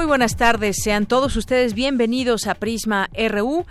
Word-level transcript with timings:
Muy 0.00 0.06
buenas 0.06 0.38
tardes, 0.38 0.76
sean 0.82 1.04
todos 1.04 1.36
ustedes 1.36 1.74
bienvenidos 1.74 2.46
a 2.46 2.54
Prisma 2.54 3.10
RU 3.28 3.66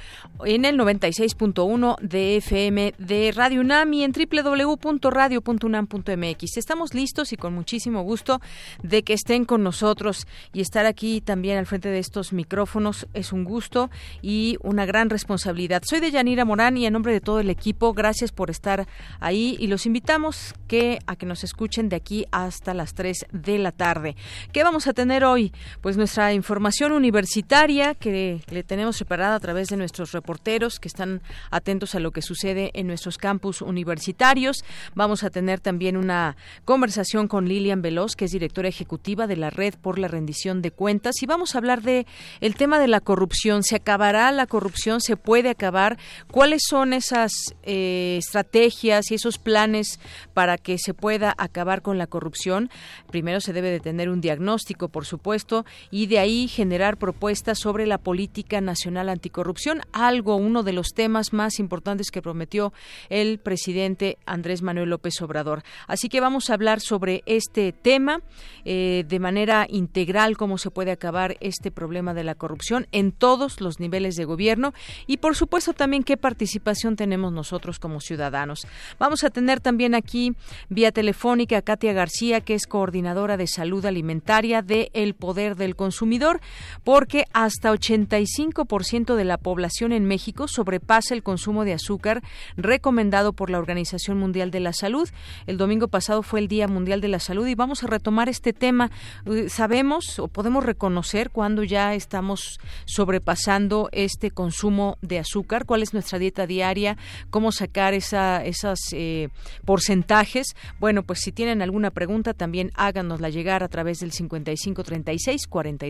en 0.45 0.63
el 0.63 0.77
96.1 0.77 1.99
de 2.01 2.37
FM 2.37 2.93
de 2.99 3.33
Radio 3.35 3.61
UNAM 3.61 3.91
y 3.93 4.03
en 4.03 4.13
www.radio.unam.mx. 4.13 6.57
Estamos 6.57 6.93
listos 6.93 7.33
y 7.33 7.35
con 7.35 7.55
muchísimo 7.55 8.03
gusto 8.03 8.41
de 8.83 9.01
que 9.01 9.13
estén 9.13 9.43
con 9.43 9.63
nosotros 9.63 10.27
y 10.53 10.61
estar 10.61 10.85
aquí 10.85 11.19
también 11.19 11.57
al 11.57 11.65
frente 11.65 11.89
de 11.89 11.97
estos 11.97 12.31
micrófonos 12.31 13.07
es 13.15 13.33
un 13.33 13.43
gusto 13.43 13.89
y 14.21 14.57
una 14.61 14.85
gran 14.85 15.09
responsabilidad. 15.09 15.81
Soy 15.83 15.99
de 15.99 16.11
Yanira 16.11 16.45
Morán 16.45 16.77
y 16.77 16.85
en 16.85 16.93
nombre 16.93 17.11
de 17.11 17.21
todo 17.21 17.39
el 17.39 17.49
equipo, 17.49 17.93
gracias 17.93 18.31
por 18.31 18.51
estar 18.51 18.87
ahí 19.19 19.57
y 19.59 19.65
los 19.65 19.87
invitamos 19.87 20.53
que 20.67 20.99
a 21.07 21.15
que 21.15 21.25
nos 21.25 21.43
escuchen 21.43 21.89
de 21.89 21.95
aquí 21.95 22.27
hasta 22.29 22.75
las 22.75 22.93
3 22.93 23.25
de 23.31 23.57
la 23.57 23.71
tarde. 23.71 24.15
¿Qué 24.53 24.63
vamos 24.63 24.85
a 24.85 24.93
tener 24.93 25.23
hoy? 25.23 25.51
Pues 25.81 25.97
nuestra 25.97 26.18
información 26.33 26.91
universitaria 26.91 27.95
que 27.95 28.41
le 28.49 28.63
tenemos 28.63 28.97
preparada 28.97 29.35
a 29.35 29.39
través 29.39 29.69
de 29.69 29.77
nuestros 29.77 30.11
reporteros 30.11 30.79
que 30.79 30.87
están 30.87 31.21
atentos 31.49 31.95
a 31.95 31.99
lo 31.99 32.11
que 32.11 32.21
sucede 32.21 32.71
en 32.73 32.87
nuestros 32.87 33.17
campus 33.17 33.61
universitarios. 33.61 34.63
Vamos 34.95 35.23
a 35.23 35.29
tener 35.29 35.59
también 35.59 35.95
una 35.95 36.35
conversación 36.65 37.27
con 37.27 37.47
Lilian 37.47 37.81
Veloz, 37.81 38.15
que 38.15 38.25
es 38.25 38.31
directora 38.31 38.67
ejecutiva 38.67 39.27
de 39.27 39.37
la 39.37 39.49
Red 39.49 39.75
por 39.81 39.97
la 39.97 40.07
Rendición 40.07 40.61
de 40.61 40.71
Cuentas, 40.71 41.21
y 41.21 41.25
vamos 41.25 41.55
a 41.55 41.59
hablar 41.59 41.81
de 41.81 42.05
el 42.41 42.55
tema 42.55 42.79
de 42.79 42.87
la 42.87 42.99
corrupción. 42.99 43.63
¿Se 43.63 43.77
acabará 43.77 44.31
la 44.31 44.45
corrupción? 44.45 44.99
¿Se 45.01 45.15
puede 45.15 45.49
acabar? 45.49 45.97
¿Cuáles 46.29 46.63
son 46.67 46.93
esas 46.93 47.31
eh, 47.63 48.17
estrategias 48.19 49.11
y 49.11 49.15
esos 49.15 49.37
planes 49.37 49.99
para 50.33 50.57
que 50.57 50.77
se 50.77 50.93
pueda 50.93 51.33
acabar 51.37 51.81
con 51.81 51.97
la 51.97 52.07
corrupción? 52.07 52.69
Primero 53.09 53.39
se 53.39 53.53
debe 53.53 53.71
de 53.71 53.79
tener 53.79 54.09
un 54.09 54.21
diagnóstico, 54.21 54.89
por 54.89 55.05
supuesto, 55.05 55.65
y 55.91 56.08
de 56.09 56.19
ahí 56.19 56.47
generar 56.47 56.97
propuestas 56.97 57.59
sobre 57.59 57.85
la 57.85 57.99
política 57.99 58.59
nacional 58.61 59.09
anticorrupción, 59.09 59.81
algo, 59.93 60.35
uno 60.35 60.63
de 60.63 60.73
los 60.73 60.89
temas 60.93 61.33
más 61.33 61.59
importantes 61.59 62.09
que 62.09 62.23
prometió 62.23 62.73
el 63.09 63.37
presidente 63.37 64.17
Andrés 64.25 64.63
Manuel 64.63 64.89
López 64.89 65.21
Obrador. 65.21 65.61
Así 65.87 66.09
que 66.09 66.19
vamos 66.19 66.49
a 66.49 66.55
hablar 66.55 66.81
sobre 66.81 67.21
este 67.27 67.71
tema 67.73 68.21
eh, 68.65 69.05
de 69.07 69.19
manera 69.19 69.67
integral, 69.69 70.35
cómo 70.35 70.57
se 70.57 70.71
puede 70.71 70.91
acabar 70.91 71.37
este 71.41 71.69
problema 71.69 72.15
de 72.15 72.23
la 72.23 72.33
corrupción 72.33 72.87
en 72.91 73.11
todos 73.11 73.61
los 73.61 73.79
niveles 73.79 74.15
de 74.15 74.25
gobierno 74.25 74.73
y, 75.05 75.17
por 75.17 75.35
supuesto, 75.35 75.73
también 75.73 76.03
qué 76.03 76.17
participación 76.17 76.95
tenemos 76.95 77.31
nosotros 77.31 77.77
como 77.77 78.01
ciudadanos. 78.01 78.65
Vamos 78.97 79.23
a 79.23 79.29
tener 79.29 79.59
también 79.59 79.93
aquí 79.93 80.33
vía 80.69 80.91
telefónica 80.91 81.57
a 81.57 81.61
Katia 81.61 81.93
García, 81.93 82.41
que 82.41 82.55
es 82.55 82.65
coordinadora 82.65 83.37
de 83.37 83.45
salud 83.45 83.85
alimentaria 83.85 84.63
de 84.63 84.89
El 84.93 85.13
Poder 85.13 85.55
del 85.55 85.75
Consumidor 85.75 85.98
consumidor, 85.99 86.39
porque 86.85 87.25
hasta 87.33 87.73
85% 87.73 89.15
de 89.15 89.25
la 89.25 89.37
población 89.37 89.91
en 89.91 90.05
México 90.05 90.47
sobrepasa 90.47 91.13
el 91.13 91.23
consumo 91.23 91.65
de 91.65 91.73
azúcar 91.73 92.23
recomendado 92.55 93.33
por 93.33 93.49
la 93.49 93.59
Organización 93.59 94.17
Mundial 94.17 94.49
de 94.49 94.61
la 94.61 94.71
Salud. 94.71 95.09
El 95.45 95.57
domingo 95.57 95.89
pasado 95.89 96.23
fue 96.23 96.39
el 96.39 96.47
Día 96.47 96.69
Mundial 96.69 97.01
de 97.01 97.09
la 97.09 97.19
Salud 97.19 97.45
y 97.47 97.55
vamos 97.55 97.83
a 97.83 97.87
retomar 97.87 98.29
este 98.29 98.53
tema. 98.53 98.91
Eh, 99.25 99.49
sabemos 99.49 100.19
o 100.19 100.29
podemos 100.29 100.63
reconocer 100.63 101.31
cuando 101.31 101.63
ya 101.65 101.93
estamos 101.93 102.59
sobrepasando 102.85 103.89
este 103.91 104.31
consumo 104.31 104.97
de 105.01 105.19
azúcar, 105.19 105.65
cuál 105.65 105.83
es 105.83 105.93
nuestra 105.93 106.17
dieta 106.17 106.47
diaria, 106.47 106.97
cómo 107.29 107.51
sacar 107.51 107.93
esa, 107.93 108.45
esos 108.45 108.79
eh, 108.93 109.27
porcentajes. 109.65 110.55
Bueno, 110.79 111.03
pues 111.03 111.19
si 111.19 111.33
tienen 111.33 111.61
alguna 111.61 111.91
pregunta 111.91 112.33
también 112.33 112.71
háganosla 112.75 113.29
llegar 113.29 113.63
a 113.63 113.67
través 113.67 113.99
del 113.99 114.13
5536 114.13 115.47
40 115.47 115.88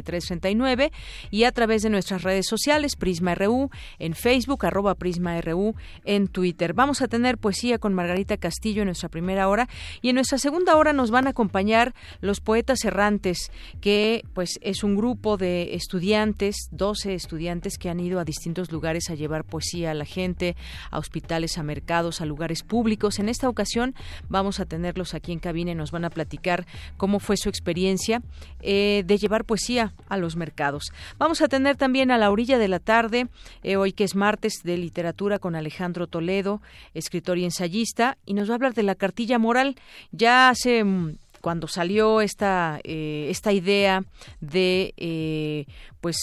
y 1.31 1.43
a 1.43 1.51
través 1.51 1.81
de 1.81 1.89
nuestras 1.89 2.23
redes 2.23 2.45
sociales, 2.47 2.95
Prisma 2.95 3.35
RU, 3.35 3.69
en 3.99 4.13
Facebook, 4.13 4.65
arroba 4.65 4.95
Prisma 4.95 5.39
RU, 5.41 5.75
en 6.05 6.27
Twitter. 6.27 6.73
Vamos 6.73 7.01
a 7.01 7.07
tener 7.07 7.37
poesía 7.37 7.77
con 7.79 7.93
Margarita 7.93 8.37
Castillo 8.37 8.81
en 8.81 8.87
nuestra 8.87 9.09
primera 9.09 9.47
hora 9.47 9.67
y 10.01 10.09
en 10.09 10.15
nuestra 10.15 10.37
segunda 10.37 10.75
hora 10.75 10.93
nos 10.93 11.11
van 11.11 11.27
a 11.27 11.31
acompañar 11.31 11.93
los 12.21 12.41
poetas 12.41 12.83
errantes, 12.85 13.51
que 13.81 14.23
pues 14.33 14.59
es 14.61 14.83
un 14.83 14.95
grupo 14.95 15.37
de 15.37 15.75
estudiantes, 15.75 16.55
12 16.71 17.13
estudiantes 17.13 17.77
que 17.77 17.89
han 17.89 17.99
ido 17.99 18.19
a 18.19 18.25
distintos 18.25 18.71
lugares 18.71 19.09
a 19.09 19.15
llevar 19.15 19.43
poesía 19.43 19.91
a 19.91 19.93
la 19.93 20.05
gente, 20.05 20.55
a 20.91 20.99
hospitales, 20.99 21.57
a 21.57 21.63
mercados, 21.63 22.21
a 22.21 22.25
lugares 22.25 22.63
públicos. 22.63 23.19
En 23.19 23.29
esta 23.29 23.49
ocasión 23.49 23.95
vamos 24.29 24.59
a 24.59 24.65
tenerlos 24.65 25.13
aquí 25.13 25.31
en 25.31 25.39
cabina 25.39 25.71
y 25.71 25.75
nos 25.75 25.91
van 25.91 26.05
a 26.05 26.09
platicar 26.09 26.65
cómo 26.97 27.19
fue 27.19 27.37
su 27.37 27.49
experiencia 27.49 28.21
eh, 28.61 29.03
de 29.05 29.17
llevar 29.17 29.45
poesía 29.45 29.88
a 30.07 30.17
los 30.17 30.35
mercados. 30.35 30.91
Vamos 31.17 31.41
a 31.41 31.47
tener 31.47 31.75
también 31.75 32.11
a 32.11 32.17
la 32.17 32.31
orilla 32.31 32.57
de 32.57 32.67
la 32.67 32.79
tarde, 32.79 33.27
eh, 33.63 33.75
hoy 33.75 33.91
que 33.91 34.03
es 34.03 34.15
martes 34.15 34.61
de 34.63 34.77
literatura 34.77 35.39
con 35.39 35.55
Alejandro 35.55 36.07
Toledo, 36.07 36.61
escritor 36.93 37.37
y 37.37 37.45
ensayista, 37.45 38.17
y 38.25 38.33
nos 38.33 38.49
va 38.49 38.53
a 38.53 38.55
hablar 38.55 38.73
de 38.73 38.83
la 38.83 38.95
cartilla 38.95 39.39
moral. 39.39 39.75
Ya 40.11 40.49
hace 40.49 40.83
mm, 40.83 41.17
cuando 41.41 41.67
salió 41.67 42.21
esta 42.21 42.79
eh, 42.83 43.27
esta 43.29 43.53
idea 43.53 44.03
de 44.41 44.93
eh, 44.97 45.65
pues 46.01 46.17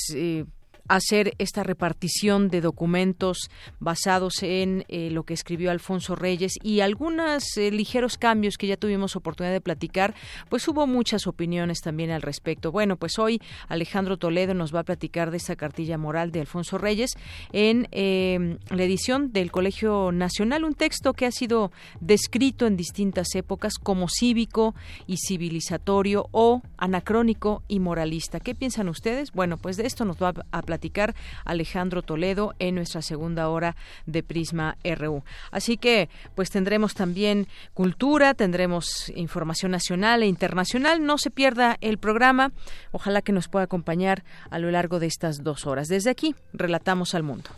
hacer 0.89 1.35
esta 1.39 1.63
repartición 1.63 2.49
de 2.49 2.61
documentos 2.61 3.51
basados 3.81 4.43
en 4.43 4.85
eh, 4.89 5.11
lo 5.11 5.25
que 5.25 5.35
escribió 5.35 5.71
Alfonso 5.71 6.15
Reyes 6.15 6.53
y 6.63 6.81
algunos 6.81 7.57
eh, 7.57 7.71
ligeros 7.71 8.17
cambios 8.19 8.57
que 8.57 8.67
ya 8.67 8.77
tuvimos 8.77 9.17
oportunidad 9.17 9.53
de 9.53 9.61
platicar, 9.61 10.15
pues 10.49 10.67
hubo 10.69 10.87
muchas 10.87 11.27
opiniones 11.27 11.81
también 11.81 12.11
al 12.11 12.23
respecto. 12.23 12.73
Bueno, 12.73 12.97
pues 12.97 13.19
hoy 13.19 13.41
Alejandro 13.69 14.17
Toledo 14.17 14.55
nos 14.55 14.75
va 14.75 14.81
a 14.81 14.85
platicar 14.85 15.31
de 15.31 15.39
esta 15.39 15.57
cartilla 15.57 15.99
moral 15.99 16.31
de 16.31 16.41
Alfonso 16.41 16.79
Reyes 16.79 17.11
en 17.53 17.89
eh, 17.93 18.59
la 18.71 18.83
edición 18.85 19.33
del 19.33 19.51
Colegio 19.51 20.13
Nacional, 20.13 20.65
un 20.65 20.75
texto 20.75 21.15
que 21.15 21.27
ha 21.27 21.33
sido 21.33 21.73
descrito 22.01 22.67
en 22.67 22.77
distintas 22.77 23.35
épocas 23.35 23.75
como 23.79 24.09
cívico 24.09 24.75
y 25.07 25.17
civilizatorio 25.17 26.29
o 26.33 26.63
anacrónico 26.77 27.63
y 27.69 27.81
moralista. 27.81 28.41
¿Qué 28.41 28.55
piensan 28.55 28.89
ustedes? 28.89 29.33
Bueno, 29.33 29.57
pues 29.57 29.77
de 29.77 29.87
esto 29.87 30.05
nos 30.05 30.23
va 30.23 30.33
a 30.51 30.63
platicar 30.63 30.76
platicar 30.77 31.15
Alejandro 31.47 32.03
Toledo 32.03 32.55
en 32.59 32.75
nuestra 32.75 33.01
segunda 33.01 33.49
hora 33.49 33.77
de 34.05 34.23
Prisma 34.23 34.77
RU. 34.85 35.25
Así 35.51 35.79
que 35.79 36.11
pues 36.35 36.51
tendremos 36.51 36.93
también 36.93 37.49
cultura, 37.73 38.35
tendremos 38.35 39.11
información 39.17 39.73
nacional 39.73 40.23
e 40.23 40.27
internacional. 40.27 41.03
No 41.03 41.17
se 41.17 41.31
pierda 41.31 41.79
el 41.81 41.97
programa. 41.97 42.53
Ojalá 42.93 43.23
que 43.23 43.33
nos 43.33 43.49
pueda 43.49 43.65
acompañar 43.65 44.23
a 44.51 44.59
lo 44.59 44.71
largo 44.71 45.01
de 45.01 45.07
estas 45.07 45.43
dos 45.43 45.67
horas. 45.67 45.89
Desde 45.89 46.11
aquí, 46.11 46.35
relatamos 46.53 47.15
al 47.15 47.23
mundo. 47.23 47.49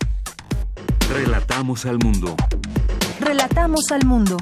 Relatamos 1.13 1.87
al 1.87 1.99
mundo. 1.99 2.37
Relatamos 3.19 3.91
al 3.91 4.07
mundo. 4.07 4.37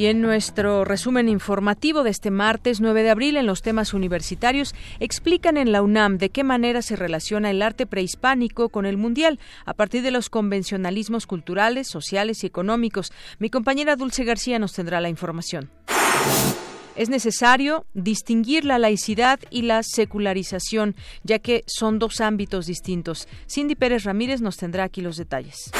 Y 0.00 0.06
en 0.06 0.22
nuestro 0.22 0.86
resumen 0.86 1.28
informativo 1.28 2.02
de 2.04 2.08
este 2.08 2.30
martes 2.30 2.80
9 2.80 3.02
de 3.02 3.10
abril 3.10 3.36
en 3.36 3.44
los 3.44 3.60
temas 3.60 3.92
universitarios 3.92 4.74
explican 4.98 5.58
en 5.58 5.72
la 5.72 5.82
UNAM 5.82 6.16
de 6.16 6.30
qué 6.30 6.42
manera 6.42 6.80
se 6.80 6.96
relaciona 6.96 7.50
el 7.50 7.60
arte 7.60 7.84
prehispánico 7.84 8.70
con 8.70 8.86
el 8.86 8.96
mundial 8.96 9.38
a 9.66 9.74
partir 9.74 10.00
de 10.00 10.10
los 10.10 10.30
convencionalismos 10.30 11.26
culturales, 11.26 11.86
sociales 11.86 12.42
y 12.44 12.46
económicos. 12.46 13.12
Mi 13.38 13.50
compañera 13.50 13.94
Dulce 13.94 14.24
García 14.24 14.58
nos 14.58 14.72
tendrá 14.72 15.02
la 15.02 15.10
información. 15.10 15.68
Es 17.00 17.08
necesario 17.08 17.86
distinguir 17.94 18.66
la 18.66 18.78
laicidad 18.78 19.40
y 19.48 19.62
la 19.62 19.82
secularización, 19.82 20.94
ya 21.22 21.38
que 21.38 21.64
son 21.66 21.98
dos 21.98 22.20
ámbitos 22.20 22.66
distintos. 22.66 23.26
Cindy 23.48 23.74
Pérez 23.74 24.04
Ramírez 24.04 24.42
nos 24.42 24.58
tendrá 24.58 24.84
aquí 24.84 25.00
los 25.00 25.16
detalles. 25.16 25.70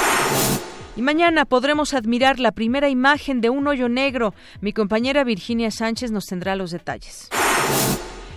Y 0.96 1.02
mañana 1.02 1.44
podremos 1.44 1.92
admirar 1.92 2.40
la 2.40 2.52
primera 2.52 2.88
imagen 2.88 3.42
de 3.42 3.50
un 3.50 3.68
hoyo 3.68 3.90
negro. 3.90 4.32
Mi 4.62 4.72
compañera 4.72 5.22
Virginia 5.22 5.70
Sánchez 5.70 6.10
nos 6.10 6.24
tendrá 6.24 6.56
los 6.56 6.70
detalles. 6.70 7.28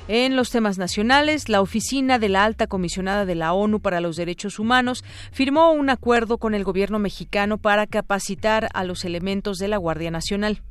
En 0.10 0.36
los 0.36 0.50
temas 0.50 0.78
nacionales, 0.78 1.48
la 1.48 1.62
Oficina 1.62 2.20
de 2.20 2.28
la 2.28 2.44
Alta 2.44 2.68
Comisionada 2.68 3.26
de 3.26 3.36
la 3.36 3.54
ONU 3.54 3.80
para 3.80 4.02
los 4.02 4.18
Derechos 4.18 4.60
Humanos 4.60 5.06
firmó 5.32 5.72
un 5.72 5.90
acuerdo 5.90 6.38
con 6.38 6.54
el 6.54 6.66
gobierno 6.66 7.00
mexicano 7.00 7.58
para 7.58 7.88
capacitar 7.88 8.68
a 8.74 8.84
los 8.84 9.06
elementos 9.06 9.58
de 9.58 9.70
la 9.70 9.78
Guardia 9.78 10.12
Nacional. 10.12 10.62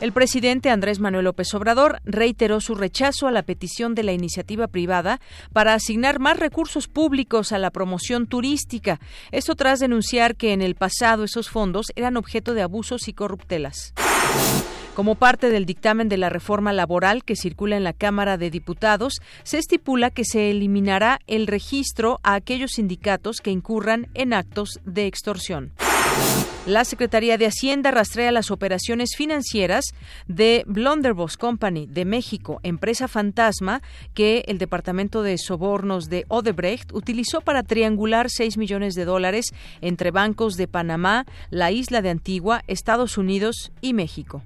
El 0.00 0.12
presidente 0.12 0.70
Andrés 0.70 1.00
Manuel 1.00 1.24
López 1.24 1.52
Obrador 1.54 2.00
reiteró 2.04 2.60
su 2.60 2.76
rechazo 2.76 3.26
a 3.26 3.32
la 3.32 3.42
petición 3.42 3.96
de 3.96 4.04
la 4.04 4.12
iniciativa 4.12 4.68
privada 4.68 5.20
para 5.52 5.74
asignar 5.74 6.20
más 6.20 6.38
recursos 6.38 6.86
públicos 6.86 7.50
a 7.50 7.58
la 7.58 7.72
promoción 7.72 8.28
turística. 8.28 9.00
Esto 9.32 9.56
tras 9.56 9.80
denunciar 9.80 10.36
que 10.36 10.52
en 10.52 10.62
el 10.62 10.76
pasado 10.76 11.24
esos 11.24 11.50
fondos 11.50 11.86
eran 11.96 12.16
objeto 12.16 12.54
de 12.54 12.62
abusos 12.62 13.08
y 13.08 13.12
corruptelas. 13.12 13.92
Como 14.94 15.16
parte 15.16 15.50
del 15.50 15.66
dictamen 15.66 16.08
de 16.08 16.16
la 16.16 16.28
reforma 16.28 16.72
laboral 16.72 17.24
que 17.24 17.34
circula 17.34 17.76
en 17.76 17.82
la 17.82 17.92
Cámara 17.92 18.36
de 18.36 18.50
Diputados, 18.50 19.14
se 19.42 19.58
estipula 19.58 20.10
que 20.10 20.24
se 20.24 20.50
eliminará 20.50 21.18
el 21.26 21.48
registro 21.48 22.20
a 22.22 22.34
aquellos 22.34 22.72
sindicatos 22.72 23.40
que 23.40 23.50
incurran 23.50 24.06
en 24.14 24.32
actos 24.32 24.78
de 24.84 25.06
extorsión. 25.06 25.72
La 26.68 26.84
Secretaría 26.84 27.38
de 27.38 27.46
Hacienda 27.46 27.90
rastrea 27.90 28.30
las 28.30 28.50
operaciones 28.50 29.16
financieras 29.16 29.86
de 30.26 30.64
Blunderbuss 30.66 31.38
Company 31.38 31.86
de 31.86 32.04
México, 32.04 32.60
empresa 32.62 33.08
fantasma 33.08 33.80
que 34.12 34.44
el 34.48 34.58
Departamento 34.58 35.22
de 35.22 35.38
Sobornos 35.38 36.10
de 36.10 36.26
Odebrecht 36.28 36.92
utilizó 36.92 37.40
para 37.40 37.62
triangular 37.62 38.28
6 38.28 38.58
millones 38.58 38.94
de 38.94 39.06
dólares 39.06 39.54
entre 39.80 40.10
bancos 40.10 40.56
de 40.56 40.68
Panamá, 40.68 41.24
la 41.48 41.70
isla 41.70 42.02
de 42.02 42.10
Antigua, 42.10 42.62
Estados 42.66 43.16
Unidos 43.16 43.72
y 43.80 43.94
México. 43.94 44.42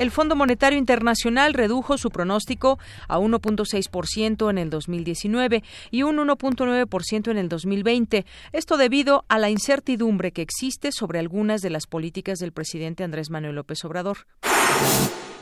El 0.00 0.10
Fondo 0.10 0.34
Monetario 0.34 0.76
Internacional 0.76 1.54
redujo 1.54 1.96
su 1.98 2.10
pronóstico 2.10 2.80
a 3.06 3.20
1.6% 3.20 4.50
en 4.50 4.58
el 4.58 4.68
2019 4.68 5.62
y 5.92 6.02
un 6.02 6.16
1.9% 6.16 7.30
en 7.30 7.38
el 7.38 7.48
2020. 7.48 8.26
Esto 8.52 8.76
debido 8.76 9.24
a 9.28 9.38
la 9.38 9.50
incertidumbre 9.50 10.32
que 10.32 10.42
existe 10.42 10.90
sobre 10.90 11.20
algunas 11.20 11.60
de 11.60 11.70
las 11.70 11.86
políticas 11.86 12.40
del 12.40 12.50
presidente 12.50 13.04
Andrés 13.04 13.30
Manuel 13.30 13.54
López 13.54 13.84
Obrador. 13.84 14.26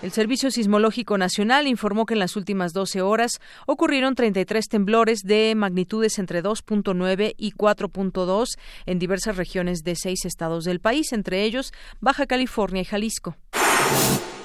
El 0.02 0.12
Servicio 0.12 0.50
Sismológico 0.50 1.16
Nacional 1.16 1.66
informó 1.66 2.04
que 2.04 2.14
en 2.14 2.20
las 2.20 2.36
últimas 2.36 2.74
12 2.74 3.00
horas 3.00 3.40
ocurrieron 3.66 4.14
33 4.16 4.68
temblores 4.68 5.20
de 5.20 5.54
magnitudes 5.56 6.18
entre 6.18 6.42
2.9 6.42 7.34
y 7.38 7.52
4.2 7.52 8.46
en 8.84 8.98
diversas 8.98 9.36
regiones 9.36 9.78
de 9.82 9.94
seis 9.96 10.26
estados 10.26 10.64
del 10.64 10.80
país, 10.80 11.12
entre 11.12 11.44
ellos 11.44 11.72
Baja 12.00 12.26
California 12.26 12.82
y 12.82 12.84
Jalisco. 12.84 13.36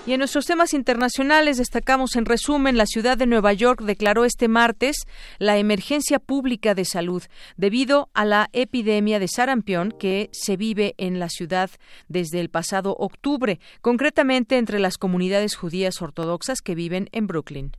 Y 0.07 0.13
en 0.13 0.19
nuestros 0.19 0.45
temas 0.45 0.73
internacionales 0.73 1.57
destacamos 1.57 2.15
en 2.15 2.25
resumen, 2.25 2.77
la 2.77 2.85
ciudad 2.85 3.17
de 3.17 3.25
Nueva 3.25 3.51
York 3.51 3.81
declaró 3.81 4.23
este 4.23 4.47
martes 4.47 4.95
la 5.37 5.57
emergencia 5.57 6.19
pública 6.19 6.73
de 6.73 6.85
salud 6.85 7.23
debido 7.57 8.09
a 8.13 8.23
la 8.23 8.49
epidemia 8.53 9.19
de 9.19 9.27
sarampión 9.27 9.91
que 9.91 10.29
se 10.31 10.55
vive 10.55 10.95
en 10.97 11.19
la 11.19 11.27
ciudad 11.27 11.69
desde 12.07 12.39
el 12.39 12.49
pasado 12.49 12.95
octubre, 12.97 13.59
concretamente 13.81 14.57
entre 14.57 14.79
las 14.79 14.97
comunidades 14.97 15.55
judías 15.55 16.01
ortodoxas 16.01 16.61
que 16.61 16.73
viven 16.73 17.09
en 17.11 17.27
Brooklyn. 17.27 17.73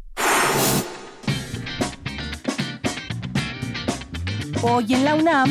Hoy 4.60 4.92
en 4.92 5.04
la 5.06 5.14
UNAM, 5.14 5.50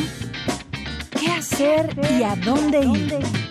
¿qué 1.18 1.26
hacer 1.32 1.90
y 2.16 2.22
a 2.22 2.36
dónde 2.36 2.84
ir? 2.84 3.48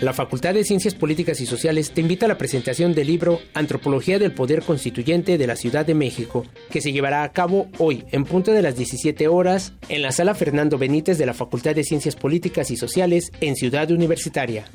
La 0.00 0.12
Facultad 0.12 0.54
de 0.54 0.62
Ciencias 0.62 0.94
Políticas 0.94 1.40
y 1.40 1.46
Sociales 1.46 1.90
te 1.90 2.00
invita 2.00 2.26
a 2.26 2.28
la 2.28 2.38
presentación 2.38 2.94
del 2.94 3.08
libro 3.08 3.40
Antropología 3.52 4.20
del 4.20 4.32
Poder 4.32 4.62
Constituyente 4.62 5.38
de 5.38 5.46
la 5.48 5.56
Ciudad 5.56 5.84
de 5.84 5.94
México, 5.94 6.46
que 6.70 6.80
se 6.80 6.92
llevará 6.92 7.24
a 7.24 7.32
cabo 7.32 7.66
hoy, 7.78 8.04
en 8.12 8.24
punto 8.24 8.52
de 8.52 8.62
las 8.62 8.76
17 8.76 9.26
horas, 9.26 9.72
en 9.88 10.02
la 10.02 10.12
sala 10.12 10.36
Fernando 10.36 10.78
Benítez 10.78 11.18
de 11.18 11.26
la 11.26 11.34
Facultad 11.34 11.74
de 11.74 11.82
Ciencias 11.82 12.14
Políticas 12.14 12.70
y 12.70 12.76
Sociales 12.76 13.32
en 13.40 13.56
Ciudad 13.56 13.90
Universitaria. 13.90 14.66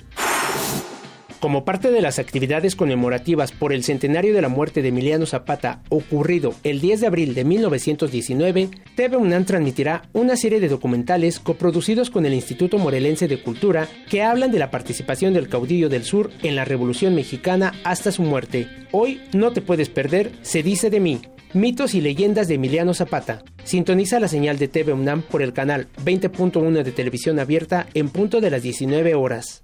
Como 1.44 1.66
parte 1.66 1.92
de 1.92 2.00
las 2.00 2.20
actividades 2.20 2.74
conmemorativas 2.78 3.52
por 3.52 3.74
el 3.74 3.84
centenario 3.84 4.34
de 4.34 4.42
la 4.42 4.48
muerte 4.48 4.82
de 4.82 4.88
Emiliano 4.88 5.26
Zapata, 5.26 5.82
ocurrido 5.90 6.56
el 6.64 6.80
10 6.80 7.02
de 7.02 7.08
abril 7.08 7.34
de 7.34 7.44
1919, 7.44 8.70
TV 8.96 9.18
UNAM 9.18 9.44
transmitirá 9.44 10.04
una 10.14 10.38
serie 10.38 10.62
de 10.62 10.70
documentales 10.70 11.42
coproducidos 11.42 12.10
con 12.10 12.26
el 12.26 12.34
Instituto 12.34 12.78
Morelense 12.78 13.28
de 13.28 13.44
Cultura 13.44 13.90
que 14.10 14.24
hablan 14.24 14.54
de 14.54 14.60
la 14.60 14.72
participación 14.72 15.34
del 15.34 15.50
caudillo 15.50 15.90
del 15.90 16.06
sur 16.06 16.32
en 16.44 16.56
la 16.56 16.64
Revolución 16.64 17.14
Mexicana 17.14 17.74
hasta 17.84 18.14
su 18.14 18.22
muerte. 18.22 18.70
Hoy 18.94 19.20
no 19.34 19.52
te 19.52 19.62
puedes 19.62 19.90
perder 19.90 20.32
Se 20.44 20.64
dice 20.64 20.90
de 20.90 21.02
mí, 21.02 21.20
Mitos 21.54 21.94
y 21.94 22.00
leyendas 22.00 22.48
de 22.48 22.56
Emiliano 22.56 22.94
Zapata. 22.94 23.44
Sintoniza 23.66 24.22
la 24.22 24.30
señal 24.30 24.58
de 24.60 24.70
TV 24.70 24.94
UNAM 24.94 25.24
por 25.24 25.42
el 25.42 25.52
canal 25.52 25.90
20.1 26.06 26.84
de 26.84 26.92
televisión 26.94 27.38
abierta 27.38 27.88
en 27.94 28.08
punto 28.08 28.40
de 28.40 28.50
las 28.50 28.64
19 28.64 29.14
horas. 29.16 29.62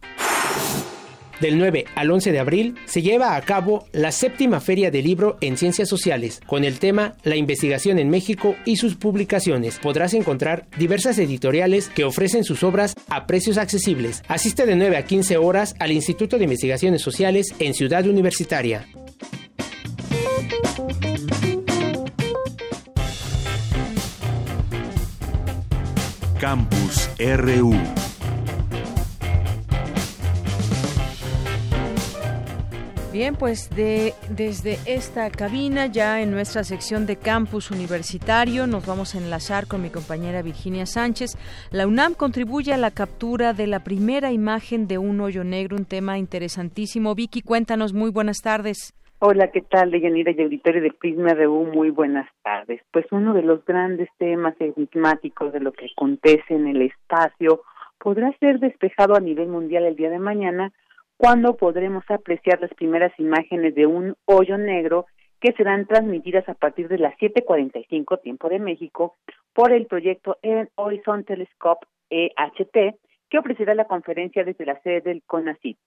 Del 1.40 1.58
9 1.58 1.86
al 1.96 2.12
11 2.12 2.32
de 2.32 2.40
abril 2.40 2.76
se 2.86 3.02
lleva 3.02 3.36
a 3.36 3.42
cabo 3.42 3.86
la 3.94 4.12
séptima 4.12 4.60
Feria 4.60 4.92
del 4.92 5.06
Libro 5.06 5.38
en 5.42 5.56
Ciencias 5.58 5.88
Sociales, 5.88 6.42
con 6.46 6.64
el 6.64 6.80
tema 6.80 7.16
La 7.24 7.38
investigación 7.38 7.98
en 7.98 8.10
México 8.10 8.56
y 8.66 8.76
sus 8.76 8.96
publicaciones. 8.96 9.80
Podrás 9.80 10.14
encontrar 10.14 10.68
diversas 10.78 11.18
editoriales 11.18 11.88
que 11.90 12.04
ofrecen 12.04 12.44
sus 12.44 12.64
obras 12.64 12.94
a 13.08 13.26
precios 13.26 13.58
accesibles. 13.58 14.24
Asiste 14.28 14.66
de 14.66 14.76
9 14.76 14.98
a 14.98 15.06
15 15.06 15.38
horas 15.38 15.76
al 15.80 15.92
Instituto 15.92 16.38
de 16.38 16.44
Investigaciones 16.44 17.02
Sociales 17.02 17.56
en 17.60 17.74
Ciudad 17.74 18.06
Universitaria. 18.06 18.86
Campus 26.40 27.10
RU. 27.20 28.09
Bien, 33.12 33.34
pues 33.36 33.76
de, 33.76 34.14
desde 34.30 34.78
esta 34.86 35.32
cabina, 35.32 35.88
ya 35.88 36.22
en 36.22 36.30
nuestra 36.30 36.64
sección 36.64 37.08
de 37.08 37.16
campus 37.16 37.72
universitario, 37.72 38.68
nos 38.68 38.86
vamos 38.86 39.16
a 39.16 39.18
enlazar 39.18 39.66
con 39.68 39.82
mi 39.82 39.90
compañera 39.90 40.44
Virginia 40.44 40.86
Sánchez. 40.86 41.32
La 41.72 41.88
UNAM 41.88 42.14
contribuye 42.14 42.72
a 42.72 42.78
la 42.78 42.92
captura 42.92 43.54
de 43.54 43.66
la 43.66 43.84
primera 43.84 44.32
imagen 44.32 44.88
de 44.88 45.00
un 45.00 45.22
hoyo 45.22 45.44
negro, 45.44 45.76
un 45.76 45.86
tema 45.86 46.20
interesantísimo. 46.20 47.16
Vicky, 47.16 47.42
cuéntanos, 47.42 47.94
muy 47.94 48.12
buenas 48.12 48.42
tardes. 48.44 48.94
Hola, 49.18 49.50
¿qué 49.52 49.62
tal, 49.62 49.90
Deyanira 49.90 50.32
y 50.32 50.44
auditorio 50.44 50.84
de 50.84 50.92
Prisma 50.92 51.34
RU? 51.34 51.66
Muy 51.66 51.90
buenas 51.90 52.30
tardes. 52.44 52.80
Pues 52.92 53.08
uno 53.10 53.34
de 53.34 53.42
los 53.42 53.66
grandes 53.66 54.08
temas 54.20 54.54
enigmáticos 54.60 55.52
de 55.52 55.62
lo 55.62 55.72
que 55.72 55.88
acontece 55.92 56.54
en 56.54 56.68
el 56.68 56.84
espacio 56.84 57.64
podrá 57.98 58.32
ser 58.40 58.60
despejado 58.60 59.16
a 59.16 59.20
nivel 59.20 59.48
mundial 59.48 59.86
el 59.86 59.96
día 59.96 60.12
de 60.12 60.20
mañana 60.20 60.72
cuando 61.20 61.58
podremos 61.58 62.06
apreciar 62.08 62.62
las 62.62 62.74
primeras 62.76 63.12
imágenes 63.20 63.76
de 63.76 63.86
un 63.86 64.16
hoyo 64.24 64.58
negro 64.58 65.06
que 65.42 65.52
serán 65.52 65.86
transmitidas 65.86 66.48
a 66.48 66.54
partir 66.54 66.88
de 66.88 66.98
las 66.98 67.14
7:45 67.18 68.22
tiempo 68.22 68.48
de 68.48 68.60
México 68.60 69.18
por 69.54 69.74
el 69.74 69.86
proyecto 69.86 70.38
Horizon 70.76 71.26
Telescope 71.26 71.86
EHT 72.10 72.96
que 73.30 73.38
ofrecerá 73.38 73.76
la 73.76 73.84
conferencia 73.84 74.46
desde 74.46 74.66
la 74.66 74.80
sede 74.80 75.02
del 75.02 75.22
CONACYT. 75.24 75.78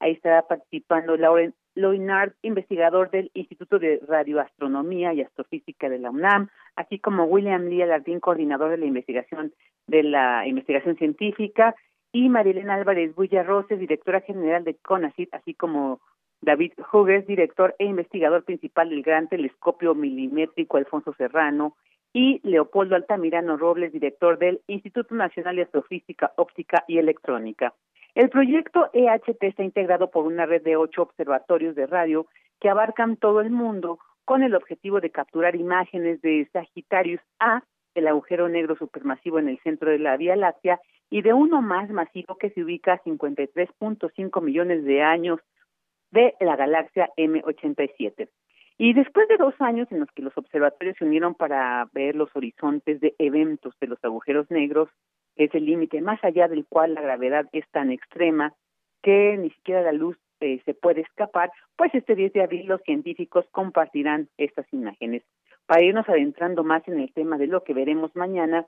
Ahí 0.00 0.12
estará 0.12 0.42
participando 0.42 1.16
Lauren 1.16 1.54
Loinard, 1.74 2.34
investigador 2.42 3.10
del 3.10 3.30
Instituto 3.32 3.78
de 3.78 4.00
Radioastronomía 4.06 5.14
y 5.14 5.22
Astrofísica 5.22 5.88
de 5.88 5.98
la 5.98 6.10
UNAM, 6.10 6.50
así 6.76 6.98
como 6.98 7.24
William 7.24 7.68
Lee 7.68 7.80
Alardín, 7.80 8.20
coordinador 8.20 8.70
de 8.70 8.76
la 8.76 8.84
investigación 8.84 9.54
de 9.86 10.02
la 10.02 10.46
investigación 10.46 10.96
científica, 10.96 11.74
y 12.14 12.28
Marilena 12.28 12.74
Álvarez 12.74 13.12
Roses, 13.44 13.80
directora 13.80 14.20
general 14.20 14.62
de 14.62 14.76
CONACYT, 14.76 15.34
así 15.34 15.52
como 15.52 16.00
David 16.40 16.72
Hugues, 16.92 17.26
director 17.26 17.74
e 17.80 17.86
investigador 17.86 18.44
principal 18.44 18.88
del 18.88 19.02
Gran 19.02 19.28
Telescopio 19.28 19.96
Milimétrico 19.96 20.76
Alfonso 20.76 21.12
Serrano, 21.18 21.76
y 22.12 22.40
Leopoldo 22.48 22.94
Altamirano 22.94 23.56
Robles, 23.56 23.92
director 23.92 24.38
del 24.38 24.60
Instituto 24.68 25.12
Nacional 25.16 25.56
de 25.56 25.62
Astrofísica, 25.62 26.32
Óptica 26.36 26.84
y 26.86 26.98
Electrónica. 26.98 27.74
El 28.14 28.30
proyecto 28.30 28.90
EHT 28.92 29.42
está 29.42 29.64
integrado 29.64 30.12
por 30.12 30.24
una 30.24 30.46
red 30.46 30.62
de 30.62 30.76
ocho 30.76 31.02
observatorios 31.02 31.74
de 31.74 31.88
radio 31.88 32.28
que 32.60 32.68
abarcan 32.68 33.16
todo 33.16 33.40
el 33.40 33.50
mundo 33.50 33.98
con 34.24 34.44
el 34.44 34.54
objetivo 34.54 35.00
de 35.00 35.10
capturar 35.10 35.56
imágenes 35.56 36.22
de 36.22 36.48
Sagitarius 36.52 37.20
A, 37.40 37.64
el 37.96 38.06
agujero 38.06 38.48
negro 38.48 38.76
supermasivo 38.76 39.40
en 39.40 39.48
el 39.48 39.58
centro 39.64 39.90
de 39.90 39.98
la 39.98 40.16
Vía 40.16 40.36
Láctea, 40.36 40.80
y 41.14 41.22
de 41.22 41.32
uno 41.32 41.62
más 41.62 41.88
masivo 41.90 42.36
que 42.38 42.50
se 42.50 42.64
ubica 42.64 42.94
a 42.94 43.02
53.5 43.04 44.42
millones 44.42 44.82
de 44.82 45.00
años 45.00 45.38
de 46.10 46.34
la 46.40 46.56
galaxia 46.56 47.08
M87. 47.16 48.28
Y 48.78 48.94
después 48.94 49.28
de 49.28 49.36
dos 49.36 49.54
años 49.60 49.86
en 49.92 50.00
los 50.00 50.10
que 50.10 50.22
los 50.22 50.36
observatorios 50.36 50.96
se 50.98 51.04
unieron 51.04 51.36
para 51.36 51.88
ver 51.92 52.16
los 52.16 52.34
horizontes 52.34 53.00
de 53.00 53.14
eventos 53.20 53.76
de 53.80 53.86
los 53.86 54.04
agujeros 54.04 54.50
negros, 54.50 54.88
es 55.36 55.54
el 55.54 55.66
límite 55.66 56.00
más 56.00 56.18
allá 56.24 56.48
del 56.48 56.66
cual 56.66 56.94
la 56.94 57.02
gravedad 57.02 57.46
es 57.52 57.64
tan 57.70 57.92
extrema 57.92 58.52
que 59.00 59.36
ni 59.38 59.50
siquiera 59.50 59.82
la 59.82 59.92
luz 59.92 60.18
eh, 60.40 60.62
se 60.64 60.74
puede 60.74 61.02
escapar, 61.02 61.52
pues 61.76 61.94
este 61.94 62.16
10 62.16 62.32
de 62.32 62.42
abril 62.42 62.66
los 62.66 62.82
científicos 62.82 63.46
compartirán 63.52 64.30
estas 64.36 64.66
imágenes. 64.72 65.22
Para 65.66 65.84
irnos 65.84 66.08
adentrando 66.08 66.64
más 66.64 66.82
en 66.88 66.98
el 66.98 67.12
tema 67.12 67.38
de 67.38 67.46
lo 67.46 67.62
que 67.62 67.72
veremos 67.72 68.16
mañana, 68.16 68.66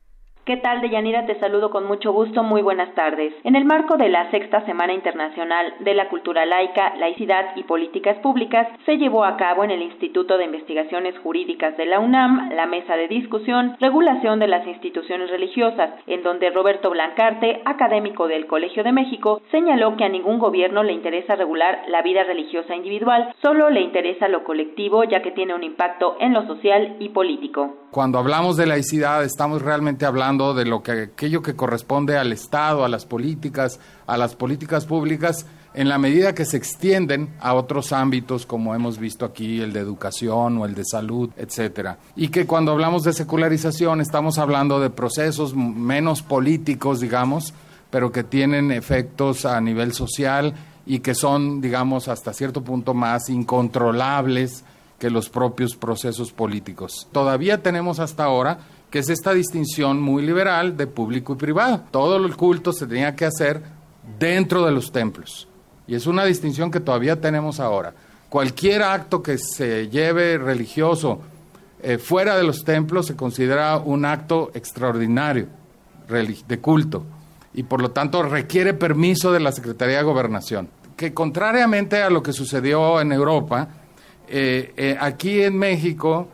¿Qué 0.46 0.58
tal, 0.58 0.82
Deyanira? 0.82 1.26
Te 1.26 1.40
saludo 1.40 1.70
con 1.70 1.86
mucho 1.86 2.12
gusto. 2.12 2.44
Muy 2.44 2.62
buenas 2.62 2.94
tardes. 2.96 3.34
En 3.46 3.56
el 3.56 3.64
marco 3.64 3.96
de 3.96 4.10
la 4.10 4.30
Sexta 4.30 4.66
Semana 4.66 4.92
Internacional 4.92 5.74
de 5.80 5.94
la 5.94 6.10
Cultura 6.10 6.46
Laica, 6.46 6.98
Laicidad 6.98 7.56
y 7.56 7.64
Políticas 7.64 8.18
Públicas, 8.18 8.68
se 8.86 8.98
llevó 8.98 9.24
a 9.24 9.38
cabo 9.38 9.64
en 9.64 9.72
el 9.72 9.82
Instituto 9.82 10.38
de 10.38 10.44
Investigaciones 10.44 11.18
Jurídicas 11.20 11.78
de 11.78 11.86
la 11.86 12.02
UNAM 12.02 12.50
la 12.50 12.66
mesa 12.66 12.98
de 12.98 13.08
discusión 13.08 13.78
Regulación 13.80 14.40
de 14.40 14.48
las 14.48 14.68
Instituciones 14.68 15.30
Religiosas, 15.30 15.92
en 16.08 16.24
donde 16.24 16.50
Roberto 16.50 16.90
Blancarte, 16.90 17.62
académico 17.64 18.28
del 18.28 18.46
Colegio 18.46 18.84
de 18.84 18.92
México, 18.92 19.42
señaló 19.50 19.96
que 19.96 20.04
a 20.04 20.10
ningún 20.10 20.40
gobierno 20.40 20.84
le 20.84 20.92
interesa 20.92 21.38
regular 21.38 21.86
la 21.88 22.02
vida 22.02 22.26
religiosa 22.26 22.76
individual, 22.76 23.34
solo 23.42 23.70
le 23.70 23.80
interesa 23.80 24.28
lo 24.28 24.44
colectivo, 24.44 25.06
ya 25.06 25.22
que 25.22 25.32
tiene 25.32 25.54
un 25.54 25.64
impacto 25.64 26.18
en 26.20 26.34
lo 26.34 26.46
social 26.48 26.98
y 27.00 27.10
político. 27.10 27.83
Cuando 27.94 28.18
hablamos 28.18 28.58
de 28.58 28.66
laicidad, 28.66 29.24
estamos 29.24 29.62
realmente 29.62 30.08
hablando 30.08 30.56
de 30.56 30.66
lo 30.66 30.82
que 30.82 31.04
aquello 31.04 31.44
que 31.44 31.56
corresponde 31.56 32.18
al 32.18 32.34
Estado, 32.34 32.84
a 32.84 32.90
las 32.90 33.06
políticas, 33.06 33.80
a 34.08 34.18
las 34.18 34.36
políticas 34.36 34.88
públicas, 34.88 35.46
en 35.76 35.90
la 35.90 36.00
medida 36.00 36.34
que 36.34 36.44
se 36.44 36.58
extienden 36.58 37.36
a 37.40 37.54
otros 37.54 37.94
ámbitos, 37.94 38.48
como 38.48 38.74
hemos 38.74 38.98
visto 38.98 39.26
aquí, 39.26 39.62
el 39.62 39.74
de 39.74 39.82
educación 39.82 40.58
o 40.58 40.66
el 40.66 40.74
de 40.74 40.86
salud, 40.86 41.30
etcétera. 41.38 42.00
Y 42.16 42.30
que 42.30 42.48
cuando 42.48 42.72
hablamos 42.72 43.04
de 43.04 43.14
secularización 43.14 44.02
estamos 44.02 44.40
hablando 44.40 44.80
de 44.80 44.90
procesos 44.90 45.56
menos 45.56 46.24
políticos, 46.24 47.00
digamos, 47.00 47.54
pero 47.92 48.12
que 48.12 48.24
tienen 48.24 48.72
efectos 48.72 49.46
a 49.46 49.62
nivel 49.62 49.94
social 49.94 50.56
y 50.88 51.02
que 51.02 51.14
son, 51.14 51.62
digamos, 51.62 52.08
hasta 52.08 52.34
cierto 52.34 52.64
punto 52.64 52.96
más 52.96 53.30
incontrolables 53.30 54.64
que 55.03 55.10
los 55.10 55.27
propios 55.27 55.75
procesos 55.75 56.31
políticos. 56.31 57.10
Todavía 57.12 57.62
tenemos 57.62 58.00
hasta 58.00 58.24
ahora 58.24 58.60
que 58.89 59.00
es 59.00 59.10
esta 59.10 59.33
distinción 59.33 60.01
muy 60.01 60.25
liberal 60.25 60.77
de 60.77 60.88
público 60.88 61.33
y 61.33 61.36
privado. 61.36 61.83
Todo 61.91 62.15
el 62.15 62.38
culto 62.38 62.72
se 62.72 62.88
tenía 62.88 63.13
que 63.13 63.25
hacer 63.25 63.62
dentro 64.17 64.65
de 64.65 64.72
los 64.72 64.93
templos. 64.93 65.50
Y 65.88 65.95
es 65.95 66.07
una 66.07 66.24
distinción 66.24 66.72
que 66.72 66.79
todavía 66.79 67.19
tenemos 67.19 67.60
ahora. 67.60 67.93
Cualquier 68.29 68.81
acto 68.81 69.22
que 69.22 69.38
se 69.38 69.89
lleve 69.89 70.38
religioso 70.38 71.19
eh, 71.81 71.98
fuera 71.98 72.38
de 72.38 72.43
los 72.43 72.63
templos 72.63 73.07
se 73.07 73.17
considera 73.17 73.75
un 73.79 74.05
acto 74.05 74.51
extraordinario 74.53 75.48
de 76.48 76.60
culto 76.62 77.03
y 77.53 77.63
por 77.63 77.81
lo 77.81 77.91
tanto 77.91 78.24
requiere 78.24 78.74
permiso 78.74 79.33
de 79.33 79.41
la 79.41 79.51
Secretaría 79.51 79.98
de 79.98 80.03
Gobernación. 80.03 80.69
Que 80.95 81.13
contrariamente 81.13 82.01
a 82.01 82.10
lo 82.10 82.24
que 82.24 82.31
sucedió 82.31 83.01
en 83.01 83.12
Europa, 83.12 83.67
eh, 84.27 84.74
eh, 84.77 84.98
aquí 85.00 85.42
en 85.42 85.58
México 85.58 86.27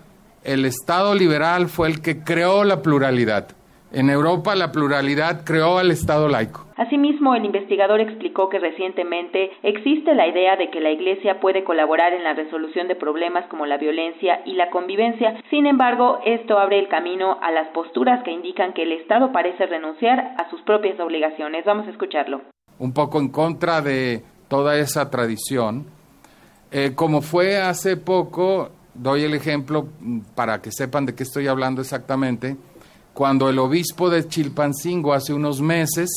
el 0.43 0.65
Estado 0.65 1.13
liberal 1.15 1.67
fue 1.67 1.87
el 1.87 2.01
que 2.01 2.23
creó 2.23 2.63
la 2.63 2.81
pluralidad. 2.81 3.49
En 3.91 4.09
Europa 4.09 4.55
la 4.55 4.71
pluralidad 4.71 5.43
creó 5.43 5.79
al 5.79 5.89
Estado 5.89 6.27
laico. 6.27 6.65
Asimismo, 6.77 7.33
el 7.33 7.43
investigador 7.43 7.99
explicó 7.99 8.47
que 8.47 8.59
recientemente 8.59 9.51
existe 9.63 10.13
la 10.13 10.27
idea 10.27 10.55
de 10.55 10.69
que 10.69 10.79
la 10.79 10.91
Iglesia 10.91 11.39
puede 11.39 11.63
colaborar 11.63 12.13
en 12.13 12.23
la 12.23 12.33
resolución 12.33 12.87
de 12.87 12.95
problemas 12.95 13.45
como 13.47 13.65
la 13.65 13.77
violencia 13.77 14.41
y 14.45 14.53
la 14.53 14.69
convivencia. 14.69 15.41
Sin 15.49 15.65
embargo, 15.65 16.19
esto 16.23 16.59
abre 16.59 16.79
el 16.79 16.87
camino 16.87 17.37
a 17.41 17.51
las 17.51 17.67
posturas 17.69 18.23
que 18.23 18.31
indican 18.31 18.73
que 18.73 18.83
el 18.83 18.91
Estado 18.91 19.31
parece 19.31 19.65
renunciar 19.65 20.35
a 20.37 20.49
sus 20.49 20.61
propias 20.61 20.99
obligaciones. 20.99 21.65
Vamos 21.65 21.87
a 21.87 21.91
escucharlo. 21.91 22.41
Un 22.77 22.93
poco 22.93 23.19
en 23.19 23.29
contra 23.29 23.81
de 23.81 24.23
toda 24.47 24.77
esa 24.77 25.09
tradición, 25.09 25.87
eh, 26.71 26.93
como 26.95 27.21
fue 27.21 27.61
hace 27.61 27.97
poco 27.97 28.71
doy 28.93 29.23
el 29.23 29.33
ejemplo 29.33 29.87
para 30.35 30.61
que 30.61 30.71
sepan 30.71 31.05
de 31.05 31.15
qué 31.15 31.23
estoy 31.23 31.47
hablando 31.47 31.81
exactamente. 31.81 32.57
Cuando 33.13 33.49
el 33.49 33.59
obispo 33.59 34.09
de 34.09 34.27
Chilpancingo 34.27 35.13
hace 35.13 35.33
unos 35.33 35.61
meses 35.61 36.09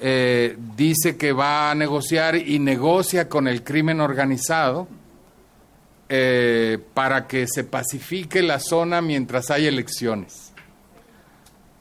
eh, 0.00 0.56
dice 0.76 1.16
que 1.16 1.32
va 1.32 1.70
a 1.70 1.74
negociar 1.74 2.36
y 2.36 2.58
negocia 2.58 3.28
con 3.28 3.46
el 3.46 3.62
crimen 3.62 4.00
organizado 4.00 4.88
eh, 6.08 6.78
para 6.94 7.26
que 7.26 7.46
se 7.46 7.64
pacifique 7.64 8.42
la 8.42 8.58
zona 8.58 9.00
mientras 9.00 9.50
hay 9.50 9.66
elecciones. 9.66 10.52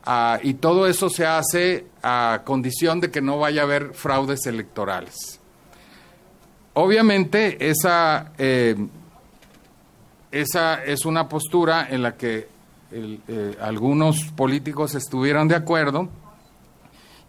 Ah, 0.05 0.39
y 0.41 0.55
todo 0.55 0.87
eso 0.87 1.09
se 1.09 1.25
hace 1.25 1.85
a 2.01 2.41
condición 2.45 2.99
de 2.99 3.11
que 3.11 3.21
no 3.21 3.39
vaya 3.39 3.61
a 3.61 3.65
haber 3.65 3.93
fraudes 3.93 4.45
electorales. 4.45 5.38
Obviamente 6.73 7.69
esa 7.69 8.31
eh, 8.37 8.75
esa 10.31 10.83
es 10.83 11.05
una 11.05 11.27
postura 11.27 11.87
en 11.89 12.03
la 12.03 12.15
que 12.15 12.47
eh, 12.91 13.55
algunos 13.61 14.25
políticos 14.35 14.95
estuvieron 14.95 15.47
de 15.47 15.55
acuerdo 15.55 16.09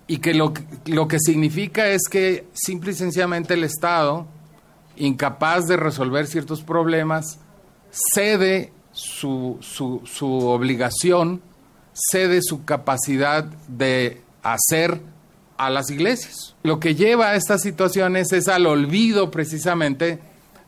y 0.07 0.19
que 0.19 0.35
lo, 0.35 0.53
lo 0.87 1.09
que 1.09 1.19
significa 1.19 1.89
es 1.89 2.03
que 2.11 2.47
simple 2.53 2.93
y 2.93 2.95
sencillamente 2.95 3.55
el 3.55 3.65
Estado, 3.65 4.27
incapaz 4.97 5.67
de 5.67 5.77
resolver 5.77 6.27
ciertos 6.27 6.63
problemas, 6.63 7.39
cede 7.91 8.73
su, 8.93 9.59
su, 9.61 10.03
su 10.05 10.49
obligación, 10.49 11.41
cede 11.93 12.41
su 12.43 12.65
capacidad 12.65 13.45
de 13.45 14.21
hacer 14.43 15.01
a 15.61 15.69
las 15.69 15.91
iglesias. 15.91 16.57
Lo 16.63 16.81
que 16.81 16.95
lleva 16.95 17.29
a 17.29 17.35
estas 17.35 17.61
situaciones 17.61 18.33
es 18.33 18.49
al 18.49 18.67
olvido 18.67 19.31
precisamente 19.31 20.19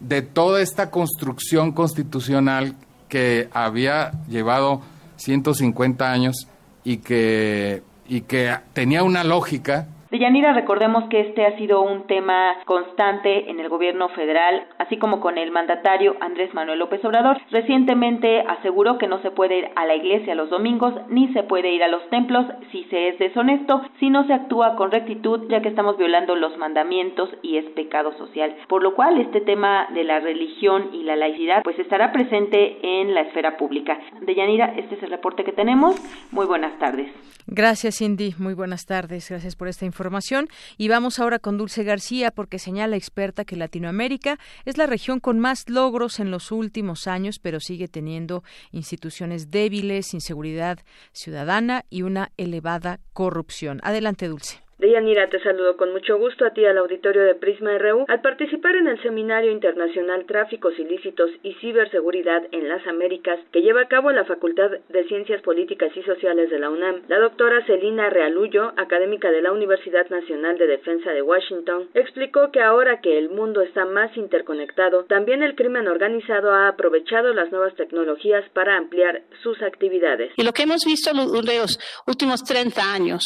de 0.01 0.21
toda 0.21 0.61
esta 0.61 0.91
construcción 0.91 1.73
constitucional 1.73 2.77
que 3.09 3.49
había 3.55 4.13
llevado 4.29 4.83
150 5.17 6.13
años 6.13 6.47
y 6.85 6.99
que, 6.99 7.83
y 8.07 8.21
que 8.23 8.55
tenía 8.75 9.03
una 9.03 9.25
lógica 9.25 9.87
Deyanira, 10.13 10.53
recordemos 10.53 11.05
que 11.05 11.21
este 11.21 11.47
ha 11.47 11.57
sido 11.57 11.81
un 11.81 12.07
tema 12.07 12.59
constante 12.67 13.49
en 13.51 13.59
el 13.61 13.71
gobierno 13.71 14.11
federal, 14.11 14.67
así 14.77 14.99
como 14.99 15.21
con 15.21 15.39
el 15.39 15.51
mandatario 15.51 16.17
Andrés 16.21 16.53
Manuel 16.53 16.81
López 16.81 17.03
Obrador. 17.03 17.39
Recientemente 17.51 18.41
aseguró 18.41 18.99
que 18.99 19.07
no 19.07 19.23
se 19.23 19.31
puede 19.31 19.61
ir 19.61 19.69
a 19.75 19.87
la 19.87 19.95
iglesia 19.95 20.35
los 20.35 20.51
domingos 20.51 20.93
ni 21.09 21.33
se 21.33 21.45
puede 21.45 21.71
ir 21.71 21.83
a 21.83 21.89
los 21.89 22.07
templos 22.11 22.45
si 22.73 22.85
se 22.91 23.09
es 23.09 23.19
deshonesto, 23.19 23.81
si 24.01 24.11
no 24.11 24.27
se 24.27 24.35
actúa 24.35 24.77
con 24.77 24.91
rectitud, 24.91 25.49
ya 25.49 25.63
que 25.63 25.71
estamos 25.71 25.97
violando 25.97 26.37
los 26.37 26.59
mandamientos 26.59 27.31
y 27.41 27.57
es 27.57 27.65
pecado 27.71 28.13
social. 28.19 28.55
Por 28.69 28.83
lo 28.83 28.95
cual, 28.95 29.19
este 29.19 29.41
tema 29.41 29.89
de 29.95 30.05
la 30.05 30.21
religión 30.21 30.91
y 30.93 31.05
la 31.05 31.17
laicidad 31.17 31.63
pues 31.63 31.79
estará 31.79 32.13
presente 32.13 33.01
en 33.01 33.15
la 33.15 33.23
esfera 33.23 33.57
pública. 33.57 33.99
Deyanira, 34.21 34.75
este 34.77 34.97
es 34.97 35.03
el 35.05 35.11
reporte 35.11 35.43
que 35.43 35.53
tenemos. 35.53 35.97
Muy 36.33 36.45
buenas 36.45 36.79
tardes. 36.79 37.11
Gracias, 37.47 37.99
Cindy. 37.99 38.35
Muy 38.39 38.55
buenas 38.55 38.85
tardes. 38.85 39.29
Gracias 39.29 39.57
por 39.57 39.69
esta 39.69 39.85
información 39.85 40.49
y 40.77 40.89
vamos 40.89 41.19
ahora 41.19 41.39
con 41.39 41.59
Dulce 41.59 41.83
García 41.85 42.31
porque 42.31 42.59
señala 42.59 42.97
experta 42.97 43.45
que 43.45 43.57
Latinoamérica 43.57 44.39
es 44.65 44.77
la 44.79 44.87
región 44.87 45.21
con 45.21 45.39
más 45.39 45.69
logros 45.69 46.21
en 46.21 46.31
los 46.31 46.53
últimos 46.53 47.07
años, 47.07 47.39
pero 47.41 47.61
sigue 47.61 47.89
teniendo 47.89 48.45
instituciones 48.71 49.51
débiles, 49.51 50.15
inseguridad 50.15 50.79
ciudadana 51.13 51.85
y 51.91 52.03
una 52.03 52.31
elevada 52.37 53.01
corrupción. 53.13 53.81
Adelante, 53.83 54.29
Dulce. 54.29 54.63
Deyanira, 54.83 55.29
te 55.29 55.39
saludo 55.39 55.77
con 55.77 55.93
mucho 55.93 56.19
gusto 56.19 56.45
a 56.45 56.51
ti 56.51 56.65
al 56.67 56.77
auditorio 56.77 57.23
de 57.23 57.37
Prisma 57.37 57.79
RU. 57.79 58.05
Al 58.09 58.21
participar 58.21 58.75
en 58.75 58.89
el 58.89 59.01
Seminario 59.01 59.53
Internacional 59.53 60.25
Tráficos 60.27 60.77
Ilícitos 60.77 61.31
y 61.45 61.55
Ciberseguridad 61.61 62.43
en 62.51 62.69
las 62.69 62.85
Américas, 62.89 63.39
que 63.53 63.63
lleva 63.63 63.83
a 63.83 63.87
cabo 63.87 64.11
la 64.11 64.25
Facultad 64.25 64.73
de 64.89 65.05
Ciencias 65.05 65.41
Políticas 65.43 65.97
y 65.97 66.03
Sociales 66.03 66.51
de 66.51 66.59
la 66.59 66.69
UNAM, 66.69 67.03
la 67.07 67.21
doctora 67.21 67.65
Celina 67.65 68.11
Realullo, 68.11 68.73
académica 68.77 69.31
de 69.31 69.43
la 69.43 69.53
Universidad 69.53 70.11
Nacional 70.11 70.59
de 70.59 70.67
Defensa 70.67 71.13
de 71.13 71.23
Washington, 71.23 71.89
explicó 71.95 72.51
que 72.51 72.61
ahora 72.61 73.01
que 73.01 73.19
el 73.19 73.31
mundo 73.31 73.61
está 73.61 73.85
más 73.85 74.17
interconectado, 74.17 75.05
también 75.05 75.45
el 75.45 75.55
crimen 75.55 75.87
organizado 75.87 76.51
ha 76.51 76.67
aprovechado 76.67 77.33
las 77.33 77.53
nuevas 77.53 77.77
tecnologías 77.77 78.51
para 78.53 78.79
ampliar 78.79 79.23
sus 79.45 79.63
actividades. 79.63 80.33
Y 80.37 80.43
lo 80.43 80.53
que 80.53 80.65
hemos 80.65 80.85
visto 80.85 81.13
en 81.13 81.19
los 81.19 81.79
últimos 82.09 82.43
30 82.43 82.83
años, 82.93 83.23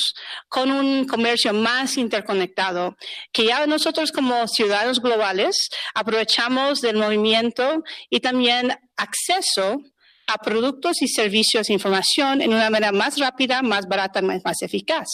con 0.50 0.70
un 0.70 1.06
comercio 1.06 1.45
más 1.52 1.96
interconectado, 1.96 2.96
que 3.32 3.46
ya 3.46 3.66
nosotros 3.66 4.12
como 4.12 4.46
ciudadanos 4.48 5.00
globales 5.00 5.68
aprovechamos 5.94 6.80
del 6.80 6.96
movimiento 6.96 7.82
y 8.10 8.20
también 8.20 8.72
acceso 8.96 9.82
a 10.26 10.38
productos 10.38 11.02
y 11.02 11.08
servicios 11.08 11.68
de 11.68 11.74
información 11.74 12.42
en 12.42 12.52
una 12.52 12.68
manera 12.68 12.92
más 12.92 13.18
rápida, 13.18 13.62
más 13.62 13.86
barata, 13.86 14.22
más, 14.22 14.42
más 14.44 14.60
eficaz. 14.62 15.06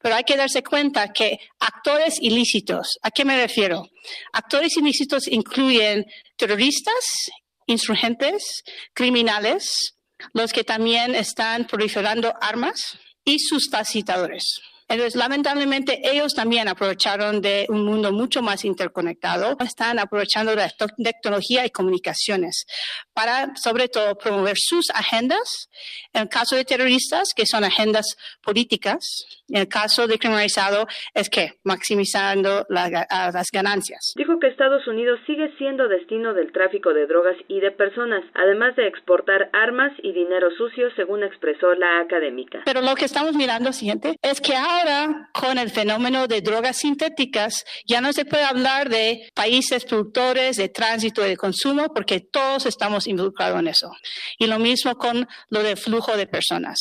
Pero 0.00 0.16
hay 0.16 0.24
que 0.24 0.36
darse 0.36 0.62
cuenta 0.62 1.12
que 1.12 1.38
actores 1.60 2.18
ilícitos, 2.20 2.98
¿a 3.02 3.10
qué 3.10 3.24
me 3.24 3.40
refiero? 3.40 3.88
Actores 4.32 4.76
ilícitos 4.76 5.28
incluyen 5.28 6.06
terroristas, 6.36 7.30
insurgentes, 7.66 8.62
criminales, 8.94 9.94
los 10.32 10.52
que 10.52 10.64
también 10.64 11.14
están 11.14 11.66
proliferando 11.66 12.34
armas 12.40 12.98
y 13.24 13.38
sus 13.38 13.68
facilitadores. 13.70 14.60
Entonces, 14.88 15.16
lamentablemente, 15.16 16.00
ellos 16.02 16.34
también 16.34 16.66
aprovecharon 16.66 17.42
de 17.42 17.66
un 17.68 17.84
mundo 17.84 18.10
mucho 18.12 18.40
más 18.40 18.64
interconectado, 18.64 19.56
están 19.60 19.98
aprovechando 19.98 20.56
de 20.56 20.68
tecnología 21.04 21.66
y 21.66 21.70
comunicaciones 21.70 22.64
para, 23.12 23.54
sobre 23.56 23.88
todo, 23.88 24.16
promover 24.16 24.56
sus 24.56 24.90
agendas. 24.90 25.68
En 26.12 26.22
el 26.22 26.28
caso 26.28 26.56
de 26.56 26.64
terroristas, 26.64 27.34
que 27.36 27.44
son 27.44 27.64
agendas 27.64 28.16
políticas, 28.42 28.98
en 29.48 29.60
el 29.60 29.68
caso 29.68 30.06
de 30.06 30.18
criminalizado, 30.18 30.86
es 31.14 31.28
que 31.28 31.52
maximizando 31.64 32.66
las 32.68 33.50
ganancias. 33.52 34.12
Dijo 34.16 34.38
que 34.38 34.48
Estados 34.48 34.86
Unidos 34.86 35.20
sigue 35.26 35.52
siendo 35.58 35.88
destino 35.88 36.34
del 36.34 36.52
tráfico 36.52 36.94
de 36.94 37.06
drogas 37.06 37.36
y 37.48 37.60
de 37.60 37.70
personas, 37.72 38.24
además 38.34 38.74
de 38.76 38.86
exportar 38.86 39.50
armas 39.52 39.92
y 40.02 40.12
dinero 40.12 40.48
sucio, 40.56 40.88
según 40.96 41.22
expresó 41.22 41.74
la 41.74 42.00
académica. 42.00 42.62
Pero 42.64 42.80
lo 42.80 42.94
que 42.94 43.04
estamos 43.04 43.34
mirando, 43.34 43.72
siguiente, 43.72 44.16
es 44.22 44.40
que 44.40 44.54
ahora, 44.78 45.30
con 45.32 45.58
el 45.58 45.70
fenómeno 45.70 46.26
de 46.26 46.40
drogas 46.40 46.78
sintéticas, 46.78 47.64
ya 47.86 48.00
no 48.00 48.12
se 48.12 48.24
puede 48.24 48.44
hablar 48.44 48.88
de 48.88 49.28
países 49.34 49.84
productores, 49.84 50.56
de 50.56 50.68
tránsito 50.68 51.24
y 51.24 51.30
de 51.30 51.36
consumo, 51.36 51.92
porque 51.94 52.20
todos 52.20 52.66
estamos 52.66 53.06
involucrados 53.06 53.58
en 53.60 53.68
eso. 53.68 53.90
Y 54.38 54.46
lo 54.46 54.58
mismo 54.58 54.96
con 54.96 55.28
lo 55.50 55.62
del 55.62 55.76
flujo 55.76 56.16
de 56.16 56.26
personas, 56.26 56.78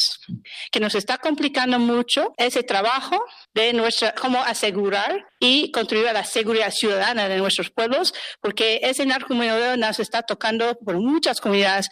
que 0.71 0.79
nos 0.79 0.95
está 0.95 1.17
complicando 1.17 1.79
mucho 1.79 2.33
ese 2.37 2.63
trabajo 2.63 3.23
de 3.53 3.73
nuestra, 3.73 4.13
cómo 4.13 4.41
asegurar 4.43 5.25
y 5.39 5.71
contribuir 5.71 6.09
a 6.09 6.13
la 6.13 6.25
seguridad 6.25 6.71
ciudadana 6.71 7.27
de 7.27 7.37
nuestros 7.37 7.69
pueblos, 7.69 8.13
porque 8.41 8.79
ese 8.83 9.05
narcomenudeo 9.05 9.77
nos 9.77 9.99
está 9.99 10.21
tocando 10.21 10.77
por 10.83 10.99
muchas 10.99 11.41
comunidades 11.41 11.89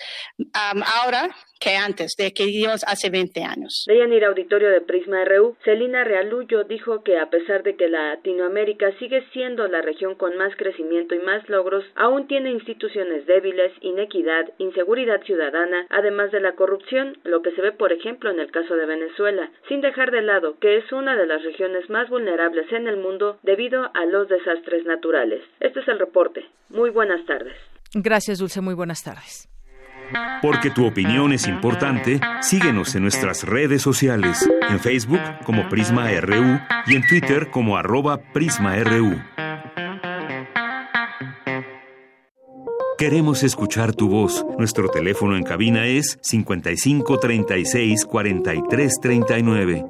ahora 0.53 1.35
que 1.65 1.75
antes, 1.75 2.15
de 2.15 2.31
que 2.31 2.45
vivimos 2.45 2.83
hace 2.85 3.09
20 3.09 3.41
años. 3.41 3.87
ir 3.89 4.23
Auditorio 4.23 4.69
de 4.69 4.81
Prisma 4.81 5.25
RU, 5.25 5.57
Celina 5.63 6.03
Realullo 6.03 6.63
dijo 6.63 7.01
que 7.01 7.17
a 7.17 7.31
pesar 7.31 7.63
de 7.63 7.75
que 7.75 7.89
Latinoamérica 7.89 8.91
sigue 8.99 9.25
siendo 9.33 9.67
la 9.67 9.81
región 9.81 10.13
con 10.13 10.37
más 10.37 10.55
crecimiento 10.57 11.15
y 11.15 11.19
más 11.19 11.49
logros, 11.49 11.83
aún 11.95 12.27
tiene 12.27 12.51
instituciones 12.51 13.25
débiles, 13.25 13.71
inequidad, 13.81 14.45
inseguridad 14.59 15.23
ciudadana, 15.23 15.87
además 15.89 16.31
de 16.31 16.41
la 16.41 16.53
corrupción, 16.53 17.17
lo 17.23 17.41
que 17.41 17.51
se 17.53 17.61
ve 17.61 17.71
por 17.71 17.91
ejemplo 17.91 18.29
en 18.29 18.39
el 18.39 18.51
caso 18.51 18.75
de 18.75 18.85
Venezuela, 18.85 19.49
sin 19.67 19.81
dejar 19.81 20.11
de 20.11 20.21
lado 20.21 20.59
que 20.59 20.77
es 20.77 20.91
una 20.91 21.17
de 21.17 21.25
las 21.25 21.43
regiones 21.43 21.89
más 21.89 22.09
vulnerables 22.09 22.71
en 22.71 22.87
el 22.87 22.97
mundo 22.97 23.39
debido 23.41 23.89
a 23.95 24.05
los 24.05 24.29
desastres 24.29 24.85
naturales. 24.85 25.41
Este 25.59 25.79
es 25.79 25.87
el 25.87 25.97
reporte. 25.97 26.45
Muy 26.69 26.91
buenas 26.91 27.25
tardes. 27.25 27.55
Gracias, 27.95 28.37
Dulce. 28.37 28.61
Muy 28.61 28.75
buenas 28.75 29.03
tardes. 29.03 29.49
Porque 30.41 30.69
tu 30.69 30.85
opinión 30.85 31.33
es 31.33 31.47
importante, 31.47 32.19
síguenos 32.41 32.95
en 32.95 33.03
nuestras 33.03 33.43
redes 33.43 33.81
sociales, 33.81 34.47
en 34.69 34.79
Facebook 34.79 35.21
como 35.43 35.67
Prisma 35.69 36.09
RU 36.21 36.59
y 36.87 36.95
en 36.95 37.07
Twitter 37.07 37.49
como 37.49 37.77
arroba 37.77 38.21
PrismaRU. 38.33 39.15
Queremos 42.97 43.43
escuchar 43.43 43.93
tu 43.93 44.07
voz. 44.07 44.45
Nuestro 44.57 44.87
teléfono 44.87 45.35
en 45.35 45.43
cabina 45.43 45.85
es 45.85 46.17
55 46.21 47.19
36 47.19 48.05
43 48.05 48.93
39. 49.01 49.85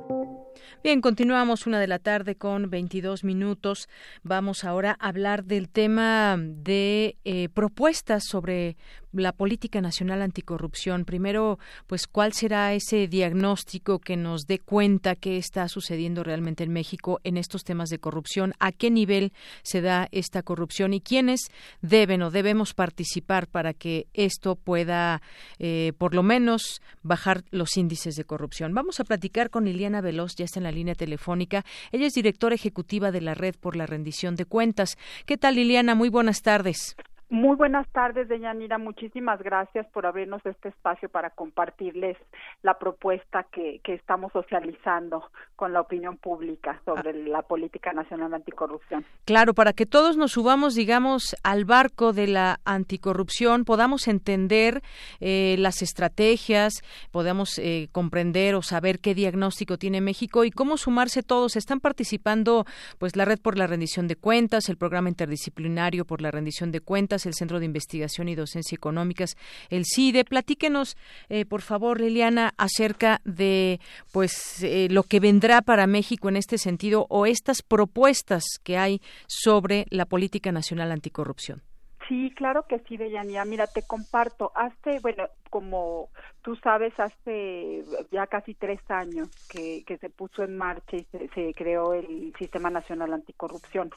Bien, 0.85 1.01
continuamos 1.01 1.65
una 1.65 1.79
de 1.79 1.87
la 1.87 1.97
tarde 1.97 2.35
con 2.35 2.69
22 2.69 3.23
minutos. 3.23 3.89
Vamos 4.21 4.63
ahora 4.63 4.95
a 4.99 5.07
hablar 5.07 5.43
del 5.43 5.67
tema 5.67 6.35
de 6.37 7.17
eh, 7.25 7.49
propuestas 7.49 8.23
sobre 8.23 8.77
la 9.21 9.31
política 9.31 9.81
nacional 9.81 10.21
anticorrupción. 10.21 11.05
Primero, 11.05 11.59
pues, 11.87 12.07
¿cuál 12.07 12.33
será 12.33 12.73
ese 12.73 13.07
diagnóstico 13.07 13.99
que 13.99 14.17
nos 14.17 14.45
dé 14.45 14.59
cuenta 14.59 15.15
qué 15.15 15.37
está 15.37 15.67
sucediendo 15.67 16.23
realmente 16.23 16.63
en 16.63 16.71
México 16.71 17.19
en 17.23 17.37
estos 17.37 17.63
temas 17.63 17.89
de 17.89 17.99
corrupción? 17.99 18.53
¿A 18.59 18.71
qué 18.71 18.91
nivel 18.91 19.33
se 19.63 19.81
da 19.81 20.07
esta 20.11 20.43
corrupción 20.43 20.93
y 20.93 21.01
quiénes 21.01 21.49
deben 21.81 22.21
o 22.21 22.31
debemos 22.31 22.73
participar 22.73 23.47
para 23.47 23.73
que 23.73 24.07
esto 24.13 24.55
pueda, 24.55 25.21
eh, 25.59 25.93
por 25.97 26.13
lo 26.13 26.23
menos, 26.23 26.81
bajar 27.03 27.43
los 27.51 27.77
índices 27.77 28.15
de 28.15 28.25
corrupción? 28.25 28.73
Vamos 28.73 28.99
a 28.99 29.03
platicar 29.05 29.49
con 29.49 29.65
Liliana 29.65 30.01
Veloz, 30.01 30.35
ya 30.35 30.45
está 30.45 30.59
en 30.59 30.65
la 30.65 30.71
línea 30.71 30.95
telefónica. 30.95 31.65
Ella 31.91 32.07
es 32.07 32.13
directora 32.13 32.55
ejecutiva 32.55 33.11
de 33.11 33.21
la 33.21 33.33
Red 33.33 33.55
por 33.59 33.75
la 33.75 33.85
Rendición 33.85 34.35
de 34.35 34.45
Cuentas. 34.45 34.97
¿Qué 35.25 35.37
tal, 35.37 35.55
Liliana? 35.55 35.95
Muy 35.95 36.09
buenas 36.09 36.41
tardes. 36.41 36.95
Muy 37.35 37.57
buenas 37.57 37.85
tardes, 37.89 38.29
Deyanira. 38.29 38.77
Muchísimas 38.77 39.41
gracias 39.43 39.85
por 39.87 40.05
abrirnos 40.05 40.39
este 40.45 40.69
espacio 40.69 41.09
para 41.09 41.31
compartirles 41.31 42.15
la 42.63 42.79
propuesta 42.79 43.45
que, 43.51 43.81
que 43.83 43.93
estamos 43.93 44.31
socializando 44.31 45.21
con 45.57 45.73
la 45.73 45.81
opinión 45.81 46.15
pública 46.15 46.79
sobre 46.85 47.27
la 47.27 47.41
política 47.41 47.91
nacional 47.91 48.33
anticorrupción. 48.33 49.05
Claro, 49.25 49.53
para 49.53 49.73
que 49.73 49.85
todos 49.85 50.15
nos 50.15 50.31
subamos, 50.31 50.75
digamos, 50.75 51.35
al 51.43 51.65
barco 51.65 52.13
de 52.13 52.27
la 52.27 52.61
anticorrupción, 52.63 53.65
podamos 53.65 54.07
entender 54.07 54.81
eh, 55.19 55.57
las 55.59 55.81
estrategias, 55.81 56.83
podamos 57.11 57.59
eh, 57.59 57.89
comprender 57.91 58.55
o 58.55 58.61
saber 58.61 58.99
qué 58.99 59.13
diagnóstico 59.13 59.77
tiene 59.77 59.99
México 59.99 60.45
y 60.45 60.51
cómo 60.51 60.77
sumarse 60.77 61.21
todos. 61.21 61.57
Están 61.57 61.81
participando, 61.81 62.63
pues, 62.97 63.17
la 63.17 63.25
Red 63.25 63.41
por 63.41 63.57
la 63.57 63.67
Rendición 63.67 64.07
de 64.07 64.15
Cuentas, 64.15 64.69
el 64.69 64.77
Programa 64.77 65.09
Interdisciplinario 65.09 66.05
por 66.05 66.21
la 66.21 66.31
Rendición 66.31 66.71
de 66.71 66.79
Cuentas, 66.79 67.24
el 67.25 67.33
Centro 67.33 67.59
de 67.59 67.65
Investigación 67.65 68.29
y 68.29 68.35
Docencia 68.35 68.75
Económicas, 68.75 69.35
el 69.69 69.85
CIDE. 69.85 70.25
Platíquenos, 70.25 70.97
eh, 71.29 71.45
por 71.45 71.61
favor, 71.61 71.99
Liliana, 71.99 72.53
acerca 72.57 73.21
de 73.23 73.79
pues 74.11 74.63
eh, 74.63 74.87
lo 74.89 75.03
que 75.03 75.19
vendrá 75.19 75.61
para 75.61 75.87
México 75.87 76.29
en 76.29 76.37
este 76.37 76.57
sentido 76.57 77.05
o 77.09 77.25
estas 77.25 77.61
propuestas 77.61 78.43
que 78.63 78.77
hay 78.77 79.01
sobre 79.27 79.85
la 79.89 80.05
política 80.05 80.51
nacional 80.51 80.91
anticorrupción. 80.91 81.61
Sí, 82.07 82.31
claro 82.35 82.65
que 82.67 82.79
sí, 82.87 82.97
Deyanira. 82.97 83.45
Mira, 83.45 83.65
te 83.67 83.81
comparto. 83.81 84.51
Hace, 84.55 84.99
bueno, 85.01 85.23
como 85.49 86.09
tú 86.45 86.55
sabes, 86.57 86.93
hace 86.99 87.83
ya 88.11 88.27
casi 88.27 88.53
tres 88.53 88.79
años 88.91 89.27
que, 89.49 89.83
se 89.99 90.09
puso 90.11 90.43
en 90.43 90.55
marcha 90.55 90.95
y 90.95 91.03
se, 91.05 91.53
creó 91.55 91.95
el 91.95 92.33
Sistema 92.37 92.69
Nacional 92.69 93.13
Anticorrupción. 93.13 93.89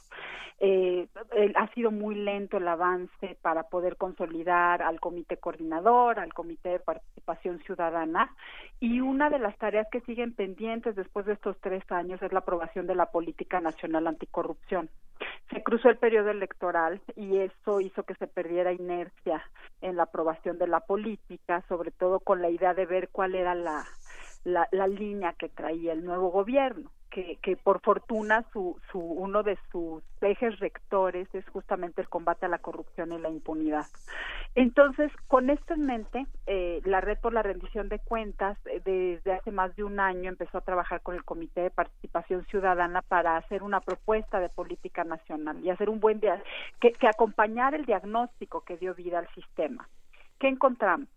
Eh, 0.58 1.06
ha 1.54 1.68
sido 1.74 1.90
muy 1.90 2.14
lento 2.14 2.56
el 2.56 2.66
avance 2.66 3.36
para 3.42 3.64
poder 3.64 3.96
consolidar 3.96 4.80
al 4.80 4.98
Comité 4.98 5.36
Coordinador, 5.36 6.18
al 6.18 6.32
Comité 6.32 6.70
de 6.70 6.78
Participación 6.80 7.58
Ciudadana, 7.64 8.34
y 8.80 9.00
una 9.00 9.28
de 9.28 9.38
las 9.38 9.56
tareas 9.58 9.86
que 9.92 10.00
siguen 10.00 10.32
pendientes 10.34 10.96
después 10.96 11.26
de 11.26 11.34
estos 11.34 11.58
tres 11.60 11.84
años 11.92 12.22
es 12.22 12.32
la 12.32 12.38
aprobación 12.38 12.86
de 12.86 12.94
la 12.94 13.10
Política 13.10 13.60
Nacional 13.60 14.06
Anticorrupción. 14.06 14.88
Se 15.50 15.62
cruzó 15.62 15.88
el 15.88 15.96
periodo 15.96 16.30
electoral 16.30 17.00
y 17.16 17.38
eso 17.38 17.80
hizo 17.80 18.02
que 18.04 18.14
se 18.14 18.26
perdiera 18.26 18.72
inercia 18.72 19.42
en 19.80 19.96
la 19.96 20.04
aprobación 20.04 20.58
de 20.58 20.66
la 20.66 20.80
política, 20.80 21.64
sobre 21.68 21.90
todo 21.90 22.20
con 22.20 22.37
la 22.38 22.50
idea 22.50 22.74
de 22.74 22.86
ver 22.86 23.08
cuál 23.10 23.34
era 23.34 23.54
la, 23.54 23.86
la, 24.44 24.86
línea 24.86 25.34
que 25.34 25.48
traía 25.48 25.92
el 25.92 26.04
nuevo 26.04 26.30
gobierno 26.30 26.90
que, 27.10 27.38
que 27.42 27.56
por 27.56 27.80
fortuna 27.80 28.44
su, 28.52 28.78
su, 28.92 28.98
uno 28.98 29.42
de 29.42 29.58
sus 29.72 30.02
ejes 30.20 30.58
rectores 30.58 31.28
es 31.34 31.46
justamente 31.48 32.02
el 32.02 32.08
combate 32.08 32.46
a 32.46 32.50
la 32.50 32.58
corrupción 32.58 33.12
y 33.12 33.18
la 33.18 33.30
impunidad. 33.30 33.86
Entonces, 34.54 35.10
con 35.26 35.50
esto 35.50 35.74
en 35.74 35.86
mente, 35.86 36.26
eh, 36.46 36.80
la 36.84 37.00
Red 37.00 37.18
por 37.18 37.32
la 37.32 37.42
Rendición 37.42 37.88
de 37.88 37.98
Cuentas 37.98 38.58
eh, 38.66 38.80
desde 38.84 39.32
hace 39.32 39.50
más 39.50 39.74
de 39.76 39.84
un 39.84 40.00
año 40.00 40.28
empezó 40.28 40.58
a 40.58 40.62
trabajar 40.62 41.00
con 41.00 41.14
el 41.14 41.24
Comité 41.24 41.62
de 41.62 41.70
Participación 41.70 42.44
Ciudadana 42.46 43.02
para 43.02 43.36
hacer 43.36 43.62
una 43.62 43.80
propuesta 43.80 44.40
de 44.40 44.48
política 44.48 45.04
nacional 45.04 45.64
y 45.64 45.70
hacer 45.70 45.88
un 45.88 46.00
buen 46.00 46.20
día, 46.20 46.42
que, 46.80 46.92
que 46.92 47.08
acompañar 47.08 47.74
el 47.74 47.84
diagnóstico 47.84 48.62
que 48.62 48.76
dio 48.76 48.94
vida 48.94 49.18
al 49.18 49.28
sistema. 49.34 49.88
¿Qué 50.38 50.48
encontramos? 50.48 51.08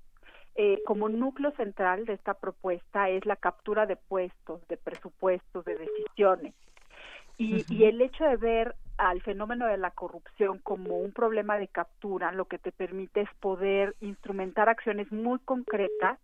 Eh, 0.55 0.81
como 0.85 1.07
núcleo 1.07 1.51
central 1.51 2.05
de 2.05 2.13
esta 2.13 2.33
propuesta 2.33 3.09
es 3.09 3.25
la 3.25 3.37
captura 3.37 3.85
de 3.85 3.95
puestos, 3.95 4.67
de 4.67 4.77
presupuestos, 4.77 5.63
de 5.65 5.77
decisiones. 5.77 6.53
Y, 7.37 7.65
y 7.73 7.85
el 7.85 8.01
hecho 8.01 8.23
de 8.25 8.35
ver 8.35 8.75
al 8.97 9.21
fenómeno 9.21 9.65
de 9.65 9.77
la 9.77 9.91
corrupción 9.91 10.59
como 10.59 10.97
un 10.97 11.11
problema 11.11 11.57
de 11.57 11.67
captura, 11.67 12.31
lo 12.31 12.45
que 12.45 12.59
te 12.59 12.71
permite 12.71 13.21
es 13.21 13.29
poder 13.39 13.95
instrumentar 14.01 14.69
acciones 14.69 15.11
muy 15.11 15.39
concretas 15.39 16.19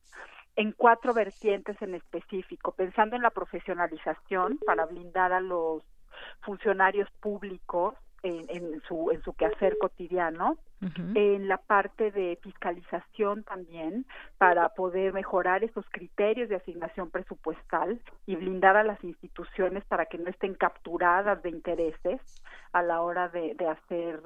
en 0.57 0.73
cuatro 0.73 1.13
vertientes 1.13 1.79
en 1.81 1.95
específico, 1.95 2.73
pensando 2.73 3.15
en 3.15 3.21
la 3.21 3.29
profesionalización 3.29 4.59
para 4.65 4.85
blindar 4.85 5.31
a 5.31 5.39
los 5.39 5.83
funcionarios 6.41 7.09
públicos 7.21 7.95
en, 8.23 8.81
su, 8.81 9.11
en 9.11 9.21
su 9.21 9.33
quehacer 9.33 9.77
cotidiano, 9.77 10.57
en 10.79 11.47
la 11.47 11.57
parte 11.57 12.11
de 12.11 12.37
fiscalización 12.41 13.43
también, 13.43 14.05
para 14.37 14.69
poder 14.69 15.11
mejorar 15.11 15.63
esos 15.63 15.85
criterios 15.89 16.49
de 16.49 16.55
asignación 16.55 17.09
presupuestal 17.09 17.99
y 18.25 18.35
blindar 18.35 18.77
a 18.77 18.83
las 18.83 19.03
instituciones 19.03 19.83
para 19.85 20.05
que 20.05 20.19
no 20.19 20.29
estén 20.29 20.53
capturadas 20.53 21.41
de 21.41 21.49
intereses 21.49 22.21
a 22.73 22.83
la 22.83 23.01
hora 23.01 23.27
de, 23.29 23.55
de 23.55 23.67
hacer 23.67 24.21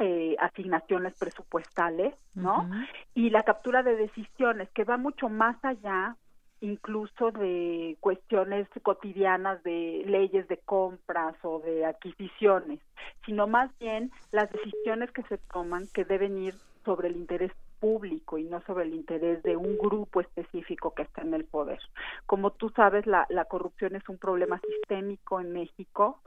eh, 0.00 0.36
asignaciones 0.38 1.18
presupuestales, 1.18 2.14
¿no? 2.34 2.70
Y 3.14 3.30
la 3.30 3.42
captura 3.42 3.82
de 3.82 3.96
decisiones, 3.96 4.70
que 4.70 4.84
va 4.84 4.96
mucho 4.96 5.28
más 5.28 5.56
allá 5.64 6.16
incluso 6.60 7.30
de 7.30 7.96
cuestiones 8.00 8.68
cotidianas 8.82 9.62
de 9.62 10.04
leyes 10.06 10.48
de 10.48 10.58
compras 10.58 11.36
o 11.42 11.60
de 11.60 11.84
adquisiciones, 11.84 12.80
sino 13.24 13.46
más 13.46 13.70
bien 13.78 14.10
las 14.32 14.50
decisiones 14.50 15.10
que 15.12 15.22
se 15.24 15.38
toman 15.38 15.86
que 15.92 16.04
deben 16.04 16.38
ir 16.38 16.54
sobre 16.84 17.08
el 17.08 17.16
interés 17.16 17.52
público 17.80 18.38
y 18.38 18.44
no 18.44 18.60
sobre 18.62 18.84
el 18.84 18.94
interés 18.94 19.42
de 19.42 19.56
un 19.56 19.78
grupo 19.78 20.20
específico 20.20 20.94
que 20.94 21.02
está 21.02 21.22
en 21.22 21.34
el 21.34 21.44
poder. 21.44 21.78
Como 22.26 22.50
tú 22.50 22.70
sabes, 22.70 23.06
la, 23.06 23.26
la 23.28 23.44
corrupción 23.44 23.94
es 23.94 24.08
un 24.08 24.18
problema 24.18 24.60
sistémico 24.60 25.40
en 25.40 25.52
México. 25.52 26.20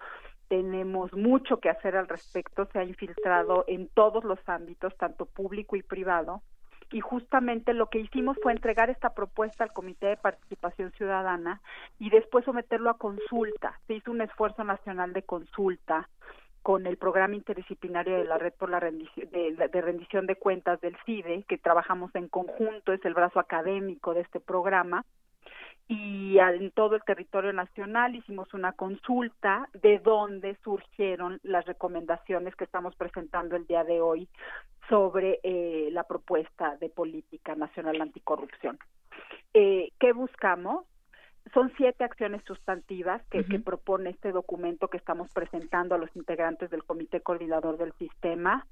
Tenemos 0.48 1.12
mucho 1.14 1.60
que 1.60 1.70
hacer 1.70 1.98
al 1.98 2.08
respecto. 2.08 2.68
Se 2.72 2.80
ha 2.80 2.84
infiltrado 2.84 3.66
en 3.68 3.90
todos 3.90 4.24
los 4.24 4.40
ámbitos, 4.48 4.96
tanto 4.98 5.26
público 5.26 5.76
y 5.76 5.84
privado 5.84 6.42
y 6.92 7.00
justamente 7.00 7.74
lo 7.74 7.88
que 7.88 8.00
hicimos 8.00 8.38
fue 8.42 8.52
entregar 8.52 8.90
esta 8.90 9.14
propuesta 9.14 9.64
al 9.64 9.74
Comité 9.74 10.08
de 10.08 10.18
Participación 10.18 10.92
Ciudadana 10.92 11.62
y 12.00 12.10
después 12.10 12.46
someterlo 12.46 12.90
a 12.90 12.98
consulta. 12.98 13.80
Se 13.88 13.94
hizo 13.96 14.12
un 14.12 14.22
esfuerzo 14.22 14.64
nacional 14.64 15.14
de 15.14 15.24
consulta 15.24 16.10
con 16.62 16.86
el 16.86 16.98
programa 16.98 17.36
interdisciplinario 17.36 18.18
de 18.18 18.26
la 18.26 18.38
Red 18.38 18.54
por 18.54 18.70
la 18.70 18.80
rendición 18.80 19.30
de, 19.32 19.82
rendición 19.82 20.28
de 20.28 20.36
cuentas 20.36 20.80
del 20.82 20.96
CIDE, 21.06 21.44
que 21.48 21.58
trabajamos 21.58 22.14
en 22.14 22.28
conjunto, 22.28 22.94
es 22.94 23.04
el 23.06 23.16
brazo 23.16 23.40
académico 23.40 24.14
de 24.14 24.22
este 24.22 24.40
programa, 24.40 25.06
y 25.92 26.40
en 26.40 26.72
todo 26.72 26.96
el 26.96 27.04
territorio 27.04 27.52
nacional 27.52 28.16
hicimos 28.16 28.54
una 28.54 28.72
consulta 28.72 29.68
de 29.74 30.00
dónde 30.00 30.58
surgieron 30.64 31.42
las 31.44 31.66
recomendaciones 31.66 32.56
que 32.56 32.64
estamos 32.64 32.96
presentando 32.96 33.58
el 33.58 33.68
día 33.68 33.84
de 33.84 34.00
hoy 34.00 34.30
sobre 34.88 35.42
eh, 35.44 35.90
la 35.92 36.04
propuesta 36.04 36.78
de 36.78 36.88
política 36.88 37.56
nacional 37.56 38.00
anticorrupción. 38.00 38.80
Eh, 39.54 39.92
¿Qué 40.00 40.14
buscamos? 40.14 40.86
Son 41.54 41.74
siete 41.76 42.06
acciones 42.06 42.42
sustantivas 42.46 43.22
que, 43.30 43.44
que 43.44 43.60
propone 43.60 44.12
este 44.12 44.32
documento 44.32 44.88
que 44.88 44.98
estamos 44.98 45.30
presentando 45.34 45.96
a 45.96 45.98
los 45.98 46.16
integrantes 46.16 46.70
del 46.70 46.86
Comité 46.86 47.20
Coordinador 47.20 47.78
del 47.78 47.92
Sistema, 47.94 48.66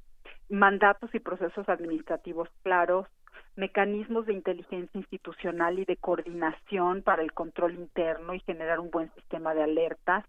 mandatos 0.50 1.14
y 1.14 1.20
procesos 1.20 1.68
administrativos 1.70 2.50
claros, 2.64 3.08
mecanismos 3.56 4.26
de 4.26 4.34
inteligencia 4.34 4.98
institucional 4.98 5.80
y 5.80 5.86
de 5.86 5.98
coordinación 5.98 7.02
para 7.02 7.22
el 7.22 7.34
control 7.34 7.76
interno 7.76 8.34
y 8.34 8.40
generar 8.40 8.80
un 8.80 8.90
buen 8.90 9.14
sistema 9.16 9.54
de 9.54 9.64
alertas, 9.64 10.26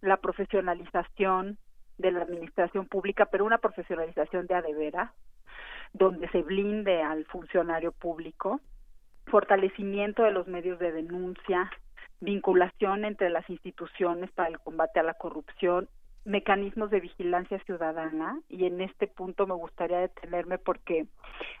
la 0.00 0.18
profesionalización 0.18 1.58
de 1.98 2.12
la 2.12 2.22
administración 2.22 2.86
pública, 2.86 3.26
pero 3.26 3.44
una 3.44 3.58
profesionalización 3.58 4.46
de 4.46 4.54
adevera, 4.54 5.12
donde 5.92 6.28
se 6.28 6.42
blinde 6.42 7.02
al 7.02 7.24
funcionario 7.26 7.92
público, 7.92 8.60
fortalecimiento 9.26 10.24
de 10.24 10.32
los 10.32 10.46
medios 10.46 10.78
de 10.78 10.92
denuncia, 10.92 11.70
vinculación 12.20 13.04
entre 13.04 13.30
las 13.30 13.48
instituciones 13.48 14.30
para 14.32 14.48
el 14.48 14.58
combate 14.58 15.00
a 15.00 15.04
la 15.04 15.14
corrupción 15.14 15.88
mecanismos 16.24 16.90
de 16.90 17.00
vigilancia 17.00 17.58
ciudadana 17.60 18.38
y 18.48 18.66
en 18.66 18.80
este 18.80 19.06
punto 19.06 19.46
me 19.46 19.54
gustaría 19.54 19.98
detenerme 19.98 20.58
porque 20.58 21.06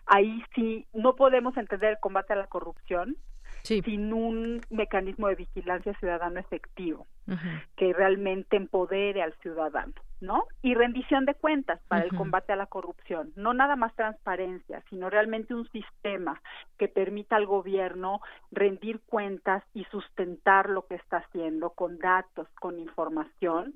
ahí 0.06 0.42
sí 0.54 0.86
no 0.92 1.16
podemos 1.16 1.56
entender 1.56 1.90
el 1.90 1.98
combate 2.00 2.32
a 2.32 2.36
la 2.36 2.46
corrupción 2.46 3.16
sin 3.62 4.12
un 4.12 4.60
mecanismo 4.68 5.28
de 5.28 5.36
vigilancia 5.36 5.94
ciudadana 5.94 6.40
efectivo 6.40 7.06
que 7.76 7.94
realmente 7.94 8.56
empodere 8.58 9.22
al 9.22 9.32
ciudadano, 9.40 9.94
¿no? 10.20 10.44
Y 10.60 10.74
rendición 10.74 11.24
de 11.24 11.34
cuentas 11.34 11.80
para 11.88 12.04
el 12.04 12.14
combate 12.14 12.52
a 12.52 12.56
la 12.56 12.66
corrupción, 12.66 13.32
no 13.36 13.54
nada 13.54 13.76
más 13.76 13.94
transparencia, 13.94 14.82
sino 14.90 15.08
realmente 15.08 15.54
un 15.54 15.66
sistema 15.70 16.42
que 16.76 16.88
permita 16.88 17.36
al 17.36 17.46
gobierno 17.46 18.20
rendir 18.50 19.00
cuentas 19.06 19.64
y 19.72 19.84
sustentar 19.84 20.68
lo 20.68 20.86
que 20.86 20.96
está 20.96 21.18
haciendo 21.18 21.70
con 21.70 21.98
datos, 21.98 22.46
con 22.60 22.78
información 22.78 23.74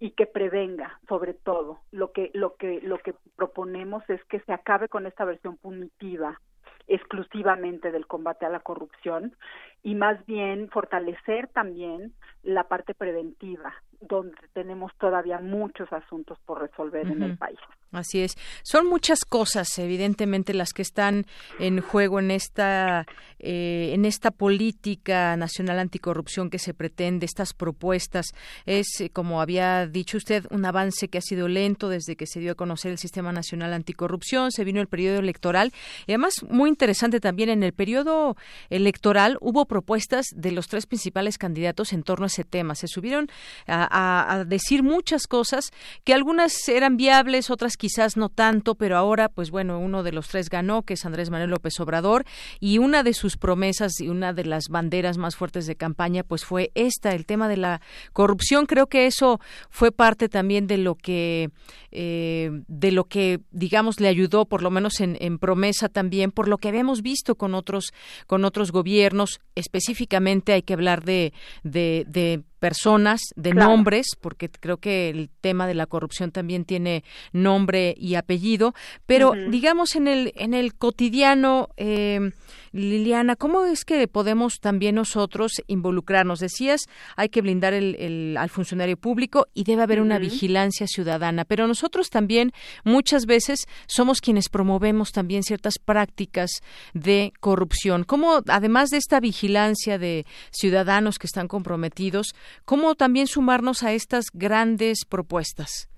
y 0.00 0.10
que 0.12 0.26
prevenga 0.26 1.00
sobre 1.08 1.34
todo. 1.34 1.80
Lo 1.90 2.12
que 2.12 2.30
lo 2.34 2.56
que 2.56 2.80
lo 2.80 2.98
que 2.98 3.14
proponemos 3.36 4.08
es 4.08 4.22
que 4.24 4.40
se 4.40 4.52
acabe 4.52 4.88
con 4.88 5.06
esta 5.06 5.24
versión 5.24 5.56
punitiva 5.56 6.40
exclusivamente 6.86 7.92
del 7.92 8.06
combate 8.06 8.46
a 8.46 8.50
la 8.50 8.60
corrupción 8.60 9.36
y 9.82 9.94
más 9.94 10.24
bien 10.26 10.70
fortalecer 10.70 11.48
también 11.48 12.14
la 12.42 12.64
parte 12.64 12.94
preventiva 12.94 13.74
donde 14.00 14.36
tenemos 14.52 14.92
todavía 14.98 15.40
muchos 15.40 15.92
asuntos 15.92 16.38
por 16.46 16.60
resolver 16.60 17.06
en 17.06 17.22
el 17.22 17.36
país. 17.36 17.58
Así 17.90 18.20
es. 18.20 18.36
Son 18.62 18.86
muchas 18.86 19.24
cosas, 19.24 19.78
evidentemente, 19.78 20.52
las 20.52 20.72
que 20.72 20.82
están 20.82 21.24
en 21.58 21.80
juego 21.80 22.18
en 22.20 22.30
esta 22.30 23.06
eh, 23.38 23.92
en 23.94 24.04
esta 24.04 24.30
política 24.30 25.36
nacional 25.36 25.78
anticorrupción 25.78 26.50
que 26.50 26.58
se 26.58 26.74
pretende, 26.74 27.24
estas 27.24 27.54
propuestas. 27.54 28.26
Es, 28.66 29.00
eh, 29.00 29.10
como 29.10 29.40
había 29.40 29.86
dicho 29.86 30.16
usted, 30.16 30.44
un 30.50 30.64
avance 30.64 31.08
que 31.08 31.18
ha 31.18 31.22
sido 31.22 31.48
lento 31.48 31.88
desde 31.88 32.16
que 32.16 32.26
se 32.26 32.40
dio 32.40 32.52
a 32.52 32.56
conocer 32.56 32.90
el 32.90 32.98
Sistema 32.98 33.32
Nacional 33.32 33.72
Anticorrupción. 33.72 34.50
Se 34.50 34.64
vino 34.64 34.80
el 34.80 34.88
periodo 34.88 35.20
electoral 35.20 35.72
y 36.06 36.12
además 36.12 36.34
muy 36.48 36.68
interesante 36.68 37.20
también 37.20 37.48
en 37.48 37.62
el 37.62 37.72
periodo 37.72 38.36
electoral 38.70 39.38
hubo 39.40 39.66
propuestas 39.66 40.26
de 40.34 40.52
los 40.52 40.68
tres 40.68 40.86
principales 40.86 41.38
candidatos 41.38 41.92
en 41.92 42.02
torno 42.02 42.24
a 42.24 42.28
ese 42.28 42.44
tema. 42.44 42.74
Se 42.74 42.88
subieron 42.88 43.28
a, 43.66 43.87
a 43.90 44.44
decir 44.46 44.82
muchas 44.82 45.26
cosas 45.26 45.70
que 46.04 46.14
algunas 46.14 46.68
eran 46.68 46.96
viables, 46.96 47.50
otras 47.50 47.76
quizás 47.76 48.16
no 48.16 48.28
tanto, 48.28 48.74
pero 48.74 48.96
ahora, 48.96 49.28
pues 49.28 49.50
bueno, 49.50 49.78
uno 49.78 50.02
de 50.02 50.12
los 50.12 50.28
tres 50.28 50.48
ganó, 50.48 50.82
que 50.82 50.94
es 50.94 51.04
Andrés 51.04 51.30
Manuel 51.30 51.50
López 51.50 51.78
Obrador, 51.80 52.24
y 52.60 52.78
una 52.78 53.02
de 53.02 53.14
sus 53.14 53.36
promesas 53.36 54.00
y 54.00 54.08
una 54.08 54.32
de 54.32 54.44
las 54.44 54.68
banderas 54.68 55.18
más 55.18 55.36
fuertes 55.36 55.66
de 55.66 55.76
campaña, 55.76 56.22
pues 56.22 56.44
fue 56.44 56.70
esta, 56.74 57.14
el 57.14 57.26
tema 57.26 57.48
de 57.48 57.56
la 57.56 57.80
corrupción. 58.12 58.66
Creo 58.66 58.86
que 58.86 59.06
eso 59.06 59.40
fue 59.70 59.92
parte 59.92 60.28
también 60.28 60.66
de 60.66 60.78
lo 60.78 60.94
que, 60.94 61.50
eh, 61.90 62.50
de 62.68 62.92
lo 62.92 63.04
que, 63.04 63.40
digamos, 63.50 64.00
le 64.00 64.08
ayudó, 64.08 64.46
por 64.46 64.62
lo 64.62 64.70
menos 64.70 65.00
en, 65.00 65.38
promesa 65.38 65.88
también, 65.88 66.30
por 66.30 66.48
lo 66.48 66.58
que 66.58 66.68
habíamos 66.68 67.02
visto 67.02 67.34
con 67.36 67.54
otros, 67.54 67.92
con 68.26 68.44
otros 68.44 68.72
gobiernos. 68.72 69.40
Específicamente 69.54 70.52
hay 70.52 70.62
que 70.62 70.74
hablar 70.74 71.04
de, 71.04 71.32
de 71.62 72.42
personas, 72.58 73.20
de 73.36 73.54
nombres, 73.54 74.08
porque 74.20 74.48
creo 74.48 74.78
que 74.78 75.10
el 75.10 75.30
tema 75.40 75.66
de 75.66 75.74
la 75.74 75.86
corrupción 75.86 76.30
también 76.30 76.64
tiene 76.64 77.04
nombre 77.32 77.94
y 77.96 78.14
apellido, 78.14 78.74
pero 79.06 79.32
digamos 79.50 79.96
en 79.96 80.08
el 80.08 80.32
en 80.36 80.54
el 80.54 80.74
cotidiano, 80.74 81.68
eh, 81.76 82.32
Liliana, 82.72 83.36
¿cómo 83.36 83.64
es 83.64 83.84
que 83.84 84.08
podemos 84.08 84.60
también 84.60 84.96
nosotros 84.96 85.52
involucrarnos? 85.66 86.40
Decías, 86.40 86.86
hay 87.16 87.28
que 87.28 87.42
blindar 87.42 87.74
el, 87.74 88.36
al 88.38 88.50
funcionario 88.50 88.96
público 88.96 89.46
y 89.54 89.64
debe 89.64 89.82
haber 89.82 90.00
una 90.00 90.18
vigilancia 90.18 90.86
ciudadana, 90.86 91.44
pero 91.44 91.66
nosotros 91.66 92.10
también 92.10 92.52
muchas 92.84 93.26
veces 93.26 93.66
somos 93.86 94.20
quienes 94.20 94.48
promovemos 94.48 95.12
también 95.12 95.42
ciertas 95.42 95.78
prácticas 95.78 96.50
de 96.94 97.32
corrupción. 97.40 98.04
¿Cómo, 98.04 98.42
además 98.48 98.90
de 98.90 98.98
esta 98.98 99.20
vigilancia 99.20 99.98
de 99.98 100.26
ciudadanos 100.50 101.18
que 101.18 101.26
están 101.26 101.48
comprometidos, 101.48 102.34
cómo 102.64 102.94
también 102.94 103.26
sumarnos 103.26 103.82
a 103.82 103.92
estas 103.92 104.26
grandes 104.32 105.04
propuestas? 105.04 105.88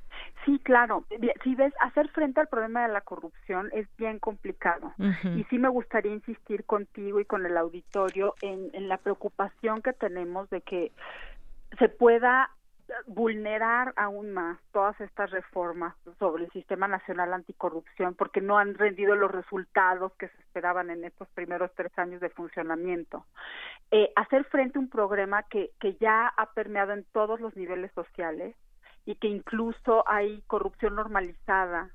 Sí, 0.44 0.58
claro. 0.60 1.04
Si 1.42 1.54
ves, 1.54 1.74
hacer 1.80 2.08
frente 2.08 2.40
al 2.40 2.48
problema 2.48 2.86
de 2.86 2.92
la 2.92 3.02
corrupción 3.02 3.68
es 3.72 3.86
bien 3.96 4.18
complicado. 4.18 4.92
Y 5.36 5.44
sí 5.44 5.58
me 5.58 5.68
gustaría 5.68 6.12
insistir 6.12 6.64
contigo 6.64 7.20
y 7.20 7.24
con 7.24 7.44
el 7.44 7.56
auditorio 7.56 8.34
en, 8.40 8.70
en 8.72 8.88
la 8.88 8.96
preocupación 8.96 9.82
que 9.82 9.92
tenemos 9.92 10.48
de 10.50 10.62
que 10.62 10.92
se 11.78 11.88
pueda 11.88 12.50
vulnerar 13.06 13.92
aún 13.96 14.32
más 14.32 14.58
todas 14.72 15.00
estas 15.00 15.30
reformas 15.30 15.94
sobre 16.18 16.44
el 16.44 16.50
sistema 16.50 16.88
nacional 16.88 17.32
anticorrupción 17.32 18.14
porque 18.14 18.40
no 18.40 18.58
han 18.58 18.74
rendido 18.74 19.14
los 19.14 19.30
resultados 19.30 20.12
que 20.14 20.28
se 20.28 20.40
esperaban 20.40 20.90
en 20.90 21.04
estos 21.04 21.28
primeros 21.28 21.70
tres 21.74 21.96
años 21.98 22.20
de 22.20 22.30
funcionamiento. 22.30 23.24
Eh, 23.90 24.12
hacer 24.16 24.44
frente 24.44 24.78
a 24.78 24.80
un 24.80 24.88
programa 24.88 25.44
que, 25.44 25.70
que 25.80 25.94
ya 26.00 26.28
ha 26.28 26.52
permeado 26.52 26.92
en 26.92 27.04
todos 27.12 27.40
los 27.40 27.56
niveles 27.56 27.92
sociales, 27.92 28.54
y 29.06 29.14
que 29.16 29.28
incluso 29.28 30.04
hay 30.06 30.42
corrupción 30.46 30.94
normalizada, 30.94 31.90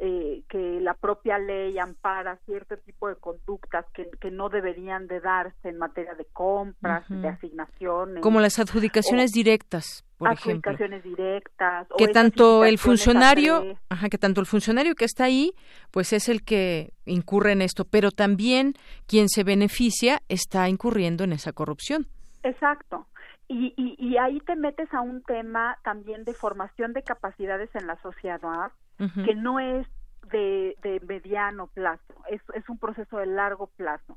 eh, 0.00 0.42
que 0.48 0.80
la 0.80 0.94
propia 0.94 1.38
ley 1.38 1.78
ampara 1.78 2.36
cierto 2.46 2.76
tipo 2.78 3.08
de 3.08 3.14
conductas 3.14 3.86
que, 3.94 4.10
que 4.20 4.30
no 4.30 4.48
deberían 4.48 5.06
de 5.06 5.20
darse 5.20 5.68
en 5.68 5.78
materia 5.78 6.14
de 6.14 6.24
compras, 6.26 7.04
de 7.08 7.28
asignaciones. 7.28 8.20
Como 8.20 8.40
las 8.40 8.58
adjudicaciones 8.58 9.30
directas, 9.30 10.04
por 10.18 10.30
adjudicaciones 10.30 11.02
directas. 11.04 11.86
Que 11.96 12.08
tanto 12.08 12.64
el 12.64 12.78
funcionario, 12.78 13.78
ajá, 13.88 14.08
que 14.08 14.18
tanto 14.18 14.40
el 14.40 14.46
funcionario 14.46 14.94
que 14.96 15.04
está 15.04 15.24
ahí, 15.24 15.52
pues 15.90 16.12
es 16.12 16.28
el 16.28 16.42
que 16.42 16.92
incurre 17.04 17.52
en 17.52 17.62
esto, 17.62 17.84
pero 17.84 18.10
también 18.10 18.74
quien 19.06 19.28
se 19.28 19.44
beneficia 19.44 20.22
está 20.28 20.68
incurriendo 20.68 21.24
en 21.24 21.32
esa 21.32 21.52
corrupción. 21.52 22.08
Exacto. 22.42 23.06
Y, 23.46 23.74
y, 23.76 24.16
ahí 24.16 24.40
te 24.40 24.56
metes 24.56 24.92
a 24.94 25.02
un 25.02 25.22
tema 25.22 25.76
también 25.84 26.24
de 26.24 26.32
formación 26.32 26.94
de 26.94 27.02
capacidades 27.02 27.68
en 27.74 27.86
la 27.86 27.96
sociedad, 27.96 28.72
que 28.96 29.34
no 29.34 29.60
es 29.60 29.86
de, 30.30 30.76
de 30.82 31.00
mediano 31.06 31.66
plazo, 31.66 32.14
es, 32.30 32.40
es, 32.54 32.66
un 32.68 32.78
proceso 32.78 33.18
de 33.18 33.26
largo 33.26 33.66
plazo. 33.66 34.16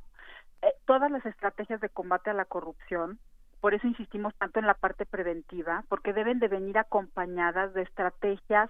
Eh, 0.61 0.73
todas 0.85 1.11
las 1.11 1.25
estrategias 1.25 1.81
de 1.81 1.89
combate 1.89 2.29
a 2.29 2.33
la 2.33 2.45
corrupción, 2.45 3.19
por 3.59 3.73
eso 3.73 3.87
insistimos 3.87 4.33
tanto 4.35 4.59
en 4.59 4.67
la 4.67 4.75
parte 4.75 5.05
preventiva, 5.05 5.83
porque 5.89 6.13
deben 6.13 6.39
de 6.39 6.47
venir 6.47 6.77
acompañadas 6.77 7.73
de 7.73 7.81
estrategias 7.81 8.69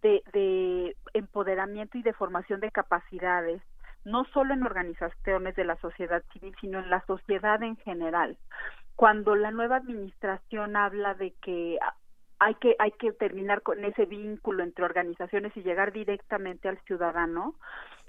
de, 0.00 0.22
de 0.32 0.96
empoderamiento 1.12 1.98
y 1.98 2.02
de 2.02 2.14
formación 2.14 2.60
de 2.60 2.70
capacidades, 2.70 3.60
no 4.04 4.24
solo 4.32 4.54
en 4.54 4.62
organizaciones 4.62 5.54
de 5.54 5.64
la 5.64 5.76
sociedad 5.76 6.22
civil, 6.32 6.54
sino 6.60 6.78
en 6.78 6.88
la 6.88 7.04
sociedad 7.04 7.62
en 7.62 7.76
general 7.76 8.38
cuando 8.98 9.36
la 9.36 9.52
nueva 9.52 9.76
administración 9.76 10.74
habla 10.74 11.14
de 11.14 11.32
que 11.40 11.78
hay 12.40 12.54
que 12.56 12.74
hay 12.80 12.90
que 12.90 13.12
terminar 13.12 13.62
con 13.62 13.84
ese 13.84 14.06
vínculo 14.06 14.64
entre 14.64 14.84
organizaciones 14.84 15.56
y 15.56 15.62
llegar 15.62 15.92
directamente 15.92 16.68
al 16.68 16.80
ciudadano 16.80 17.54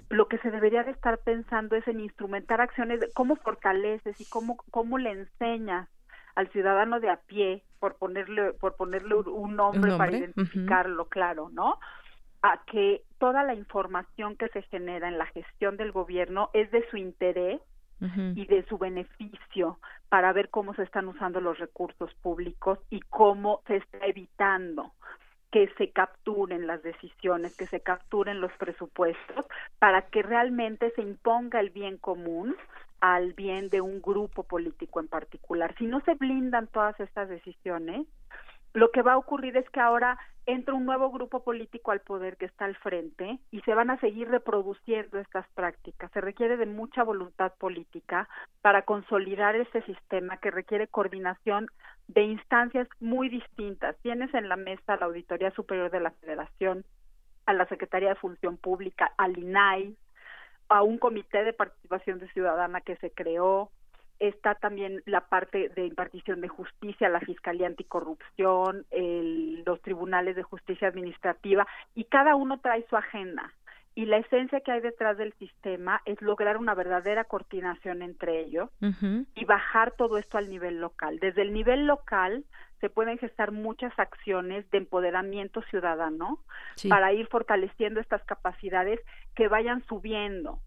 lo 0.08 0.26
que 0.26 0.38
se 0.38 0.50
debería 0.50 0.82
de 0.82 0.90
estar 0.90 1.18
pensando 1.18 1.76
es 1.76 1.86
en 1.86 2.00
instrumentar 2.00 2.60
acciones 2.60 2.98
de 2.98 3.08
cómo 3.12 3.36
fortaleces 3.36 4.20
y 4.20 4.24
cómo 4.24 4.56
cómo 4.72 4.98
le 4.98 5.12
enseñas 5.12 5.88
al 6.34 6.48
ciudadano 6.48 6.98
de 6.98 7.10
a 7.10 7.20
pie 7.20 7.62
por 7.78 7.94
ponerle 7.94 8.52
por 8.54 8.74
ponerle 8.74 9.14
un 9.14 9.54
nombre, 9.54 9.96
para 9.96 10.10
identificarlo 10.10 11.04
claro 11.04 11.50
no 11.52 11.78
a 12.42 12.64
que 12.64 13.04
toda 13.18 13.44
la 13.44 13.54
información 13.54 14.34
que 14.34 14.48
se 14.48 14.62
genera 14.62 15.06
en 15.06 15.18
la 15.18 15.26
gestión 15.26 15.76
del 15.76 15.92
gobierno 15.92 16.50
es 16.52 16.68
de 16.72 16.84
su 16.90 16.96
interés 16.96 17.60
y 18.00 18.46
de 18.46 18.64
su 18.66 18.78
beneficio 18.78 19.78
para 20.08 20.32
ver 20.32 20.48
cómo 20.48 20.74
se 20.74 20.82
están 20.82 21.08
usando 21.08 21.40
los 21.40 21.58
recursos 21.58 22.12
públicos 22.22 22.78
y 22.88 23.00
cómo 23.00 23.62
se 23.66 23.76
está 23.76 24.06
evitando 24.06 24.92
que 25.50 25.68
se 25.76 25.90
capturen 25.90 26.66
las 26.66 26.82
decisiones, 26.82 27.56
que 27.56 27.66
se 27.66 27.80
capturen 27.80 28.40
los 28.40 28.52
presupuestos, 28.52 29.44
para 29.78 30.02
que 30.02 30.22
realmente 30.22 30.92
se 30.94 31.02
imponga 31.02 31.60
el 31.60 31.70
bien 31.70 31.98
común 31.98 32.56
al 33.00 33.32
bien 33.32 33.68
de 33.68 33.80
un 33.80 34.00
grupo 34.00 34.44
político 34.44 35.00
en 35.00 35.08
particular. 35.08 35.74
Si 35.78 35.86
no 35.86 36.00
se 36.02 36.14
blindan 36.14 36.68
todas 36.68 36.98
estas 37.00 37.28
decisiones, 37.28 38.06
lo 38.72 38.90
que 38.90 39.02
va 39.02 39.14
a 39.14 39.18
ocurrir 39.18 39.56
es 39.56 39.68
que 39.70 39.80
ahora 39.80 40.18
entra 40.46 40.74
un 40.74 40.84
nuevo 40.84 41.10
grupo 41.10 41.42
político 41.42 41.90
al 41.90 42.00
poder 42.00 42.36
que 42.36 42.46
está 42.46 42.64
al 42.64 42.76
frente 42.76 43.38
y 43.50 43.60
se 43.60 43.74
van 43.74 43.90
a 43.90 44.00
seguir 44.00 44.28
reproduciendo 44.28 45.18
estas 45.18 45.46
prácticas. 45.54 46.10
Se 46.12 46.20
requiere 46.20 46.56
de 46.56 46.66
mucha 46.66 47.02
voluntad 47.02 47.52
política 47.58 48.28
para 48.62 48.82
consolidar 48.82 49.54
este 49.56 49.82
sistema 49.82 50.38
que 50.38 50.50
requiere 50.50 50.88
coordinación 50.88 51.66
de 52.08 52.22
instancias 52.22 52.88
muy 53.00 53.28
distintas. 53.28 53.96
Tienes 54.02 54.32
en 54.34 54.48
la 54.48 54.56
mesa 54.56 54.96
la 54.96 55.06
Auditoría 55.06 55.50
Superior 55.52 55.90
de 55.90 56.00
la 56.00 56.10
Federación, 56.12 56.84
a 57.46 57.52
la 57.52 57.66
Secretaría 57.66 58.10
de 58.10 58.14
Función 58.16 58.56
Pública, 58.56 59.12
al 59.16 59.38
INAI, 59.38 59.96
a 60.68 60.82
un 60.82 60.98
comité 60.98 61.44
de 61.44 61.52
participación 61.52 62.18
de 62.20 62.30
ciudadana 62.32 62.80
que 62.80 62.96
se 62.96 63.10
creó, 63.10 63.70
está 64.20 64.54
también 64.54 65.02
la 65.06 65.22
parte 65.22 65.70
de 65.70 65.86
impartición 65.86 66.40
de 66.40 66.48
justicia, 66.48 67.08
la 67.08 67.20
Fiscalía 67.20 67.66
Anticorrupción, 67.66 68.86
los 69.64 69.80
tribunales 69.82 70.36
de 70.36 70.42
justicia 70.42 70.88
administrativa, 70.88 71.66
y 71.94 72.04
cada 72.04 72.36
uno 72.36 72.60
trae 72.60 72.86
su 72.88 72.96
agenda. 72.96 73.52
Y 73.96 74.06
la 74.06 74.18
esencia 74.18 74.60
que 74.60 74.70
hay 74.70 74.80
detrás 74.80 75.18
del 75.18 75.32
sistema 75.34 76.00
es 76.04 76.22
lograr 76.22 76.58
una 76.58 76.74
verdadera 76.74 77.24
coordinación 77.24 78.02
entre 78.02 78.40
ellos 78.40 78.70
y 79.34 79.44
bajar 79.44 79.92
todo 79.92 80.16
esto 80.16 80.38
al 80.38 80.48
nivel 80.48 80.80
local. 80.80 81.18
Desde 81.18 81.42
el 81.42 81.52
nivel 81.52 81.86
local 81.86 82.44
se 82.80 82.88
pueden 82.88 83.18
gestar 83.18 83.50
muchas 83.50 83.92
acciones 83.98 84.70
de 84.70 84.78
empoderamiento 84.78 85.60
ciudadano 85.62 86.38
para 86.88 87.12
ir 87.12 87.26
fortaleciendo 87.26 88.00
estas 88.00 88.22
capacidades 88.24 89.00
que 89.34 89.48
vayan 89.48 89.82
subiendo 89.86 90.60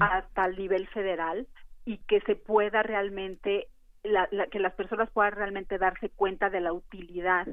hasta 0.00 0.46
el 0.46 0.56
nivel 0.56 0.86
federal 0.88 1.46
y 1.84 1.98
que 1.98 2.20
se 2.22 2.36
pueda 2.36 2.82
realmente 2.82 3.68
la, 4.02 4.28
que 4.50 4.58
las 4.58 4.74
personas 4.74 5.10
puedan 5.10 5.32
realmente 5.32 5.78
darse 5.78 6.10
cuenta 6.10 6.50
de 6.50 6.60
la 6.60 6.72
utilidad 6.72 7.46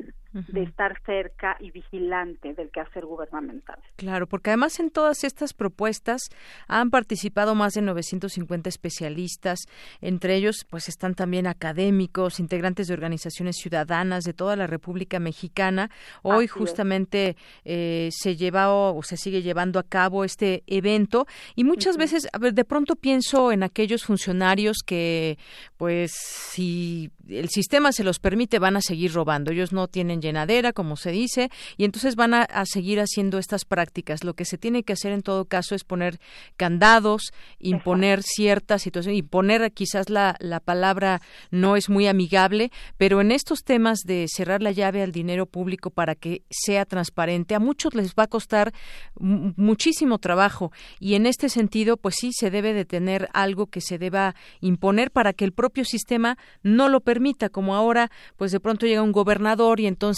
de 0.47 0.63
estar 0.63 1.01
cerca 1.05 1.57
y 1.59 1.71
vigilante 1.71 2.53
del 2.53 2.69
quehacer 2.69 3.05
gubernamental. 3.05 3.79
Claro, 3.95 4.27
porque 4.27 4.51
además 4.51 4.79
en 4.79 4.89
todas 4.89 5.23
estas 5.23 5.53
propuestas 5.53 6.21
han 6.67 6.89
participado 6.89 7.55
más 7.55 7.73
de 7.73 7.81
950 7.81 8.69
especialistas, 8.69 9.59
entre 10.01 10.35
ellos 10.35 10.65
pues 10.69 10.89
están 10.89 11.15
también 11.15 11.47
académicos, 11.47 12.39
integrantes 12.39 12.87
de 12.87 12.93
organizaciones 12.93 13.57
ciudadanas 13.57 14.23
de 14.23 14.33
toda 14.33 14.55
la 14.55 14.67
República 14.67 15.19
Mexicana. 15.19 15.89
Hoy 16.21 16.47
justamente 16.47 17.35
eh, 17.65 18.09
se 18.11 18.35
lleva 18.35 18.73
o 18.73 19.01
se 19.03 19.17
sigue 19.17 19.41
llevando 19.41 19.79
a 19.79 19.83
cabo 19.83 20.23
este 20.23 20.63
evento 20.67 21.27
y 21.55 21.63
muchas 21.63 21.97
veces, 21.97 22.27
a 22.33 22.37
ver, 22.37 22.53
de 22.53 22.65
pronto 22.65 22.95
pienso 22.95 23.51
en 23.51 23.63
aquellos 23.63 24.03
funcionarios 24.03 24.77
que 24.85 25.37
pues 25.77 26.11
si 26.13 27.11
el 27.27 27.49
sistema 27.49 27.91
se 27.91 28.03
los 28.03 28.19
permite 28.19 28.59
van 28.59 28.77
a 28.77 28.81
seguir 28.81 29.13
robando. 29.13 29.51
Ellos 29.51 29.73
no 29.73 29.87
tienen 29.87 30.21
llenadera, 30.27 30.73
como 30.73 30.97
se 30.97 31.11
dice, 31.11 31.49
y 31.77 31.85
entonces 31.85 32.15
van 32.15 32.33
a, 32.33 32.47
seguir 32.65 32.99
haciendo 32.99 33.37
estas 33.37 33.65
prácticas. 33.65 34.23
Lo 34.23 34.33
que 34.33 34.45
se 34.45 34.57
tiene 34.57 34.83
que 34.83 34.93
hacer 34.93 35.11
en 35.11 35.21
todo 35.21 35.45
caso 35.45 35.73
es 35.75 35.83
poner 35.83 36.19
candados, 36.57 37.33
imponer 37.59 38.23
ciertas 38.23 38.81
situaciones, 38.81 39.19
imponer 39.19 39.71
quizás 39.71 40.09
la, 40.09 40.35
la 40.39 40.59
palabra 40.59 41.21
no 41.51 41.75
es 41.75 41.89
muy 41.89 42.07
amigable, 42.07 42.71
pero 42.97 43.21
en 43.21 43.31
estos 43.31 43.63
temas 43.63 43.99
de 44.05 44.25
cerrar 44.27 44.61
la 44.61 44.71
llave 44.71 45.01
al 45.01 45.11
dinero 45.11 45.45
público 45.45 45.89
para 45.89 46.15
que 46.15 46.43
sea 46.49 46.85
transparente, 46.85 47.55
a 47.55 47.59
muchos 47.59 47.95
les 47.95 48.13
va 48.13 48.23
a 48.23 48.27
costar 48.27 48.73
muchísimo 49.19 50.19
trabajo 50.19 50.71
y 50.99 51.15
en 51.15 51.25
este 51.25 51.49
sentido, 51.49 51.97
pues 51.97 52.15
sí, 52.15 52.31
se 52.33 52.51
debe 52.51 52.73
de 52.73 52.85
tener 52.85 53.29
algo 53.33 53.67
que 53.67 53.81
se 53.81 53.97
deba 53.97 54.35
imponer 54.61 55.11
para 55.11 55.33
que 55.33 55.45
el 55.45 55.53
propio 55.53 55.85
sistema 55.85 56.37
no 56.63 56.89
lo 56.89 57.01
permita, 57.01 57.49
como 57.49 57.75
ahora, 57.75 58.11
pues 58.35 58.51
de 58.51 58.59
pronto 58.59 58.85
llega 58.85 59.01
un 59.01 59.11
gobernador 59.11 59.79
y 59.79 59.87
entonces 59.87 60.16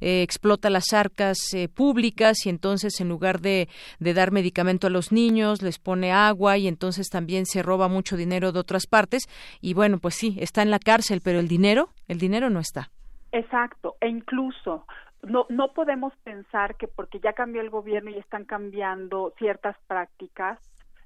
eh, 0.00 0.22
explota 0.22 0.70
las 0.70 0.92
arcas 0.92 1.38
eh, 1.54 1.68
públicas 1.68 2.46
y 2.46 2.48
entonces 2.48 3.00
en 3.00 3.08
lugar 3.08 3.40
de, 3.40 3.68
de 3.98 4.14
dar 4.14 4.32
medicamento 4.32 4.86
a 4.86 4.90
los 4.90 5.12
niños, 5.12 5.62
les 5.62 5.78
pone 5.78 6.12
agua 6.12 6.58
y 6.58 6.68
entonces 6.68 7.08
también 7.08 7.46
se 7.46 7.62
roba 7.62 7.88
mucho 7.88 8.16
dinero 8.16 8.52
de 8.52 8.60
otras 8.60 8.86
partes 8.86 9.24
y 9.60 9.74
bueno, 9.74 9.98
pues 9.98 10.14
sí, 10.14 10.36
está 10.40 10.62
en 10.62 10.70
la 10.70 10.78
cárcel, 10.78 11.20
pero 11.22 11.38
el 11.38 11.48
dinero, 11.48 11.90
el 12.08 12.18
dinero 12.18 12.50
no 12.50 12.60
está. 12.60 12.90
Exacto, 13.32 13.96
e 14.00 14.08
incluso 14.08 14.86
no, 15.22 15.46
no 15.48 15.72
podemos 15.72 16.14
pensar 16.24 16.76
que 16.76 16.88
porque 16.88 17.20
ya 17.20 17.32
cambió 17.32 17.60
el 17.60 17.70
gobierno 17.70 18.10
y 18.10 18.18
están 18.18 18.44
cambiando 18.44 19.32
ciertas 19.38 19.76
prácticas, 19.86 20.58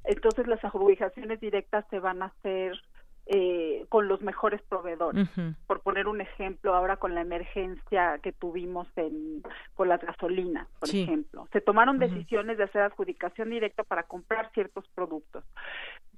entonces 0.05 0.47
las 0.47 0.65
adjudicaciones 0.65 1.41
directas 1.41 1.85
se 1.91 1.99
van 1.99 2.23
a 2.23 2.27
hacer 2.27 2.81
eh, 3.33 3.87
con 3.89 4.09
los 4.09 4.23
mejores 4.23 4.61
proveedores. 4.63 5.29
Por 5.69 5.83
poner 5.83 6.09
un 6.09 6.21
ejemplo, 6.21 6.75
ahora 6.75 6.97
con 6.97 7.15
la 7.15 7.21
emergencia 7.21 8.19
que 8.19 8.33
tuvimos 8.33 8.89
en, 8.97 9.45
con 9.77 9.89
las 9.89 10.01
gasolinas, 10.01 10.67
por 10.81 10.89
ejemplo, 10.89 11.47
se 11.53 11.61
tomaron 11.61 12.01
decisiones 12.01 12.59
de 12.59 12.65
hacer 12.65 12.83
adjudicación 12.83 13.51
directa 13.51 13.85
para 13.85 14.03
comprar 14.03 14.51
ciertos 14.53 14.85
productos. 14.97 15.45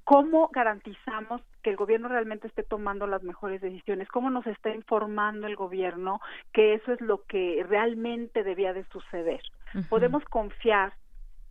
¿Cómo 0.04 0.48
garantizamos 0.54 1.42
que 1.62 1.68
el 1.68 1.76
gobierno 1.76 2.08
realmente 2.08 2.48
esté 2.48 2.62
tomando 2.62 3.06
las 3.06 3.22
mejores 3.22 3.60
decisiones? 3.60 4.08
¿Cómo 4.08 4.30
nos 4.30 4.46
está 4.46 4.74
informando 4.74 5.46
el 5.46 5.54
gobierno 5.54 6.18
que 6.54 6.72
eso 6.72 6.94
es 6.94 7.00
lo 7.02 7.24
que 7.24 7.62
realmente 7.68 8.42
debía 8.42 8.72
de 8.72 8.84
suceder? 8.84 9.42
Podemos 9.90 10.24
confiar 10.24 10.94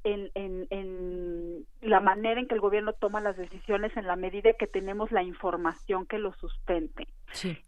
en, 0.04 0.32
en, 0.36 1.66
la 1.82 2.00
manera 2.00 2.40
en 2.40 2.48
que 2.48 2.56
el 2.56 2.62
gobierno 2.62 2.94
toma 2.94 3.22
las 3.22 3.38
decisiones 3.38 3.96
en 3.98 4.08
la 4.08 4.16
medida 4.16 4.54
que 4.54 4.68
tenemos 4.68 5.12
la 5.12 5.24
información 5.24 6.06
que 6.06 6.20
lo 6.20 6.34
sustente. 6.34 7.08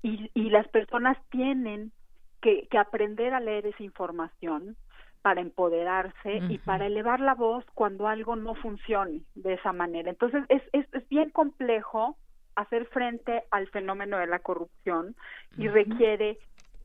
Y, 0.01 0.29
y 0.33 0.49
las 0.49 0.67
personas 0.67 1.17
tienen 1.29 1.91
que, 2.41 2.67
que 2.69 2.77
aprender 2.77 3.33
a 3.33 3.39
leer 3.39 3.65
esa 3.67 3.83
información 3.83 4.75
para 5.21 5.39
empoderarse 5.39 6.41
y 6.49 6.57
para 6.57 6.85
elevar 6.85 7.21
la 7.21 7.33
voz 7.33 7.63
cuando 7.73 8.07
algo 8.07 8.35
no 8.35 8.55
funcione 8.55 9.21
de 9.35 9.53
esa 9.53 9.71
manera. 9.71 10.09
Entonces, 10.09 10.43
es, 10.49 10.61
es, 10.73 10.85
es 10.93 11.07
bien 11.07 11.29
complejo 11.29 12.17
hacer 12.55 12.85
frente 12.87 13.43
al 13.49 13.67
fenómeno 13.69 14.17
de 14.17 14.27
la 14.27 14.39
corrupción 14.39 15.15
y 15.57 15.69
requiere 15.69 16.39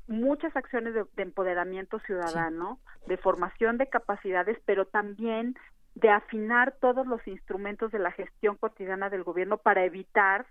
muchas 0.08 0.54
acciones 0.56 0.94
de, 0.94 1.04
empoderamiento 1.22 1.98
ciudadano, 2.00 2.78
de 3.06 3.16
formación 3.16 3.78
de 3.78 3.86
capacidades, 3.86 4.58
pero 4.64 4.86
también 4.86 5.54
de 5.94 6.10
afinar 6.10 6.76
todos 6.80 7.06
los 7.06 7.26
instrumentos 7.26 7.90
de 7.90 7.98
la 7.98 8.12
gestión 8.12 8.56
cotidiana 8.56 9.10
del 9.10 9.24
gobierno 9.24 9.58
para 9.58 9.84
evitar 9.84 10.46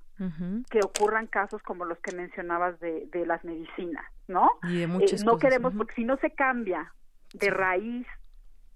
que 0.69 0.79
ocurran 0.83 1.27
casos 1.27 1.61
como 1.63 1.85
los 1.85 1.99
que 1.99 2.15
mencionabas 2.15 2.79
de, 2.79 3.07
de 3.11 3.25
las 3.25 3.43
medicinas, 3.43 4.05
¿no? 4.27 4.49
Y 4.63 4.79
de 4.79 4.87
muchas 4.87 5.21
eh, 5.21 5.25
no 5.25 5.37
queremos, 5.37 5.73
porque 5.75 5.93
si 5.93 6.03
no 6.03 6.17
se 6.17 6.31
cambia 6.31 6.91
de 7.33 7.49
raíz 7.49 8.07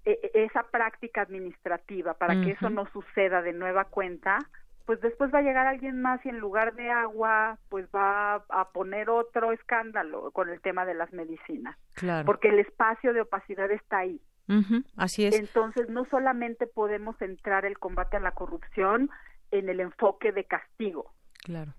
e, 0.04 0.18
e, 0.34 0.44
esa 0.44 0.62
práctica 0.64 1.22
administrativa 1.22 2.14
para 2.14 2.40
que 2.40 2.52
eso 2.52 2.70
no 2.70 2.86
suceda 2.92 3.42
de 3.42 3.52
nueva 3.52 3.84
cuenta, 3.84 4.38
pues 4.86 5.00
después 5.00 5.32
va 5.32 5.38
a 5.38 5.42
llegar 5.42 5.66
alguien 5.66 6.00
más 6.00 6.24
y 6.24 6.28
en 6.28 6.38
lugar 6.38 6.74
de 6.74 6.90
agua, 6.90 7.58
pues 7.68 7.86
va 7.94 8.44
a 8.48 8.70
poner 8.72 9.10
otro 9.10 9.52
escándalo 9.52 10.30
con 10.32 10.48
el 10.48 10.60
tema 10.60 10.84
de 10.84 10.94
las 10.94 11.12
medicinas. 11.12 11.76
Claro. 11.94 12.26
Porque 12.26 12.48
el 12.48 12.58
espacio 12.58 13.12
de 13.12 13.22
opacidad 13.22 13.70
está 13.70 13.98
ahí. 13.98 14.20
Así 14.96 15.24
es. 15.24 15.38
Entonces, 15.38 15.88
no 15.88 16.04
solamente 16.06 16.66
podemos 16.66 17.16
centrar 17.16 17.64
el 17.64 17.78
combate 17.78 18.18
a 18.18 18.20
la 18.20 18.32
corrupción 18.32 19.08
en 19.50 19.68
el 19.68 19.80
enfoque 19.80 20.32
de 20.32 20.44
castigo. 20.44 21.12
Claro. 21.42 21.72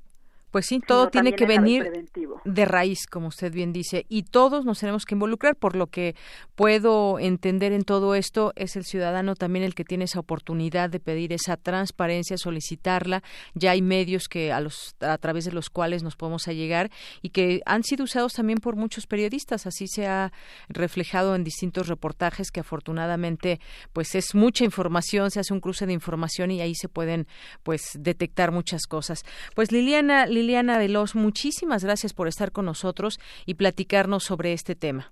Pues 0.54 0.68
sí, 0.68 0.80
todo 0.80 1.10
tiene 1.10 1.34
que 1.34 1.48
venir 1.48 2.06
de 2.46 2.66
raíz, 2.66 3.08
como 3.08 3.30
usted 3.30 3.52
bien 3.52 3.74
dice, 3.74 4.06
y 4.08 4.22
todos 4.22 4.66
nos 4.66 4.80
tenemos 4.80 5.04
que 5.04 5.16
involucrar. 5.16 5.56
Por 5.56 5.76
lo 5.76 5.88
que 5.88 6.16
puedo 6.54 7.18
entender 7.18 7.72
en 7.72 7.82
todo 7.82 8.14
esto, 8.14 8.54
es 8.56 8.76
el 8.76 8.86
ciudadano 8.86 9.34
también 9.34 9.66
el 9.66 9.74
que 9.74 9.84
tiene 9.84 10.04
esa 10.04 10.20
oportunidad 10.20 10.92
de 10.92 11.00
pedir 11.00 11.34
esa 11.34 11.58
transparencia, 11.58 12.38
solicitarla. 12.38 13.24
Ya 13.56 13.72
hay 13.72 13.82
medios 13.82 14.28
que 14.28 14.52
a, 14.52 14.62
los, 14.62 14.96
a 15.00 15.18
través 15.18 15.46
de 15.46 15.54
los 15.54 15.72
cuales 15.72 16.04
nos 16.04 16.16
podemos 16.16 16.48
allegar 16.48 16.92
y 17.24 17.30
que 17.30 17.62
han 17.66 17.84
sido 17.84 18.04
usados 18.04 18.34
también 18.34 18.60
por 18.60 18.76
muchos 18.76 19.08
periodistas. 19.08 19.66
Así 19.66 19.88
se 19.88 20.06
ha 20.06 20.32
reflejado 20.70 21.34
en 21.34 21.44
distintos 21.44 21.88
reportajes 21.88 22.52
que 22.52 22.60
afortunadamente, 22.60 23.60
pues 23.92 24.14
es 24.14 24.36
mucha 24.36 24.64
información, 24.64 25.32
se 25.32 25.40
hace 25.40 25.52
un 25.52 25.62
cruce 25.62 25.88
de 25.88 25.94
información 25.94 26.52
y 26.52 26.62
ahí 26.62 26.76
se 26.76 26.90
pueden, 26.90 27.26
pues, 27.64 27.98
detectar 27.98 28.52
muchas 28.52 28.86
cosas. 28.86 29.24
Pues 29.56 29.72
Liliana 29.72 30.28
Liliana 30.28 30.43
Veloz, 30.48 31.16
muchísimas 31.16 31.84
gracias 31.84 32.14
por 32.14 32.28
estar 32.28 32.52
con 32.52 32.66
nosotros 32.66 33.20
y 33.46 33.56
platicarnos 33.56 34.24
sobre 34.24 34.54
este 34.54 34.76
tema. 34.76 35.12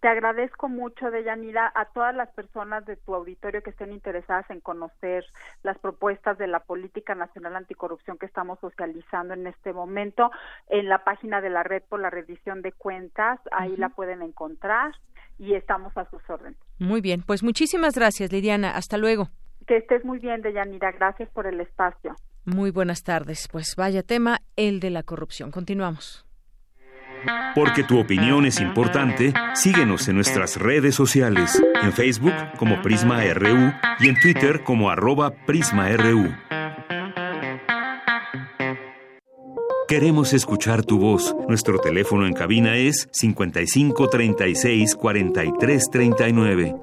Te 0.00 0.08
agradezco 0.08 0.70
mucho, 0.70 1.10
Deyanira, 1.10 1.70
a 1.74 1.84
todas 1.84 2.14
las 2.14 2.30
personas 2.30 2.86
de 2.86 2.96
tu 2.96 3.14
auditorio 3.14 3.62
que 3.62 3.68
estén 3.68 3.92
interesadas 3.92 4.48
en 4.50 4.60
conocer 4.60 5.26
las 5.62 5.78
propuestas 5.78 6.38
de 6.38 6.46
la 6.46 6.60
Política 6.60 7.14
Nacional 7.14 7.54
Anticorrupción 7.54 8.16
que 8.16 8.24
estamos 8.24 8.58
socializando 8.60 9.34
en 9.34 9.46
este 9.46 9.74
momento 9.74 10.30
en 10.68 10.88
la 10.88 11.04
página 11.04 11.42
de 11.42 11.50
la 11.50 11.64
Red 11.64 11.82
por 11.86 12.00
la 12.00 12.08
Revisión 12.08 12.62
de 12.62 12.72
Cuentas. 12.72 13.40
Ahí 13.52 13.76
la 13.76 13.90
pueden 13.90 14.22
encontrar 14.22 14.92
y 15.38 15.52
estamos 15.52 15.94
a 15.98 16.08
sus 16.08 16.22
órdenes. 16.30 16.58
Muy 16.78 17.02
bien, 17.02 17.22
pues 17.26 17.42
muchísimas 17.42 17.94
gracias, 17.94 18.32
Liliana. 18.32 18.70
Hasta 18.70 18.96
luego. 18.96 19.28
Que 19.66 19.76
estés 19.76 20.02
muy 20.06 20.18
bien, 20.18 20.40
Deyanira. 20.40 20.92
Gracias 20.92 21.28
por 21.28 21.46
el 21.46 21.60
espacio. 21.60 22.16
Muy 22.44 22.70
buenas 22.70 23.02
tardes. 23.02 23.48
Pues 23.50 23.74
vaya 23.76 24.02
tema, 24.02 24.40
el 24.56 24.80
de 24.80 24.90
la 24.90 25.02
corrupción. 25.02 25.50
Continuamos. 25.50 26.24
Porque 27.54 27.82
tu 27.84 27.98
opinión 27.98 28.46
es 28.46 28.60
importante, 28.60 29.34
síguenos 29.54 30.08
en 30.08 30.14
nuestras 30.14 30.56
redes 30.56 30.94
sociales, 30.94 31.60
en 31.82 31.92
Facebook 31.92 32.32
como 32.56 32.80
Prisma 32.80 33.22
RU 33.34 33.72
y 33.98 34.08
en 34.08 34.18
Twitter 34.20 34.62
como 34.62 34.90
arroba 34.90 35.30
PrismaRU. 35.46 36.34
Queremos 39.90 40.32
escuchar 40.32 40.84
tu 40.84 41.00
voz. 41.00 41.34
Nuestro 41.48 41.80
teléfono 41.80 42.24
en 42.24 42.32
cabina 42.32 42.76
es 42.76 43.08
55 43.10 44.08
36 44.08 44.94
43 44.94 45.90
39. 45.90 46.76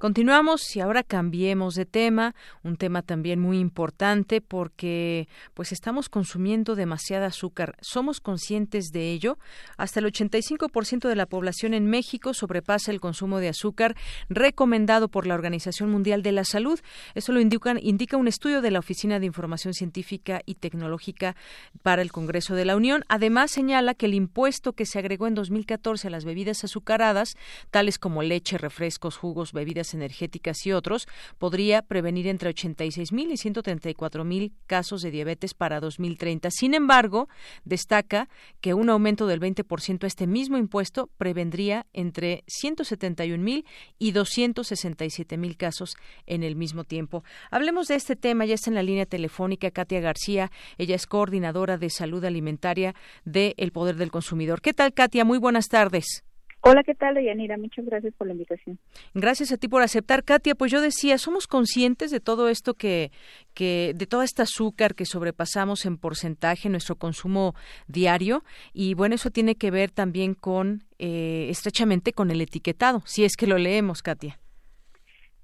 Continuamos 0.00 0.74
y 0.76 0.80
ahora 0.80 1.02
cambiemos 1.02 1.74
de 1.74 1.84
tema, 1.84 2.34
un 2.62 2.76
tema 2.78 3.02
también 3.02 3.38
muy 3.38 3.58
importante 3.58 4.40
porque 4.40 5.28
pues 5.52 5.72
estamos 5.72 6.08
consumiendo 6.08 6.74
demasiada 6.74 7.26
azúcar. 7.26 7.76
¿Somos 7.82 8.20
conscientes 8.20 8.92
de 8.92 9.12
ello? 9.12 9.36
Hasta 9.76 10.00
el 10.00 10.06
85% 10.06 11.06
de 11.06 11.16
la 11.16 11.26
población 11.26 11.74
en 11.74 11.84
México 11.84 12.32
sobrepasa 12.32 12.90
el 12.92 12.98
consumo 12.98 13.40
de 13.40 13.50
azúcar 13.50 13.94
recomendado 14.30 15.08
por 15.08 15.26
la 15.26 15.34
Organización 15.34 15.90
Mundial 15.90 16.22
de 16.22 16.32
la 16.32 16.44
Salud. 16.44 16.80
Eso 17.14 17.32
lo 17.32 17.40
indica, 17.40 17.74
indica 17.78 18.16
un 18.16 18.26
estudio 18.26 18.62
de 18.62 18.70
la 18.70 18.78
Oficina 18.78 19.20
de 19.20 19.26
Información 19.26 19.74
Científica 19.74 20.40
y 20.46 20.54
Tecnológica 20.54 21.36
para 21.82 22.00
el 22.00 22.10
Congreso 22.10 22.54
de 22.54 22.64
la 22.64 22.74
Unión. 22.74 23.04
Además 23.08 23.50
señala 23.50 23.92
que 23.92 24.06
el 24.06 24.14
impuesto 24.14 24.72
que 24.72 24.86
se 24.86 24.98
agregó 24.98 25.26
en 25.26 25.34
2014 25.34 26.06
a 26.06 26.10
las 26.10 26.24
bebidas 26.24 26.64
azucaradas, 26.64 27.34
tales 27.70 27.98
como 27.98 28.22
leche, 28.22 28.56
refrescos, 28.56 29.18
jugos, 29.18 29.52
bebidas 29.52 29.89
energéticas 29.94 30.64
y 30.66 30.72
otros, 30.72 31.08
podría 31.38 31.82
prevenir 31.82 32.26
entre 32.26 32.50
86 32.50 33.12
mil 33.12 33.30
y 33.32 33.36
134 33.36 34.24
mil 34.24 34.52
casos 34.66 35.02
de 35.02 35.10
diabetes 35.10 35.54
para 35.54 35.80
2030. 35.80 36.50
Sin 36.50 36.74
embargo, 36.74 37.28
destaca 37.64 38.28
que 38.60 38.74
un 38.74 38.90
aumento 38.90 39.26
del 39.26 39.40
20% 39.40 40.04
a 40.04 40.06
este 40.06 40.26
mismo 40.26 40.56
impuesto 40.56 41.10
prevendría 41.18 41.86
entre 41.92 42.44
171 42.46 43.42
mil 43.42 43.64
y 43.98 44.12
267 44.12 45.36
mil 45.36 45.56
casos 45.56 45.96
en 46.26 46.42
el 46.42 46.56
mismo 46.56 46.84
tiempo. 46.84 47.24
Hablemos 47.50 47.88
de 47.88 47.96
este 47.96 48.16
tema, 48.16 48.44
ya 48.44 48.54
está 48.54 48.70
en 48.70 48.74
la 48.74 48.82
línea 48.82 49.06
telefónica 49.06 49.70
Katia 49.70 50.00
García, 50.00 50.50
ella 50.78 50.96
es 50.96 51.06
coordinadora 51.06 51.78
de 51.78 51.90
salud 51.90 52.24
alimentaria 52.24 52.94
de 53.24 53.54
El 53.56 53.72
Poder 53.72 53.96
del 53.96 54.10
Consumidor. 54.10 54.60
¿Qué 54.60 54.72
tal, 54.72 54.92
Katia? 54.92 55.24
Muy 55.24 55.38
buenas 55.38 55.68
tardes. 55.68 56.24
Hola, 56.70 56.84
¿qué 56.84 56.94
tal? 56.94 57.18
Muchas 57.58 57.84
gracias 57.84 58.14
por 58.14 58.28
la 58.28 58.32
invitación. 58.32 58.78
Gracias 59.12 59.50
a 59.50 59.56
ti 59.56 59.66
por 59.66 59.82
aceptar, 59.82 60.22
Katia. 60.22 60.54
Pues 60.54 60.70
yo 60.70 60.80
decía, 60.80 61.18
somos 61.18 61.48
conscientes 61.48 62.12
de 62.12 62.20
todo 62.20 62.48
esto 62.48 62.74
que, 62.74 63.10
que 63.54 63.92
de 63.96 64.06
toda 64.06 64.24
esta 64.24 64.44
azúcar 64.44 64.94
que 64.94 65.04
sobrepasamos 65.04 65.84
en 65.84 65.96
porcentaje 65.96 66.68
en 66.68 66.72
nuestro 66.72 66.94
consumo 66.94 67.56
diario 67.88 68.44
y 68.72 68.94
bueno, 68.94 69.16
eso 69.16 69.30
tiene 69.30 69.56
que 69.56 69.72
ver 69.72 69.90
también 69.90 70.34
con 70.34 70.84
eh, 71.00 71.48
estrechamente 71.50 72.12
con 72.12 72.30
el 72.30 72.40
etiquetado, 72.40 73.02
si 73.04 73.24
es 73.24 73.34
que 73.36 73.48
lo 73.48 73.58
leemos, 73.58 74.00
Katia. 74.02 74.38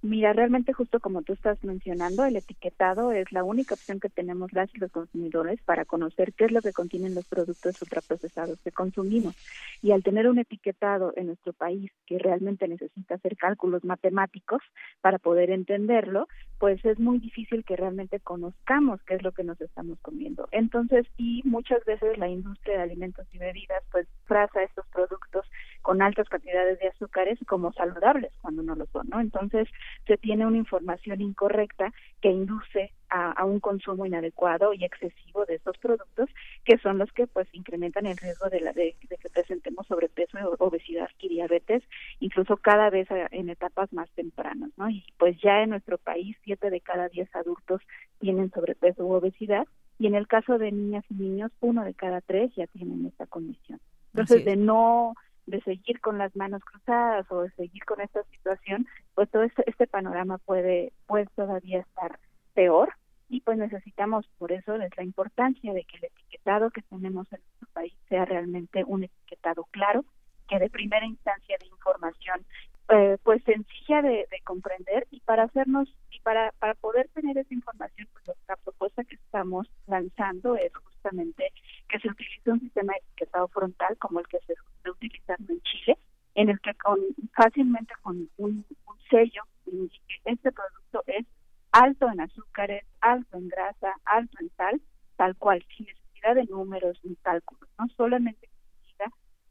Mira, 0.06 0.32
realmente 0.32 0.72
justo 0.72 1.00
como 1.00 1.22
tú 1.22 1.32
estás 1.32 1.62
mencionando, 1.64 2.24
el 2.24 2.36
etiquetado 2.36 3.10
es 3.10 3.32
la 3.32 3.42
única 3.42 3.74
opción 3.74 3.98
que 3.98 4.08
tenemos 4.08 4.52
las 4.52 4.72
y 4.72 4.78
los 4.78 4.92
consumidores 4.92 5.60
para 5.62 5.84
conocer 5.84 6.32
qué 6.34 6.44
es 6.44 6.52
lo 6.52 6.62
que 6.62 6.72
contienen 6.72 7.16
los 7.16 7.26
productos 7.26 7.82
ultraprocesados 7.82 8.60
que 8.60 8.70
consumimos. 8.70 9.34
Y 9.82 9.90
al 9.90 10.04
tener 10.04 10.28
un 10.28 10.38
etiquetado 10.38 11.12
en 11.16 11.26
nuestro 11.26 11.52
país 11.54 11.90
que 12.06 12.20
realmente 12.20 12.68
necesita 12.68 13.16
hacer 13.16 13.36
cálculos 13.36 13.82
matemáticos 13.82 14.62
para 15.00 15.18
poder 15.18 15.50
entenderlo, 15.50 16.28
pues 16.60 16.84
es 16.84 17.00
muy 17.00 17.18
difícil 17.18 17.64
que 17.64 17.74
realmente 17.74 18.20
conozcamos 18.20 19.02
qué 19.02 19.16
es 19.16 19.24
lo 19.24 19.32
que 19.32 19.42
nos 19.42 19.60
estamos 19.60 19.98
comiendo. 20.02 20.46
Entonces, 20.52 21.04
y 21.16 21.42
muchas 21.44 21.84
veces 21.84 22.16
la 22.16 22.28
industria 22.28 22.76
de 22.76 22.84
alimentos 22.84 23.26
y 23.32 23.38
bebidas 23.38 23.82
pues 23.90 24.06
fraza 24.26 24.62
estos 24.62 24.86
productos 24.86 25.46
con 25.82 26.00
altas 26.00 26.28
cantidades 26.28 26.78
de 26.78 26.88
azúcares 26.88 27.38
como 27.48 27.72
saludables 27.72 28.32
cuando 28.40 28.62
no 28.62 28.76
lo 28.76 28.86
son, 28.86 29.08
¿no? 29.08 29.20
Entonces, 29.20 29.68
se 30.06 30.16
tiene 30.16 30.46
una 30.46 30.56
información 30.56 31.20
incorrecta 31.20 31.92
que 32.20 32.30
induce 32.30 32.92
a, 33.08 33.44
un 33.44 33.60
consumo 33.60 34.04
inadecuado 34.04 34.72
y 34.72 34.84
excesivo 34.84 35.44
de 35.44 35.54
estos 35.54 35.78
productos, 35.78 36.28
que 36.64 36.78
son 36.78 36.98
los 36.98 37.10
que 37.12 37.26
pues 37.26 37.46
incrementan 37.52 38.06
el 38.06 38.16
riesgo 38.16 38.48
de, 38.48 38.60
la, 38.60 38.72
de, 38.72 38.96
que 39.08 39.28
presentemos 39.28 39.86
sobrepeso, 39.86 40.38
obesidad 40.58 41.08
y 41.20 41.28
diabetes, 41.28 41.82
incluso 42.20 42.56
cada 42.56 42.90
vez 42.90 43.08
en 43.30 43.48
etapas 43.48 43.92
más 43.92 44.10
tempranas, 44.10 44.70
¿no? 44.76 44.90
Y 44.90 45.04
pues 45.18 45.36
ya 45.40 45.62
en 45.62 45.70
nuestro 45.70 45.98
país, 45.98 46.36
siete 46.44 46.70
de 46.70 46.80
cada 46.80 47.08
diez 47.08 47.34
adultos 47.34 47.80
tienen 48.18 48.50
sobrepeso 48.50 49.04
u 49.04 49.12
obesidad, 49.12 49.66
y 49.98 50.06
en 50.06 50.14
el 50.14 50.26
caso 50.26 50.58
de 50.58 50.72
niñas 50.72 51.04
y 51.08 51.14
niños, 51.14 51.52
uno 51.60 51.84
de 51.84 51.94
cada 51.94 52.20
tres 52.20 52.52
ya 52.54 52.66
tienen 52.66 53.06
esta 53.06 53.26
condición. 53.26 53.80
Entonces, 54.12 54.44
de 54.44 54.56
no 54.56 55.14
de 55.46 55.60
seguir 55.62 56.00
con 56.00 56.18
las 56.18 56.34
manos 56.36 56.62
cruzadas 56.64 57.30
o 57.30 57.42
de 57.42 57.50
seguir 57.52 57.84
con 57.84 58.00
esta 58.00 58.22
situación, 58.24 58.86
pues 59.14 59.30
todo 59.30 59.44
este, 59.44 59.68
este 59.68 59.86
panorama 59.86 60.38
puede, 60.38 60.92
puede 61.06 61.26
todavía 61.34 61.80
estar 61.80 62.18
peor. 62.54 62.92
Y 63.28 63.40
pues 63.40 63.58
necesitamos, 63.58 64.28
por 64.38 64.52
eso 64.52 64.76
es 64.76 64.96
la 64.96 65.02
importancia 65.02 65.72
de 65.72 65.84
que 65.84 65.96
el 65.96 66.04
etiquetado 66.04 66.70
que 66.70 66.82
tenemos 66.82 67.26
en 67.32 67.40
nuestro 67.40 67.68
país 67.72 67.92
sea 68.08 68.24
realmente 68.24 68.84
un 68.84 69.04
etiquetado 69.04 69.64
claro, 69.70 70.04
que 70.48 70.58
de 70.58 70.70
primera 70.70 71.06
instancia 71.06 71.56
de 71.60 71.66
información 71.66 72.44
eh, 72.88 73.18
pues 73.24 73.42
sencilla 73.44 74.00
de, 74.02 74.26
comprender 74.44 75.08
y 75.10 75.20
para 75.20 75.44
hacernos 75.44 75.92
y 76.10 76.20
para, 76.20 76.52
para 76.60 76.74
poder 76.74 77.08
tener 77.08 77.36
esa 77.36 77.52
información 77.52 78.08
pues 78.12 78.36
la 78.46 78.56
propuesta 78.56 79.02
que 79.02 79.16
estamos 79.16 79.68
lanzando 79.88 80.54
es 80.54 80.72
justamente 80.74 81.52
que 81.88 81.98
se 81.98 82.08
utilice 82.08 82.50
un 82.50 82.60
sistema 82.60 82.92
de 82.92 83.00
etiquetado 83.00 83.48
frontal 83.48 83.96
como 83.98 84.20
el 84.20 84.28
que 84.28 84.38
se 84.46 84.52
está 84.52 84.90
utilizando 84.90 85.52
en 85.52 85.60
Chile 85.62 85.98
en 86.36 86.50
el 86.50 86.60
que 86.60 86.74
con 86.74 87.00
fácilmente 87.34 87.92
con 88.02 88.28
un, 88.36 88.64
sello 89.10 89.42
indique 89.66 90.20
este 90.24 90.52
producto 90.52 91.02
es 91.06 91.26
alto 91.72 92.08
en 92.10 92.20
azúcares, 92.20 92.84
alto 93.00 93.36
en 93.36 93.48
grasa, 93.48 93.94
alto 94.04 94.36
en 94.40 94.50
sal, 94.56 94.80
tal 95.16 95.36
cual, 95.36 95.64
sin 95.76 95.86
necesidad 95.86 96.34
de 96.34 96.44
números 96.44 96.98
ni 97.04 97.16
cálculos, 97.16 97.68
no 97.78 97.86
solamente 97.96 98.48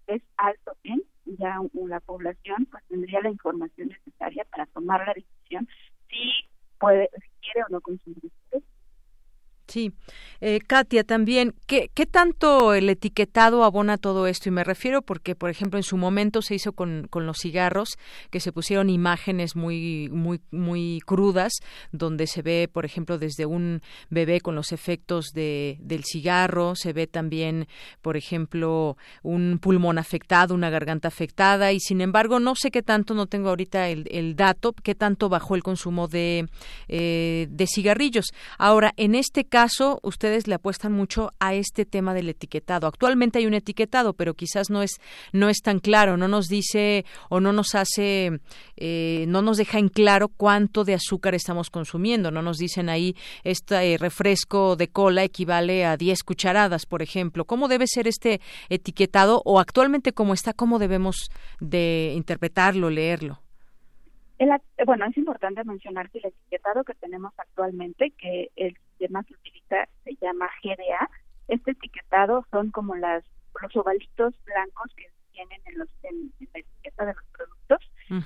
es 0.08 0.22
alto 0.38 0.76
en 0.84 1.02
ya 1.26 1.60
la 1.74 2.00
población 2.00 2.68
pues 2.70 2.84
tendría 2.88 3.22
la 3.22 3.30
información 3.30 3.90
necesaria 3.90 4.46
para 4.46 4.66
tomar 4.68 5.06
la 5.08 5.14
decisión 5.14 5.68
si 6.10 6.48
puede, 6.80 7.10
si 7.14 7.30
quiere 7.42 7.64
o 7.64 7.70
no 7.70 7.82
consumir 7.82 8.32
Sí. 9.68 9.92
Eh, 10.42 10.60
Katia, 10.60 11.04
también, 11.04 11.56
¿qué, 11.66 11.90
¿qué, 11.94 12.06
tanto 12.06 12.76
el 12.76 12.88
etiquetado 12.90 13.64
abona 13.64 13.98
todo 13.98 14.28
esto? 14.28 14.50
Y 14.50 14.52
me 14.52 14.64
refiero 14.64 15.02
porque, 15.02 15.34
por 15.34 15.50
ejemplo, 15.50 15.80
en 15.80 15.84
su 15.84 15.98
momento 15.98 16.44
se 16.44 16.54
hizo 16.54 16.74
con, 16.74 17.08
con 17.10 17.26
los 17.26 17.38
cigarros, 17.40 17.98
que 18.30 18.40
se 18.40 18.52
pusieron 18.52 18.92
imágenes 18.92 19.56
muy, 19.56 20.08
muy, 20.12 20.40
muy 20.52 21.00
crudas, 21.06 21.54
donde 21.92 22.28
se 22.28 22.44
ve, 22.44 22.70
por 22.72 22.86
ejemplo, 22.86 23.18
desde 23.18 23.48
un 23.48 23.82
bebé 24.12 24.40
con 24.40 24.54
los 24.54 24.72
efectos 24.72 25.32
de, 25.34 25.78
del 25.80 26.04
cigarro, 26.04 26.76
se 26.76 26.94
ve 26.94 27.08
también, 27.08 27.68
por 28.04 28.16
ejemplo, 28.16 28.98
un 29.24 29.58
pulmón 29.60 29.98
afectado, 29.98 30.54
una 30.54 30.70
garganta 30.70 31.08
afectada, 31.08 31.72
y 31.72 31.80
sin 31.80 32.02
embargo, 32.02 32.40
no 32.40 32.54
sé 32.56 32.70
qué 32.70 32.84
tanto, 32.84 33.16
no 33.16 33.26
tengo 33.26 33.50
ahorita 33.50 33.90
el, 33.90 34.08
el 34.12 34.36
dato, 34.36 34.74
qué 34.74 34.94
tanto 34.94 35.28
bajó 35.28 35.56
el 35.56 35.64
consumo 35.64 36.08
de, 36.08 36.48
eh, 36.88 37.48
de 37.50 37.68
cigarrillos. 37.68 38.26
Ahora, 38.60 38.94
en 38.98 39.16
este 39.16 39.44
caso, 39.44 39.55
caso, 39.56 40.02
ustedes 40.04 40.48
le 40.48 40.56
apuestan 40.56 40.92
mucho 40.92 41.32
a 41.40 41.54
este 41.54 41.86
tema 41.86 42.14
del 42.14 42.28
etiquetado. 42.28 42.88
Actualmente 42.88 43.40
hay 43.40 43.46
un 43.46 43.54
etiquetado, 43.54 44.12
pero 44.12 44.34
quizás 44.34 44.70
no 44.70 44.82
es 44.82 45.00
no 45.32 45.48
es 45.48 45.62
tan 45.62 45.80
claro, 45.80 46.18
no 46.18 46.28
nos 46.28 46.50
dice 46.50 47.06
o 47.30 47.40
no 47.40 47.54
nos 47.54 47.74
hace, 47.74 48.42
eh, 48.76 49.24
no 49.30 49.42
nos 49.42 49.56
deja 49.56 49.80
en 49.80 49.88
claro 49.88 50.28
cuánto 50.28 50.84
de 50.84 50.96
azúcar 50.96 51.36
estamos 51.36 51.70
consumiendo. 51.70 52.32
No 52.32 52.42
nos 52.42 52.58
dicen 52.58 52.90
ahí 52.90 53.16
este 53.46 53.98
refresco 53.98 54.76
de 54.76 54.90
cola 54.90 55.24
equivale 55.24 55.86
a 55.86 55.96
10 55.96 56.24
cucharadas, 56.24 56.86
por 56.86 57.02
ejemplo. 57.02 57.46
¿Cómo 57.46 57.70
debe 57.70 57.88
ser 57.88 58.10
este 58.10 58.42
etiquetado 58.68 59.42
o 59.46 59.62
actualmente 59.62 60.12
cómo 60.12 60.34
está, 60.34 60.52
cómo 60.52 60.80
debemos 60.80 61.30
de 61.62 62.12
interpretarlo, 62.14 62.90
leerlo? 62.90 63.45
Bueno, 64.86 65.06
es 65.06 65.18
importante 65.18 65.64
mencionar 65.64 66.10
que 66.10 66.20
el 66.20 66.26
etiquetado 66.26 66.84
que 66.84 66.94
tenemos 66.96 67.34
actualmente, 67.38 68.12
que 68.12 68.52
el 68.56 68.76
sistema 68.90 69.24
que 69.24 69.34
utiliza 69.34 69.88
se 70.04 70.16
llama 70.22 70.50
GDA, 70.64 71.10
este 71.48 71.72
etiquetado 71.72 72.46
son 72.52 72.72
como 72.72 72.96
las 72.96 73.24
los 73.62 73.76
ovalitos 73.76 74.34
blancos 74.46 74.92
que 74.96 75.10
tienen 75.32 75.60
en, 75.66 75.80
los, 75.80 75.90
en, 76.04 76.32
la 76.54 76.60
etiqueta 76.60 77.06
de 77.06 77.14
los 77.14 77.24
productos, 77.32 77.80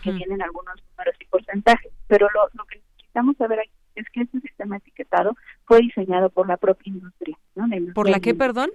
que 0.04 0.14
tienen 0.14 0.42
algunos 0.42 0.76
números 0.92 1.16
y 1.20 1.26
porcentajes. 1.26 1.92
Pero 2.08 2.28
lo, 2.34 2.50
lo 2.54 2.66
que 2.66 2.80
necesitamos 2.80 3.38
saber 3.38 3.60
aquí 3.60 3.72
es 3.96 4.08
que 4.12 4.22
este 4.22 4.40
sistema 4.42 4.78
etiquetado 4.78 5.36
fue 5.66 5.80
diseñado 5.80 6.30
por 6.30 6.48
la 6.48 6.58
propia 6.58 6.92
industria. 6.92 7.38
¿no? 7.56 7.68
¿Por 7.94 8.10
la 8.10 8.20
qué, 8.20 8.34
perdón? 8.34 8.70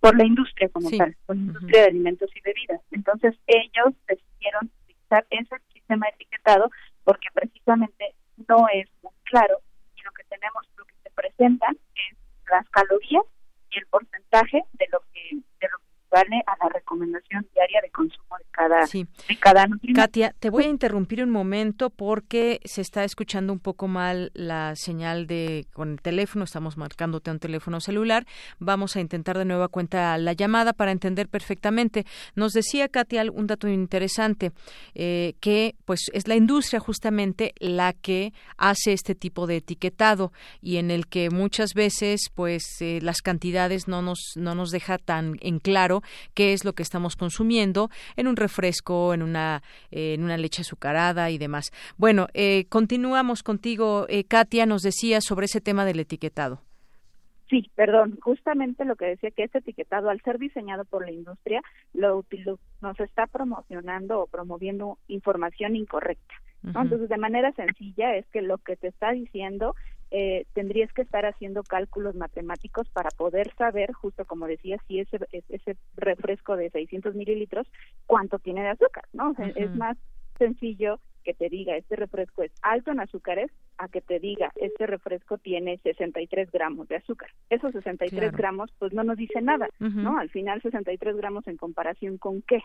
Por 0.00 0.16
la 0.16 0.26
industria 0.26 0.68
como 0.68 0.90
tal, 0.90 1.16
por 1.26 1.36
la 1.36 1.42
industria 1.42 1.82
de 1.82 1.88
alimentos 1.88 2.30
y 2.34 2.40
bebidas. 2.40 2.80
Entonces 2.90 3.34
ellos 3.46 3.94
decidieron 4.06 4.70
utilizar 4.84 5.26
ese 5.30 5.54
sistema 5.84 6.08
etiquetado 6.08 6.70
porque 7.04 7.28
precisamente 7.34 8.14
no 8.48 8.66
es 8.72 8.88
muy 9.02 9.12
claro 9.24 9.60
y 9.96 10.02
lo 10.02 10.10
que 10.12 10.24
tenemos, 10.24 10.66
lo 10.76 10.84
que 10.86 10.94
se 11.02 11.10
presenta 11.10 11.66
es 11.70 12.16
las 12.50 12.68
calorías 12.70 13.24
y 13.70 13.78
el 13.78 13.86
porcentaje 13.86 14.64
de 14.72 14.88
lo 14.90 15.00
que 15.12 15.36
de 15.60 15.68
lo 15.70 15.78
que 16.14 16.28
vale 16.28 16.42
a 16.46 16.64
la 16.64 16.68
recomendación 16.72 17.46
diaria 17.54 17.80
de 17.82 17.90
consumo 17.90 18.36
de 18.38 18.44
cada, 18.50 18.86
de 18.86 19.36
cada 19.40 19.66
nutriente. 19.66 20.00
Katia, 20.00 20.34
te 20.38 20.50
voy 20.50 20.64
a 20.64 20.68
interrumpir 20.68 21.22
un 21.22 21.30
momento 21.30 21.90
porque 21.90 22.60
se 22.64 22.80
está 22.80 23.04
escuchando 23.04 23.52
un 23.52 23.58
poco 23.58 23.88
mal 23.88 24.30
la 24.34 24.74
señal 24.76 25.26
de 25.26 25.66
con 25.72 25.92
el 25.92 26.00
teléfono, 26.00 26.44
estamos 26.44 26.76
marcándote 26.76 27.30
un 27.30 27.38
teléfono 27.38 27.80
celular. 27.80 28.26
Vamos 28.58 28.96
a 28.96 29.00
intentar 29.00 29.38
de 29.38 29.44
nueva 29.44 29.68
cuenta 29.68 30.16
la 30.18 30.32
llamada 30.32 30.72
para 30.72 30.92
entender 30.92 31.28
perfectamente. 31.28 32.04
Nos 32.34 32.52
decía 32.52 32.88
Katia 32.88 33.24
un 33.32 33.46
dato 33.46 33.68
interesante, 33.68 34.52
eh, 34.94 35.34
que 35.40 35.74
pues 35.84 36.10
es 36.12 36.28
la 36.28 36.36
industria 36.36 36.80
justamente 36.80 37.54
la 37.58 37.92
que 37.92 38.32
hace 38.56 38.92
este 38.92 39.14
tipo 39.14 39.46
de 39.46 39.56
etiquetado 39.56 40.32
y 40.60 40.76
en 40.76 40.90
el 40.90 41.06
que 41.06 41.30
muchas 41.30 41.74
veces 41.74 42.30
pues 42.34 42.80
eh, 42.80 42.98
las 43.02 43.22
cantidades 43.22 43.88
no 43.88 44.02
nos, 44.02 44.32
no 44.36 44.54
nos 44.54 44.70
deja 44.70 44.98
tan 44.98 45.36
en 45.40 45.58
claro 45.58 46.02
qué 46.34 46.52
es 46.52 46.64
lo 46.64 46.72
que 46.72 46.82
estamos 46.82 47.16
consumiendo 47.16 47.90
en 48.16 48.28
un 48.28 48.36
refresco, 48.36 49.14
en 49.14 49.22
una, 49.22 49.62
en 49.90 50.22
una 50.22 50.36
leche 50.36 50.62
azucarada 50.62 51.30
y 51.30 51.38
demás. 51.38 51.72
Bueno, 51.96 52.28
eh, 52.34 52.66
continuamos 52.68 53.42
contigo, 53.42 54.06
eh, 54.08 54.24
Katia, 54.24 54.66
nos 54.66 54.82
decía 54.82 55.20
sobre 55.20 55.46
ese 55.46 55.60
tema 55.60 55.84
del 55.84 56.00
etiquetado. 56.00 56.60
Sí, 57.50 57.70
perdón, 57.74 58.18
justamente 58.20 58.84
lo 58.84 58.96
que 58.96 59.04
decía 59.06 59.30
que 59.30 59.44
este 59.44 59.58
etiquetado, 59.58 60.08
al 60.08 60.20
ser 60.22 60.38
diseñado 60.38 60.84
por 60.84 61.04
la 61.04 61.12
industria, 61.12 61.62
lo, 61.92 62.24
nos 62.80 63.00
está 63.00 63.26
promocionando 63.26 64.20
o 64.20 64.26
promoviendo 64.26 64.98
información 65.08 65.76
incorrecta. 65.76 66.34
Entonces, 66.66 67.10
de 67.10 67.18
manera 67.18 67.52
sencilla, 67.52 68.16
es 68.16 68.26
que 68.28 68.40
lo 68.40 68.56
que 68.56 68.76
te 68.76 68.88
está 68.88 69.12
diciendo 69.12 69.76
eh, 70.10 70.46
tendrías 70.52 70.92
que 70.92 71.02
estar 71.02 71.26
haciendo 71.26 71.62
cálculos 71.62 72.14
matemáticos 72.14 72.88
para 72.90 73.10
poder 73.10 73.52
saber, 73.56 73.92
justo 73.92 74.24
como 74.24 74.46
decía, 74.46 74.78
si 74.86 75.00
ese, 75.00 75.18
ese 75.30 75.76
refresco 75.96 76.56
de 76.56 76.70
600 76.70 77.14
mililitros, 77.14 77.66
cuánto 78.06 78.38
tiene 78.38 78.62
de 78.62 78.70
azúcar, 78.70 79.04
¿no? 79.12 79.34
Es 79.56 79.74
más 79.74 79.96
sencillo 80.38 81.00
que 81.24 81.34
te 81.34 81.48
diga 81.48 81.76
este 81.76 81.96
refresco 81.96 82.42
es 82.42 82.52
alto 82.62 82.92
en 82.92 83.00
azúcares 83.00 83.50
a 83.78 83.88
que 83.88 84.00
te 84.00 84.20
diga 84.20 84.52
este 84.56 84.86
refresco 84.86 85.38
tiene 85.38 85.78
63 85.78 86.50
gramos 86.52 86.86
de 86.88 86.96
azúcar. 86.96 87.30
Esos 87.50 87.72
63 87.72 88.32
gramos 88.32 88.70
pues 88.78 88.92
no 88.92 89.02
nos 89.02 89.16
dice 89.16 89.40
nada, 89.40 89.68
¿no? 89.80 90.18
Al 90.18 90.30
final 90.30 90.62
63 90.62 91.16
gramos 91.16 91.46
en 91.48 91.56
comparación 91.56 92.18
con 92.18 92.42
qué. 92.42 92.62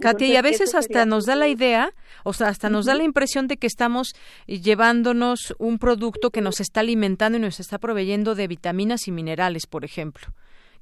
Katia, 0.00 0.26
y 0.26 0.36
a 0.36 0.42
veces 0.42 0.74
hasta 0.74 1.06
nos 1.06 1.26
da 1.26 1.36
la 1.36 1.48
idea, 1.48 1.92
o 2.24 2.32
sea, 2.32 2.48
hasta 2.48 2.70
nos 2.70 2.86
da 2.86 2.94
la 2.94 3.04
impresión 3.04 3.46
de 3.46 3.56
que 3.56 3.66
estamos 3.66 4.14
llevándonos 4.46 5.54
un 5.58 5.78
producto 5.78 6.30
que 6.30 6.40
nos 6.40 6.60
está 6.60 6.80
alimentando 6.80 7.38
y 7.38 7.40
nos 7.40 7.60
está 7.60 7.78
proveyendo 7.78 8.34
de 8.34 8.48
vitaminas 8.48 9.06
y 9.08 9.12
minerales, 9.12 9.66
por 9.66 9.84
ejemplo 9.84 10.28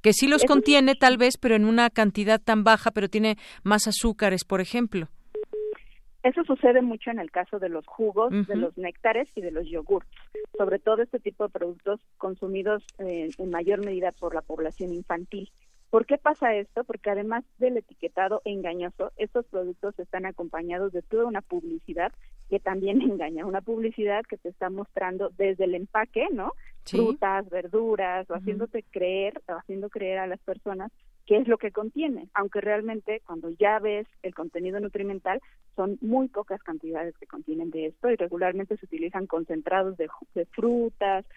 que 0.01 0.13
sí 0.13 0.27
los 0.27 0.43
contiene 0.45 0.95
tal 0.95 1.17
vez, 1.17 1.37
pero 1.37 1.55
en 1.55 1.65
una 1.65 1.89
cantidad 1.89 2.39
tan 2.39 2.63
baja, 2.63 2.91
pero 2.91 3.09
tiene 3.09 3.35
más 3.63 3.87
azúcares, 3.87 4.45
por 4.45 4.61
ejemplo. 4.61 5.07
Eso 6.21 6.43
sucede 6.43 6.81
mucho 6.81 7.11
en 7.11 7.19
el 7.19 7.31
caso 7.31 7.59
de 7.59 7.69
los 7.69 7.85
jugos, 7.87 8.29
de 8.47 8.55
los 8.57 8.77
néctares 8.77 9.29
y 9.35 9.41
de 9.41 9.51
los 9.51 9.65
yogurts, 9.69 10.09
sobre 10.57 10.77
todo 10.77 11.01
este 11.01 11.19
tipo 11.19 11.45
de 11.45 11.49
productos 11.49 12.01
consumidos 12.17 12.83
eh, 12.99 13.29
en 13.37 13.49
mayor 13.49 13.85
medida 13.85 14.11
por 14.11 14.35
la 14.35 14.41
población 14.41 14.93
infantil. 14.93 15.49
¿Por 15.89 16.05
qué 16.05 16.17
pasa 16.17 16.53
esto? 16.53 16.83
Porque 16.83 17.09
además 17.09 17.43
del 17.57 17.77
etiquetado 17.77 18.41
engañoso, 18.45 19.11
estos 19.17 19.45
productos 19.47 19.97
están 19.97 20.25
acompañados 20.25 20.91
de 20.91 21.01
toda 21.01 21.25
una 21.25 21.41
publicidad 21.41 22.11
que 22.49 22.59
también 22.59 23.01
engaña, 23.01 23.45
una 23.45 23.61
publicidad 23.61 24.23
que 24.25 24.37
te 24.37 24.49
está 24.49 24.69
mostrando 24.69 25.29
desde 25.37 25.65
el 25.65 25.75
empaque, 25.75 26.27
¿no? 26.31 26.53
Frutas, 26.85 27.49
verduras, 27.49 28.29
o 28.29 28.35
haciéndote 28.35 28.83
creer, 28.89 29.41
o 29.47 29.53
haciendo 29.53 29.89
creer 29.89 30.19
a 30.19 30.27
las 30.27 30.39
personas 30.39 30.91
qué 31.29 31.37
es 31.37 31.47
lo 31.47 31.59
que 31.59 31.71
contiene, 31.71 32.27
aunque 32.33 32.59
realmente 32.59 33.21
cuando 33.23 33.51
ya 33.51 33.77
ves 33.77 34.07
el 34.23 34.33
contenido 34.33 34.79
nutrimental 34.79 35.39
son 35.75 35.99
muy 36.01 36.27
pocas 36.27 36.59
cantidades 36.63 37.15
que 37.19 37.27
contienen 37.27 37.69
de 37.69 37.85
esto 37.85 38.09
y 38.09 38.15
regularmente 38.15 38.75
se 38.77 38.85
utilizan 38.87 39.27
concentrados 39.27 39.95
de, 39.95 40.09
frutas, 40.49 41.27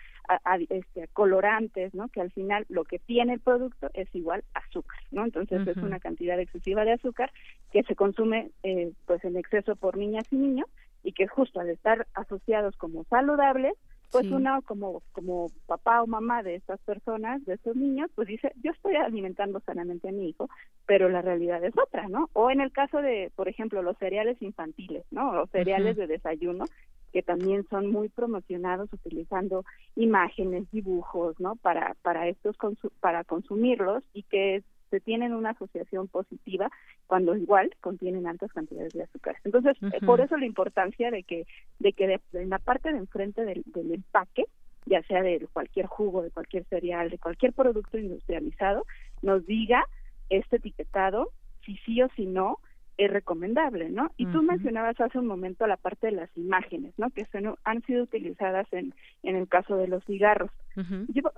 este, 0.70 1.08
colorantes, 1.08 1.92
¿no? 1.92 2.08
Que 2.08 2.22
al 2.22 2.32
final 2.32 2.64
lo 2.70 2.84
que 2.84 3.00
tiene 3.00 3.34
el 3.34 3.40
producto 3.40 3.90
es 3.92 4.08
igual 4.14 4.44
azúcar, 4.54 4.98
¿no? 5.10 5.26
Entonces 5.26 5.68
es 5.68 5.76
una 5.76 6.00
cantidad 6.00 6.40
excesiva 6.40 6.86
de 6.86 6.92
azúcar 6.92 7.30
que 7.70 7.82
se 7.82 7.94
consume 7.94 8.50
eh, 8.62 8.92
pues 9.04 9.22
en 9.24 9.36
exceso 9.36 9.76
por 9.76 9.98
niñas 9.98 10.24
y 10.30 10.36
niños 10.36 10.70
y 11.04 11.12
que 11.12 11.26
justo 11.26 11.60
al 11.60 11.68
estar 11.68 12.06
asociados 12.14 12.74
como 12.78 13.04
saludables 13.10 13.74
pues 14.12 14.30
uno 14.30 14.60
como 14.62 15.02
como 15.12 15.46
papá 15.66 16.02
o 16.02 16.06
mamá 16.06 16.42
de 16.42 16.54
estas 16.56 16.80
personas, 16.82 17.44
de 17.46 17.54
estos 17.54 17.74
niños, 17.74 18.10
pues 18.14 18.28
dice, 18.28 18.52
yo 18.62 18.70
estoy 18.70 18.94
alimentando 18.96 19.60
sanamente 19.60 20.10
a 20.10 20.12
mi 20.12 20.28
hijo, 20.28 20.48
pero 20.86 21.08
la 21.08 21.22
realidad 21.22 21.64
es 21.64 21.74
otra, 21.78 22.08
¿no? 22.08 22.28
O 22.34 22.50
en 22.50 22.60
el 22.60 22.70
caso 22.72 22.98
de, 22.98 23.32
por 23.34 23.48
ejemplo, 23.48 23.82
los 23.82 23.96
cereales 23.96 24.40
infantiles, 24.42 25.04
¿no? 25.10 25.34
Los 25.34 25.50
cereales 25.50 25.96
de 25.96 26.06
desayuno, 26.06 26.66
que 27.12 27.22
también 27.22 27.66
son 27.68 27.90
muy 27.90 28.10
promocionados 28.10 28.92
utilizando 28.92 29.64
imágenes, 29.96 30.70
dibujos, 30.70 31.40
¿no? 31.40 31.56
Para 31.56 31.96
para 32.02 32.28
estos 32.28 32.56
para 33.00 33.24
consumirlos 33.24 34.04
y 34.12 34.24
que 34.24 34.62
se 34.92 35.00
tienen 35.00 35.32
una 35.32 35.50
asociación 35.50 36.06
positiva 36.06 36.70
cuando 37.06 37.34
igual 37.34 37.74
contienen 37.80 38.26
altas 38.26 38.52
cantidades 38.52 38.92
de 38.92 39.04
azúcar. 39.04 39.36
Entonces, 39.42 39.74
eh, 39.80 40.04
por 40.04 40.20
eso 40.20 40.36
la 40.36 40.44
importancia 40.44 41.10
de 41.10 41.22
que 41.22 41.46
de 41.78 41.94
que 41.94 42.20
en 42.34 42.50
la 42.50 42.58
parte 42.58 42.92
de 42.92 42.98
enfrente 42.98 43.42
del, 43.46 43.64
empaque, 43.74 44.44
ya 44.84 45.02
sea 45.04 45.22
de 45.22 45.48
cualquier 45.50 45.86
jugo, 45.86 46.22
de 46.22 46.30
cualquier 46.30 46.64
cereal, 46.66 47.08
de 47.08 47.16
cualquier 47.16 47.54
producto 47.54 47.96
industrializado, 47.96 48.84
nos 49.22 49.46
diga 49.46 49.86
este 50.28 50.56
etiquetado, 50.56 51.30
si 51.64 51.78
sí 51.78 52.02
o 52.02 52.10
si 52.14 52.26
no, 52.26 52.58
es 52.98 53.10
recomendable, 53.10 53.90
¿no? 53.90 54.10
Y 54.16 54.26
tú 54.26 54.42
mencionabas 54.42 55.00
hace 55.00 55.18
un 55.18 55.26
momento 55.26 55.66
la 55.66 55.76
parte 55.76 56.08
de 56.08 56.12
las 56.12 56.36
imágenes, 56.36 56.92
¿no? 56.98 57.10
Que 57.10 57.26
han 57.64 57.82
sido 57.82 58.04
utilizadas 58.04 58.66
en, 58.72 58.94
en 59.22 59.36
el 59.36 59.48
caso 59.48 59.76
de 59.76 59.88
los 59.88 60.04
cigarros. 60.04 60.50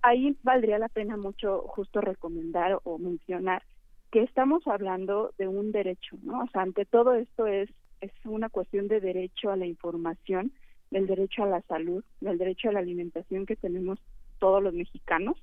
ahí 0.02 0.36
valdría 0.42 0.78
la 0.78 0.88
pena 0.88 1.16
mucho 1.16 1.62
justo 1.68 2.00
recomendar 2.00 2.78
o 2.84 2.98
mencionar 2.98 3.62
que 4.10 4.22
estamos 4.22 4.66
hablando 4.66 5.32
de 5.38 5.48
un 5.48 5.72
derecho, 5.72 6.16
¿no? 6.22 6.42
O 6.42 6.48
sea, 6.48 6.62
ante 6.62 6.84
todo 6.84 7.14
esto 7.14 7.46
es, 7.46 7.68
es 8.00 8.12
una 8.24 8.48
cuestión 8.48 8.86
de 8.86 9.00
derecho 9.00 9.50
a 9.50 9.56
la 9.56 9.66
información, 9.66 10.52
del 10.90 11.06
derecho 11.06 11.42
a 11.42 11.48
la 11.48 11.62
salud, 11.62 12.04
del 12.20 12.38
derecho 12.38 12.68
a 12.68 12.72
la 12.72 12.78
alimentación 12.78 13.46
que 13.46 13.56
tenemos 13.56 13.98
todos 14.38 14.62
los 14.62 14.74
mexicanos 14.74 15.36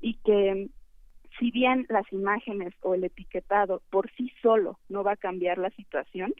y 0.00 0.14
que 0.24 0.68
si 1.38 1.50
bien 1.50 1.86
las 1.88 2.10
imágenes 2.12 2.74
o 2.82 2.94
el 2.94 3.04
etiquetado 3.04 3.82
por 3.90 4.10
sí 4.12 4.32
solo 4.42 4.78
no 4.88 5.02
va 5.02 5.12
a 5.12 5.16
cambiar 5.16 5.58
la 5.58 5.70
situación, 5.70 6.34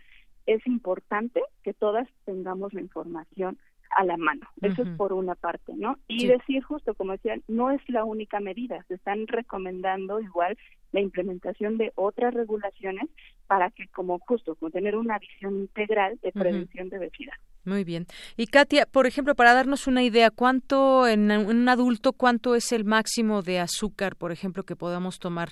es 0.46 0.66
importante 0.66 1.42
que 1.62 1.72
todas 1.72 2.08
tengamos 2.24 2.74
la 2.74 2.80
información 2.80 3.58
a 3.90 4.04
la 4.04 4.16
mano. 4.16 4.46
Eso 4.60 4.82
es 4.82 4.88
por 4.96 5.12
una 5.12 5.34
parte, 5.34 5.72
¿no? 5.76 5.98
Y 6.08 6.26
decir 6.26 6.62
justo, 6.62 6.94
como 6.94 7.12
decían, 7.12 7.42
no 7.48 7.70
es 7.70 7.80
la 7.88 8.04
única 8.04 8.40
medida. 8.40 8.84
Se 8.88 8.94
están 8.94 9.26
recomendando 9.26 10.20
igual 10.20 10.58
la 10.92 11.00
implementación 11.00 11.76
de 11.78 11.92
otras 11.94 12.34
regulaciones 12.34 13.08
para 13.46 13.70
que, 13.70 13.86
como 13.88 14.18
justo, 14.20 14.54
como 14.56 14.70
tener 14.70 14.96
una 14.96 15.18
visión 15.18 15.58
integral 15.58 16.18
de 16.22 16.32
prevención 16.32 16.88
de 16.88 16.98
obesidad. 16.98 17.34
Muy 17.64 17.84
bien. 17.84 18.06
Y 18.36 18.46
Katia, 18.46 18.86
por 18.86 19.06
ejemplo, 19.06 19.34
para 19.34 19.54
darnos 19.54 19.86
una 19.86 20.02
idea, 20.02 20.30
¿cuánto 20.30 21.06
en 21.06 21.30
un 21.30 21.68
adulto, 21.68 22.12
cuánto 22.12 22.54
es 22.54 22.72
el 22.72 22.84
máximo 22.84 23.42
de 23.42 23.60
azúcar, 23.60 24.16
por 24.16 24.32
ejemplo, 24.32 24.64
que 24.64 24.76
podamos 24.76 25.18
tomar? 25.18 25.50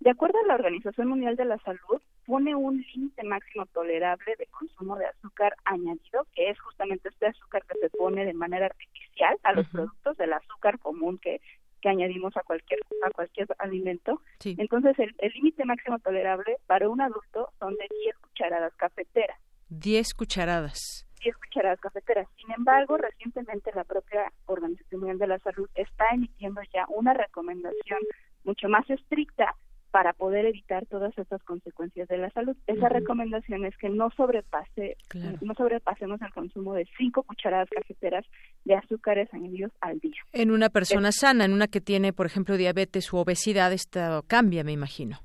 De 0.00 0.10
acuerdo 0.10 0.38
a 0.38 0.46
la 0.46 0.54
Organización 0.54 1.08
Mundial 1.08 1.36
de 1.36 1.46
la 1.46 1.58
Salud, 1.58 2.02
pone 2.26 2.54
un 2.54 2.84
límite 2.94 3.22
máximo 3.24 3.66
tolerable 3.66 4.34
de 4.38 4.46
consumo 4.46 4.96
de 4.96 5.06
azúcar 5.06 5.54
añadido, 5.64 6.26
que 6.34 6.50
es 6.50 6.60
justamente 6.60 7.08
este 7.08 7.26
azúcar 7.26 7.64
que 7.66 7.78
se 7.78 7.90
pone 7.90 8.24
de 8.24 8.34
manera 8.34 8.66
artificial 8.66 9.38
a 9.42 9.52
los 9.52 9.66
productos 9.68 10.16
del 10.18 10.32
azúcar 10.32 10.78
común 10.80 11.18
que, 11.18 11.40
que 11.86 11.90
añadimos 11.90 12.36
a 12.36 12.42
cualquier 12.42 12.80
a 13.04 13.10
cualquier 13.10 13.46
alimento. 13.58 14.20
Entonces, 14.44 14.96
el 14.98 15.32
límite 15.34 15.64
máximo 15.64 16.00
tolerable 16.00 16.56
para 16.66 16.88
un 16.88 17.00
adulto 17.00 17.50
son 17.60 17.74
de 17.74 17.86
10 18.02 18.16
cucharadas 18.18 18.74
cafeteras. 18.74 19.38
10 19.68 20.14
cucharadas. 20.14 21.06
10 21.22 21.36
cucharadas 21.36 21.78
cafeteras. 21.78 22.26
Sin 22.36 22.50
embargo, 22.50 22.96
recientemente 22.96 23.70
la 23.72 23.84
propia 23.84 24.32
Organización 24.46 25.00
Mundial 25.00 25.18
de 25.18 25.26
la 25.28 25.38
Salud 25.38 25.68
está 25.76 26.06
emitiendo 26.12 26.60
ya 26.74 26.86
una 26.88 27.14
recomendación 27.14 28.00
mucho 28.42 28.68
más 28.68 28.88
estricta 28.90 29.54
para 29.90 30.12
poder 30.12 30.46
evitar 30.46 30.86
todas 30.86 31.16
estas 31.16 31.42
consecuencias 31.44 32.08
de 32.08 32.18
la 32.18 32.30
salud. 32.30 32.56
Esa 32.66 32.88
recomendación 32.88 33.64
es 33.64 33.76
que 33.78 33.88
no 33.88 34.10
sobrepase, 34.10 34.96
no 35.40 35.54
sobrepasemos 35.54 36.20
el 36.20 36.32
consumo 36.32 36.74
de 36.74 36.86
cinco 36.98 37.22
cucharadas 37.22 37.68
cafeteras 37.70 38.24
de 38.64 38.74
azúcares 38.74 39.32
añadidos 39.32 39.72
al 39.80 39.98
día. 40.00 40.20
En 40.32 40.50
una 40.50 40.68
persona 40.68 41.12
sana, 41.12 41.44
en 41.44 41.52
una 41.52 41.66
que 41.66 41.80
tiene, 41.80 42.12
por 42.12 42.26
ejemplo, 42.26 42.56
diabetes 42.56 43.12
u 43.12 43.18
obesidad, 43.18 43.72
esto 43.72 44.24
cambia, 44.26 44.64
me 44.64 44.72
imagino. 44.72 45.18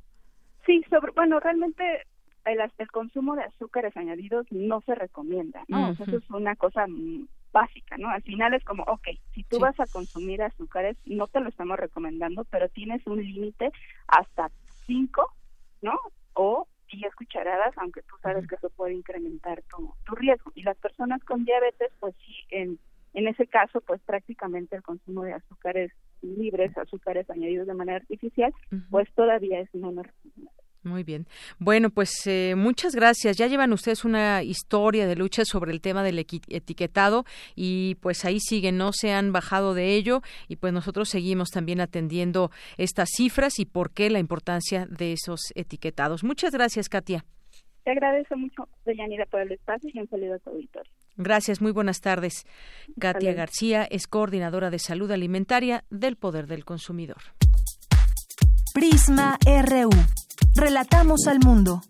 Sí, 0.66 0.82
sobre, 0.90 1.12
bueno, 1.14 1.40
realmente 1.40 1.84
el, 2.46 2.60
el 2.78 2.92
consumo 2.92 3.36
de 3.36 3.44
azúcares 3.44 3.96
añadidos 3.98 4.46
no 4.52 4.82
se 4.82 4.96
recomienda, 4.96 5.64
¿no? 5.68 5.92
eso 5.92 6.04
es 6.06 6.30
una 6.30 6.56
cosa 6.56 6.86
básica, 7.52 7.98
¿no? 7.98 8.10
Al 8.10 8.22
final 8.24 8.54
es 8.54 8.64
como, 8.64 8.84
ok, 8.84 9.08
si 9.34 9.44
tú 9.44 9.60
vas 9.60 9.80
a 9.80 9.88
consumir 9.88 10.42
azúcares, 10.42 10.98
no 11.06 11.28
te 11.28 11.40
lo 11.40 11.50
estamos 11.50 11.78
recomendando, 11.78 12.46
pero 12.46 12.70
tienes 12.70 13.06
un 13.08 13.22
límite 13.22 13.72
hasta 14.08 14.52
5, 14.88 15.26
¿no? 15.82 16.00
O 16.34 16.68
10 16.92 17.16
cucharadas, 17.16 17.74
aunque 17.78 18.02
tú 18.04 18.16
sabes 18.22 18.48
que 18.48 18.56
eso 18.56 18.70
puede 18.70 18.94
incrementar 18.94 19.64
tu, 19.64 19.94
tu 20.06 20.16
riesgo. 20.16 20.52
Y 20.56 20.64
las 20.64 20.78
personas 20.78 21.24
con 21.24 21.46
diabetes, 21.46 21.92
pues 22.00 22.16
sí, 22.26 22.36
en, 22.50 22.80
en 23.14 23.28
ese 23.28 23.48
caso, 23.48 23.82
pues 23.82 24.02
prácticamente 24.02 24.76
el 24.76 24.84
consumo 24.84 25.24
de 25.24 25.34
azúcares 25.34 25.92
libres, 26.22 26.78
azúcares 26.78 27.30
añadidos 27.30 27.68
de 27.68 27.74
manera 27.74 27.98
artificial, 27.98 28.54
pues 28.90 29.12
todavía 29.14 29.60
es 29.60 29.74
menos 29.74 30.06
recomendable. 30.06 30.61
Muy 30.84 31.04
bien. 31.04 31.28
Bueno, 31.60 31.92
pues 31.92 32.26
eh, 32.26 32.56
muchas 32.58 32.96
gracias. 32.96 33.38
Ya 33.38 33.46
llevan 33.46 33.72
ustedes 33.72 34.04
una 34.04 34.42
historia 34.42 35.06
de 35.06 35.16
lucha 35.16 35.46
sobre 35.46 35.72
el 35.72 35.80
tema 35.80 36.02
del 36.02 36.18
etiquetado 36.18 37.24
y 37.56 37.96
pues 38.02 38.26
ahí 38.26 38.40
siguen, 38.40 38.78
no 38.78 38.92
se 38.92 39.12
han 39.12 39.32
bajado 39.32 39.76
de 39.76 39.94
ello 39.94 40.22
y 40.48 40.56
pues 40.56 40.74
nosotros 40.74 41.08
seguimos 41.10 41.50
también 41.50 41.82
atendiendo 41.82 42.50
estas 42.78 43.10
cifras 43.16 43.60
y 43.60 43.66
por 43.66 43.92
qué 43.92 44.10
la 44.10 44.18
importancia 44.18 44.88
de 44.88 45.14
esos 45.14 45.52
etiquetados. 45.54 46.24
Muchas 46.24 46.52
gracias, 46.52 46.90
Katia. 46.90 47.26
Te 47.84 47.92
agradezco 47.92 48.36
mucho, 48.38 48.68
Deyanira, 48.86 49.26
por 49.28 49.42
el 49.42 49.52
espacio 49.52 49.90
y 49.94 50.00
un 50.00 50.08
saludo 50.08 50.36
a 50.36 50.40
tu 50.40 50.50
auditorio. 50.50 50.92
Gracias, 51.18 51.62
muy 51.62 51.72
buenas 51.72 52.00
tardes. 52.00 52.46
Katia 53.00 53.34
García 53.34 53.84
es 53.84 54.08
coordinadora 54.08 54.72
de 54.72 54.80
salud 54.80 55.12
alimentaria 55.12 55.84
del 55.90 56.16
Poder 56.16 56.48
del 56.48 56.66
Consumidor. 56.66 57.22
Prisma 58.74 59.38
RU. 59.46 59.92
Relatamos 60.56 61.28
al 61.28 61.40
mundo. 61.40 61.84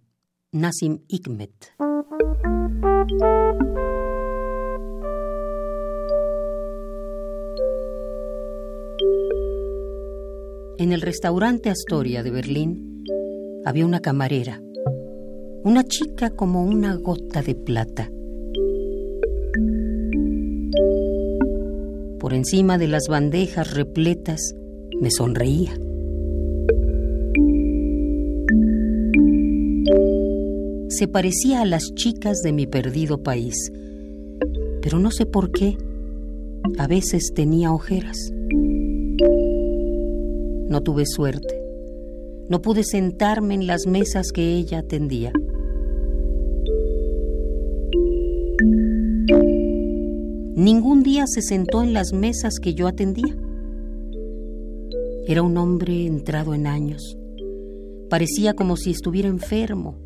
Nassim 0.54 1.00
Hikmet. 1.08 1.50
En 10.78 10.92
el 10.92 11.00
restaurante 11.00 11.70
Astoria 11.70 12.22
de 12.22 12.30
Berlín 12.30 13.02
había 13.64 13.84
una 13.84 13.98
camarera, 13.98 14.62
una 15.64 15.82
chica 15.82 16.30
como 16.30 16.64
una 16.64 16.94
gota 16.98 17.42
de 17.42 17.56
plata. 17.56 18.12
Por 22.20 22.32
encima 22.32 22.78
de 22.78 22.86
las 22.86 23.08
bandejas 23.08 23.74
repletas 23.74 24.54
me 25.00 25.10
sonreía. 25.10 25.72
Se 30.96 31.08
parecía 31.08 31.62
a 31.62 31.64
las 31.64 31.92
chicas 31.96 32.40
de 32.44 32.52
mi 32.52 32.68
perdido 32.68 33.20
país, 33.20 33.72
pero 34.80 35.00
no 35.00 35.10
sé 35.10 35.26
por 35.26 35.50
qué. 35.50 35.76
A 36.78 36.86
veces 36.86 37.32
tenía 37.34 37.72
ojeras. 37.72 38.16
No 40.68 40.80
tuve 40.84 41.04
suerte. 41.04 41.60
No 42.48 42.62
pude 42.62 42.84
sentarme 42.84 43.54
en 43.54 43.66
las 43.66 43.88
mesas 43.88 44.30
que 44.32 44.54
ella 44.54 44.78
atendía. 44.78 45.32
Ningún 50.54 51.02
día 51.02 51.24
se 51.26 51.42
sentó 51.42 51.82
en 51.82 51.92
las 51.92 52.12
mesas 52.12 52.60
que 52.62 52.74
yo 52.74 52.86
atendía. 52.86 53.36
Era 55.26 55.42
un 55.42 55.56
hombre 55.56 56.06
entrado 56.06 56.54
en 56.54 56.68
años. 56.68 57.18
Parecía 58.08 58.54
como 58.54 58.76
si 58.76 58.92
estuviera 58.92 59.28
enfermo. 59.28 60.03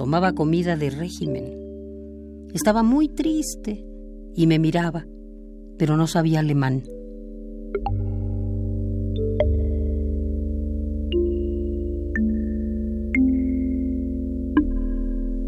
Tomaba 0.00 0.32
comida 0.32 0.76
de 0.76 0.88
régimen. 0.88 2.48
Estaba 2.54 2.82
muy 2.82 3.06
triste 3.06 3.84
y 4.34 4.46
me 4.46 4.58
miraba, 4.58 5.06
pero 5.76 5.98
no 5.98 6.06
sabía 6.06 6.40
alemán. 6.40 6.84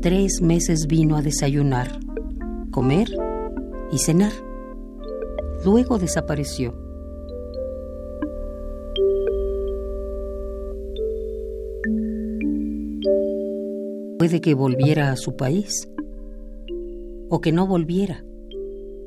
Tres 0.03 0.43
meses 0.43 0.87
vino 0.87 1.17
a 1.17 1.23
desayunar, 1.23 1.99
comer 2.71 3.09
y 3.91 3.97
cenar. 3.97 4.33
Luego 5.65 5.99
desapareció. 5.99 6.82
Puede 14.33 14.41
que 14.41 14.55
volviera 14.55 15.13
a 15.13 15.17
su 15.17 15.37
país 15.37 15.91
o 17.29 17.43
que 17.43 17.53
no 17.53 17.67
volviera 17.67 18.25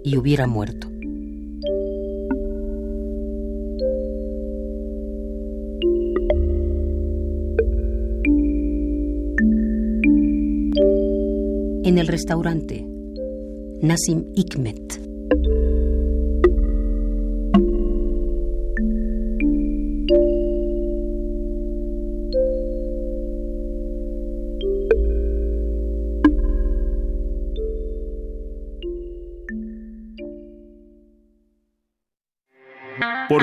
y 0.04 0.18
hubiera 0.18 0.46
muerto. 0.46 0.88
En 11.86 11.98
el 11.98 12.06
restaurante, 12.06 12.86
Nassim 13.82 14.26
Hikmet. 14.36 15.05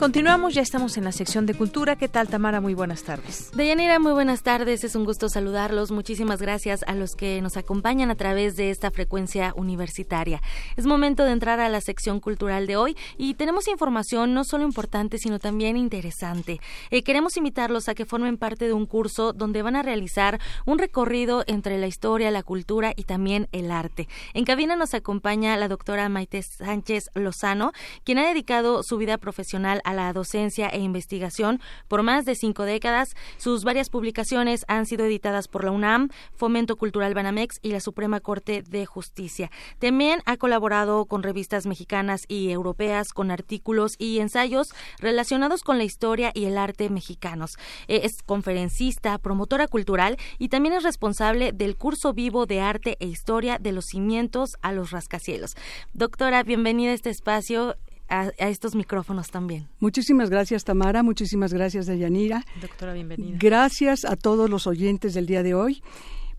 Continuamos, 0.00 0.54
ya 0.54 0.62
estamos 0.62 0.96
en 0.96 1.04
la 1.04 1.12
sección 1.12 1.44
de 1.44 1.52
cultura. 1.52 1.94
¿Qué 1.94 2.08
tal, 2.08 2.26
Tamara? 2.26 2.62
Muy 2.62 2.72
buenas 2.72 3.02
tardes. 3.02 3.50
Deyanira, 3.54 3.98
muy 3.98 4.12
buenas 4.12 4.42
tardes. 4.42 4.82
Es 4.82 4.94
un 4.94 5.04
gusto 5.04 5.28
saludarlos. 5.28 5.90
Muchísimas 5.90 6.40
gracias 6.40 6.82
a 6.86 6.94
los 6.94 7.14
que 7.14 7.42
nos 7.42 7.58
acompañan 7.58 8.10
a 8.10 8.14
través 8.14 8.56
de 8.56 8.70
esta 8.70 8.90
frecuencia 8.90 9.52
universitaria. 9.56 10.40
Es 10.78 10.86
momento 10.86 11.24
de 11.24 11.32
entrar 11.32 11.60
a 11.60 11.68
la 11.68 11.82
sección 11.82 12.18
cultural 12.18 12.66
de 12.66 12.78
hoy 12.78 12.96
y 13.18 13.34
tenemos 13.34 13.68
información 13.68 14.32
no 14.32 14.44
solo 14.44 14.64
importante, 14.64 15.18
sino 15.18 15.38
también 15.38 15.76
interesante. 15.76 16.62
Eh, 16.90 17.02
queremos 17.02 17.36
invitarlos 17.36 17.90
a 17.90 17.94
que 17.94 18.06
formen 18.06 18.38
parte 18.38 18.64
de 18.64 18.72
un 18.72 18.86
curso 18.86 19.34
donde 19.34 19.60
van 19.60 19.76
a 19.76 19.82
realizar 19.82 20.40
un 20.64 20.78
recorrido 20.78 21.44
entre 21.46 21.76
la 21.76 21.88
historia, 21.88 22.30
la 22.30 22.42
cultura 22.42 22.94
y 22.96 23.04
también 23.04 23.48
el 23.52 23.70
arte. 23.70 24.08
En 24.32 24.46
cabina 24.46 24.76
nos 24.76 24.94
acompaña 24.94 25.58
la 25.58 25.68
doctora 25.68 26.08
Maite 26.08 26.42
Sánchez 26.42 27.10
Lozano, 27.12 27.72
quien 28.02 28.16
ha 28.16 28.26
dedicado 28.26 28.82
su 28.82 28.96
vida 28.96 29.18
profesional 29.18 29.82
la 29.92 30.12
docencia 30.12 30.68
e 30.68 30.80
investigación 30.80 31.60
por 31.88 32.02
más 32.02 32.24
de 32.24 32.34
cinco 32.34 32.64
décadas. 32.64 33.14
Sus 33.38 33.64
varias 33.64 33.90
publicaciones 33.90 34.64
han 34.68 34.86
sido 34.86 35.04
editadas 35.04 35.48
por 35.48 35.64
la 35.64 35.70
UNAM, 35.70 36.10
Fomento 36.34 36.76
Cultural 36.76 37.14
Banamex 37.14 37.58
y 37.62 37.70
la 37.70 37.80
Suprema 37.80 38.20
Corte 38.20 38.62
de 38.62 38.86
Justicia. 38.86 39.50
También 39.78 40.22
ha 40.26 40.36
colaborado 40.36 41.06
con 41.06 41.22
revistas 41.22 41.66
mexicanas 41.66 42.24
y 42.28 42.50
europeas 42.50 43.12
con 43.12 43.30
artículos 43.30 43.94
y 43.98 44.18
ensayos 44.18 44.72
relacionados 44.98 45.62
con 45.62 45.78
la 45.78 45.84
historia 45.84 46.30
y 46.34 46.44
el 46.44 46.58
arte 46.58 46.90
mexicanos. 46.90 47.56
Eh, 47.88 48.00
es 48.04 48.22
conferencista, 48.22 49.18
promotora 49.18 49.68
cultural 49.68 50.16
y 50.38 50.48
también 50.48 50.74
es 50.74 50.82
responsable 50.82 51.52
del 51.52 51.76
curso 51.76 52.12
vivo 52.12 52.46
de 52.46 52.60
arte 52.60 52.96
e 53.00 53.06
historia 53.06 53.58
de 53.58 53.72
los 53.72 53.86
cimientos 53.86 54.56
a 54.62 54.72
los 54.72 54.90
rascacielos. 54.90 55.56
Doctora, 55.92 56.42
bienvenida 56.42 56.90
a 56.90 56.94
este 56.94 57.10
espacio 57.10 57.76
a, 58.10 58.28
estos 58.48 58.74
micrófonos 58.74 59.30
también. 59.30 59.68
Muchísimas 59.78 60.28
gracias, 60.28 60.64
Tamara. 60.64 61.02
Muchísimas 61.02 61.52
gracias, 61.52 61.86
Deyanira. 61.86 62.44
Doctora, 62.60 62.92
bienvenida. 62.92 63.38
Gracias 63.40 64.04
a 64.04 64.16
todos 64.16 64.50
los 64.50 64.66
oyentes 64.66 65.14
del 65.14 65.26
día 65.26 65.42
de 65.42 65.54
hoy. 65.54 65.82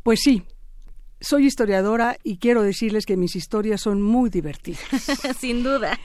Pues 0.04 0.20
sí, 0.22 0.44
soy 1.22 1.46
historiadora 1.46 2.18
y 2.24 2.38
quiero 2.38 2.64
decirles 2.64 3.06
que 3.06 3.16
mis 3.16 3.36
historias 3.36 3.82
son 3.82 4.02
muy 4.02 4.30
divertidas. 4.30 4.82
Sin 5.40 5.64
duda. 5.64 5.98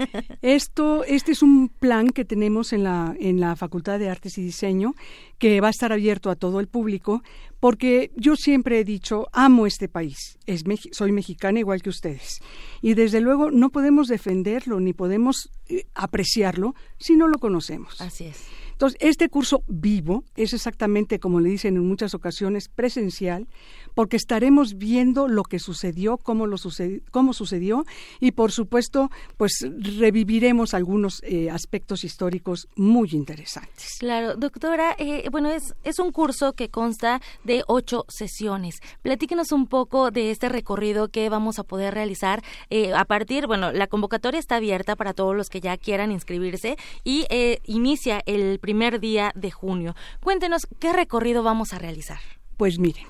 Esto, 0.42 1.04
este 1.04 1.32
es 1.32 1.42
un 1.42 1.68
plan 1.68 2.10
que 2.10 2.24
tenemos 2.24 2.72
en 2.72 2.84
la, 2.84 3.16
en 3.18 3.40
la 3.40 3.56
Facultad 3.56 3.98
de 3.98 4.10
Artes 4.10 4.38
y 4.38 4.42
Diseño 4.42 4.94
que 5.38 5.60
va 5.60 5.68
a 5.68 5.70
estar 5.70 5.92
abierto 5.92 6.30
a 6.30 6.36
todo 6.36 6.60
el 6.60 6.68
público 6.68 7.22
porque 7.60 8.10
yo 8.16 8.36
siempre 8.36 8.78
he 8.78 8.84
dicho, 8.84 9.26
amo 9.32 9.66
este 9.66 9.88
país, 9.88 10.38
es, 10.46 10.62
soy 10.92 11.12
mexicana 11.12 11.58
igual 11.58 11.82
que 11.82 11.90
ustedes. 11.90 12.40
Y 12.82 12.94
desde 12.94 13.20
luego 13.20 13.50
no 13.50 13.70
podemos 13.70 14.08
defenderlo 14.08 14.78
ni 14.78 14.92
podemos 14.92 15.50
eh, 15.68 15.86
apreciarlo 15.94 16.74
si 16.98 17.16
no 17.16 17.28
lo 17.28 17.38
conocemos. 17.38 18.00
Así 18.00 18.26
es. 18.26 18.44
Entonces, 18.76 18.98
este 19.00 19.30
curso 19.30 19.64
vivo 19.68 20.22
es 20.36 20.52
exactamente, 20.52 21.18
como 21.18 21.40
le 21.40 21.48
dicen 21.48 21.76
en 21.76 21.88
muchas 21.88 22.12
ocasiones, 22.12 22.68
presencial, 22.68 23.46
porque 23.94 24.18
estaremos 24.18 24.76
viendo 24.76 25.28
lo 25.28 25.44
que 25.44 25.58
sucedió, 25.58 26.18
cómo, 26.18 26.46
lo 26.46 26.58
sucedió, 26.58 27.00
cómo 27.10 27.32
sucedió 27.32 27.86
y, 28.20 28.32
por 28.32 28.52
supuesto, 28.52 29.10
pues 29.38 29.66
reviviremos 29.78 30.74
algunos 30.74 31.22
eh, 31.24 31.48
aspectos 31.48 32.04
históricos 32.04 32.68
muy 32.76 33.08
interesantes. 33.12 33.96
Claro, 33.98 34.36
doctora, 34.36 34.94
eh, 34.98 35.26
bueno, 35.30 35.48
es, 35.48 35.74
es 35.82 35.98
un 35.98 36.12
curso 36.12 36.52
que 36.52 36.68
consta 36.68 37.22
de 37.44 37.64
ocho 37.68 38.04
sesiones. 38.08 38.80
Platíquenos 39.00 39.52
un 39.52 39.68
poco 39.68 40.10
de 40.10 40.30
este 40.30 40.50
recorrido 40.50 41.08
que 41.08 41.30
vamos 41.30 41.58
a 41.58 41.62
poder 41.62 41.94
realizar 41.94 42.44
eh, 42.68 42.92
a 42.92 43.06
partir, 43.06 43.46
bueno, 43.46 43.72
la 43.72 43.86
convocatoria 43.86 44.38
está 44.38 44.56
abierta 44.56 44.96
para 44.96 45.14
todos 45.14 45.34
los 45.34 45.48
que 45.48 45.62
ya 45.62 45.78
quieran 45.78 46.12
inscribirse 46.12 46.76
y 47.04 47.24
inicia 47.64 48.22
el 48.26 48.58
primer 48.66 48.98
día 48.98 49.30
de 49.36 49.52
junio. 49.52 49.94
Cuéntenos 50.20 50.66
qué 50.80 50.92
recorrido 50.92 51.44
vamos 51.44 51.72
a 51.72 51.78
realizar. 51.78 52.18
Pues 52.56 52.80
miren, 52.80 53.06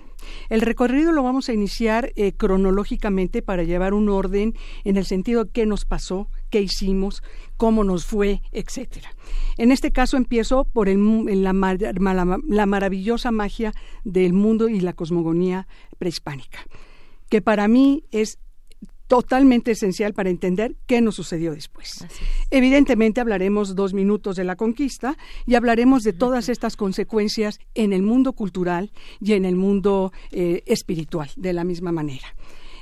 el 0.50 0.60
recorrido 0.60 1.12
lo 1.12 1.22
vamos 1.22 1.48
a 1.48 1.54
iniciar 1.54 2.12
eh, 2.14 2.32
cronológicamente 2.32 3.40
para 3.40 3.62
llevar 3.62 3.94
un 3.94 4.10
orden 4.10 4.52
en 4.84 4.98
el 4.98 5.06
sentido 5.06 5.44
de 5.44 5.50
qué 5.52 5.64
nos 5.64 5.86
pasó, 5.86 6.28
qué 6.50 6.60
hicimos, 6.60 7.22
cómo 7.56 7.84
nos 7.84 8.04
fue, 8.04 8.42
etcétera. 8.52 9.08
En 9.56 9.72
este 9.72 9.92
caso 9.92 10.18
empiezo 10.18 10.64
por 10.64 10.88
la, 10.88 11.54
la 11.54 12.66
maravillosa 12.66 13.30
magia 13.30 13.72
del 14.04 14.34
mundo 14.34 14.68
y 14.68 14.80
la 14.80 14.92
cosmogonía 14.92 15.68
prehispánica, 15.96 16.66
que 17.30 17.40
para 17.40 17.66
mí 17.66 18.04
es 18.10 18.38
totalmente 19.06 19.72
esencial 19.72 20.14
para 20.14 20.30
entender 20.30 20.76
qué 20.86 21.00
nos 21.00 21.14
sucedió 21.14 21.54
después. 21.54 22.04
Evidentemente 22.50 23.20
hablaremos 23.20 23.74
dos 23.74 23.94
minutos 23.94 24.36
de 24.36 24.44
la 24.44 24.56
conquista 24.56 25.16
y 25.46 25.54
hablaremos 25.54 26.02
de 26.02 26.12
todas 26.12 26.48
estas 26.48 26.76
consecuencias 26.76 27.58
en 27.74 27.92
el 27.92 28.02
mundo 28.02 28.32
cultural 28.32 28.92
y 29.20 29.34
en 29.34 29.44
el 29.44 29.56
mundo 29.56 30.12
eh, 30.30 30.62
espiritual 30.66 31.30
de 31.36 31.52
la 31.52 31.64
misma 31.64 31.92
manera. 31.92 32.34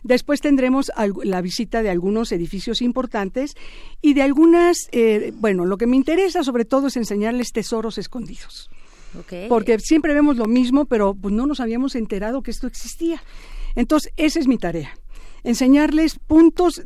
Después 0.02 0.42
tendremos 0.42 0.92
la 1.22 1.40
visita 1.40 1.82
de 1.82 1.88
algunos 1.88 2.30
edificios 2.30 2.82
importantes 2.82 3.54
y 4.02 4.12
de 4.12 4.20
algunas, 4.20 4.76
eh, 4.92 5.32
bueno, 5.36 5.64
lo 5.64 5.78
que 5.78 5.86
me 5.86 5.96
interesa 5.96 6.44
sobre 6.44 6.66
todo 6.66 6.88
es 6.88 6.96
enseñarles 6.96 7.52
tesoros 7.52 7.96
escondidos. 7.96 8.68
Porque 9.48 9.78
siempre 9.78 10.12
vemos 10.12 10.36
lo 10.36 10.46
mismo, 10.46 10.86
pero 10.86 11.14
pues 11.14 11.32
no 11.32 11.46
nos 11.46 11.60
habíamos 11.60 11.94
enterado 11.94 12.42
que 12.42 12.50
esto 12.50 12.66
existía. 12.66 13.22
Entonces, 13.76 14.12
esa 14.16 14.40
es 14.40 14.48
mi 14.48 14.58
tarea 14.58 14.92
enseñarles 15.44 16.18
puntos 16.18 16.82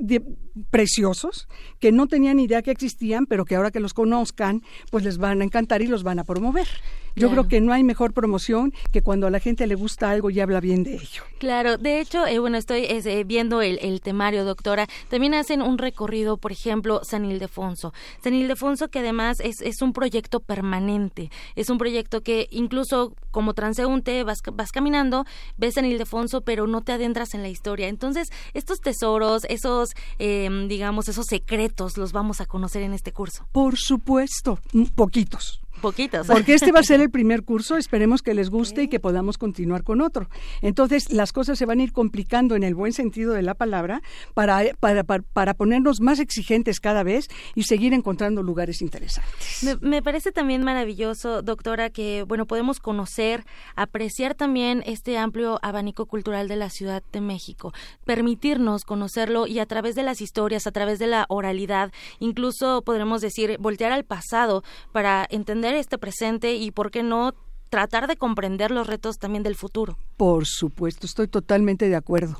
preciosos 0.70 1.48
que 1.78 1.92
no 1.92 2.06
tenían 2.06 2.40
idea 2.40 2.62
que 2.62 2.70
existían, 2.70 3.26
pero 3.26 3.44
que 3.44 3.56
ahora 3.56 3.70
que 3.70 3.80
los 3.80 3.94
conozcan, 3.94 4.62
pues 4.90 5.04
les 5.04 5.18
van 5.18 5.40
a 5.40 5.44
encantar 5.44 5.80
y 5.80 5.86
los 5.86 6.02
van 6.02 6.18
a 6.18 6.24
promover. 6.24 6.68
Yo 7.16 7.30
creo 7.30 7.48
que 7.48 7.60
no 7.60 7.72
hay 7.72 7.84
mejor 7.84 8.12
promoción 8.12 8.72
que 8.92 9.02
cuando 9.02 9.26
a 9.26 9.30
la 9.30 9.40
gente 9.40 9.66
le 9.66 9.74
gusta 9.74 10.10
algo 10.10 10.30
y 10.30 10.40
habla 10.40 10.60
bien 10.60 10.84
de 10.84 10.94
ello. 10.94 11.22
Claro, 11.38 11.78
de 11.78 12.00
hecho, 12.00 12.26
eh, 12.26 12.38
bueno, 12.38 12.56
estoy 12.56 12.84
eh, 12.84 13.24
viendo 13.24 13.62
el, 13.62 14.00
temario, 14.00 14.44
doctora. 14.44 14.86
También 15.08 15.34
hacen 15.34 15.62
un 15.62 15.78
recorrido, 15.78 16.36
por 16.36 16.52
ejemplo, 16.52 17.00
San 17.04 17.24
Ildefonso. 17.24 17.92
San 18.22 18.34
Ildefonso 18.34 18.88
que 18.88 19.00
además 19.00 19.40
es, 19.40 19.60
es 19.60 19.82
un 19.82 19.92
proyecto 19.92 20.40
permanente. 20.40 21.30
Es 21.56 21.70
un 21.70 21.78
proyecto 21.78 22.22
que 22.22 22.48
incluso 22.50 23.14
como 23.30 23.54
transeúnte 23.54 24.24
vas, 24.24 24.38
vas 24.52 24.72
caminando, 24.72 25.24
ves 25.56 25.74
San 25.74 25.84
Ildefonso, 25.84 26.40
pero 26.42 26.66
no 26.66 26.82
te 26.82 26.92
adentras 26.92 27.34
en 27.34 27.42
la 27.42 27.48
historia. 27.48 27.88
Entonces, 27.88 28.28
estos 28.54 28.80
tesoros, 28.80 29.44
esos, 29.48 29.90
em, 30.18 30.68
digamos, 30.68 31.08
esos 31.08 31.26
secretos 31.26 31.96
los 31.96 32.12
vamos 32.12 32.40
a 32.40 32.46
conocer 32.46 32.82
en 32.82 32.94
este 32.94 33.12
curso. 33.12 33.46
Por 33.52 33.76
supuesto, 33.76 34.58
poquitos. 34.94 35.60
Poquitos. 35.78 36.26
Porque 36.28 36.54
este 36.54 36.72
va 36.72 36.80
a 36.80 36.82
ser 36.82 37.00
el 37.00 37.10
primer 37.10 37.44
curso, 37.44 37.76
esperemos 37.76 38.22
que 38.22 38.34
les 38.34 38.50
guste 38.50 38.84
y 38.84 38.88
que 38.88 39.00
podamos 39.00 39.38
continuar 39.38 39.84
con 39.84 40.00
otro. 40.00 40.28
Entonces, 40.62 41.12
las 41.12 41.32
cosas 41.32 41.58
se 41.58 41.66
van 41.66 41.80
a 41.80 41.82
ir 41.82 41.92
complicando 41.92 42.56
en 42.56 42.62
el 42.62 42.74
buen 42.74 42.92
sentido 42.92 43.32
de 43.32 43.42
la 43.42 43.54
palabra 43.54 44.02
para, 44.34 44.62
para, 44.80 45.04
para, 45.04 45.54
ponernos 45.54 46.00
más 46.00 46.18
exigentes 46.18 46.80
cada 46.80 47.02
vez 47.02 47.28
y 47.54 47.64
seguir 47.64 47.92
encontrando 47.92 48.42
lugares 48.42 48.82
interesantes. 48.82 49.62
Me, 49.62 49.76
me, 49.76 50.02
parece 50.02 50.32
también 50.32 50.62
maravilloso, 50.62 51.42
doctora, 51.42 51.90
que, 51.90 52.24
bueno, 52.26 52.46
podemos 52.46 52.80
conocer, 52.80 53.44
apreciar 53.76 54.34
también 54.34 54.82
este 54.86 55.18
amplio 55.18 55.58
abanico 55.62 56.06
cultural 56.06 56.48
de 56.48 56.56
la 56.56 56.70
Ciudad 56.70 57.02
de 57.12 57.20
México, 57.20 57.72
permitirnos 58.04 58.84
conocerlo 58.84 59.46
y 59.46 59.58
a 59.58 59.66
través 59.66 59.94
de 59.94 60.02
las 60.02 60.20
historias, 60.20 60.66
a 60.66 60.72
través 60.72 60.98
de 60.98 61.06
la 61.06 61.26
oralidad, 61.28 61.92
incluso 62.18 62.82
podremos 62.82 63.20
decir, 63.20 63.56
voltear 63.58 63.92
al 63.92 64.04
pasado 64.04 64.62
para 64.92 65.26
entender 65.30 65.67
este 65.74 65.98
presente 65.98 66.54
y, 66.54 66.70
¿por 66.70 66.90
qué 66.90 67.02
no, 67.02 67.34
tratar 67.70 68.06
de 68.06 68.16
comprender 68.16 68.70
los 68.70 68.86
retos 68.86 69.18
también 69.18 69.42
del 69.42 69.54
futuro? 69.54 69.96
Por 70.16 70.46
supuesto, 70.46 71.06
estoy 71.06 71.28
totalmente 71.28 71.88
de 71.88 71.96
acuerdo. 71.96 72.38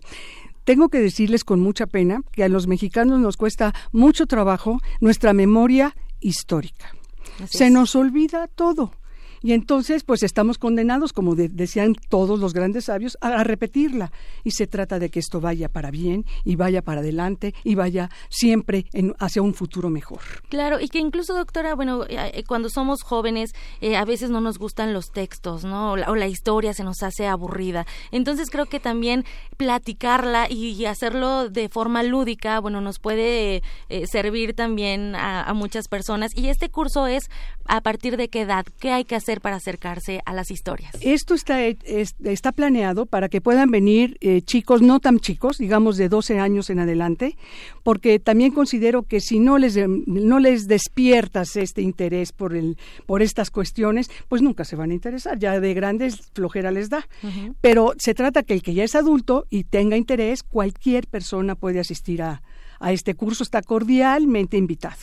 Tengo 0.65 0.89
que 0.89 1.01
decirles 1.01 1.45
con 1.45 1.61
mucha 1.61 1.87
pena 1.87 2.21
que 2.33 2.45
a 2.45 2.49
los 2.49 2.67
mexicanos 2.67 3.21
nos 3.21 3.37
cuesta 3.37 3.75
mucho 3.93 4.27
trabajo 4.27 4.79
nuestra 5.01 5.33
memoria 5.33 5.97
histórica. 6.21 6.93
Se 7.49 7.71
nos 7.71 7.95
olvida 7.97 8.49
todo. 8.49 8.93
Y 9.43 9.53
entonces, 9.53 10.05
pues 10.05 10.23
estamos 10.23 10.59
condenados, 10.59 11.13
como 11.13 11.35
decían 11.35 11.95
todos 12.09 12.39
los 12.39 12.53
grandes 12.53 12.87
sabios, 12.87 13.17
a, 13.21 13.45
repetirla. 13.45 14.13
Y 14.45 14.53
se 14.53 14.67
trata 14.67 14.99
de 14.99 15.11
que 15.11 15.21
esto 15.21 15.41
vaya 15.41 15.69
para 15.69 15.91
bien 15.91 16.25
y 16.45 16.57
vaya 16.57 16.83
para 16.83 17.01
adelante 17.01 17.55
y 17.65 17.75
vaya 17.75 18.11
siempre 18.29 18.87
hacia 19.19 19.43
un 19.43 19.55
futuro 19.55 19.91
mejor. 19.91 20.21
Claro, 20.49 20.81
y 20.81 20.89
que 20.89 20.99
incluso, 20.99 21.35
doctora, 21.35 21.75
bueno, 21.75 22.05
eh, 22.05 22.31
eh, 22.35 22.45
cuando 22.47 22.69
somos 22.69 23.03
jóvenes, 23.03 23.53
eh, 23.81 23.97
a 23.97 24.05
veces 24.05 24.31
no 24.31 24.41
nos 24.41 24.59
gustan 24.59 24.93
los 24.93 25.11
textos, 25.11 25.65
¿no? 25.65 25.93
O 25.93 25.97
la, 25.97 26.29
historia 26.29 26.75
se 26.75 26.85
nos 26.85 27.03
hace 27.03 27.27
aburrida. 27.27 27.87
Entonces 28.11 28.51
creo 28.51 28.67
que 28.67 28.81
también 28.81 29.25
platicarla 29.57 30.51
y, 30.51 30.85
hacerlo 30.85 31.49
de 31.49 31.69
forma 31.69 32.03
lúdica, 32.03 32.61
bueno, 32.61 32.81
nos 32.81 32.99
puede 32.99 33.63
servir 34.11 34.55
también 34.55 35.15
a 35.17 35.53
muchas 35.55 35.89
personas. 35.89 36.33
Y 36.37 36.49
este 36.49 36.69
curso 36.69 37.07
es 37.07 37.31
a 37.69 37.83
partir 37.83 38.17
de 38.17 38.29
qué 38.29 38.41
edad, 38.41 38.67
qué 38.81 38.91
hay 38.91 39.05
que 39.05 39.15
hacer 39.15 39.41
para 39.41 39.57
acercarse 39.57 40.21
a 40.25 40.33
las 40.33 40.51
historias? 40.51 40.97
Esto 41.01 41.35
está, 41.35 41.61
está 41.63 42.53
planeado 42.53 43.07
para 43.07 43.29
que 43.29 43.41
puedan 43.41 43.71
venir 43.71 44.17
eh, 44.21 44.43
chicos 44.43 44.83
no 44.83 44.99
tan 45.01 45.21
chicos, 45.21 45.59
digamos 45.59 45.97
de 45.97 46.09
12 46.09 46.41
años 46.41 46.71
en 46.71 46.81
adelante, 46.81 47.37
porque 47.83 48.19
también 48.19 48.53
considero 48.53 49.03
que 49.03 49.21
si 49.21 49.39
no 49.39 49.59
les, 49.59 49.77
no 50.07 50.39
les 50.39 50.67
despiertas 50.67 51.57
este 51.57 51.83
interés 51.83 52.33
por, 52.33 52.57
el, 52.57 52.79
por 53.07 53.23
estas 53.23 53.51
cuestiones, 53.51 54.11
pues 54.29 54.43
nunca 54.43 54.65
se 54.65 54.77
van 54.77 54.91
a 54.91 54.95
interesar. 54.95 55.39
Ya 55.39 55.61
de 55.61 55.75
grandes 55.75 56.31
flojera 56.33 56.71
les 56.71 56.89
da. 56.89 57.07
Pero 57.61 57.93
se 57.99 58.15
trata 58.15 58.43
que 58.43 58.55
el 58.55 58.63
que 58.63 58.75
ya 58.75 58.85
es 58.85 58.95
adulto 58.95 59.47
y 59.51 59.65
tenga 59.65 59.97
interés, 59.97 60.43
cualquier 60.43 61.07
persona 61.07 61.55
puede 61.55 61.81
asistir 61.81 62.23
a, 62.23 62.43
a 62.81 62.93
este 62.93 63.15
curso, 63.15 63.43
está 63.43 63.63
cordialmente 63.63 64.57
invitado. 64.57 64.97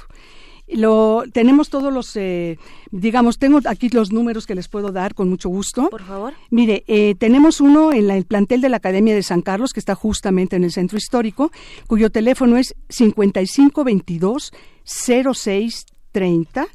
Lo, 0.68 1.24
tenemos 1.32 1.70
todos 1.70 1.94
los, 1.94 2.16
eh, 2.16 2.58
digamos, 2.90 3.38
tengo 3.38 3.60
aquí 3.66 3.90
los 3.90 4.12
números 4.12 4.48
que 4.48 4.56
les 4.56 4.68
puedo 4.68 4.92
dar 4.92 5.14
con 5.14 5.30
mucho 5.30 5.48
gusto. 5.48 5.90
Por 5.90 6.04
favor. 6.04 6.34
Mire, 6.50 6.84
eh, 6.88 7.14
tenemos 7.16 7.62
uno 7.62 7.94
en 7.94 8.10
el 8.10 8.26
plantel 8.26 8.62
de 8.62 8.70
la 8.70 8.78
Academia 8.78 9.14
de 9.14 9.22
San 9.22 9.42
Carlos, 9.42 9.74
que 9.74 9.80
está 9.80 9.94
justamente 9.94 10.56
en 10.56 10.64
el 10.64 10.72
centro 10.72 10.98
histórico, 10.98 11.52
cuyo 11.88 12.10
teléfono 12.10 12.58
es 12.58 12.76
5522 12.90 14.52
0630 14.84 16.68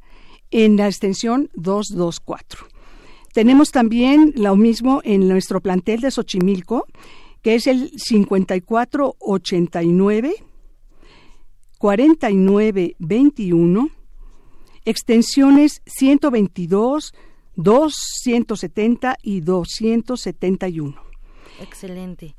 en 0.53 0.77
la 0.77 0.87
extensión 0.87 1.51
224. 1.55 2.67
Tenemos 3.33 3.71
también 3.71 4.33
lo 4.37 4.57
mismo 4.57 5.01
en 5.05 5.29
nuestro 5.29 5.61
plantel 5.61 6.01
de 6.01 6.11
Xochimilco, 6.11 6.87
que 7.43 7.55
es 7.55 7.67
el 7.67 7.91
5489 7.97 10.35
4921, 11.81 13.91
extensiones 14.85 15.83
122, 15.87 17.15
270 17.57 19.17
y 19.23 19.41
271. 19.41 21.03
Excelente. 21.59 22.37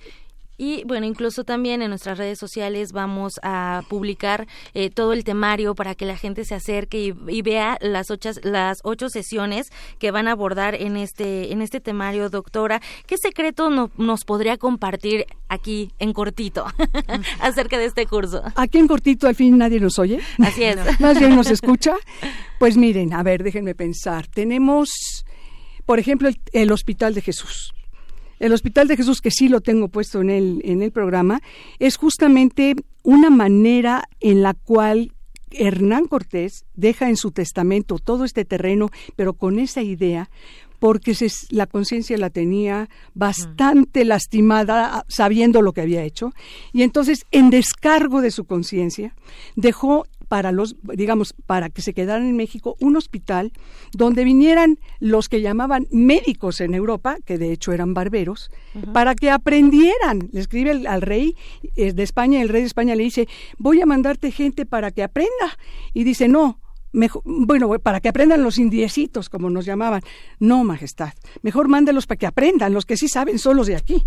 Y 0.61 0.83
bueno, 0.83 1.07
incluso 1.07 1.43
también 1.43 1.81
en 1.81 1.89
nuestras 1.89 2.19
redes 2.19 2.37
sociales 2.37 2.91
vamos 2.91 3.39
a 3.41 3.81
publicar 3.89 4.45
eh, 4.75 4.91
todo 4.91 5.11
el 5.11 5.23
temario 5.23 5.73
para 5.73 5.95
que 5.95 6.05
la 6.05 6.15
gente 6.15 6.45
se 6.45 6.53
acerque 6.53 7.15
y, 7.27 7.41
vea 7.41 7.79
las 7.81 8.11
ocho, 8.11 8.29
las 8.43 8.77
ocho 8.83 9.09
sesiones 9.09 9.71
que 9.97 10.11
van 10.11 10.27
a 10.27 10.33
abordar 10.33 10.75
en 10.75 10.97
este, 10.97 11.51
en 11.51 11.63
este 11.63 11.79
temario, 11.79 12.29
doctora. 12.29 12.79
¿Qué 13.07 13.15
secreto 13.17 13.71
nos 13.97 14.23
podría 14.23 14.57
compartir 14.57 15.25
aquí 15.49 15.93
en 15.97 16.13
cortito 16.13 16.67
acerca 17.39 17.79
de 17.79 17.85
este 17.85 18.05
curso? 18.05 18.43
Aquí 18.53 18.77
en 18.77 18.87
cortito 18.87 19.27
al 19.27 19.33
fin 19.33 19.57
nadie 19.57 19.79
nos 19.79 19.97
oye. 19.97 20.19
Así 20.37 20.63
es. 20.63 20.77
Más 20.99 21.17
bien 21.17 21.35
nos 21.35 21.49
escucha. 21.49 21.95
Pues 22.59 22.77
miren, 22.77 23.15
a 23.15 23.23
ver, 23.23 23.41
déjenme 23.41 23.73
pensar. 23.73 24.27
Tenemos, 24.27 24.91
por 25.87 25.97
ejemplo, 25.97 26.29
el 26.53 26.71
Hospital 26.71 27.15
de 27.15 27.21
Jesús 27.21 27.73
el 28.41 28.53
Hospital 28.53 28.87
de 28.87 28.97
Jesús, 28.97 29.21
que 29.21 29.29
sí 29.31 29.47
lo 29.47 29.61
tengo 29.61 29.87
puesto 29.87 30.19
en 30.19 30.31
el, 30.31 30.61
en 30.65 30.81
el 30.81 30.91
programa, 30.91 31.41
es 31.79 31.95
justamente 31.95 32.75
una 33.03 33.29
manera 33.29 34.09
en 34.19 34.41
la 34.41 34.55
cual 34.55 35.13
Hernán 35.51 36.07
Cortés 36.07 36.65
deja 36.73 37.07
en 37.07 37.17
su 37.17 37.31
testamento 37.31 37.99
todo 37.99 38.25
este 38.25 38.43
terreno, 38.43 38.89
pero 39.15 39.33
con 39.33 39.59
esa 39.59 39.83
idea, 39.83 40.31
porque 40.79 41.15
la 41.51 41.67
conciencia 41.67 42.17
la 42.17 42.31
tenía 42.31 42.89
bastante 43.13 44.05
lastimada 44.05 45.05
sabiendo 45.07 45.61
lo 45.61 45.73
que 45.73 45.81
había 45.81 46.03
hecho, 46.03 46.31
y 46.73 46.81
entonces 46.81 47.27
en 47.29 47.51
descargo 47.51 48.21
de 48.21 48.31
su 48.31 48.45
conciencia 48.45 49.13
dejó 49.55 50.07
para 50.31 50.53
los, 50.53 50.77
digamos, 50.83 51.33
para 51.45 51.69
que 51.69 51.81
se 51.81 51.93
quedaran 51.93 52.25
en 52.25 52.37
México 52.37 52.77
un 52.79 52.95
hospital 52.95 53.51
donde 53.91 54.23
vinieran 54.23 54.79
los 55.01 55.27
que 55.27 55.41
llamaban 55.41 55.89
médicos 55.91 56.61
en 56.61 56.73
Europa, 56.73 57.17
que 57.25 57.37
de 57.37 57.51
hecho 57.51 57.73
eran 57.73 57.93
barberos, 57.93 58.49
para 58.93 59.13
que 59.13 59.29
aprendieran. 59.29 60.29
Le 60.31 60.39
escribe 60.39 60.87
al 60.87 61.01
rey 61.01 61.35
eh, 61.75 61.91
de 61.91 62.03
España, 62.03 62.41
el 62.41 62.47
rey 62.47 62.61
de 62.61 62.67
España 62.67 62.95
le 62.95 63.03
dice, 63.03 63.27
voy 63.57 63.81
a 63.81 63.85
mandarte 63.85 64.31
gente 64.31 64.65
para 64.65 64.91
que 64.91 65.03
aprenda. 65.03 65.57
Y 65.93 66.05
dice, 66.05 66.29
no, 66.29 66.61
bueno, 66.93 67.69
para 67.79 67.99
que 67.99 68.09
aprendan 68.09 68.43
los 68.43 68.57
indiecitos, 68.57 69.29
como 69.29 69.49
nos 69.49 69.65
llamaban. 69.65 70.01
No, 70.39 70.63
majestad. 70.63 71.13
Mejor 71.41 71.67
mándelos 71.67 72.05
para 72.05 72.17
que 72.17 72.25
aprendan, 72.25 72.73
los 72.73 72.85
que 72.85 72.97
sí 72.97 73.07
saben 73.07 73.39
son 73.39 73.57
los 73.57 73.67
de 73.67 73.75
aquí. 73.75 74.03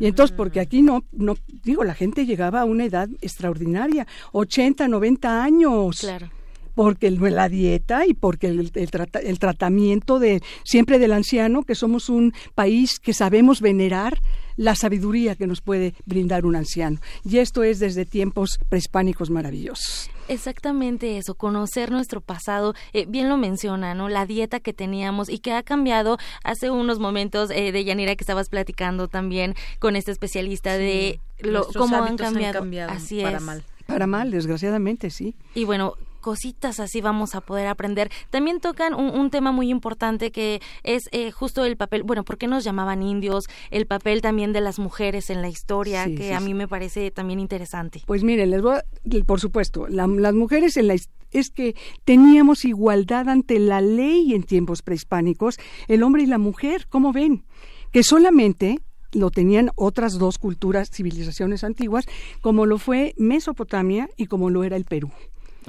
Y 0.00 0.06
entonces, 0.06 0.36
porque 0.36 0.60
aquí 0.60 0.82
no, 0.82 1.04
no, 1.12 1.36
digo, 1.62 1.84
la 1.84 1.94
gente 1.94 2.26
llegaba 2.26 2.62
a 2.62 2.64
una 2.64 2.84
edad 2.84 3.08
extraordinaria, 3.20 4.06
80, 4.32 4.88
90 4.88 5.44
años. 5.44 6.00
Claro. 6.00 6.30
Porque 6.74 7.08
la 7.08 7.48
dieta 7.48 8.04
y 8.04 8.14
porque 8.14 8.48
el, 8.48 8.72
el 8.74 9.38
tratamiento 9.38 10.18
de 10.18 10.42
siempre 10.64 10.98
del 10.98 11.12
anciano, 11.12 11.62
que 11.62 11.76
somos 11.76 12.08
un 12.08 12.32
país 12.56 12.98
que 12.98 13.14
sabemos 13.14 13.60
venerar 13.60 14.20
la 14.56 14.74
sabiduría 14.74 15.36
que 15.36 15.46
nos 15.46 15.60
puede 15.60 15.94
brindar 16.04 16.44
un 16.44 16.56
anciano. 16.56 16.98
Y 17.24 17.38
esto 17.38 17.62
es 17.62 17.78
desde 17.78 18.04
tiempos 18.04 18.58
prehispánicos 18.68 19.30
maravillosos. 19.30 20.10
Exactamente 20.28 21.18
eso, 21.18 21.34
conocer 21.34 21.90
nuestro 21.90 22.20
pasado, 22.20 22.74
eh, 22.92 23.06
bien 23.06 23.28
lo 23.28 23.36
menciona, 23.36 23.94
¿no? 23.94 24.08
La 24.08 24.26
dieta 24.26 24.60
que 24.60 24.72
teníamos 24.72 25.28
y 25.28 25.38
que 25.38 25.52
ha 25.52 25.62
cambiado 25.62 26.18
hace 26.42 26.70
unos 26.70 26.98
momentos 26.98 27.50
eh, 27.50 27.72
de 27.72 27.84
Yanira 27.84 28.16
que 28.16 28.22
estabas 28.22 28.48
platicando 28.48 29.08
también 29.08 29.54
con 29.78 29.96
este 29.96 30.12
especialista 30.12 30.76
de 30.76 31.20
lo, 31.40 31.66
cómo 31.72 31.96
han 31.96 32.16
cambiado. 32.16 32.64
Así 32.88 33.22
para 33.22 33.40
mal. 33.40 33.62
Para 33.86 34.06
mal, 34.06 34.30
desgraciadamente, 34.30 35.10
sí. 35.10 35.34
Y 35.54 35.64
bueno, 35.64 35.94
cositas 36.24 36.80
así 36.80 37.02
vamos 37.02 37.34
a 37.34 37.42
poder 37.42 37.66
aprender. 37.66 38.10
También 38.30 38.58
tocan 38.58 38.94
un, 38.94 39.28
tema 39.28 39.52
muy 39.52 39.68
importante 39.68 40.32
que 40.32 40.62
es 40.82 41.10
eh, 41.12 41.30
justo 41.30 41.66
el 41.66 41.76
papel, 41.76 42.02
bueno, 42.02 42.24
¿por 42.24 42.38
qué 42.38 42.46
nos 42.46 42.64
llamaban 42.64 43.02
indios? 43.02 43.44
El 43.70 43.86
papel 43.86 44.22
también 44.22 44.54
de 44.54 44.62
las 44.62 44.78
mujeres 44.78 45.28
en 45.28 45.42
la 45.42 45.50
historia, 45.50 46.06
que 46.06 46.32
a 46.32 46.40
mí 46.40 46.54
me 46.54 46.66
parece 46.66 47.10
también 47.10 47.40
interesante. 47.40 48.00
Pues 48.06 48.24
miren, 48.24 48.50
les 48.50 48.62
voy 48.62 48.80
por 49.26 49.38
supuesto, 49.38 49.86
las 49.86 50.34
mujeres 50.34 50.78
en 50.78 50.88
la 50.88 50.94
es 51.30 51.50
que 51.50 51.74
teníamos 52.04 52.64
igualdad 52.64 53.28
ante 53.28 53.58
la 53.58 53.82
ley 53.82 54.32
en 54.32 54.44
tiempos 54.44 54.80
prehispánicos, 54.80 55.58
el 55.88 56.02
hombre 56.04 56.22
y 56.22 56.26
la 56.26 56.38
mujer, 56.38 56.86
¿cómo 56.88 57.12
ven? 57.12 57.44
Que 57.92 58.02
solamente 58.02 58.78
lo 59.12 59.30
tenían 59.30 59.70
otras 59.74 60.18
dos 60.18 60.38
culturas, 60.38 60.88
civilizaciones 60.90 61.64
antiguas, 61.64 62.06
como 62.40 62.64
lo 62.64 62.78
fue 62.78 63.14
Mesopotamia 63.18 64.08
y 64.16 64.26
como 64.26 64.48
lo 64.48 64.64
era 64.64 64.76
el 64.76 64.84
Perú. 64.84 65.10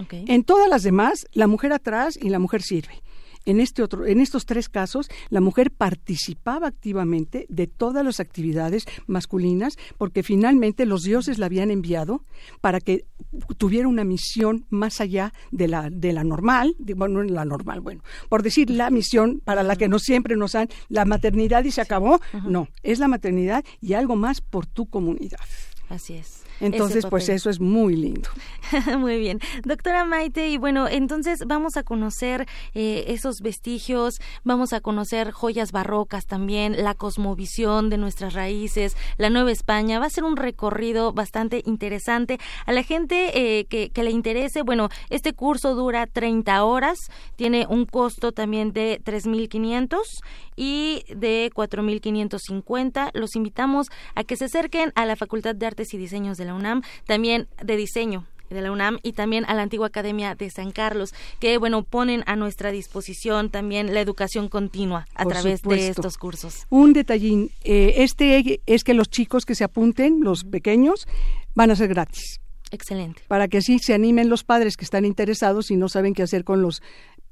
En 0.10 0.44
todas 0.44 0.70
las 0.70 0.84
demás, 0.84 1.28
la 1.34 1.48
mujer 1.48 1.74
atrás 1.74 2.18
y 2.22 2.30
la 2.30 2.40
mujer 2.40 2.62
sirve. 2.62 3.02
En, 3.46 3.60
este 3.60 3.84
otro, 3.84 4.08
en 4.08 4.22
estos 4.22 4.46
tres 4.46 4.70
casos, 4.70 5.08
la 5.30 5.40
mujer 5.40 5.70
participaba 5.70 6.68
activamente 6.68 7.46
de 7.48 7.68
todas 7.68 8.04
las 8.04 8.20
actividades 8.20 8.86
masculinas 9.06 9.78
porque 9.98 10.24
finalmente 10.24 10.86
los 10.88 11.04
dioses 11.04 11.38
la 11.38 11.46
habían 11.46 11.70
enviado 11.70 12.24
para 12.60 12.80
que 12.80 13.06
tuviera 13.58 13.88
una 13.88 14.04
misión 14.04 14.66
más 14.70 15.00
allá 15.00 15.32
de 15.52 15.68
la, 15.68 15.90
de 15.92 16.12
la 16.12 16.24
normal, 16.24 16.76
bueno, 16.80 17.24
no 17.24 17.34
la 17.34 17.46
normal, 17.46 17.82
bueno, 17.82 18.02
por 18.30 18.42
decir 18.42 18.72
la 18.72 18.90
misión 18.90 19.42
para 19.46 19.62
la 19.62 19.76
que 19.76 19.88
no 19.88 20.00
siempre 20.00 20.36
nos 20.36 20.56
han, 20.56 20.68
la 20.90 21.06
maternidad 21.06 21.64
y 21.66 21.72
se 21.72 21.82
acabó, 21.82 22.20
no, 22.48 22.68
es 22.82 22.98
la 22.98 23.08
maternidad 23.08 23.64
y 23.80 23.94
algo 23.94 24.16
más 24.16 24.42
por 24.42 24.66
tu 24.66 24.88
comunidad. 24.88 25.40
Así 25.88 26.16
es. 26.16 26.45
Entonces, 26.60 27.06
pues 27.10 27.30
eso 27.30 27.50
es 27.50 27.60
muy 27.60 27.96
lindo. 27.96 28.30
muy 28.98 29.20
bien. 29.20 29.40
Doctora 29.64 30.06
Maite, 30.06 30.50
y 30.50 30.58
bueno, 30.58 30.88
entonces 30.88 31.40
vamos 31.46 31.78
a 31.78 31.84
conocer 31.84 32.48
eh, 32.74 33.06
esos 33.08 33.42
vestigios, 33.42 34.20
vamos 34.44 34.74
a 34.74 34.82
conocer 34.82 35.32
joyas 35.32 35.72
barrocas 35.72 36.26
también, 36.26 36.84
la 36.84 36.94
cosmovisión 36.94 37.90
de 37.90 37.98
nuestras 37.98 38.34
raíces, 38.34 38.96
la 39.18 39.30
Nueva 39.30 39.52
España. 39.52 40.00
Va 40.00 40.06
a 40.06 40.10
ser 40.10 40.24
un 40.24 40.38
recorrido 40.38 41.14
bastante 41.14 41.62
interesante. 41.66 42.40
A 42.66 42.72
la 42.72 42.84
gente 42.84 43.60
eh, 43.60 43.66
que, 43.66 43.90
que 43.90 44.04
le 44.04 44.12
interese, 44.12 44.62
bueno, 44.62 44.90
este 45.10 45.34
curso 45.34 45.76
dura 45.76 46.08
30 46.08 46.64
horas, 46.64 46.98
tiene 47.36 47.66
un 47.70 47.86
costo 47.86 48.32
también 48.32 48.72
de 48.72 49.02
3.500 49.04 49.98
y 50.56 51.04
de 51.14 51.52
4.550. 51.54 53.12
Los 53.14 53.36
invitamos 53.36 53.88
a 54.16 54.24
que 54.24 54.38
se 54.38 54.46
acerquen 54.46 54.92
a 54.96 55.06
la 55.06 55.16
Facultad 55.16 55.56
de 55.56 55.66
Artes 55.66 55.94
y 55.94 55.98
Diseños 55.98 56.38
de 56.38 56.45
la 56.46 56.54
UNAM, 56.54 56.82
también 57.06 57.48
de 57.64 57.76
diseño 57.76 58.26
de 58.50 58.62
la 58.62 58.72
UNAM 58.72 59.00
y 59.04 59.14
también 59.14 59.46
a 59.46 59.54
la 59.54 59.64
antigua 59.64 59.88
Academia 59.88 60.36
de 60.36 60.50
San 60.50 60.72
Carlos, 60.72 61.14
que 61.40 61.58
bueno, 61.58 61.84
ponen 61.84 62.24
a 62.28 62.36
nuestra 62.36 62.72
disposición 62.72 63.50
también 63.50 63.94
la 63.94 64.02
educación 64.02 64.50
continua 64.50 65.08
a 65.16 65.26
través 65.26 65.62
de 65.62 65.90
estos 65.90 66.18
cursos. 66.18 66.66
Un 66.70 66.94
detallín, 66.94 67.52
eh, 67.64 67.96
este 67.98 68.62
es 68.66 68.84
que 68.84 68.94
los 68.94 69.10
chicos 69.10 69.46
que 69.46 69.56
se 69.56 69.64
apunten, 69.64 70.22
los 70.22 70.44
pequeños, 70.44 71.08
van 71.54 71.72
a 71.72 71.76
ser 71.76 71.90
gratis. 71.90 72.40
Excelente. 72.72 73.22
Para 73.28 73.48
que 73.48 73.60
así 73.60 73.80
se 73.80 73.94
animen 73.94 74.28
los 74.28 74.44
padres 74.44 74.76
que 74.76 74.86
están 74.86 75.06
interesados 75.06 75.70
y 75.72 75.78
no 75.78 75.88
saben 75.88 76.14
qué 76.14 76.24
hacer 76.24 76.44
con 76.44 76.62
los 76.62 76.82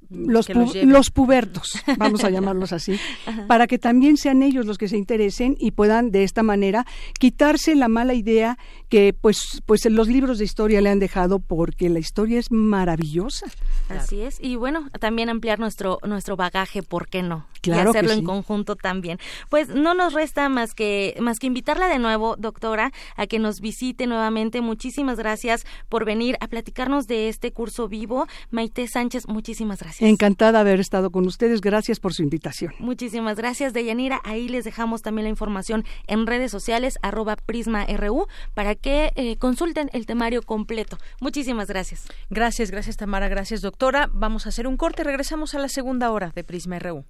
los, 0.09 0.49
los, 0.49 1.09
pubertos, 1.09 1.83
vamos 1.97 2.23
a 2.23 2.29
llamarlos 2.29 2.73
así, 2.73 2.99
para 3.47 3.67
que 3.67 3.79
también 3.79 4.17
sean 4.17 4.43
ellos 4.43 4.65
los 4.65 4.77
que 4.77 4.87
se 4.87 4.97
interesen 4.97 5.55
y 5.59 5.71
puedan 5.71 6.11
de 6.11 6.23
esta 6.23 6.43
manera 6.43 6.85
quitarse 7.19 7.75
la 7.75 7.87
mala 7.87 8.13
idea 8.13 8.57
que 8.89 9.13
pues 9.13 9.61
pues 9.65 9.85
los 9.85 10.07
libros 10.07 10.37
de 10.37 10.45
historia 10.45 10.81
le 10.81 10.89
han 10.89 10.99
dejado 10.99 11.39
porque 11.39 11.89
la 11.89 11.99
historia 11.99 12.39
es 12.39 12.51
maravillosa. 12.51 13.47
Así 13.89 14.21
es 14.21 14.39
y 14.41 14.55
bueno 14.55 14.89
también 14.99 15.29
ampliar 15.29 15.59
nuestro 15.59 15.99
nuestro 16.05 16.35
bagaje, 16.35 16.83
¿por 16.83 17.07
qué 17.07 17.23
no? 17.23 17.47
Claro 17.61 17.91
y 17.93 17.97
hacerlo 17.97 18.11
en 18.11 18.25
conjunto 18.25 18.75
también. 18.75 19.19
Pues 19.49 19.69
no 19.69 19.93
nos 19.93 20.13
resta 20.13 20.49
más 20.49 20.73
que 20.73 21.15
más 21.19 21.39
que 21.39 21.47
invitarla 21.47 21.87
de 21.87 21.99
nuevo, 21.99 22.35
doctora, 22.37 22.91
a 23.15 23.25
que 23.25 23.39
nos 23.39 23.61
visite 23.61 24.05
nuevamente. 24.05 24.61
Muchísimas 24.61 25.17
gracias 25.17 25.65
por 25.89 26.05
venir 26.05 26.37
a 26.41 26.47
platicarnos 26.47 27.07
de 27.07 27.29
este 27.29 27.51
curso 27.51 27.87
vivo. 27.87 28.27
Maite 28.51 28.87
Sánchez, 28.87 29.27
muchísimas 29.27 29.79
gracias. 29.79 29.92
Encantada 29.99 30.63
de 30.63 30.69
haber 30.69 30.79
estado 30.79 31.11
con 31.11 31.25
ustedes. 31.25 31.61
Gracias 31.61 31.99
por 31.99 32.13
su 32.13 32.23
invitación. 32.23 32.73
Muchísimas 32.79 33.37
gracias, 33.37 33.73
Deyanira. 33.73 34.19
Ahí 34.23 34.47
les 34.47 34.63
dejamos 34.63 35.01
también 35.01 35.25
la 35.25 35.29
información 35.29 35.85
en 36.07 36.27
redes 36.27 36.51
sociales, 36.51 36.97
arroba 37.01 37.35
PrismaRU, 37.35 38.27
para 38.53 38.75
que 38.75 39.11
eh, 39.15 39.37
consulten 39.37 39.89
el 39.93 40.05
temario 40.05 40.41
completo. 40.41 40.97
Muchísimas 41.21 41.67
gracias. 41.67 42.07
Gracias, 42.29 42.71
gracias, 42.71 42.97
Tamara. 42.97 43.27
Gracias, 43.27 43.61
doctora. 43.61 44.09
Vamos 44.13 44.45
a 44.45 44.49
hacer 44.49 44.67
un 44.67 44.77
corte. 44.77 45.03
Regresamos 45.03 45.53
a 45.55 45.59
la 45.59 45.69
segunda 45.69 46.11
hora 46.11 46.31
de 46.35 46.43
Prisma 46.43 46.79
RU. 46.79 47.05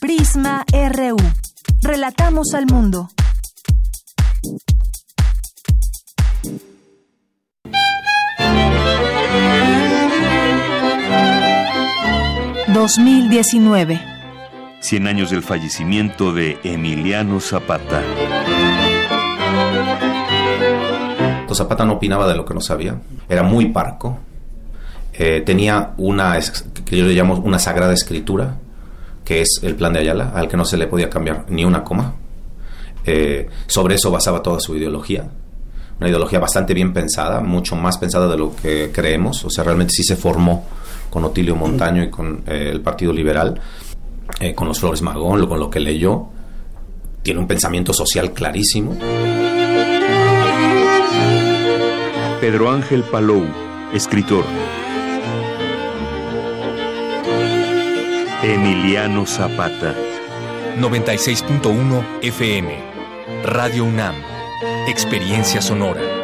Prisma 0.00 0.64
RU. 0.72 1.16
Relatamos 1.82 2.54
al 2.54 2.66
mundo. 2.66 3.08
2019. 12.74 14.00
100 14.80 15.06
años 15.06 15.30
del 15.30 15.44
fallecimiento 15.44 16.32
de 16.32 16.58
Emiliano 16.64 17.38
Zapata. 17.38 18.02
Zapata 21.54 21.84
no 21.84 21.92
opinaba 21.92 22.26
de 22.26 22.34
lo 22.34 22.44
que 22.44 22.52
no 22.52 22.60
sabía, 22.60 23.00
era 23.28 23.44
muy 23.44 23.66
parco, 23.66 24.18
eh, 25.12 25.40
tenía 25.46 25.92
una, 25.98 26.36
que 26.84 26.96
yo 26.96 27.06
le 27.06 27.14
llamo 27.14 27.36
una 27.36 27.60
sagrada 27.60 27.92
escritura, 27.92 28.56
que 29.24 29.40
es 29.42 29.60
el 29.62 29.76
plan 29.76 29.92
de 29.92 30.00
Ayala, 30.00 30.32
al 30.34 30.48
que 30.48 30.56
no 30.56 30.64
se 30.64 30.76
le 30.76 30.88
podía 30.88 31.08
cambiar 31.08 31.46
ni 31.48 31.64
una 31.64 31.84
coma. 31.84 32.16
Eh, 33.06 33.48
sobre 33.68 33.94
eso 33.94 34.10
basaba 34.10 34.42
toda 34.42 34.58
su 34.58 34.74
ideología, 34.76 35.30
una 36.00 36.08
ideología 36.08 36.40
bastante 36.40 36.74
bien 36.74 36.92
pensada, 36.92 37.38
mucho 37.38 37.76
más 37.76 37.98
pensada 37.98 38.26
de 38.26 38.36
lo 38.36 38.56
que 38.56 38.90
creemos, 38.92 39.44
o 39.44 39.50
sea, 39.50 39.62
realmente 39.62 39.92
sí 39.92 40.02
se 40.02 40.16
formó 40.16 40.66
con 41.14 41.24
Otilio 41.24 41.54
Montaño 41.54 42.02
y 42.02 42.10
con 42.10 42.42
eh, 42.44 42.70
el 42.72 42.80
Partido 42.80 43.12
Liberal, 43.12 43.60
eh, 44.40 44.52
con 44.52 44.66
los 44.66 44.80
Flores 44.80 45.00
Magón, 45.00 45.46
con 45.46 45.60
lo 45.60 45.70
que 45.70 45.78
leyó. 45.78 46.26
Tiene 47.22 47.38
un 47.38 47.46
pensamiento 47.46 47.92
social 47.92 48.32
clarísimo. 48.32 48.96
Pedro 52.40 52.68
Ángel 52.68 53.04
Palou, 53.04 53.44
escritor. 53.92 54.44
Emiliano 58.42 59.24
Zapata. 59.24 59.94
96.1 60.80 62.04
FM. 62.22 62.76
Radio 63.44 63.84
UNAM. 63.84 64.16
Experiencia 64.88 65.62
sonora. 65.62 66.23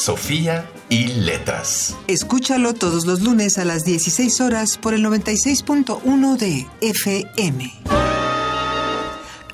Sofía 0.00 0.64
y 0.88 1.08
letras. 1.08 1.94
Escúchalo 2.06 2.72
todos 2.72 3.04
los 3.04 3.20
lunes 3.20 3.58
a 3.58 3.66
las 3.66 3.84
16 3.84 4.40
horas 4.40 4.78
por 4.78 4.94
el 4.94 5.04
96.1 5.04 6.38
de 6.38 6.66
FM. 6.80 7.70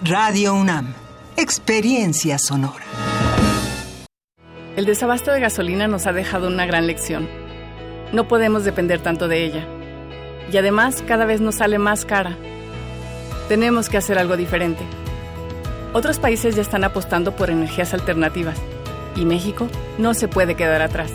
Radio 0.02 0.54
UNAM. 0.54 0.94
Experiencia 1.36 2.38
sonora. 2.38 2.84
El 4.76 4.86
desabasto 4.86 5.32
de 5.32 5.40
gasolina 5.40 5.88
nos 5.88 6.06
ha 6.06 6.12
dejado 6.12 6.46
una 6.46 6.64
gran 6.64 6.86
lección. 6.86 7.28
No 8.12 8.28
podemos 8.28 8.64
depender 8.64 9.02
tanto 9.02 9.26
de 9.26 9.44
ella. 9.44 9.66
Y 10.52 10.56
además 10.58 11.02
cada 11.08 11.24
vez 11.24 11.40
nos 11.40 11.56
sale 11.56 11.80
más 11.80 12.04
cara. 12.04 12.38
Tenemos 13.48 13.88
que 13.88 13.96
hacer 13.96 14.16
algo 14.16 14.36
diferente. 14.36 14.84
Otros 15.92 16.20
países 16.20 16.54
ya 16.54 16.62
están 16.62 16.84
apostando 16.84 17.34
por 17.34 17.50
energías 17.50 17.94
alternativas 17.94 18.56
y 19.16 19.24
México 19.24 19.68
no 19.98 20.14
se 20.14 20.28
puede 20.28 20.54
quedar 20.54 20.82
atrás. 20.82 21.10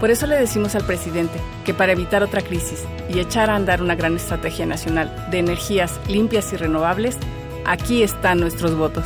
Por 0.00 0.10
eso 0.10 0.26
le 0.26 0.36
decimos 0.36 0.74
al 0.74 0.84
presidente 0.84 1.38
que 1.64 1.74
para 1.74 1.92
evitar 1.92 2.22
otra 2.22 2.40
crisis 2.40 2.84
y 3.12 3.20
echar 3.20 3.50
a 3.50 3.56
andar 3.56 3.82
una 3.82 3.94
gran 3.94 4.16
estrategia 4.16 4.66
nacional 4.66 5.28
de 5.30 5.38
energías 5.38 6.00
limpias 6.08 6.52
y 6.52 6.56
renovables, 6.56 7.16
aquí 7.66 8.02
están 8.02 8.40
nuestros 8.40 8.76
votos. 8.76 9.04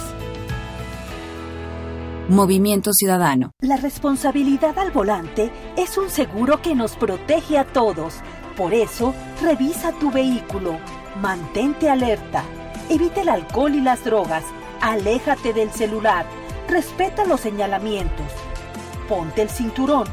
Movimiento 2.29 2.93
Ciudadano. 2.93 3.51
La 3.61 3.77
responsabilidad 3.77 4.79
al 4.79 4.93
volante 4.93 5.51
es 5.77 5.99
un 5.99 6.09
seguro 6.09 6.63
que 6.63 6.75
nos 6.75 6.97
protege 6.97 7.59
a 7.59 7.65
todos. 7.65 8.15
Por 8.57 8.73
eso, 8.73 9.15
revisa 9.43 9.93
tu 9.99 10.11
vehículo, 10.11 10.79
mantente 11.21 11.91
alerta, 11.91 12.45
evita 12.89 13.21
el 13.21 13.29
alcohol 13.29 13.75
y 13.75 13.81
las 13.81 14.05
drogas 14.05 14.45
Aléjate 14.85 15.55
del 15.55 15.71
celular. 15.71 16.27
Respeta 16.69 17.25
los 17.25 17.41
señalamientos. 17.41 18.27
Ponte 19.09 19.43
el 19.43 19.51
cinturón. 19.51 20.07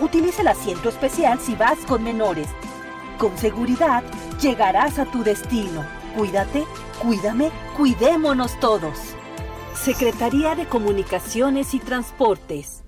Utiliza 0.00 0.42
el 0.42 0.48
asiento 0.48 0.88
especial 0.88 1.38
si 1.40 1.54
vas 1.54 1.78
con 1.86 2.02
menores. 2.02 2.48
Con 3.18 3.36
seguridad 3.38 4.02
llegarás 4.40 4.98
a 4.98 5.04
tu 5.04 5.22
destino. 5.22 5.84
Cuídate, 6.16 6.64
cuídame, 7.00 7.50
cuidémonos 7.76 8.58
todos. 8.58 8.98
Secretaría 9.80 10.54
de 10.54 10.66
Comunicaciones 10.66 11.72
y 11.74 11.78
Transportes. 11.78 12.82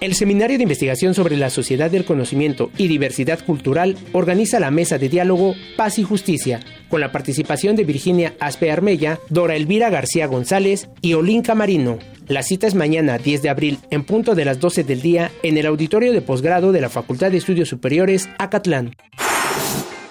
El 0.00 0.14
Seminario 0.14 0.56
de 0.56 0.62
Investigación 0.62 1.12
sobre 1.12 1.36
la 1.36 1.50
Sociedad 1.50 1.90
del 1.90 2.06
Conocimiento 2.06 2.70
y 2.78 2.88
Diversidad 2.88 3.44
Cultural 3.44 3.98
organiza 4.12 4.58
la 4.58 4.70
mesa 4.70 4.96
de 4.96 5.10
diálogo 5.10 5.54
Paz 5.76 5.98
y 5.98 6.04
Justicia, 6.04 6.60
con 6.88 7.02
la 7.02 7.12
participación 7.12 7.76
de 7.76 7.84
Virginia 7.84 8.32
Aspe 8.40 8.70
Armella, 8.70 9.18
Dora 9.28 9.56
Elvira 9.56 9.90
García 9.90 10.26
González 10.26 10.88
y 11.02 11.12
Olinka 11.12 11.54
Marino. 11.54 11.98
La 12.28 12.42
cita 12.42 12.66
es 12.66 12.74
mañana 12.74 13.18
10 13.18 13.42
de 13.42 13.50
abril 13.50 13.78
en 13.90 14.04
punto 14.04 14.34
de 14.34 14.46
las 14.46 14.58
12 14.58 14.84
del 14.84 15.02
día 15.02 15.30
en 15.42 15.58
el 15.58 15.66
auditorio 15.66 16.12
de 16.12 16.22
posgrado 16.22 16.72
de 16.72 16.80
la 16.80 16.88
Facultad 16.88 17.30
de 17.30 17.36
Estudios 17.36 17.68
Superiores 17.68 18.30
Acatlán. 18.38 18.96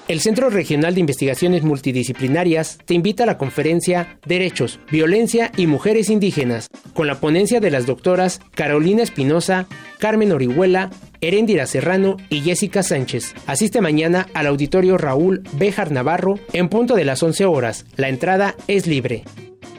El 0.09 0.21
Centro 0.21 0.49
Regional 0.49 0.95
de 0.95 1.01
Investigaciones 1.01 1.61
Multidisciplinarias 1.61 2.79
te 2.83 2.95
invita 2.95 3.25
a 3.25 3.25
la 3.27 3.37
conferencia 3.37 4.17
Derechos, 4.25 4.79
Violencia 4.89 5.51
y 5.55 5.67
Mujeres 5.67 6.09
Indígenas, 6.09 6.71
con 6.95 7.05
la 7.05 7.19
ponencia 7.19 7.59
de 7.59 7.69
las 7.69 7.85
doctoras 7.85 8.41
Carolina 8.55 9.03
Espinosa, 9.03 9.67
Carmen 9.99 10.31
Orihuela, 10.31 10.89
Heréndira 11.21 11.67
Serrano 11.67 12.17
y 12.29 12.41
Jessica 12.41 12.81
Sánchez. 12.81 13.35
Asiste 13.45 13.81
mañana 13.81 14.27
al 14.33 14.47
auditorio 14.47 14.97
Raúl 14.97 15.43
Béjar 15.53 15.91
Navarro 15.91 16.39
en 16.53 16.69
punto 16.69 16.95
de 16.95 17.05
las 17.05 17.21
11 17.21 17.45
horas. 17.45 17.85
La 17.95 18.09
entrada 18.09 18.55
es 18.65 18.87
libre. 18.87 19.25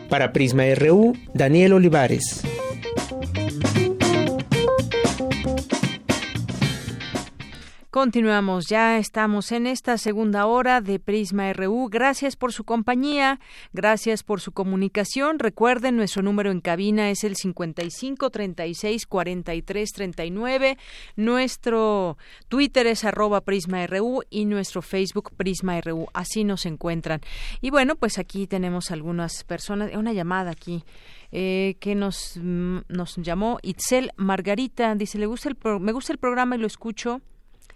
Para 0.08 0.32
Prisma 0.32 0.62
RU, 0.76 1.12
Daniel 1.34 1.72
Olivares. 1.72 2.44
Continuamos, 7.90 8.68
ya 8.68 8.98
estamos 8.98 9.50
en 9.50 9.66
esta 9.66 9.98
segunda 9.98 10.46
hora 10.46 10.80
de 10.80 11.00
Prisma 11.00 11.52
RU. 11.52 11.88
Gracias 11.90 12.36
por 12.36 12.52
su 12.52 12.62
compañía, 12.62 13.40
gracias 13.72 14.22
por 14.22 14.40
su 14.40 14.52
comunicación. 14.52 15.40
Recuerden, 15.40 15.96
nuestro 15.96 16.22
número 16.22 16.52
en 16.52 16.60
cabina 16.60 17.10
es 17.10 17.24
el 17.24 17.34
55 17.34 18.30
36 18.30 19.06
43 19.08 19.92
39. 19.92 20.78
Nuestro 21.16 22.16
Twitter 22.46 22.86
es 22.86 23.04
arroba 23.04 23.40
Prisma 23.40 23.84
RU 23.88 24.22
y 24.30 24.44
nuestro 24.44 24.82
Facebook 24.82 25.32
Prisma 25.36 25.80
RU. 25.80 26.06
Así 26.14 26.44
nos 26.44 26.66
encuentran. 26.66 27.20
Y 27.60 27.70
bueno, 27.70 27.96
pues 27.96 28.18
aquí 28.18 28.46
tenemos 28.46 28.92
algunas 28.92 29.42
personas, 29.42 29.90
una 29.96 30.12
llamada 30.12 30.52
aquí. 30.52 30.84
Eh, 31.32 31.76
que 31.80 31.96
nos, 31.96 32.38
mm, 32.40 32.78
nos 32.88 33.16
llamó 33.16 33.58
Itzel 33.62 34.12
Margarita, 34.16 34.94
dice, 34.94 35.18
le 35.18 35.26
gusta 35.26 35.48
el 35.48 35.56
me 35.80 35.90
gusta 35.92 36.12
el 36.12 36.18
programa 36.18 36.54
y 36.54 36.58
lo 36.58 36.66
escucho 36.68 37.20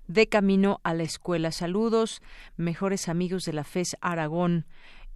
de 0.07 0.27
camino 0.29 0.81
a 0.85 0.95
la 0.95 1.03
escuela. 1.03 1.53
Saludos, 1.53 2.23
mejores 2.57 3.09
amigos 3.09 3.45
de 3.45 3.53
la 3.53 3.65
FES 3.65 3.97
Aragón. 4.01 4.67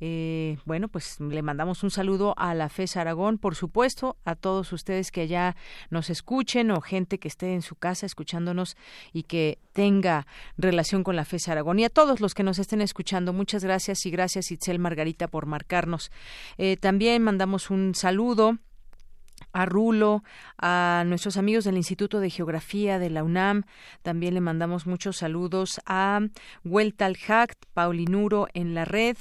Eh, 0.00 0.58
bueno, 0.64 0.88
pues 0.88 1.18
le 1.18 1.42
mandamos 1.42 1.82
un 1.82 1.90
saludo 1.90 2.34
a 2.36 2.54
la 2.54 2.68
FES 2.68 2.96
Aragón, 2.96 3.38
por 3.38 3.56
supuesto, 3.56 4.16
a 4.24 4.36
todos 4.36 4.72
ustedes 4.72 5.10
que 5.10 5.22
allá 5.22 5.56
nos 5.90 6.08
escuchen 6.08 6.70
o 6.70 6.80
gente 6.80 7.18
que 7.18 7.26
esté 7.26 7.52
en 7.54 7.62
su 7.62 7.74
casa 7.74 8.06
escuchándonos 8.06 8.76
y 9.12 9.24
que 9.24 9.58
tenga 9.72 10.26
relación 10.56 11.02
con 11.02 11.16
la 11.16 11.24
FES 11.24 11.48
Aragón. 11.48 11.80
Y 11.80 11.84
a 11.84 11.90
todos 11.90 12.20
los 12.20 12.34
que 12.34 12.44
nos 12.44 12.58
estén 12.58 12.80
escuchando, 12.80 13.32
muchas 13.32 13.64
gracias 13.64 14.06
y 14.06 14.10
gracias 14.10 14.52
Itzel 14.52 14.78
Margarita 14.78 15.26
por 15.26 15.46
marcarnos. 15.46 16.12
Eh, 16.58 16.76
también 16.76 17.22
mandamos 17.22 17.70
un 17.70 17.94
saludo 17.94 18.58
a 19.52 19.66
Rulo, 19.66 20.22
a 20.58 21.04
nuestros 21.06 21.36
amigos 21.36 21.64
del 21.64 21.76
Instituto 21.76 22.20
de 22.20 22.30
Geografía 22.30 22.98
de 22.98 23.10
la 23.10 23.24
UNAM. 23.24 23.64
También 24.02 24.34
le 24.34 24.40
mandamos 24.40 24.86
muchos 24.86 25.18
saludos 25.18 25.80
a 25.86 26.20
Hueltal 26.64 27.16
Hact, 27.26 27.66
Paulinuro 27.74 28.48
en 28.54 28.74
la 28.74 28.84
red, 28.84 29.16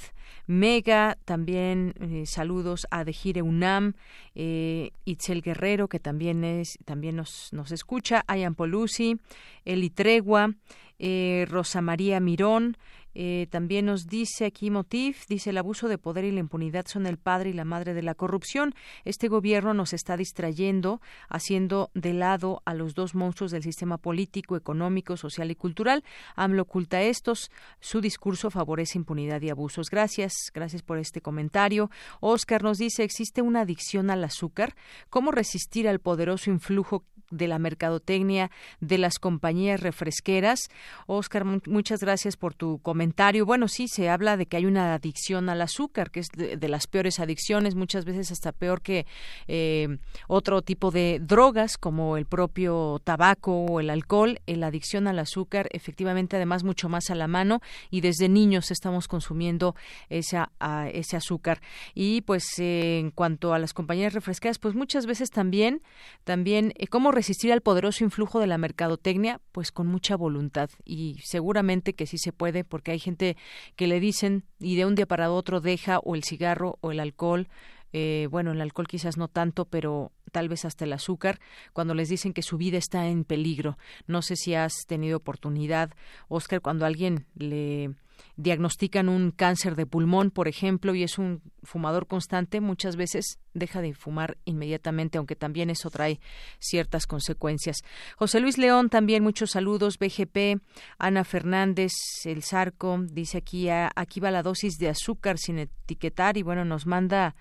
Mega, 0.46 1.18
también 1.24 1.94
eh, 2.00 2.24
saludos 2.26 2.86
a 2.90 3.04
Dejire 3.04 3.42
UNAM, 3.42 3.94
eh, 4.34 4.92
Itzel 5.04 5.42
Guerrero, 5.42 5.88
que 5.88 6.00
también 6.00 6.42
es, 6.42 6.78
también 6.84 7.16
nos, 7.16 7.52
nos 7.52 7.70
escucha, 7.70 8.24
Ayan 8.26 8.54
Polusi, 8.54 9.18
Eli 9.64 9.90
Tregua, 9.90 10.54
eh, 10.98 11.46
Rosa 11.48 11.80
María 11.80 12.18
Mirón, 12.18 12.76
eh, 13.14 13.46
también 13.50 13.86
nos 13.86 14.06
dice 14.06 14.44
aquí 14.44 14.70
Motif, 14.70 15.26
dice 15.28 15.50
el 15.50 15.58
abuso 15.58 15.88
de 15.88 15.98
poder 15.98 16.24
y 16.24 16.32
la 16.32 16.40
impunidad 16.40 16.86
son 16.86 17.06
el 17.06 17.16
padre 17.16 17.50
y 17.50 17.52
la 17.52 17.64
madre 17.64 17.94
de 17.94 18.02
la 18.02 18.14
corrupción. 18.14 18.74
Este 19.04 19.28
gobierno 19.28 19.74
nos 19.74 19.92
está 19.92 20.16
distrayendo, 20.16 21.00
haciendo 21.28 21.90
de 21.94 22.12
lado 22.12 22.62
a 22.64 22.74
los 22.74 22.94
dos 22.94 23.14
monstruos 23.14 23.50
del 23.50 23.62
sistema 23.62 23.98
político, 23.98 24.56
económico, 24.56 25.16
social 25.16 25.50
y 25.50 25.54
cultural. 25.54 26.04
AMLO 26.36 26.62
oculta 26.62 27.02
estos. 27.02 27.50
Su 27.80 28.00
discurso 28.00 28.50
favorece 28.50 28.98
impunidad 28.98 29.40
y 29.42 29.50
abusos. 29.50 29.90
Gracias, 29.90 30.32
gracias 30.54 30.82
por 30.82 30.98
este 30.98 31.20
comentario. 31.20 31.90
Oscar 32.20 32.62
nos 32.62 32.78
dice, 32.78 33.04
existe 33.04 33.42
una 33.42 33.62
adicción 33.62 34.10
al 34.10 34.22
azúcar. 34.22 34.74
¿Cómo 35.10 35.32
resistir 35.32 35.88
al 35.88 35.98
poderoso 35.98 36.50
influjo 36.50 37.04
de 37.30 37.48
la 37.48 37.58
mercadotecnia 37.58 38.50
de 38.80 38.98
las 38.98 39.18
compañías 39.18 39.80
refresqueras? 39.80 40.68
Oscar, 41.06 41.44
muchas 41.66 42.00
gracias 42.00 42.36
por 42.36 42.54
tu 42.54 42.78
comentario 42.80 42.97
Bueno, 43.44 43.68
sí, 43.68 43.88
se 43.88 44.08
habla 44.08 44.36
de 44.36 44.46
que 44.46 44.56
hay 44.56 44.66
una 44.66 44.94
adicción 44.94 45.48
al 45.48 45.62
azúcar, 45.62 46.10
que 46.10 46.20
es 46.20 46.28
de, 46.28 46.68
las 46.68 46.86
peores 46.86 47.20
adicciones, 47.20 47.74
muchas 47.74 48.04
veces 48.04 48.30
hasta 48.30 48.52
peor 48.52 48.82
que 48.82 49.06
eh, 49.46 49.98
otro 50.26 50.62
tipo 50.62 50.90
de 50.90 51.20
drogas 51.20 51.78
como 51.78 52.16
el 52.16 52.26
propio 52.26 53.00
tabaco 53.04 53.64
o 53.66 53.80
el 53.80 53.90
alcohol. 53.90 54.40
La 54.46 54.68
adicción 54.68 55.06
al 55.06 55.18
azúcar, 55.18 55.68
efectivamente, 55.72 56.36
además 56.36 56.64
mucho 56.64 56.88
más 56.88 57.10
a 57.10 57.14
la 57.14 57.28
mano 57.28 57.60
y 57.90 58.00
desde 58.00 58.28
niños 58.28 58.70
estamos 58.70 59.08
consumiendo 59.08 59.74
esa, 60.08 60.50
ese 60.92 61.16
azúcar. 61.16 61.60
Y 61.94 62.22
pues 62.22 62.44
en 62.58 63.10
cuanto 63.10 63.54
a 63.54 63.58
las 63.58 63.74
compañías 63.74 64.12
refrescadas, 64.12 64.58
pues 64.58 64.74
muchas 64.74 65.06
veces 65.06 65.30
también, 65.30 65.82
también 66.24 66.72
eh, 66.76 66.86
cómo 66.86 67.12
resistir 67.12 67.52
al 67.52 67.60
poderoso 67.60 68.04
influjo 68.04 68.40
de 68.40 68.46
la 68.46 68.58
mercadotecnia, 68.58 69.40
pues 69.52 69.72
con 69.72 69.86
mucha 69.86 70.16
voluntad 70.16 70.70
y 70.84 71.16
seguramente 71.24 71.94
que 71.94 72.06
sí 72.06 72.18
se 72.18 72.32
puede 72.32 72.64
porque 72.64 72.87
hay 72.90 72.98
gente 72.98 73.36
que 73.76 73.86
le 73.86 74.00
dicen 74.00 74.44
y 74.58 74.76
de 74.76 74.86
un 74.86 74.94
día 74.94 75.06
para 75.06 75.30
otro 75.30 75.60
deja 75.60 75.98
o 76.00 76.14
el 76.14 76.24
cigarro 76.24 76.78
o 76.80 76.90
el 76.90 77.00
alcohol 77.00 77.48
eh, 77.92 78.28
bueno, 78.30 78.52
el 78.52 78.60
alcohol 78.60 78.88
quizás 78.88 79.16
no 79.16 79.28
tanto, 79.28 79.64
pero 79.64 80.12
tal 80.32 80.48
vez 80.48 80.64
hasta 80.64 80.84
el 80.84 80.92
azúcar, 80.92 81.40
cuando 81.72 81.94
les 81.94 82.08
dicen 82.08 82.32
que 82.32 82.42
su 82.42 82.58
vida 82.58 82.78
está 82.78 83.06
en 83.08 83.24
peligro. 83.24 83.78
No 84.06 84.22
sé 84.22 84.36
si 84.36 84.54
has 84.54 84.72
tenido 84.86 85.16
oportunidad, 85.16 85.90
Oscar, 86.28 86.60
cuando 86.60 86.86
alguien 86.86 87.26
le 87.34 87.94
diagnostican 88.36 89.08
un 89.08 89.30
cáncer 89.30 89.76
de 89.76 89.86
pulmón, 89.86 90.30
por 90.30 90.48
ejemplo, 90.48 90.94
y 90.94 91.02
es 91.02 91.18
un 91.18 91.42
fumador 91.62 92.06
constante, 92.06 92.60
muchas 92.60 92.96
veces 92.96 93.38
deja 93.54 93.80
de 93.80 93.94
fumar 93.94 94.38
inmediatamente, 94.44 95.18
aunque 95.18 95.36
también 95.36 95.70
eso 95.70 95.90
trae 95.90 96.20
ciertas 96.58 97.06
consecuencias. 97.06 97.78
José 98.16 98.40
Luis 98.40 98.58
León, 98.58 98.90
también 98.90 99.22
muchos 99.22 99.50
saludos. 99.50 99.98
BGP, 99.98 100.60
Ana 100.98 101.24
Fernández, 101.24 101.92
El 102.24 102.42
Zarco, 102.42 102.98
dice 103.10 103.38
aquí, 103.38 103.68
aquí 103.70 104.20
va 104.20 104.30
la 104.30 104.42
dosis 104.42 104.78
de 104.78 104.88
azúcar 104.88 105.38
sin 105.38 105.58
etiquetar 105.58 106.36
y 106.36 106.42
bueno, 106.42 106.64
nos 106.64 106.86
manda 106.86 107.34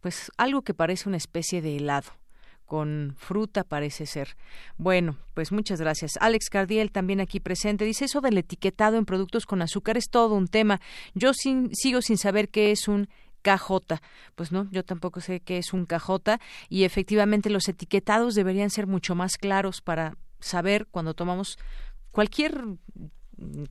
pues 0.00 0.30
algo 0.36 0.62
que 0.62 0.74
parece 0.74 1.08
una 1.08 1.16
especie 1.16 1.62
de 1.62 1.76
helado 1.76 2.12
con 2.68 3.14
fruta 3.16 3.64
parece 3.64 4.04
ser. 4.04 4.36
Bueno, 4.76 5.16
pues 5.34 5.52
muchas 5.52 5.80
gracias. 5.80 6.12
Alex 6.20 6.50
Cardiel 6.50 6.92
también 6.92 7.20
aquí 7.20 7.40
presente. 7.40 7.86
Dice 7.86 8.04
eso 8.04 8.20
del 8.20 8.36
etiquetado 8.36 8.98
en 8.98 9.06
productos 9.06 9.46
con 9.46 9.62
azúcar 9.62 9.96
es 9.96 10.10
todo 10.10 10.34
un 10.34 10.48
tema. 10.48 10.80
Yo 11.14 11.32
sigo 11.32 12.02
sin 12.02 12.18
saber 12.18 12.50
qué 12.50 12.70
es 12.70 12.86
un 12.86 13.08
KJ. 13.42 14.00
Pues 14.34 14.52
no, 14.52 14.68
yo 14.70 14.84
tampoco 14.84 15.20
sé 15.20 15.40
qué 15.40 15.56
es 15.56 15.72
un 15.72 15.86
KJ 15.86 16.38
y 16.68 16.84
efectivamente 16.84 17.48
los 17.48 17.68
etiquetados 17.68 18.34
deberían 18.34 18.68
ser 18.68 18.86
mucho 18.86 19.14
más 19.14 19.38
claros 19.38 19.80
para 19.80 20.18
saber 20.38 20.86
cuando 20.90 21.14
tomamos 21.14 21.58
cualquier 22.10 22.64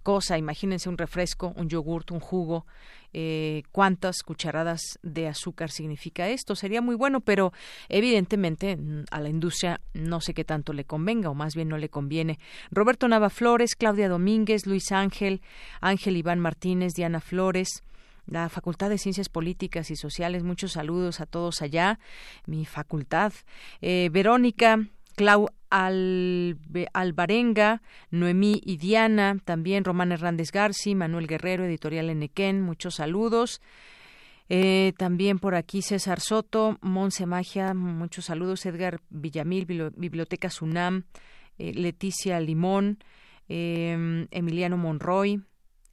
cosa, 0.04 0.38
imagínense 0.38 0.90
un 0.90 0.98
refresco, 0.98 1.54
un 1.56 1.70
yogurt, 1.70 2.12
un 2.12 2.20
jugo, 2.20 2.66
eh, 3.14 3.64
cuántas 3.72 4.24
cucharadas 4.24 5.00
de 5.02 5.28
azúcar 5.28 5.72
significa 5.72 6.30
esto. 6.30 6.56
Sería 6.56 6.82
muy 6.82 6.96
bueno, 6.96 7.22
pero 7.22 7.54
evidentemente 7.90 8.78
mm, 8.78 9.06
a 9.12 9.20
la 9.20 9.30
industria 9.30 9.82
no 9.94 10.22
sé 10.22 10.34
qué 10.34 10.44
tanto 10.44 10.74
le 10.74 10.86
convenga 10.86 11.30
o 11.30 11.34
más 11.34 11.56
bien 11.56 11.70
no 11.70 11.78
le 11.78 11.90
conviene. 11.90 12.40
Roberto 12.72 13.08
Nava 13.08 13.30
Flores, 13.30 13.76
Claudia 13.76 14.10
Domínguez, 14.10 14.66
Luis 14.66 14.92
Ángel, 14.92 15.42
Ángel 15.82 16.18
Iván 16.18 16.40
Martínez, 16.40 16.94
Diana 16.94 17.22
Flores, 17.22 17.84
la 18.26 18.50
Facultad 18.50 18.90
de 18.90 18.98
Ciencias 18.98 19.30
Políticas 19.30 19.90
y 19.90 19.96
Sociales. 19.96 20.44
Muchos 20.44 20.74
saludos 20.74 21.22
a 21.22 21.26
todos 21.26 21.62
allá, 21.62 22.00
mi 22.46 22.66
facultad. 22.66 23.34
Eh, 23.82 24.10
Verónica, 24.12 24.86
Clau 25.16 25.50
Albarenga, 25.70 27.82
Noemí 28.12 28.62
y 28.64 28.78
Diana, 28.78 29.38
también 29.44 29.84
Román 29.84 30.12
Hernández 30.12 30.52
Garci, 30.52 30.96
Manuel 30.96 31.28
Guerrero, 31.28 31.66
Editorial 31.66 32.10
Enequén, 32.10 32.62
muchos 32.62 32.96
saludos. 32.96 33.62
Eh, 34.50 34.94
también 34.98 35.40
por 35.40 35.56
aquí 35.56 35.82
César 35.82 36.22
Soto, 36.22 36.78
Monse 36.82 37.26
Magia, 37.26 37.74
muchos 37.74 38.26
saludos. 38.26 38.66
Edgar 38.66 39.02
Villamil, 39.10 39.66
Biblioteca 39.96 40.50
Sunam, 40.50 41.04
eh, 41.58 41.74
Leticia 41.74 42.40
Limón, 42.40 43.00
eh, 43.50 44.28
Emiliano 44.32 44.78
Monroy, 44.78 45.42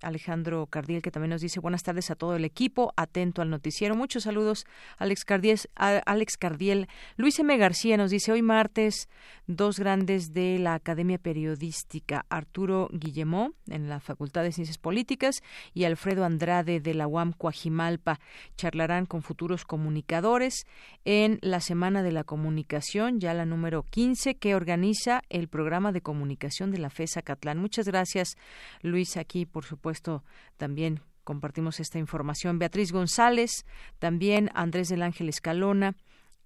Alejandro 0.05 0.67
Cardiel, 0.67 1.03
que 1.03 1.11
también 1.11 1.31
nos 1.31 1.41
dice 1.41 1.61
buenas 1.61 1.83
tardes 1.83 2.11
a 2.11 2.15
todo 2.15 2.37
el 2.37 2.45
equipo, 2.45 2.93
atento 2.97 3.41
al 3.41 3.51
noticiero. 3.51 3.95
Muchos 3.95 4.25
saludos, 4.25 4.67
Alex 4.99 5.25
Cardiel. 5.25 5.59
Alex 5.77 6.37
Cardiel. 6.37 6.89
Luis 7.17 7.39
M. 7.39 7.57
García 7.57 7.97
nos 7.97 8.11
dice 8.11 8.33
hoy 8.33 8.43
martes, 8.43 9.09
dos 9.47 9.79
grandes 9.79 10.33
de 10.33 10.59
la 10.59 10.75
Academia 10.75 11.19
Periodística, 11.19 12.27
Arturo 12.29 12.89
Guillemó, 12.93 13.53
en 13.69 13.89
la 13.89 14.01
Facultad 14.01 14.43
de 14.43 14.53
Ciencias 14.53 14.79
Políticas, 14.79 15.43
y 15.73 15.85
Alfredo 15.85 16.25
Andrade 16.25 16.81
de 16.81 16.95
la 16.95 17.07
UAM 17.07 17.33
Coajimalpa, 17.33 18.21
charlarán 18.57 19.07
con 19.07 19.23
futuros 19.23 19.65
comunicadores 19.65 20.67
en 21.05 21.39
la 21.43 21.61
Semana 21.61 22.03
de 22.03 22.13
la 22.13 22.25
Comunicación, 22.25 23.21
ya 23.21 23.35
la 23.35 23.45
número 23.45 23.83
15, 23.83 24.37
que 24.37 24.55
organiza 24.55 25.23
el 25.29 25.49
programa 25.49 25.93
de 25.93 26.01
comunicación 26.01 26.71
de 26.71 26.79
la 26.79 26.91
FESA 26.91 27.23
Catlán. 27.23 27.59
Muchas 27.59 27.87
gracias, 27.87 28.37
Luis, 28.83 29.17
aquí, 29.17 29.47
por 29.47 29.65
supuesto 29.65 29.94
esto 29.95 30.23
también 30.59 31.01
compartimos 31.25 31.81
esta 31.81 31.99
información. 31.99 32.59
Beatriz 32.59 32.93
González, 32.93 33.65
también 33.99 34.51
Andrés 34.55 34.89
del 34.89 35.03
Ángel 35.03 35.29
Escalona, 35.29 35.97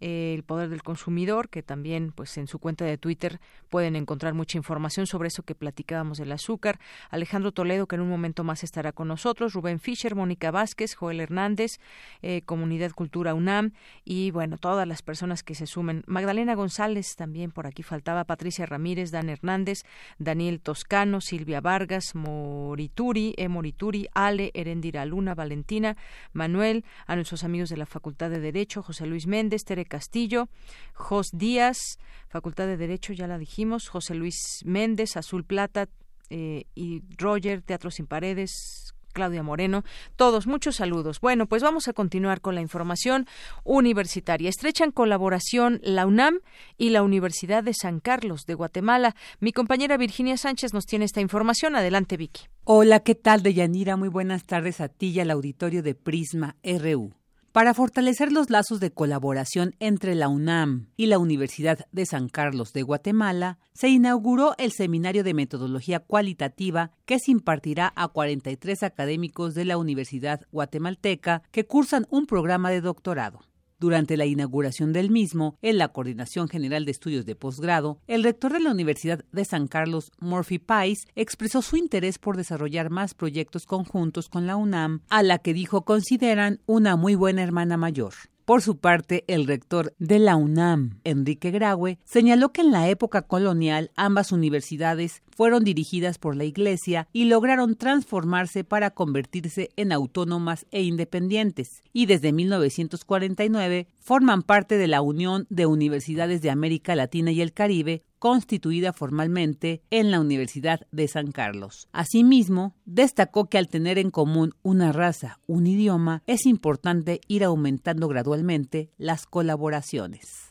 el 0.01 0.43
poder 0.45 0.69
del 0.69 0.83
consumidor, 0.83 1.49
que 1.49 1.63
también 1.63 2.13
pues 2.13 2.37
en 2.39 2.47
su 2.47 2.59
cuenta 2.59 2.85
de 2.85 2.99
Twitter 2.99 3.41
pueden 3.69 3.97
encontrar 3.97 4.35
mucha 4.35 4.57
información 4.57 5.07
sobre 5.07 5.29
eso 5.29 5.43
que 5.43 5.55
platicábamos 5.55 6.19
del 6.19 6.33
azúcar. 6.33 6.79
Alejandro 7.11 7.53
Toledo, 7.53 7.87
que 7.87 7.97
en 7.97 8.03
un 8.03 8.09
momento 8.09 8.45
más 8.45 8.65
estará 8.65 8.93
con 8.93 9.09
nosotros, 9.09 9.53
Rubén 9.53 9.81
Fischer, 9.81 10.15
Mónica 10.15 10.51
Vázquez, 10.51 10.95
Joel 10.95 11.21
Hernández, 11.21 11.79
eh, 12.23 12.43
Comunidad 12.43 12.93
Cultura 12.93 13.35
UNAM 13.35 13.73
y 14.05 14.31
bueno, 14.31 14.59
todas 14.59 14.87
las 14.87 15.03
personas 15.03 15.43
que 15.43 15.55
se 15.55 15.67
sumen. 15.67 16.05
Magdalena 16.07 16.55
González 16.55 17.17
también 17.17 17.51
por 17.51 17.67
aquí 17.67 17.83
faltaba, 17.83 18.25
Patricia 18.25 18.67
Ramírez, 18.67 19.11
Dan 19.11 19.29
Hernández, 19.29 19.85
Daniel 20.19 20.61
Toscano, 20.61 21.21
Silvia 21.21 21.61
Vargas, 21.61 22.15
Morituri, 22.15 23.35
E. 23.37 23.49
Morituri, 23.49 24.09
Ale, 24.15 24.51
Erendira 24.55 25.05
Luna, 25.05 25.35
Valentina, 25.35 25.97
Manuel, 26.33 26.85
a 27.07 27.17
nuestros 27.17 27.45
amigos 27.45 27.69
de 27.69 27.77
la 27.77 27.87
Facultad 27.87 28.31
de 28.31 28.41
Derecho, 28.41 28.83
José 28.83 29.07
Luis 29.07 29.27
Méndez, 29.27 29.65
Tere 29.65 29.88
Castillo, 29.89 30.49
Jos 30.95 31.31
Díaz, 31.33 31.99
Facultad 32.29 32.67
de 32.67 32.77
Derecho, 32.77 33.13
ya 33.13 33.27
la 33.27 33.39
dijimos, 33.39 33.89
José 33.89 34.15
Luis 34.15 34.63
Méndez, 34.65 35.17
Azul 35.17 35.45
Plata 35.45 35.89
eh, 36.31 36.65
y 36.75 37.03
Roger, 37.17 37.63
Teatro 37.63 37.91
Sin 37.91 38.07
Paredes, 38.07 38.95
Claudia 39.13 39.43
Moreno, 39.43 39.83
todos, 40.17 40.47
muchos 40.47 40.77
saludos. 40.77 41.21
Bueno, 41.21 41.47
pues 41.47 41.63
vamos 41.63 41.89
a 41.89 41.93
continuar 41.93 42.41
con 42.41 42.55
la 42.55 42.61
información 42.61 43.27
universitaria. 43.65 44.49
Estrechan 44.49 44.93
colaboración 44.93 45.81
la 45.83 46.07
UNAM 46.07 46.39
y 46.77 46.91
la 46.91 47.03
Universidad 47.03 47.65
de 47.65 47.75
San 47.75 47.99
Carlos 48.01 48.47
de 48.47 48.55
Guatemala. 48.55 49.17
Mi 49.41 49.53
compañera 49.53 49.97
Virginia 49.97 50.37
Sánchez 50.37 50.73
nos 50.73 50.87
tiene 50.87 51.05
esta 51.05 51.21
información. 51.21 51.75
Adelante, 51.75 52.17
Vicky. 52.17 52.43
Hola, 52.63 53.01
¿qué 53.01 53.17
tal, 53.17 53.43
Deyanira? 53.43 53.97
Muy 53.97 54.09
buenas 54.09 54.45
tardes 54.45 54.81
a 54.81 54.89
ti 54.89 55.09
y 55.09 55.21
al 55.21 55.31
auditorio 55.31 55.83
de 55.83 55.95
Prisma 55.95 56.57
RU. 56.63 57.18
Para 57.53 57.73
fortalecer 57.73 58.31
los 58.31 58.51
lazos 58.51 58.79
de 58.79 58.91
colaboración 58.91 59.75
entre 59.81 60.15
la 60.15 60.29
UNAM 60.29 60.89
y 60.99 61.07
la 61.07 61.19
Universidad 61.19 61.87
de 61.93 62.05
San 62.05 62.29
Carlos 62.29 62.75
de 62.75 62.83
Guatemala, 62.83 63.59
se 63.73 63.89
inauguró 63.89 64.55
el 64.59 64.71
Seminario 64.71 65.25
de 65.25 65.33
Metodología 65.33 66.01
Cualitativa 66.01 66.93
que 67.07 67.19
se 67.19 67.31
impartirá 67.31 67.93
a 67.97 68.09
43 68.09 68.83
académicos 68.83 69.55
de 69.55 69.65
la 69.65 69.79
Universidad 69.79 70.43
Guatemalteca 70.53 71.43
que 71.51 71.65
cursan 71.65 72.07
un 72.11 72.27
programa 72.27 72.69
de 72.71 72.83
doctorado. 72.83 73.41
Durante 73.81 74.17
la 74.17 74.27
inauguración 74.27 74.93
del 74.93 75.09
mismo, 75.09 75.57
en 75.63 75.79
la 75.79 75.89
Coordinación 75.89 76.49
General 76.49 76.85
de 76.85 76.91
Estudios 76.91 77.27
de 77.27 77.37
Posgrado, 77.37 78.01
el 78.09 78.25
rector 78.25 78.53
de 78.53 78.59
la 78.59 78.73
Universidad 78.73 79.25
de 79.31 79.45
San 79.45 79.69
Carlos, 79.69 80.11
Murphy 80.19 80.59
Pais, 80.59 81.07
expresó 81.15 81.63
su 81.63 81.77
interés 81.77 82.19
por 82.19 82.37
desarrollar 82.37 82.91
más 82.91 83.15
proyectos 83.15 83.67
conjuntos 83.67 84.29
con 84.29 84.49
la 84.49 84.57
UNAM, 84.57 85.03
a 85.09 85.23
la 85.23 85.39
que 85.39 85.55
dijo 85.55 85.85
consideran 85.85 86.61
una 86.67 86.97
muy 86.97 87.15
buena 87.15 87.45
hermana 87.45 87.77
mayor. 87.77 88.15
Por 88.49 88.63
su 88.63 88.79
parte, 88.79 89.25
el 89.27 89.47
rector 89.47 89.95
de 89.99 90.19
la 90.19 90.35
UNAM, 90.35 91.01
Enrique 91.05 91.51
Graue, 91.51 91.99
señaló 92.07 92.51
que 92.51 92.63
en 92.63 92.71
la 92.71 92.89
época 92.89 93.21
colonial 93.21 93.91
ambas 93.95 94.33
universidades 94.33 95.23
fueron 95.37 95.65
dirigidas 95.65 96.17
por 96.17 96.35
la 96.35 96.45
Iglesia 96.45 97.09
y 97.13 97.27
lograron 97.27 97.77
transformarse 97.77 98.65
para 98.65 98.93
convertirse 98.93 99.69
en 99.77 99.93
autónomas 99.93 100.65
e 100.71 100.83
independientes, 100.83 101.83
y 101.93 102.07
desde 102.07 102.33
1949 102.33 103.87
forman 103.99 104.41
parte 104.41 104.79
de 104.79 104.89
la 104.89 105.03
Unión 105.03 105.47
de 105.51 105.67
Universidades 105.67 106.41
de 106.41 106.49
América 106.49 106.97
Latina 106.97 107.31
y 107.31 107.43
el 107.43 107.53
Caribe, 107.53 108.03
constituida 108.19 108.93
formalmente 108.93 109.83
en 109.91 110.11
la 110.11 110.21
Universidad 110.21 110.87
de 110.93 111.09
San 111.09 111.33
Carlos. 111.33 111.89
Asimismo, 111.93 112.75
destacó 112.85 113.49
que 113.49 113.59
al 113.59 113.69
tener 113.69 113.99
en 113.99 114.11
común 114.11 114.55
una 114.63 114.93
raza, 114.93 115.41
un 115.47 115.67
idioma, 115.67 116.23
es 116.27 116.47
importante 116.47 117.21
ir 117.29 117.45
aumentando 117.45 118.09
gradualmente 118.09 118.91
las 118.99 119.27
colaboraciones. 119.27 120.51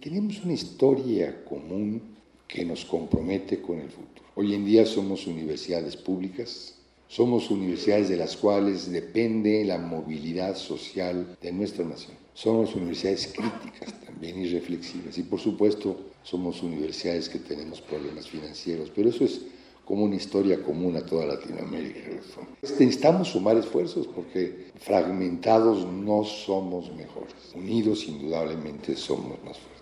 tenemos 0.00 0.44
una 0.44 0.54
historia 0.54 1.44
común 1.44 2.02
que 2.46 2.64
nos 2.64 2.84
compromete 2.84 3.60
con 3.62 3.78
el 3.78 3.88
futuro. 3.88 4.28
Hoy 4.34 4.54
en 4.54 4.64
día 4.64 4.84
somos 4.84 5.26
universidades 5.26 5.96
públicas, 5.96 6.74
Somos 7.10 7.50
universidades 7.50 8.08
de 8.08 8.16
las 8.16 8.36
cuales 8.36 8.88
depende 8.88 9.64
la 9.64 9.78
movilidad 9.78 10.54
social 10.54 11.36
de 11.42 11.50
nuestra 11.50 11.84
nación. 11.84 12.16
Somos 12.34 12.74
universidades 12.74 13.32
críticas 13.34 14.00
también 14.06 14.38
y 14.38 14.48
reflexivas. 14.48 15.18
Y 15.18 15.22
por 15.22 15.40
supuesto 15.40 15.96
somos 16.22 16.62
universidades 16.62 17.28
que 17.28 17.38
tenemos 17.38 17.80
problemas 17.80 18.28
financieros, 18.28 18.90
pero 18.94 19.08
eso 19.08 19.24
es 19.24 19.40
como 19.84 20.04
una 20.04 20.14
historia 20.14 20.62
común 20.62 20.96
a 20.96 21.04
toda 21.04 21.26
Latinoamérica. 21.26 22.00
Necesitamos 22.62 23.28
sumar 23.28 23.56
esfuerzos 23.56 24.06
porque 24.06 24.70
fragmentados 24.78 25.84
no 25.84 26.24
somos 26.24 26.92
mejores. 26.94 27.34
Unidos 27.54 28.06
indudablemente 28.06 28.94
somos 28.94 29.42
más 29.44 29.58
fuertes. 29.58 29.79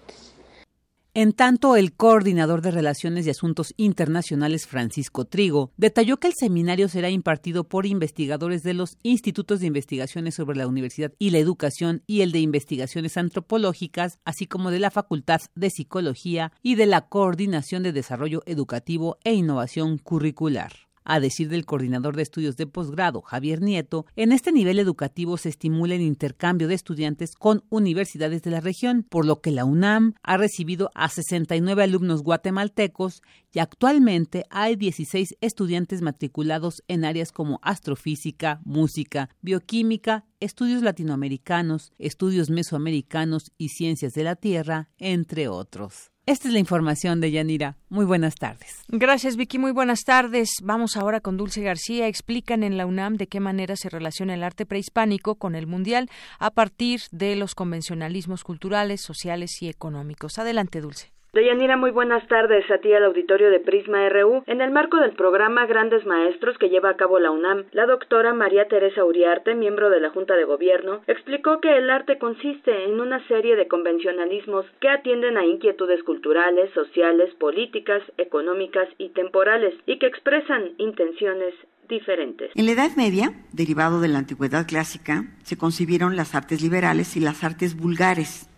En 1.20 1.32
tanto, 1.32 1.74
el 1.74 1.94
coordinador 1.94 2.62
de 2.62 2.70
Relaciones 2.70 3.26
y 3.26 3.30
Asuntos 3.30 3.74
Internacionales, 3.76 4.68
Francisco 4.68 5.24
Trigo, 5.24 5.72
detalló 5.76 6.18
que 6.18 6.28
el 6.28 6.34
seminario 6.38 6.88
será 6.88 7.10
impartido 7.10 7.64
por 7.64 7.86
investigadores 7.86 8.62
de 8.62 8.72
los 8.72 8.98
institutos 9.02 9.58
de 9.58 9.66
investigaciones 9.66 10.36
sobre 10.36 10.56
la 10.56 10.68
universidad 10.68 11.12
y 11.18 11.30
la 11.30 11.38
educación 11.38 12.04
y 12.06 12.20
el 12.20 12.30
de 12.30 12.38
investigaciones 12.38 13.16
antropológicas, 13.16 14.20
así 14.24 14.46
como 14.46 14.70
de 14.70 14.78
la 14.78 14.92
Facultad 14.92 15.40
de 15.56 15.70
Psicología 15.70 16.52
y 16.62 16.76
de 16.76 16.86
la 16.86 17.08
Coordinación 17.08 17.82
de 17.82 17.90
Desarrollo 17.90 18.44
Educativo 18.46 19.18
e 19.24 19.32
Innovación 19.32 19.98
Curricular. 19.98 20.87
A 21.10 21.20
decir 21.20 21.48
del 21.48 21.64
coordinador 21.64 22.16
de 22.16 22.22
estudios 22.22 22.58
de 22.58 22.66
posgrado, 22.66 23.22
Javier 23.22 23.62
Nieto, 23.62 24.04
en 24.14 24.30
este 24.30 24.52
nivel 24.52 24.78
educativo 24.78 25.38
se 25.38 25.48
estimula 25.48 25.94
el 25.94 26.02
intercambio 26.02 26.68
de 26.68 26.74
estudiantes 26.74 27.34
con 27.34 27.64
universidades 27.70 28.42
de 28.42 28.50
la 28.50 28.60
región, 28.60 29.06
por 29.08 29.24
lo 29.24 29.40
que 29.40 29.50
la 29.50 29.64
UNAM 29.64 30.12
ha 30.22 30.36
recibido 30.36 30.90
a 30.94 31.08
69 31.08 31.82
alumnos 31.82 32.22
guatemaltecos 32.22 33.22
y 33.54 33.60
actualmente 33.60 34.44
hay 34.50 34.76
16 34.76 35.38
estudiantes 35.40 36.02
matriculados 36.02 36.84
en 36.88 37.06
áreas 37.06 37.32
como 37.32 37.58
astrofísica, 37.62 38.60
música, 38.66 39.30
bioquímica, 39.40 40.26
estudios 40.40 40.82
latinoamericanos, 40.82 41.90
estudios 41.98 42.50
mesoamericanos 42.50 43.50
y 43.56 43.70
ciencias 43.70 44.12
de 44.12 44.24
la 44.24 44.36
Tierra, 44.36 44.90
entre 44.98 45.48
otros. 45.48 46.10
Esta 46.28 46.48
es 46.48 46.52
la 46.52 46.60
información 46.60 47.22
de 47.22 47.30
Yanira. 47.30 47.78
Muy 47.88 48.04
buenas 48.04 48.34
tardes. 48.34 48.84
Gracias, 48.88 49.36
Vicky. 49.36 49.56
Muy 49.56 49.72
buenas 49.72 50.00
tardes. 50.04 50.50
Vamos 50.62 50.94
ahora 50.98 51.22
con 51.22 51.38
Dulce 51.38 51.62
García. 51.62 52.06
Explican 52.06 52.62
en 52.62 52.76
la 52.76 52.84
UNAM 52.84 53.16
de 53.16 53.28
qué 53.28 53.40
manera 53.40 53.76
se 53.76 53.88
relaciona 53.88 54.34
el 54.34 54.42
arte 54.42 54.66
prehispánico 54.66 55.36
con 55.36 55.54
el 55.54 55.66
mundial 55.66 56.10
a 56.38 56.50
partir 56.50 57.00
de 57.12 57.34
los 57.34 57.54
convencionalismos 57.54 58.44
culturales, 58.44 59.00
sociales 59.00 59.62
y 59.62 59.70
económicos. 59.70 60.38
Adelante, 60.38 60.82
Dulce. 60.82 61.17
Deyanira, 61.38 61.76
muy 61.76 61.92
buenas 61.92 62.26
tardes 62.26 62.68
a 62.68 62.78
ti 62.78 62.92
al 62.92 63.04
auditorio 63.04 63.48
de 63.52 63.60
Prisma 63.60 64.08
RU. 64.08 64.42
En 64.48 64.60
el 64.60 64.72
marco 64.72 64.96
del 64.96 65.12
programa 65.12 65.66
Grandes 65.66 66.04
Maestros 66.04 66.58
que 66.58 66.68
lleva 66.68 66.90
a 66.90 66.96
cabo 66.96 67.20
la 67.20 67.30
UNAM, 67.30 67.66
la 67.70 67.86
doctora 67.86 68.34
María 68.34 68.66
Teresa 68.66 69.04
Uriarte, 69.04 69.54
miembro 69.54 69.88
de 69.88 70.00
la 70.00 70.10
Junta 70.10 70.34
de 70.34 70.42
Gobierno, 70.42 71.00
explicó 71.06 71.60
que 71.60 71.78
el 71.78 71.90
arte 71.90 72.18
consiste 72.18 72.86
en 72.86 73.00
una 73.00 73.24
serie 73.28 73.54
de 73.54 73.68
convencionalismos 73.68 74.66
que 74.80 74.88
atienden 74.88 75.36
a 75.36 75.46
inquietudes 75.46 76.02
culturales, 76.02 76.72
sociales, 76.72 77.32
políticas, 77.36 78.02
económicas 78.16 78.88
y 78.98 79.10
temporales 79.10 79.74
y 79.86 80.00
que 80.00 80.06
expresan 80.06 80.72
intenciones 80.78 81.54
diferentes. 81.88 82.50
En 82.56 82.66
la 82.66 82.72
Edad 82.72 82.96
Media, 82.96 83.32
derivado 83.52 84.00
de 84.00 84.08
la 84.08 84.18
antigüedad 84.18 84.66
clásica, 84.66 85.22
se 85.44 85.56
concibieron 85.56 86.16
las 86.16 86.34
artes 86.34 86.60
liberales 86.62 87.16
y 87.16 87.20
las 87.20 87.44
artes 87.44 87.76
vulgares 87.76 88.48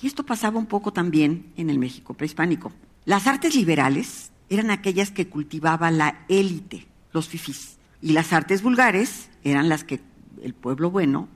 y 0.00 0.06
esto 0.06 0.24
pasaba 0.24 0.58
un 0.58 0.66
poco 0.66 0.92
también 0.92 1.52
en 1.56 1.70
el 1.70 1.78
México 1.78 2.14
prehispánico. 2.14 2.72
Las 3.04 3.26
artes 3.26 3.54
liberales 3.54 4.30
eran 4.48 4.70
aquellas 4.70 5.10
que 5.10 5.28
cultivaba 5.28 5.90
la 5.90 6.24
élite, 6.28 6.86
los 7.12 7.28
fifís. 7.28 7.78
Y 8.00 8.12
las 8.12 8.32
artes 8.32 8.62
vulgares 8.62 9.28
eran 9.42 9.68
las 9.68 9.84
que 9.84 10.00
el 10.42 10.54
pueblo 10.54 10.90
bueno 10.90 11.28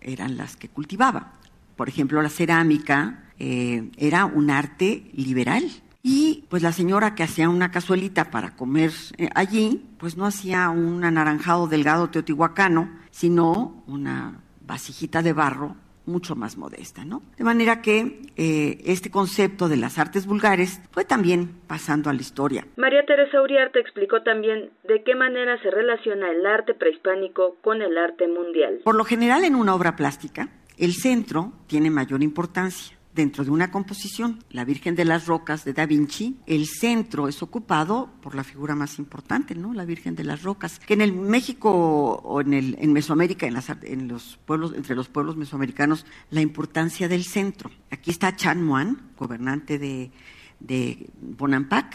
eran 0.00 0.36
las 0.36 0.56
que 0.56 0.68
cultivaba. 0.68 1.32
Por 1.76 1.88
ejemplo, 1.88 2.20
la 2.20 2.28
cerámica 2.28 3.24
eh, 3.38 3.90
era 3.96 4.26
un 4.26 4.50
arte 4.50 5.10
liberal. 5.14 5.64
Y 6.02 6.44
pues 6.48 6.62
la 6.62 6.72
señora 6.72 7.14
que 7.14 7.22
hacía 7.22 7.48
una 7.48 7.70
cazuelita 7.70 8.30
para 8.30 8.56
comer 8.56 8.92
eh, 9.16 9.28
allí, 9.34 9.86
pues 9.98 10.16
no 10.16 10.26
hacía 10.26 10.68
un 10.70 11.04
anaranjado 11.04 11.68
delgado 11.68 12.10
teotihuacano, 12.10 12.90
sino 13.10 13.82
una 13.86 14.40
vasijita 14.66 15.22
de 15.22 15.32
barro 15.32 15.76
mucho 16.10 16.36
más 16.36 16.56
modesta, 16.58 17.04
¿no? 17.04 17.22
De 17.38 17.44
manera 17.44 17.80
que 17.80 18.20
eh, 18.36 18.78
este 18.84 19.10
concepto 19.10 19.68
de 19.68 19.76
las 19.76 19.98
artes 19.98 20.26
vulgares 20.26 20.80
fue 20.90 21.04
también 21.04 21.60
pasando 21.66 22.10
a 22.10 22.12
la 22.12 22.20
historia. 22.20 22.66
María 22.76 23.04
Teresa 23.06 23.40
Uriarte 23.40 23.80
explicó 23.80 24.22
también 24.22 24.70
de 24.86 25.02
qué 25.02 25.14
manera 25.14 25.60
se 25.62 25.70
relaciona 25.70 26.30
el 26.30 26.44
arte 26.44 26.74
prehispánico 26.74 27.56
con 27.62 27.80
el 27.80 27.96
arte 27.96 28.28
mundial. 28.28 28.80
Por 28.84 28.96
lo 28.96 29.04
general 29.04 29.44
en 29.44 29.54
una 29.54 29.74
obra 29.74 29.96
plástica, 29.96 30.48
el 30.76 30.92
centro 30.92 31.52
tiene 31.66 31.90
mayor 31.90 32.22
importancia 32.22 32.99
dentro 33.20 33.44
de 33.44 33.50
una 33.50 33.70
composición, 33.70 34.42
la 34.48 34.64
Virgen 34.64 34.94
de 34.96 35.04
las 35.04 35.26
Rocas 35.26 35.66
de 35.66 35.74
Da 35.74 35.84
Vinci, 35.84 36.38
el 36.46 36.66
centro 36.66 37.28
es 37.28 37.42
ocupado 37.42 38.08
por 38.22 38.34
la 38.34 38.44
figura 38.44 38.74
más 38.74 38.98
importante, 38.98 39.54
¿no? 39.54 39.74
La 39.74 39.84
Virgen 39.84 40.16
de 40.16 40.24
las 40.24 40.42
Rocas, 40.42 40.80
que 40.80 40.94
en 40.94 41.02
el 41.02 41.12
México 41.12 41.70
o 41.70 42.40
en, 42.40 42.54
el, 42.54 42.76
en 42.80 42.94
Mesoamérica, 42.94 43.46
en, 43.46 43.52
las, 43.52 43.68
en 43.82 44.08
los 44.08 44.38
pueblos, 44.46 44.72
entre 44.74 44.96
los 44.96 45.10
pueblos 45.10 45.36
mesoamericanos, 45.36 46.06
la 46.30 46.40
importancia 46.40 47.08
del 47.08 47.24
centro. 47.24 47.70
Aquí 47.90 48.10
está 48.10 48.34
Chan 48.34 48.64
Muan, 48.64 49.10
gobernante 49.18 49.78
de, 49.78 50.10
de 50.58 51.10
Bonampak, 51.20 51.94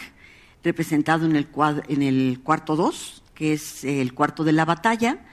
representado 0.62 1.26
en 1.26 1.34
el, 1.34 1.48
en 1.88 2.02
el 2.02 2.40
cuarto 2.44 2.76
2, 2.76 3.24
que 3.34 3.52
es 3.52 3.82
el 3.82 4.14
cuarto 4.14 4.44
de 4.44 4.52
la 4.52 4.64
batalla, 4.64 5.26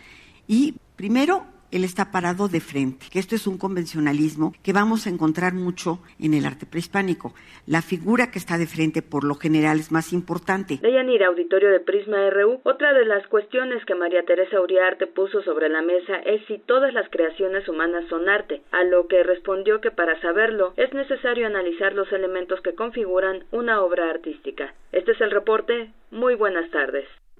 y 0.48 0.74
primero 0.96 1.53
él 1.74 1.84
está 1.84 2.12
parado 2.12 2.48
de 2.48 2.62
frente, 2.62 3.08
esto 3.14 3.34
es 3.36 3.48
un 3.48 3.58
convencionalismo 3.58 4.54
que 4.64 4.74
vamos 4.74 5.08
a 5.08 5.10
encontrar 5.10 5.54
mucho 5.54 6.00
en 6.20 6.36
el 6.36 6.46
arte 6.46 6.68
prehispánico. 6.68 7.34
La 7.66 7.82
figura 7.82 8.30
que 8.30 8.38
está 8.38 8.60
de 8.60 8.68
frente 8.68 9.02
por 9.02 9.24
lo 9.24 9.36
general 9.36 9.80
es 9.80 9.92
más 9.92 10.14
importante. 10.14 10.78
Deyanira, 10.82 11.28
auditorio 11.28 11.72
de 11.72 11.80
Prisma 11.80 12.30
RU, 12.30 12.62
otra 12.64 12.94
de 12.94 13.06
las 13.06 13.26
cuestiones 13.28 13.84
que 13.86 13.96
María 13.96 14.24
Teresa 14.24 14.62
Uriarte 14.62 15.08
puso 15.08 15.42
sobre 15.42 15.68
la 15.68 15.82
mesa 15.82 16.18
es 16.18 16.46
si 16.48 16.60
todas 16.60 16.94
las 16.94 17.10
creaciones 17.10 17.68
humanas 17.68 18.06
son 18.08 18.30
arte, 18.30 18.62
a 18.72 18.84
lo 18.84 19.08
que 19.08 19.24
respondió 19.24 19.82
que 19.82 19.90
para 19.90 20.20
saberlo 20.22 20.74
es 20.78 20.94
necesario 20.94 21.48
analizar 21.48 21.94
los 21.94 22.12
elementos 22.12 22.62
que 22.62 22.76
configuran 22.76 23.46
una 23.52 23.82
obra 23.82 24.10
artística. 24.10 24.74
Este 24.92 25.14
es 25.14 25.22
el 25.22 25.32
reporte. 25.32 25.92
Muy 26.12 26.36
buenas 26.36 26.70
tardes. 26.70 27.08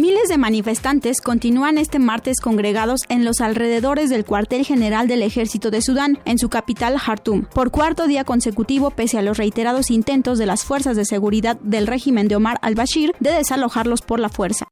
Miles 0.00 0.30
de 0.30 0.38
manifestantes 0.38 1.20
continúan 1.20 1.76
este 1.76 1.98
martes 1.98 2.40
congregados 2.40 3.02
en 3.10 3.26
los 3.26 3.42
alrededores 3.42 4.08
del 4.08 4.24
cuartel 4.24 4.64
general 4.64 5.08
del 5.08 5.22
ejército 5.22 5.70
de 5.70 5.82
Sudán, 5.82 6.18
en 6.24 6.38
su 6.38 6.48
capital 6.48 6.96
Jartum, 6.96 7.44
por 7.44 7.70
cuarto 7.70 8.06
día 8.06 8.24
consecutivo 8.24 8.88
pese 8.92 9.18
a 9.18 9.22
los 9.22 9.36
reiterados 9.36 9.90
intentos 9.90 10.38
de 10.38 10.46
las 10.46 10.64
fuerzas 10.64 10.96
de 10.96 11.04
seguridad 11.04 11.60
del 11.60 11.86
régimen 11.86 12.28
de 12.28 12.36
Omar 12.36 12.58
al-Bashir 12.62 13.12
de 13.20 13.30
desalojarlos 13.30 14.00
por 14.00 14.20
la 14.20 14.30
fuerza. 14.30 14.68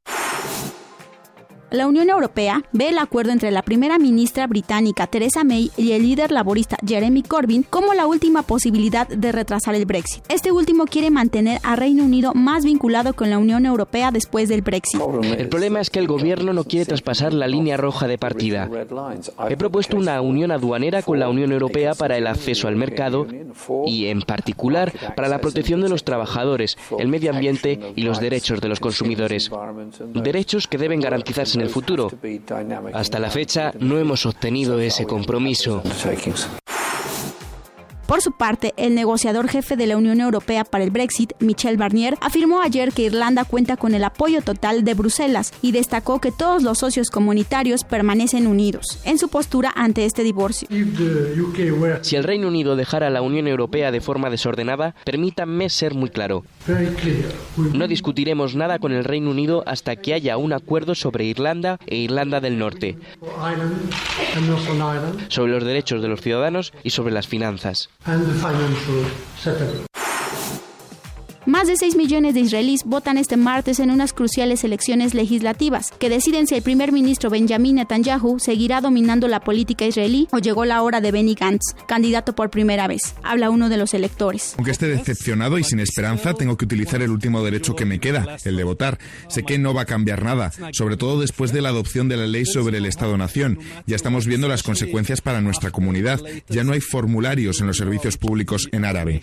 La 1.71 1.85
Unión 1.85 2.09
Europea 2.09 2.63
ve 2.71 2.89
el 2.89 2.97
acuerdo 2.97 3.31
entre 3.31 3.51
la 3.51 3.61
primera 3.61 3.99
ministra 3.99 4.47
británica 4.47 5.05
Theresa 5.05 5.43
May 5.43 5.69
y 5.77 5.91
el 5.91 6.01
líder 6.01 6.31
laborista 6.31 6.77
Jeremy 6.83 7.21
Corbyn 7.21 7.61
como 7.61 7.93
la 7.93 8.07
última 8.07 8.41
posibilidad 8.41 9.07
de 9.07 9.31
retrasar 9.31 9.75
el 9.75 9.85
Brexit. 9.85 10.23
Este 10.29 10.51
último 10.51 10.85
quiere 10.85 11.11
mantener 11.11 11.59
a 11.61 11.75
Reino 11.75 12.03
Unido 12.03 12.33
más 12.33 12.65
vinculado 12.65 13.13
con 13.13 13.29
la 13.29 13.37
Unión 13.37 13.67
Europea 13.67 14.09
después 14.09 14.49
del 14.49 14.63
Brexit. 14.63 14.99
El 15.37 15.47
problema 15.47 15.79
es 15.79 15.91
que 15.91 15.99
el 15.99 16.07
gobierno 16.07 16.53
no 16.53 16.63
quiere 16.63 16.87
traspasar 16.87 17.33
la 17.33 17.47
línea 17.47 17.77
roja 17.77 18.07
de 18.07 18.17
partida. 18.17 18.67
He 19.47 19.55
propuesto 19.55 19.95
una 19.95 20.21
unión 20.21 20.49
aduanera 20.49 21.03
con 21.03 21.19
la 21.19 21.29
Unión 21.29 21.51
Europea 21.51 21.93
para 21.93 22.17
el 22.17 22.25
acceso 22.25 22.67
al 22.67 22.77
mercado 22.77 23.27
y, 23.85 24.07
en 24.07 24.21
particular, 24.21 24.91
para 25.15 25.27
la 25.27 25.39
protección 25.39 25.81
de 25.81 25.89
los 25.89 26.03
trabajadores, 26.03 26.77
el 26.97 27.09
medio 27.09 27.29
ambiente 27.29 27.79
y 27.95 28.01
los 28.01 28.19
derechos 28.19 28.59
de 28.59 28.69
los 28.69 28.79
consumidores. 28.79 29.51
Derechos 30.15 30.65
que 30.65 30.79
deben 30.79 30.99
garantizarse 30.99 31.58
en 31.59 31.65
el 31.65 31.69
futuro. 31.69 32.09
Hasta 32.93 33.19
la 33.19 33.29
fecha 33.29 33.73
no 33.79 33.97
hemos 33.97 34.25
obtenido 34.25 34.79
ese 34.79 35.05
compromiso. 35.05 35.83
Por 38.09 38.23
su 38.23 38.31
parte, 38.31 38.73
el 38.75 38.95
negociador 38.95 39.47
jefe 39.47 39.75
de 39.75 39.85
la 39.85 39.95
Unión 39.95 40.19
Europea 40.19 40.63
para 40.63 40.83
el 40.83 40.89
Brexit, 40.89 41.33
Michel 41.39 41.77
Barnier, 41.77 42.15
afirmó 42.21 42.59
ayer 42.59 42.91
que 42.91 43.03
Irlanda 43.03 43.45
cuenta 43.45 43.77
con 43.77 43.93
el 43.93 44.03
apoyo 44.03 44.41
total 44.41 44.83
de 44.83 44.95
Bruselas 44.95 45.53
y 45.61 45.73
destacó 45.73 46.19
que 46.19 46.31
todos 46.31 46.63
los 46.63 46.79
socios 46.79 47.11
comunitarios 47.11 47.83
permanecen 47.83 48.47
unidos 48.47 48.97
en 49.05 49.19
su 49.19 49.29
postura 49.29 49.71
ante 49.75 50.05
este 50.05 50.23
divorcio. 50.23 50.67
Si 52.01 52.15
el 52.15 52.23
Reino 52.23 52.47
Unido 52.47 52.75
dejara 52.75 53.11
la 53.11 53.21
Unión 53.21 53.47
Europea 53.47 53.91
de 53.91 54.01
forma 54.01 54.31
desordenada, 54.31 54.95
permítanme 55.05 55.69
ser 55.69 55.93
muy 55.93 56.09
claro. 56.09 56.43
No 57.73 57.87
discutiremos 57.87 58.55
nada 58.55 58.79
con 58.79 58.91
el 58.91 59.03
Reino 59.03 59.31
Unido 59.31 59.63
hasta 59.65 59.95
que 59.95 60.13
haya 60.13 60.37
un 60.37 60.53
acuerdo 60.53 60.95
sobre 60.95 61.25
Irlanda 61.25 61.79
e 61.87 61.97
Irlanda 61.97 62.39
del 62.39 62.57
Norte, 62.57 62.97
sobre 65.29 65.51
los 65.51 65.63
derechos 65.63 66.01
de 66.01 66.07
los 66.07 66.21
ciudadanos 66.21 66.73
y 66.83 66.91
sobre 66.91 67.13
las 67.13 67.27
finanzas. 67.27 67.89
Más 71.49 71.67
de 71.67 71.77
6 71.77 71.95
millones 71.95 72.35
de 72.35 72.41
israelíes 72.41 72.83
votan 72.85 73.17
este 73.17 73.35
martes 73.35 73.79
en 73.79 73.89
unas 73.89 74.13
cruciales 74.13 74.63
elecciones 74.63 75.15
legislativas 75.15 75.91
que 75.97 76.07
deciden 76.07 76.45
si 76.45 76.53
el 76.53 76.61
primer 76.61 76.91
ministro 76.91 77.31
Benjamin 77.31 77.77
Netanyahu 77.77 78.37
seguirá 78.37 78.81
dominando 78.81 79.27
la 79.27 79.39
política 79.39 79.83
israelí 79.87 80.27
o 80.31 80.37
llegó 80.37 80.65
la 80.65 80.83
hora 80.83 81.01
de 81.01 81.11
Benny 81.11 81.33
Gantz, 81.33 81.73
candidato 81.87 82.35
por 82.35 82.51
primera 82.51 82.87
vez. 82.87 83.15
Habla 83.23 83.49
uno 83.49 83.67
de 83.67 83.77
los 83.77 83.95
electores. 83.95 84.53
Aunque 84.57 84.69
esté 84.69 84.89
decepcionado 84.89 85.57
y 85.57 85.63
sin 85.63 85.79
esperanza, 85.79 86.35
tengo 86.35 86.55
que 86.55 86.65
utilizar 86.65 87.01
el 87.01 87.09
último 87.09 87.43
derecho 87.43 87.75
que 87.75 87.85
me 87.85 87.99
queda, 87.99 88.37
el 88.45 88.55
de 88.55 88.63
votar. 88.63 88.99
Sé 89.27 89.41
que 89.41 89.57
no 89.57 89.73
va 89.73 89.81
a 89.81 89.85
cambiar 89.85 90.23
nada, 90.23 90.51
sobre 90.73 90.97
todo 90.97 91.19
después 91.19 91.51
de 91.51 91.63
la 91.63 91.69
adopción 91.69 92.09
de 92.09 92.17
la 92.17 92.27
ley 92.27 92.45
sobre 92.45 92.77
el 92.77 92.85
Estado-Nación. 92.85 93.57
Ya 93.87 93.95
estamos 93.95 94.27
viendo 94.27 94.47
las 94.47 94.61
consecuencias 94.61 95.21
para 95.21 95.41
nuestra 95.41 95.71
comunidad. 95.71 96.21
Ya 96.47 96.63
no 96.63 96.73
hay 96.73 96.79
formularios 96.79 97.59
en 97.59 97.65
los 97.65 97.77
servicios 97.77 98.17
públicos 98.17 98.69
en 98.71 98.85
árabe. 98.85 99.21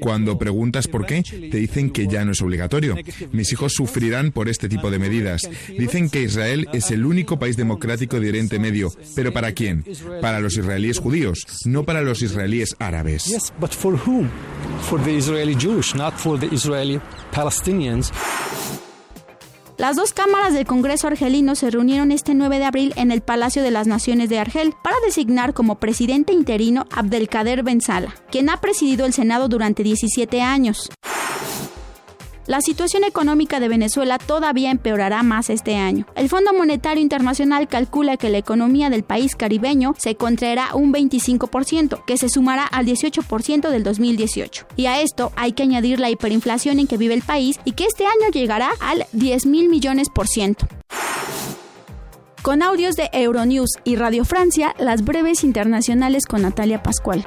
Cuando 0.00 0.38
preguntas 0.38 0.88
por 0.88 1.06
qué, 1.06 1.22
te 1.22 1.67
dicen 1.68 1.90
que 1.90 2.06
ya 2.06 2.24
no 2.24 2.32
es 2.32 2.40
obligatorio. 2.40 2.96
Mis 3.32 3.52
hijos 3.52 3.74
sufrirán 3.74 4.32
por 4.32 4.48
este 4.48 4.68
tipo 4.68 4.90
de 4.90 4.98
medidas. 4.98 5.42
Dicen 5.68 6.08
que 6.08 6.22
Israel 6.22 6.68
es 6.72 6.90
el 6.90 7.04
único 7.04 7.38
país 7.38 7.56
democrático 7.56 8.18
de 8.18 8.30
Oriente 8.30 8.58
Medio. 8.58 8.90
¿Pero 9.14 9.32
para 9.32 9.52
quién? 9.52 9.84
Para 10.20 10.40
los 10.40 10.56
israelíes 10.56 10.98
judíos, 10.98 11.44
no 11.64 11.84
para 11.84 12.02
los 12.02 12.22
israelíes 12.22 12.74
árabes. 12.78 13.24
Las 19.76 19.94
dos 19.94 20.12
cámaras 20.12 20.54
del 20.54 20.66
Congreso 20.66 21.06
argelino 21.06 21.54
se 21.54 21.70
reunieron 21.70 22.10
este 22.10 22.34
9 22.34 22.58
de 22.58 22.64
abril 22.64 22.92
en 22.96 23.12
el 23.12 23.20
Palacio 23.20 23.62
de 23.62 23.70
las 23.70 23.86
Naciones 23.86 24.28
de 24.28 24.40
Argel 24.40 24.74
para 24.82 24.96
designar 25.04 25.54
como 25.54 25.76
presidente 25.76 26.32
interino 26.32 26.86
Abdelkader 26.90 27.62
Ben 27.62 27.80
Salah, 27.80 28.12
quien 28.28 28.50
ha 28.50 28.60
presidido 28.60 29.06
el 29.06 29.12
Senado 29.12 29.46
durante 29.48 29.84
17 29.84 30.42
años. 30.42 30.90
La 32.48 32.62
situación 32.62 33.04
económica 33.04 33.60
de 33.60 33.68
Venezuela 33.68 34.16
todavía 34.16 34.70
empeorará 34.70 35.22
más 35.22 35.50
este 35.50 35.76
año. 35.76 36.06
El 36.16 36.30
Fondo 36.30 36.54
Monetario 36.54 37.02
Internacional 37.02 37.68
calcula 37.68 38.16
que 38.16 38.30
la 38.30 38.38
economía 38.38 38.88
del 38.88 39.02
país 39.02 39.36
caribeño 39.36 39.94
se 39.98 40.14
contraerá 40.14 40.74
un 40.74 40.90
25%, 40.90 42.06
que 42.06 42.16
se 42.16 42.30
sumará 42.30 42.64
al 42.64 42.86
18% 42.86 43.68
del 43.68 43.82
2018. 43.82 44.66
Y 44.76 44.86
a 44.86 45.02
esto 45.02 45.30
hay 45.36 45.52
que 45.52 45.64
añadir 45.64 46.00
la 46.00 46.08
hiperinflación 46.08 46.78
en 46.78 46.86
que 46.86 46.96
vive 46.96 47.12
el 47.12 47.20
país 47.20 47.60
y 47.66 47.72
que 47.72 47.84
este 47.84 48.06
año 48.06 48.30
llegará 48.32 48.70
al 48.80 49.04
10 49.12 49.44
mil 49.44 49.68
millones 49.68 50.08
por 50.08 50.26
ciento. 50.26 50.66
Con 52.40 52.62
audios 52.62 52.94
de 52.94 53.10
Euronews 53.12 53.72
y 53.84 53.96
Radio 53.96 54.24
Francia, 54.24 54.74
las 54.78 55.04
breves 55.04 55.44
internacionales 55.44 56.24
con 56.24 56.40
Natalia 56.40 56.82
Pascual. 56.82 57.26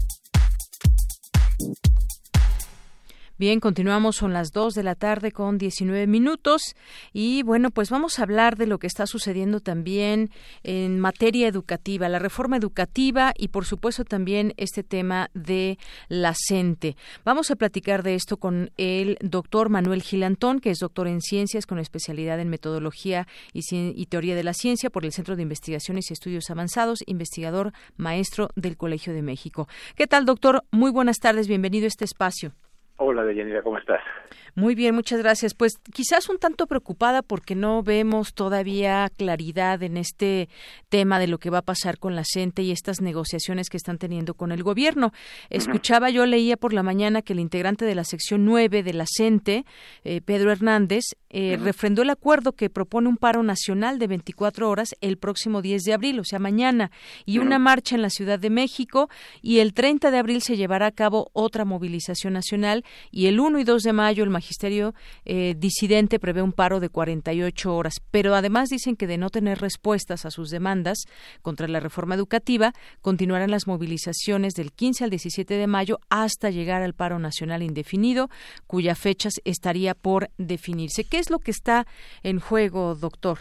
Bien, 3.41 3.59
continuamos, 3.59 4.17
son 4.17 4.33
las 4.33 4.51
2 4.51 4.75
de 4.75 4.83
la 4.83 4.93
tarde 4.93 5.31
con 5.31 5.57
19 5.57 6.05
minutos 6.05 6.75
y 7.11 7.41
bueno, 7.41 7.71
pues 7.71 7.89
vamos 7.89 8.19
a 8.19 8.21
hablar 8.21 8.55
de 8.55 8.67
lo 8.67 8.77
que 8.77 8.85
está 8.85 9.07
sucediendo 9.07 9.61
también 9.61 10.29
en 10.61 10.99
materia 10.99 11.47
educativa, 11.47 12.07
la 12.07 12.19
reforma 12.19 12.57
educativa 12.57 13.33
y 13.35 13.47
por 13.47 13.65
supuesto 13.65 14.05
también 14.05 14.53
este 14.57 14.83
tema 14.83 15.31
de 15.33 15.79
la 16.07 16.35
CENTE. 16.37 16.95
Vamos 17.25 17.49
a 17.49 17.55
platicar 17.55 18.03
de 18.03 18.13
esto 18.13 18.37
con 18.37 18.69
el 18.77 19.17
doctor 19.21 19.69
Manuel 19.69 20.03
Gilantón, 20.03 20.59
que 20.59 20.69
es 20.69 20.77
doctor 20.77 21.07
en 21.07 21.19
ciencias 21.19 21.65
con 21.65 21.79
especialidad 21.79 22.39
en 22.39 22.49
metodología 22.49 23.27
y, 23.53 23.61
y 23.71 24.05
teoría 24.05 24.35
de 24.35 24.43
la 24.43 24.53
ciencia 24.53 24.91
por 24.91 25.03
el 25.03 25.13
Centro 25.13 25.35
de 25.35 25.41
Investigaciones 25.41 26.11
y 26.11 26.13
Estudios 26.13 26.51
Avanzados, 26.51 26.99
investigador 27.07 27.73
maestro 27.97 28.49
del 28.55 28.77
Colegio 28.77 29.13
de 29.13 29.23
México. 29.23 29.67
¿Qué 29.95 30.05
tal, 30.05 30.27
doctor? 30.27 30.63
Muy 30.69 30.91
buenas 30.91 31.17
tardes, 31.17 31.47
bienvenido 31.47 31.85
a 31.85 31.87
este 31.87 32.05
espacio. 32.05 32.53
Hola, 33.03 33.23
Deyanira, 33.23 33.63
¿cómo 33.63 33.79
estás? 33.79 33.99
Muy 34.53 34.75
bien, 34.75 34.93
muchas 34.95 35.19
gracias. 35.19 35.53
Pues 35.53 35.77
quizás 35.93 36.27
un 36.27 36.37
tanto 36.37 36.67
preocupada 36.67 37.21
porque 37.21 37.55
no 37.55 37.83
vemos 37.83 38.33
todavía 38.33 39.09
claridad 39.15 39.81
en 39.81 39.95
este 39.95 40.49
tema 40.89 41.19
de 41.19 41.27
lo 41.27 41.37
que 41.37 41.49
va 41.49 41.59
a 41.59 41.61
pasar 41.61 41.97
con 41.97 42.15
la 42.15 42.23
CENTE 42.25 42.61
y 42.61 42.71
estas 42.71 42.99
negociaciones 42.99 43.69
que 43.69 43.77
están 43.77 43.97
teniendo 43.97 44.33
con 44.33 44.51
el 44.51 44.61
gobierno. 44.61 45.13
Escuchaba, 45.49 46.09
yo 46.09 46.25
leía 46.25 46.57
por 46.57 46.73
la 46.73 46.83
mañana 46.83 47.21
que 47.21 47.31
el 47.31 47.39
integrante 47.39 47.85
de 47.85 47.95
la 47.95 48.03
sección 48.03 48.43
9 48.43 48.83
de 48.83 48.93
la 48.93 49.05
CENTE, 49.07 49.65
eh, 50.03 50.19
Pedro 50.19 50.51
Hernández, 50.51 51.03
eh, 51.29 51.57
refrendó 51.57 52.01
el 52.01 52.09
acuerdo 52.09 52.51
que 52.51 52.69
propone 52.69 53.07
un 53.07 53.15
paro 53.15 53.43
nacional 53.43 53.99
de 53.99 54.07
24 54.07 54.69
horas 54.69 54.95
el 54.99 55.17
próximo 55.17 55.61
10 55.61 55.83
de 55.83 55.93
abril, 55.93 56.19
o 56.19 56.25
sea, 56.25 56.39
mañana, 56.39 56.91
y 57.25 57.37
una 57.37 57.57
marcha 57.57 57.95
en 57.95 58.01
la 58.01 58.09
Ciudad 58.09 58.37
de 58.37 58.49
México, 58.49 59.09
y 59.41 59.59
el 59.59 59.73
30 59.73 60.11
de 60.11 60.17
abril 60.17 60.41
se 60.41 60.57
llevará 60.57 60.87
a 60.87 60.91
cabo 60.91 61.29
otra 61.31 61.63
movilización 61.63 62.33
nacional, 62.33 62.83
y 63.11 63.27
el 63.27 63.39
1 63.39 63.59
y 63.59 63.63
2 63.63 63.83
de 63.83 63.93
mayo 63.93 64.25
el 64.25 64.29
magisterio 64.41 64.95
eh, 65.23 65.53
disidente 65.55 66.19
prevé 66.19 66.41
un 66.41 66.51
paro 66.51 66.79
de 66.79 66.89
48 66.89 67.75
horas, 67.75 68.01
pero 68.09 68.33
además 68.33 68.69
dicen 68.69 68.95
que 68.95 69.05
de 69.05 69.19
no 69.19 69.29
tener 69.29 69.59
respuestas 69.59 70.25
a 70.25 70.31
sus 70.31 70.49
demandas 70.49 71.05
contra 71.43 71.67
la 71.67 71.79
reforma 71.79 72.15
educativa, 72.15 72.73
continuarán 73.01 73.51
las 73.51 73.67
movilizaciones 73.67 74.55
del 74.55 74.71
15 74.71 75.03
al 75.03 75.09
17 75.11 75.53
de 75.53 75.67
mayo 75.67 75.99
hasta 76.09 76.49
llegar 76.49 76.81
al 76.81 76.95
paro 76.95 77.19
nacional 77.19 77.61
indefinido, 77.61 78.29
cuya 78.65 78.95
fecha 78.95 79.29
estaría 79.45 79.93
por 79.93 80.29
definirse. 80.39 81.03
¿Qué 81.03 81.19
es 81.19 81.29
lo 81.29 81.37
que 81.37 81.51
está 81.51 81.85
en 82.23 82.39
juego, 82.39 82.95
doctor? 82.95 83.37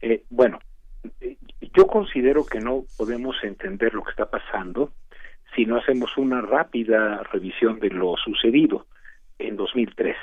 Eh, 0.00 0.24
bueno, 0.30 0.60
yo 1.76 1.86
considero 1.86 2.46
que 2.46 2.60
no 2.60 2.84
podemos 2.96 3.36
entender 3.42 3.92
lo 3.92 4.02
que 4.02 4.12
está 4.12 4.30
pasando 4.30 4.92
si 5.54 5.66
no 5.66 5.76
hacemos 5.76 6.16
una 6.16 6.40
rápida 6.40 7.22
revisión 7.32 7.80
de 7.80 7.90
lo 7.90 8.14
sucedido 8.16 8.86
en 9.38 9.56
2013, 9.56 10.18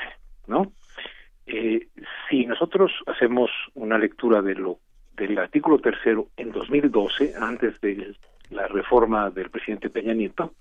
¿no? 0.47 0.71
Eh, 1.47 1.87
si 2.29 2.45
nosotros 2.45 2.91
hacemos 3.05 3.51
una 3.75 3.97
lectura 3.97 4.41
de 4.41 4.55
lo 4.55 4.79
del 5.15 5.37
artículo 5.37 5.79
tercero 5.79 6.27
en 6.37 6.51
2012, 6.51 7.33
antes 7.39 7.79
de 7.81 8.15
la 8.49 8.67
reforma 8.67 9.29
del 9.29 9.49
presidente 9.49 9.89
Peña 9.89 10.13
Nieto, 10.13 10.53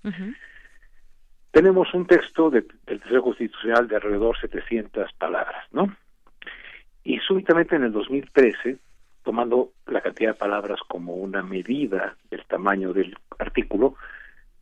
tenemos 1.51 1.93
un 1.93 2.05
texto 2.05 2.49
del 2.49 2.67
tercero 2.85 3.23
constitucional 3.23 3.87
de 3.87 3.95
alrededor 3.95 4.37
700 4.39 5.11
palabras, 5.13 5.65
¿no? 5.71 5.95
Y 7.03 7.19
súbitamente 7.19 7.75
en 7.75 7.83
el 7.83 7.91
2013, 7.91 8.77
tomando 9.23 9.71
la 9.87 10.01
cantidad 10.01 10.31
de 10.31 10.39
palabras 10.39 10.79
como 10.87 11.15
una 11.15 11.43
medida 11.43 12.15
del 12.29 12.43
tamaño 12.45 12.93
del 12.93 13.17
artículo, 13.39 13.95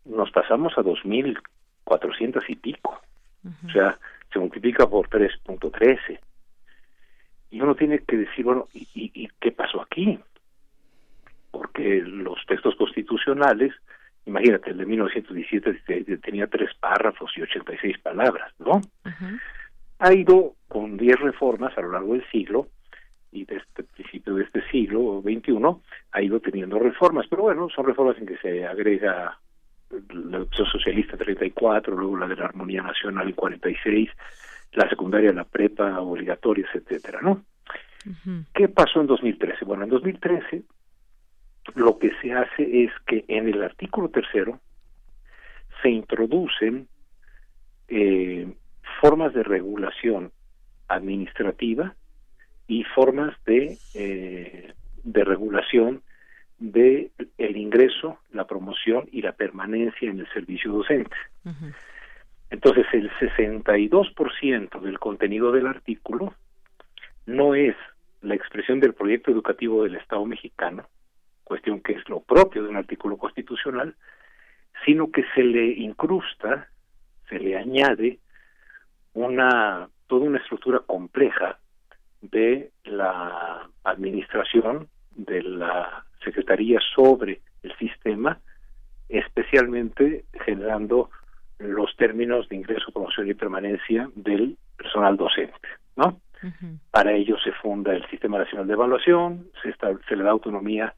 nos 0.06 0.32
pasamos 0.32 0.78
a 0.78 0.82
2.400 0.82 2.44
y 2.48 2.56
pico. 2.56 3.02
O 3.46 3.72
sea, 3.72 3.98
se 4.32 4.40
multiplica 4.40 4.88
por 4.88 5.10
3.13. 5.10 6.20
Y 7.52 7.62
uno 7.62 7.76
tiene 7.76 8.00
que 8.00 8.18
decir, 8.18 8.46
bueno, 8.46 8.68
¿y, 8.74 8.88
¿y, 8.94 9.30
qué 9.40 9.52
pasó 9.52 9.82
aquí? 9.82 10.20
Porque 11.52 12.02
los 12.02 12.44
textos 12.48 12.76
constitucionales, 12.76 13.74
imagínate, 14.26 14.72
el 14.72 14.78
de 14.78 14.86
1917 14.86 16.18
tenía 16.18 16.48
tres 16.48 16.74
párrafos 16.80 17.32
y 17.38 17.42
86 17.42 18.00
palabras, 18.00 18.52
¿no? 18.60 18.82
Ha 20.00 20.14
ido 20.14 20.56
con 20.68 20.98
10 20.98 21.20
reformas 21.20 21.78
a 21.78 21.82
lo 21.82 21.92
largo 21.92 22.14
del 22.14 22.28
siglo, 22.32 22.70
y 23.34 23.46
desde 23.46 23.66
el 23.78 23.86
principio 23.86 24.36
de 24.36 24.44
este 24.44 24.62
siglo 24.70 25.22
XXI 25.22 25.58
ha 26.12 26.22
ido 26.22 26.40
teniendo 26.40 26.80
reformas, 26.80 27.26
pero 27.30 27.44
bueno, 27.44 27.68
son 27.70 27.86
reformas 27.86 28.18
en 28.20 28.28
que 28.28 28.38
se 28.38 28.66
agrega 28.66 29.40
la 30.10 30.42
opción 30.42 30.68
socialista 30.68 31.18
34, 31.18 31.96
luego 31.96 32.18
la 32.18 32.28
de 32.28 32.36
la 32.36 32.46
armonía 32.46 32.82
nacional 32.82 33.28
en 33.28 33.36
46, 33.36 34.10
la 34.74 34.90
secundaria, 34.90 35.32
la 35.32 35.44
prepa, 35.44 36.00
obligatorias, 36.00 36.70
etcétera, 36.74 37.20
¿no? 37.22 37.44
¿Qué 38.54 38.68
pasó 38.68 39.00
en 39.00 39.08
2013? 39.08 39.64
Bueno, 39.64 39.84
en 39.84 39.90
2013 39.90 40.64
lo 41.76 41.98
que 41.98 42.12
se 42.22 42.34
hace 42.34 42.84
es 42.84 42.92
que 43.08 43.24
en 43.28 43.48
el 43.48 43.64
artículo 43.64 44.10
tercero 44.10 44.60
se 45.82 45.90
introducen 45.90 46.88
eh, 47.88 48.54
formas 49.00 49.34
de 49.34 49.44
regulación 49.44 50.32
administrativa 50.88 51.96
y 52.68 52.84
formas 52.84 53.36
de, 53.46 53.78
eh, 53.94 54.74
de 55.04 55.24
regulación 55.24 56.04
de 56.64 57.12
el 57.38 57.58
ingreso, 57.58 58.20
la 58.32 58.48
promoción 58.48 59.10
y 59.12 59.22
la 59.22 59.34
permanencia 59.34 60.10
en 60.10 60.22
el 60.22 60.28
servicio 60.32 60.72
docente. 60.72 61.16
Entonces, 62.50 62.86
el 62.94 63.12
62% 63.12 64.80
del 64.80 64.98
contenido 64.98 65.52
del 65.52 65.68
artículo 65.68 66.34
no 67.26 67.54
es 67.54 67.76
la 68.22 68.36
expresión 68.36 68.80
del 68.80 68.94
proyecto 68.94 69.30
educativo 69.30 69.84
del 69.84 69.96
Estado 69.96 70.26
mexicano, 70.26 70.88
cuestión 71.44 71.82
que 71.82 71.94
es 71.94 72.08
lo 72.08 72.22
propio 72.22 72.64
de 72.64 72.70
un 72.70 72.78
artículo 72.78 73.18
constitucional, 73.18 73.96
sino 74.86 75.12
que 75.12 75.26
se 75.36 75.44
le 75.44 75.66
incrusta, 75.66 76.70
se 77.28 77.40
le 77.40 77.58
añade 77.58 78.20
una 79.14 79.90
toda 80.08 80.26
una 80.26 80.40
estructura 80.40 80.80
compleja 80.80 81.60
de 82.22 82.72
la 82.86 83.70
administración 83.84 84.88
de 85.12 85.42
la 85.44 86.06
Secretaría 86.24 86.80
sobre 86.96 87.42
el 87.64 87.76
sistema, 87.78 88.40
especialmente 89.10 90.26
generando 90.46 91.10
los 91.60 91.96
términos 91.96 92.50
de 92.50 92.56
ingreso, 92.58 92.92
promoción 92.92 93.30
y 93.30 93.34
permanencia 93.34 94.10
del 94.16 94.58
personal 94.78 95.18
docente, 95.18 95.68
¿no? 95.96 96.20
Para 96.92 97.14
ello 97.14 97.38
se 97.42 97.54
funda 97.54 97.96
el 97.96 98.06
Sistema 98.10 98.38
Nacional 98.38 98.68
de 98.68 98.74
Evaluación, 98.74 99.48
se, 99.62 99.74
se 100.10 100.16
le 100.16 100.24
da 100.24 100.32
autonomía 100.32 100.94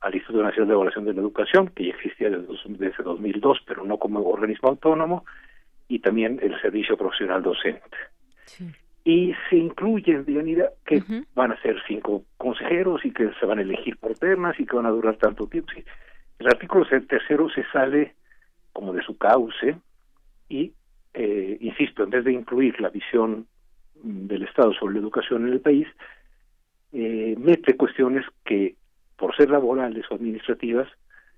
al 0.00 0.14
Instituto 0.14 0.42
Nacional 0.42 0.68
de 0.68 0.74
Evaluación 0.74 1.04
de 1.04 1.14
la 1.14 1.20
Educación, 1.20 1.68
que 1.68 1.84
ya 1.86 1.90
existía 1.90 2.30
desde, 2.30 2.48
desde 2.66 3.02
2002, 3.04 3.58
pero 3.64 3.84
no 3.84 3.98
como 3.98 4.20
organismo 4.20 4.70
autónomo, 4.70 5.24
y 5.86 6.00
también 6.00 6.40
el 6.42 6.60
Servicio 6.60 6.96
Profesional 6.96 7.42
Docente. 7.42 7.96
Y 9.08 9.32
se 9.48 9.56
incluye, 9.56 10.22
Dianira, 10.22 10.68
que 10.84 11.02
van 11.34 11.50
a 11.50 11.62
ser 11.62 11.76
cinco 11.86 12.24
consejeros 12.36 13.06
y 13.06 13.10
que 13.10 13.30
se 13.40 13.46
van 13.46 13.58
a 13.58 13.62
elegir 13.62 13.96
por 13.96 14.12
ternas 14.18 14.60
y 14.60 14.66
que 14.66 14.76
van 14.76 14.84
a 14.84 14.90
durar 14.90 15.16
tanto 15.16 15.46
tiempo. 15.46 15.72
El 16.38 16.46
artículo 16.46 16.84
tercero 16.86 17.48
se 17.48 17.64
sale 17.72 18.16
como 18.74 18.92
de 18.92 19.02
su 19.02 19.16
cauce 19.16 19.78
y, 20.50 20.74
eh, 21.14 21.56
insisto, 21.58 22.02
en 22.04 22.10
vez 22.10 22.22
de 22.22 22.34
incluir 22.34 22.78
la 22.82 22.90
visión 22.90 23.46
del 23.94 24.42
Estado 24.42 24.74
sobre 24.74 24.96
la 24.96 25.00
educación 25.00 25.46
en 25.46 25.54
el 25.54 25.60
país, 25.60 25.88
eh, 26.92 27.34
mete 27.38 27.78
cuestiones 27.78 28.26
que, 28.44 28.76
por 29.16 29.34
ser 29.34 29.48
laborales 29.48 30.04
o 30.10 30.16
administrativas, 30.16 30.86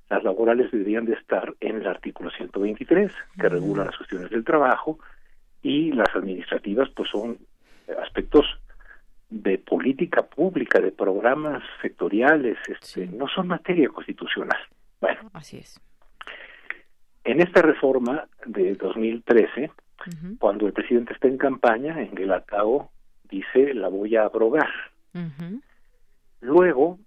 las 0.09 0.25
laborales 0.25 0.73
deberían 0.73 1.05
de 1.05 1.13
estar 1.13 1.55
en 1.61 1.77
el 1.77 1.87
artículo 1.87 2.33
123, 2.33 3.13
que 3.41 3.49
regula 3.49 3.85
las 3.85 3.97
cuestiones 3.97 4.29
del 4.31 4.43
trabajo, 4.43 4.99
y 5.63 5.93
las 5.93 6.09
administrativas 6.17 6.89
pues 6.97 7.09
son 7.11 7.39
aspectos 8.03 8.47
de 9.31 9.59
política 9.59 10.23
pública, 10.23 10.81
de 10.81 10.91
programas 10.91 11.63
sectoriales, 11.81 12.59
este, 12.69 13.07
no 13.07 13.29
son 13.29 13.49
materia 13.49 13.89
constitucional. 13.89 14.59
Bueno, 15.01 15.31
así 15.33 15.59
es. 15.59 15.81
En 17.25 17.41
esta 17.41 17.63
reforma 17.63 18.27
de 18.47 18.75
2013, 18.75 19.71
cuando 20.39 20.67
el 20.67 20.73
presidente 20.73 21.13
está 21.13 21.29
en 21.29 21.39
campaña, 21.39 22.01
en 22.01 22.15
Guelatao 22.15 22.91
dice 23.29 23.75
la 23.75 23.89
voy 23.89 24.17
a 24.17 24.25
abrogar. 24.25 24.71
Luego, 26.41 26.99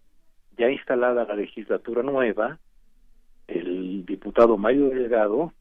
ya 0.58 0.70
instalada 0.70 1.26
la 1.26 1.36
legislatura 1.36 2.04
nueva, 2.04 2.60
el 3.48 4.06
diputado 4.06 4.58
Mario 4.58 4.90
Delgado 4.90 5.54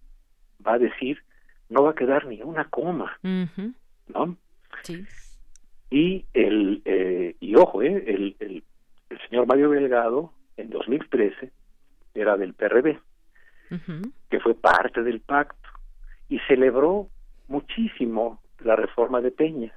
va 0.64 0.74
a 0.74 0.78
decir 0.78 1.22
no 1.68 1.82
va 1.84 1.90
a 1.90 1.94
quedar 1.94 2.26
ni 2.26 2.42
una 2.42 2.64
coma, 2.64 3.18
¿no? 3.22 4.36
Sí. 4.82 5.06
Y 5.90 6.26
el 6.32 6.82
eh, 6.84 7.36
y 7.40 7.54
ojo, 7.56 7.82
eh, 7.82 8.04
el, 8.06 8.36
el, 8.40 8.62
señor 9.28 9.46
Mario 9.46 9.70
Delgado 9.70 10.32
en 10.56 10.70
2013 10.70 11.52
era 12.14 12.36
del 12.36 12.54
PRB, 12.54 12.98
que 14.30 14.40
fue 14.40 14.54
parte 14.54 15.02
del 15.02 15.20
pacto 15.20 15.68
y 16.28 16.38
celebró 16.40 17.08
muchísimo 17.48 18.40
la 18.60 18.76
reforma 18.76 19.20
de 19.20 19.30
Peña 19.30 19.72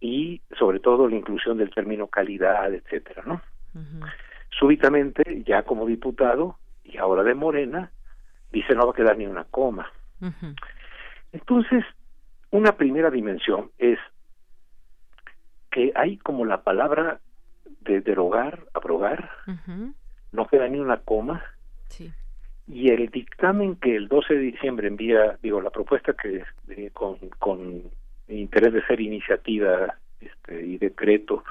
y 0.00 0.40
sobre 0.58 0.80
todo 0.80 1.08
la 1.08 1.16
inclusión 1.16 1.58
del 1.58 1.70
término 1.70 2.06
calidad, 2.08 2.72
etcétera, 2.72 3.22
¿no? 3.26 3.42
Súbitamente, 4.58 5.42
ya 5.46 5.62
como 5.62 5.86
diputado 5.86 6.58
y 6.84 6.96
ahora 6.96 7.22
de 7.22 7.34
Morena, 7.34 7.90
dice 8.50 8.74
no 8.74 8.86
va 8.86 8.92
a 8.92 8.96
quedar 8.96 9.16
ni 9.16 9.26
una 9.26 9.44
coma. 9.44 9.90
Entonces, 11.32 11.84
una 12.50 12.76
primera 12.76 13.10
dimensión 13.10 13.70
es 13.78 13.98
que 15.70 15.92
hay 15.94 16.16
como 16.18 16.44
la 16.44 16.62
palabra 16.62 17.20
de 17.80 18.00
derogar, 18.00 18.64
abrogar, 18.74 19.30
no 20.32 20.46
queda 20.48 20.68
ni 20.68 20.78
una 20.78 20.98
coma, 20.98 21.42
y 22.66 22.90
el 22.90 23.08
dictamen 23.10 23.76
que 23.76 23.96
el 23.96 24.08
12 24.08 24.34
de 24.34 24.40
diciembre 24.40 24.88
envía, 24.88 25.38
digo, 25.42 25.60
la 25.60 25.70
propuesta 25.70 26.12
que 26.12 26.44
con, 26.92 27.16
con 27.38 27.82
interés 28.28 28.72
de 28.72 28.86
ser 28.86 29.00
iniciativa 29.00 29.96
este, 30.20 30.66
y 30.66 30.78
decreto 30.78 31.42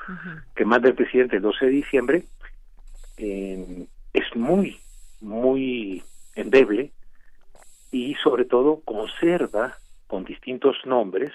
que 0.55 0.65
manda 0.65 0.87
el 0.87 0.95
presidente 0.95 1.37
el 1.37 1.41
12 1.41 1.65
de 1.65 1.71
diciembre, 1.71 2.23
eh, 3.17 3.85
es 4.13 4.35
muy, 4.35 4.79
muy 5.19 6.03
endeble 6.35 6.91
y 7.91 8.15
sobre 8.15 8.45
todo 8.45 8.81
conserva 8.85 9.75
con 10.09 10.25
distintos 10.25 10.75
nombres 10.85 11.31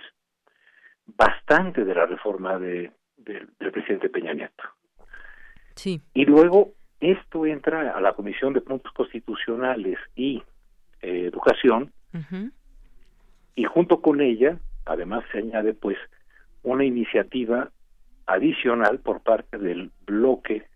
bastante 1.07 1.85
de 1.85 1.95
la 1.95 2.07
reforma 2.07 2.59
de, 2.59 2.91
del 3.17 3.73
presidente 3.73 4.09
Peña 4.09 4.35
Nieto. 4.35 4.65
Sí. 5.77 6.03
Y 6.13 6.25
luego 6.25 6.73
esto 6.99 7.47
entra 7.47 7.97
a 7.97 8.01
la 8.01 8.15
Comisión 8.15 8.53
de 8.53 8.63
Puntos 8.63 8.93
Constitucionales 8.93 9.99
y 10.17 10.43
eh, 11.01 11.27
Educación 11.27 11.93
y 13.57 13.65
junto 13.65 14.01
con 14.01 14.21
ella 14.21 14.59
además 14.85 15.25
se 15.33 15.39
añade 15.39 15.75
pues 15.75 15.99
una 16.63 16.85
iniciativa 16.85 17.71
adicional 18.27 19.01
por 19.01 19.21
parte 19.21 19.59
del 19.59 19.91
bloque 20.07 20.67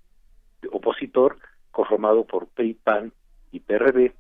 opositor 0.73 1.39
conformado 1.71 2.27
por 2.27 2.49
PRI, 2.49 2.75
PAN 2.75 3.13
y 3.53 3.61
PRD 3.61 4.15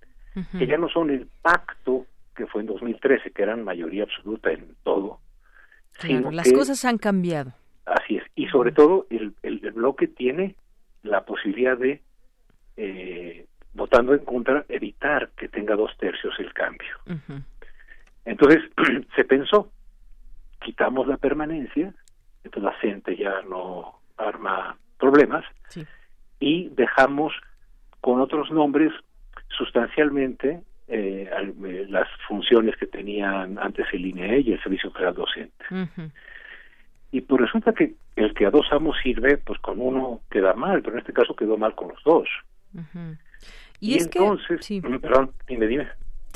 que 0.58 0.66
ya 0.66 0.78
no 0.78 0.88
son 0.88 1.10
el 1.10 1.28
pacto 1.42 2.06
que 2.38 2.46
fue 2.46 2.60
en 2.60 2.68
2013, 2.68 3.32
que 3.32 3.42
eran 3.42 3.64
mayoría 3.64 4.04
absoluta 4.04 4.52
en 4.52 4.76
todo. 4.84 5.18
Claro, 5.94 6.30
las 6.30 6.50
cosas 6.52 6.84
han 6.84 6.96
cambiado. 6.96 7.52
Así 7.84 8.16
es. 8.16 8.22
Y 8.36 8.46
sobre 8.46 8.70
todo, 8.70 9.06
el, 9.10 9.34
el, 9.42 9.58
bloque 9.72 10.06
tiene 10.06 10.54
la 11.02 11.24
posibilidad 11.24 11.76
de, 11.76 12.00
eh, 12.76 13.46
votando 13.74 14.14
en 14.14 14.24
contra, 14.24 14.64
evitar 14.68 15.30
que 15.36 15.48
tenga 15.48 15.74
dos 15.74 15.90
tercios 15.98 16.32
el 16.38 16.52
cambio. 16.54 16.94
Entonces, 18.24 18.62
se 19.16 19.24
pensó, 19.24 19.72
quitamos 20.60 21.08
la 21.08 21.16
permanencia, 21.16 21.92
entonces 22.44 22.62
la 22.62 22.78
gente 22.78 23.16
ya 23.16 23.42
no 23.48 23.98
arma 24.16 24.78
problemas, 24.96 25.44
y 26.38 26.68
dejamos 26.68 27.32
con 28.00 28.20
otros 28.20 28.52
nombres 28.52 28.92
sustancialmente 29.48 30.62
eh, 30.88 31.28
eh, 31.30 31.86
las 31.88 32.08
funciones 32.26 32.76
que 32.76 32.86
tenían 32.86 33.58
antes 33.58 33.86
el 33.92 34.06
INE 34.06 34.40
y 34.40 34.52
el 34.52 34.62
Servicio 34.62 34.90
Federal 34.90 35.14
Docente. 35.14 35.64
Y 37.10 37.20
pues 37.22 37.40
resulta 37.42 37.72
que 37.72 37.94
el 38.16 38.34
que 38.34 38.46
a 38.46 38.50
dos 38.50 38.66
amos 38.70 38.96
sirve, 39.02 39.38
pues 39.38 39.58
con 39.60 39.80
uno 39.80 40.20
queda 40.30 40.54
mal, 40.54 40.82
pero 40.82 40.94
en 40.94 41.00
este 41.00 41.12
caso 41.12 41.36
quedó 41.36 41.56
mal 41.56 41.74
con 41.74 41.88
los 41.88 42.02
dos. 42.04 42.28
Y, 43.80 43.98
entonces, 43.98 44.66
perdón, 45.00 45.32
dime, 45.46 45.66
dime. 45.66 45.88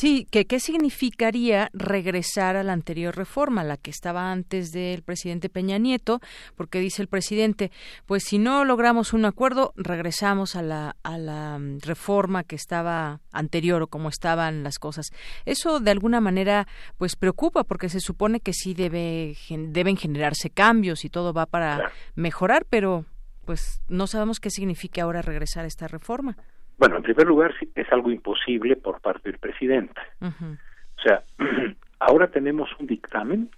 Sí, 0.03 0.27
que 0.33 0.47
qué 0.47 0.59
significaría 0.59 1.71
regresar 1.73 2.57
a 2.57 2.65
la 2.65 2.73
anterior 2.73 3.17
reforma, 3.17 3.63
la 3.63 3.77
que 3.77 3.93
estaba 3.93 4.33
antes 4.33 4.73
del 4.73 5.05
presidente 5.05 5.49
Peña 5.49 5.79
Nieto, 5.79 6.19
porque 6.57 6.81
dice 6.81 7.03
el 7.03 7.07
presidente, 7.07 7.71
pues 8.05 8.25
si 8.25 8.39
no 8.39 8.65
logramos 8.65 9.13
un 9.13 9.27
acuerdo, 9.27 9.73
regresamos 9.77 10.57
a 10.57 10.63
la, 10.63 10.97
a 11.05 11.19
la 11.19 11.57
mm, 11.57 11.83
reforma 11.83 12.43
que 12.43 12.57
estaba 12.57 13.21
anterior 13.31 13.81
o 13.83 13.87
como 13.87 14.09
estaban 14.09 14.65
las 14.65 14.81
cosas. 14.81 15.07
Eso 15.45 15.79
de 15.79 15.93
alguna 15.93 16.21
manera 16.21 16.67
pues 16.99 17.15
preocupa 17.15 17.63
porque 17.63 17.89
se 17.89 18.01
supone 18.01 18.41
que 18.41 18.55
sí 18.55 18.75
debe, 18.75 19.37
deben 19.49 19.97
generarse 19.97 20.51
cambios 20.51 21.05
y 21.05 21.11
todo 21.11 21.33
va 21.33 21.47
para 21.47 21.93
mejorar, 22.17 22.67
pero 22.69 23.07
pues 23.45 23.81
no 23.87 24.09
sabemos 24.09 24.41
qué 24.41 24.51
significa 24.51 25.05
ahora 25.05 25.23
regresar 25.23 25.65
a 25.65 25.69
esta 25.69 25.87
reforma. 25.87 26.37
Bueno, 26.79 26.97
en 26.97 27.03
primer 27.03 27.27
lugar, 27.27 27.55
es 27.75 27.93
algo 27.93 28.11
imposible 28.11 28.77
por 28.77 29.01
parte 29.01 29.31
del 29.31 29.39
presidente. 29.39 30.01
O 30.21 31.03
sea, 31.03 31.23
ahora 31.99 32.31
tenemos 32.31 32.69
un 32.79 32.87
dictamen 32.87 33.51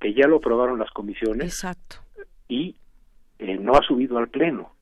que 0.00 0.14
ya 0.14 0.26
lo 0.26 0.36
aprobaron 0.36 0.78
las 0.78 0.90
comisiones. 0.90 1.44
Exacto. 1.44 1.96
Y 2.48 2.76
eh, 3.38 3.56
no 3.58 3.74
ha 3.74 3.82
subido 3.82 4.18
al 4.18 4.28
Pleno. 4.28 4.72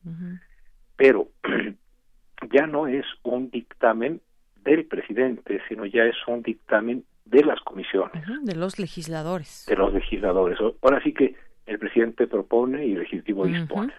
Pero 0.97 1.29
ya 2.53 2.67
no 2.67 2.87
es 2.87 3.05
un 3.23 3.51
dictamen 3.51 4.21
del 4.63 4.87
presidente, 4.87 5.61
sino 5.69 5.87
ya 5.87 6.05
es 6.05 6.17
un 6.27 6.43
dictamen 6.43 7.05
de 7.25 7.45
las 7.45 7.61
comisiones. 7.61 8.25
de 8.43 8.55
los 8.55 8.79
legisladores. 8.79 9.67
De 9.69 9.77
los 9.77 9.93
legisladores. 9.93 10.59
Ahora 10.83 11.03
sí 11.03 11.13
que 11.13 11.35
el 11.67 11.79
presidente 11.79 12.27
propone 12.27 12.87
y 12.87 12.93
el 12.93 13.03
Ejecutivo 13.03 13.47
dispone. 13.47 13.93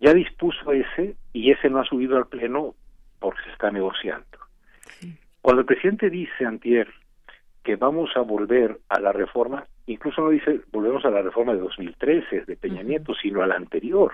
Ya 0.00 0.12
dispuso 0.12 0.72
ese 0.72 1.16
y 1.32 1.50
ese 1.50 1.70
no 1.70 1.80
ha 1.80 1.84
subido 1.84 2.16
al 2.16 2.26
Pleno 2.26 2.74
porque 3.24 3.42
se 3.44 3.52
está 3.52 3.70
negociando. 3.70 4.26
Cuando 5.40 5.60
el 5.60 5.66
presidente 5.66 6.10
dice, 6.10 6.44
Antier, 6.44 6.88
que 7.62 7.76
vamos 7.76 8.10
a 8.16 8.20
volver 8.20 8.78
a 8.90 9.00
la 9.00 9.12
reforma, 9.12 9.66
incluso 9.86 10.20
no 10.20 10.28
dice 10.28 10.60
volvemos 10.70 11.06
a 11.06 11.10
la 11.10 11.22
reforma 11.22 11.54
de 11.54 11.60
2013 11.60 12.44
de 12.44 12.56
Peña 12.56 12.82
Nieto, 12.82 13.14
sino 13.14 13.42
a 13.42 13.46
la 13.46 13.54
anterior. 13.54 14.12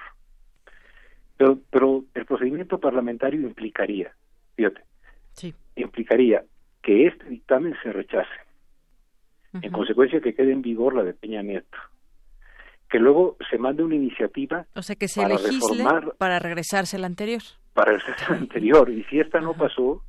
Pero, 1.37 1.59
pero 1.71 2.05
el 2.15 2.25
procedimiento 2.25 2.79
parlamentario 2.79 3.41
implicaría, 3.41 4.15
fíjate, 4.55 4.83
implicaría 5.75 6.45
que 6.81 7.09
este 7.09 7.25
dictamen 7.25 7.75
se 7.83 7.93
rechace, 7.93 8.31
en 9.61 9.73
consecuencia 9.73 10.21
que 10.21 10.35
quede 10.35 10.53
en 10.53 10.63
vigor 10.63 10.95
la 10.95 11.03
de 11.03 11.15
Peña 11.15 11.43
Nieto, 11.43 11.79
que 12.91 12.99
luego 12.99 13.37
se 13.49 13.57
mande 13.57 13.83
una 13.83 13.95
iniciativa 13.95 14.67
o 14.75 14.83
sea 14.83 14.97
que 14.97 15.09
se 15.09 15.27
legisle 15.27 15.85
para 16.19 16.39
regresarse 16.39 16.97
a 16.97 16.99
la 16.99 17.07
anterior. 17.07 17.43
para 17.73 17.93
regresarse 17.93 18.25
a 18.27 18.31
la 18.31 18.37
anterior. 18.37 18.91
Y 18.91 19.05
si 19.05 19.21
esta 19.21 19.41
no 19.41 19.55
pasó 19.55 20.03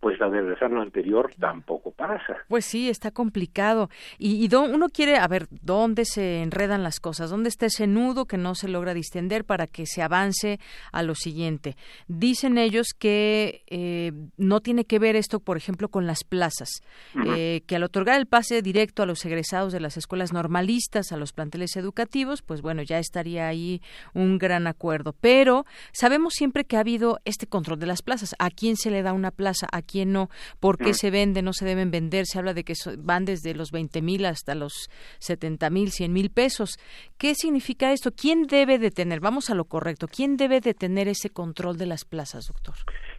pues 0.00 0.18
la 0.18 0.30
de 0.30 0.40
lo 0.42 0.80
anterior 0.80 1.30
tampoco 1.38 1.90
pasa. 1.90 2.38
Pues 2.48 2.64
sí, 2.64 2.88
está 2.88 3.10
complicado. 3.10 3.90
Y, 4.18 4.44
y 4.44 4.54
uno 4.54 4.88
quiere, 4.88 5.18
a 5.18 5.28
ver, 5.28 5.46
¿dónde 5.50 6.06
se 6.06 6.42
enredan 6.42 6.82
las 6.82 7.00
cosas? 7.00 7.28
¿Dónde 7.28 7.50
está 7.50 7.66
ese 7.66 7.86
nudo 7.86 8.24
que 8.24 8.38
no 8.38 8.54
se 8.54 8.68
logra 8.68 8.94
distender 8.94 9.44
para 9.44 9.66
que 9.66 9.84
se 9.84 10.00
avance 10.00 10.58
a 10.90 11.02
lo 11.02 11.14
siguiente? 11.14 11.76
Dicen 12.08 12.56
ellos 12.56 12.94
que 12.98 13.62
eh, 13.66 14.12
no 14.38 14.60
tiene 14.60 14.86
que 14.86 14.98
ver 14.98 15.16
esto, 15.16 15.38
por 15.38 15.58
ejemplo, 15.58 15.88
con 15.88 16.06
las 16.06 16.24
plazas, 16.24 16.80
eh, 17.26 17.60
que 17.66 17.76
al 17.76 17.82
otorgar 17.82 18.18
el 18.18 18.26
pase 18.26 18.62
directo 18.62 19.02
a 19.02 19.06
los 19.06 19.24
egresados 19.26 19.70
de 19.72 19.80
las 19.80 19.98
escuelas 19.98 20.32
normalistas 20.32 21.12
a 21.12 21.18
los 21.18 21.34
planteles 21.34 21.76
educativos, 21.76 22.40
pues 22.40 22.62
bueno, 22.62 22.82
ya 22.82 22.98
estaría 22.98 23.48
ahí 23.48 23.82
un 24.14 24.38
gran 24.38 24.66
acuerdo. 24.66 25.14
Pero 25.20 25.66
sabemos 25.92 26.32
siempre 26.34 26.64
que 26.64 26.78
ha 26.78 26.80
habido 26.80 27.18
este 27.26 27.46
control 27.46 27.78
de 27.78 27.86
las 27.86 28.00
plazas. 28.00 28.34
¿A 28.38 28.48
quién 28.48 28.76
se 28.76 28.90
le 28.90 29.02
da 29.02 29.12
una 29.12 29.30
plaza? 29.30 29.66
¿A 29.70 29.82
quién 29.90 30.12
no, 30.12 30.28
por 30.60 30.78
qué 30.78 30.90
mm. 30.90 30.94
se 30.94 31.10
vende, 31.10 31.42
no 31.42 31.52
se 31.52 31.64
deben 31.64 31.90
vender, 31.90 32.26
se 32.26 32.38
habla 32.38 32.54
de 32.54 32.64
que 32.64 32.74
van 32.98 33.24
desde 33.24 33.54
los 33.54 33.70
20 33.72 34.02
mil 34.02 34.24
hasta 34.24 34.54
los 34.54 34.88
70 35.18 35.70
mil, 35.70 35.90
100 35.90 36.12
mil 36.12 36.30
pesos. 36.30 36.78
¿Qué 37.18 37.34
significa 37.34 37.92
esto? 37.92 38.12
¿Quién 38.12 38.44
debe 38.44 38.78
de 38.78 38.90
tener, 38.90 39.20
vamos 39.20 39.50
a 39.50 39.54
lo 39.54 39.64
correcto, 39.64 40.06
quién 40.08 40.36
debe 40.36 40.60
de 40.60 40.74
tener 40.74 41.08
ese 41.08 41.30
control 41.30 41.76
de 41.76 41.86
las 41.86 42.04
plazas, 42.04 42.46
doctor? 42.46 42.74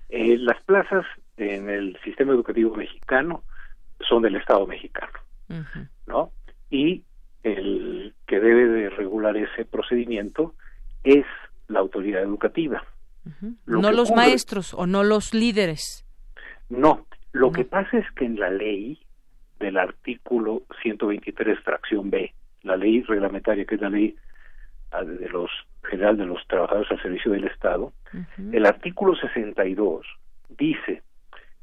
Eh, 0.10 0.38
las 0.38 0.61
plazas 0.64 1.06
en 1.38 1.69
el 1.69 1.98
sistema 2.03 2.34
educativo 2.34 2.76
mexicano 2.76 3.43
son 4.07 4.22
del 4.22 4.35
Estado 4.35 4.65
mexicano, 4.65 5.19
¿no? 6.07 6.31
Y 6.69 7.03
el 7.43 8.14
que 8.27 8.39
debe 8.39 8.68
de 8.68 8.89
regular 8.89 9.35
ese 9.38 9.65
procedimiento 9.65 10.53
es 11.03 11.26
la 11.68 11.80
autoridad 11.80 12.22
educativa. 12.22 12.84
No 13.65 13.91
los 13.91 14.11
maestros 14.11 14.73
o 14.73 14.88
no 14.88 15.03
los 15.03 15.34
líderes. 15.34 16.06
No, 16.72 17.06
lo 17.34 17.52
que 17.52 17.65
pasa 17.65 17.98
es 17.98 18.10
que 18.11 18.26
en 18.26 18.39
la 18.39 18.49
ley 18.49 18.98
del 19.60 19.77
artículo 19.77 20.64
123, 20.81 21.60
fracción 21.60 22.10
B, 22.10 22.34
la 22.64 22.77
ley 22.77 23.02
reglamentaria, 23.03 23.65
que 23.65 23.76
es 23.76 23.81
la 23.81 23.89
ley 23.89 24.15
ah, 24.91 25.03
de 25.03 25.30
los 25.30 25.52
general 25.84 26.18
de 26.18 26.26
los 26.26 26.45
trabajadores 26.48 26.89
al 26.91 27.02
servicio 27.02 27.31
del 27.31 27.45
Estado, 27.45 27.91
el 28.52 28.65
artículo 28.65 29.15
62 29.15 30.06
dice 30.49 31.02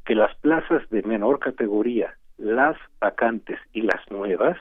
que 0.04 0.14
las 0.14 0.34
plazas 0.36 0.88
de 0.90 1.02
menor 1.02 1.38
categoría, 1.38 2.14
las 2.36 2.76
vacantes 3.00 3.58
y 3.72 3.82
las 3.82 4.00
nuevas, 4.10 4.58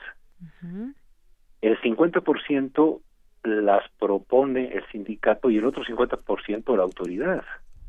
el 1.60 1.80
50% 1.80 3.00
las 3.44 3.82
propone 3.98 4.72
el 4.72 4.86
sindicato 4.92 5.50
y 5.50 5.58
el 5.58 5.64
otro 5.64 5.84
50% 5.84 6.76
la 6.76 6.82
autoridad. 6.82 7.44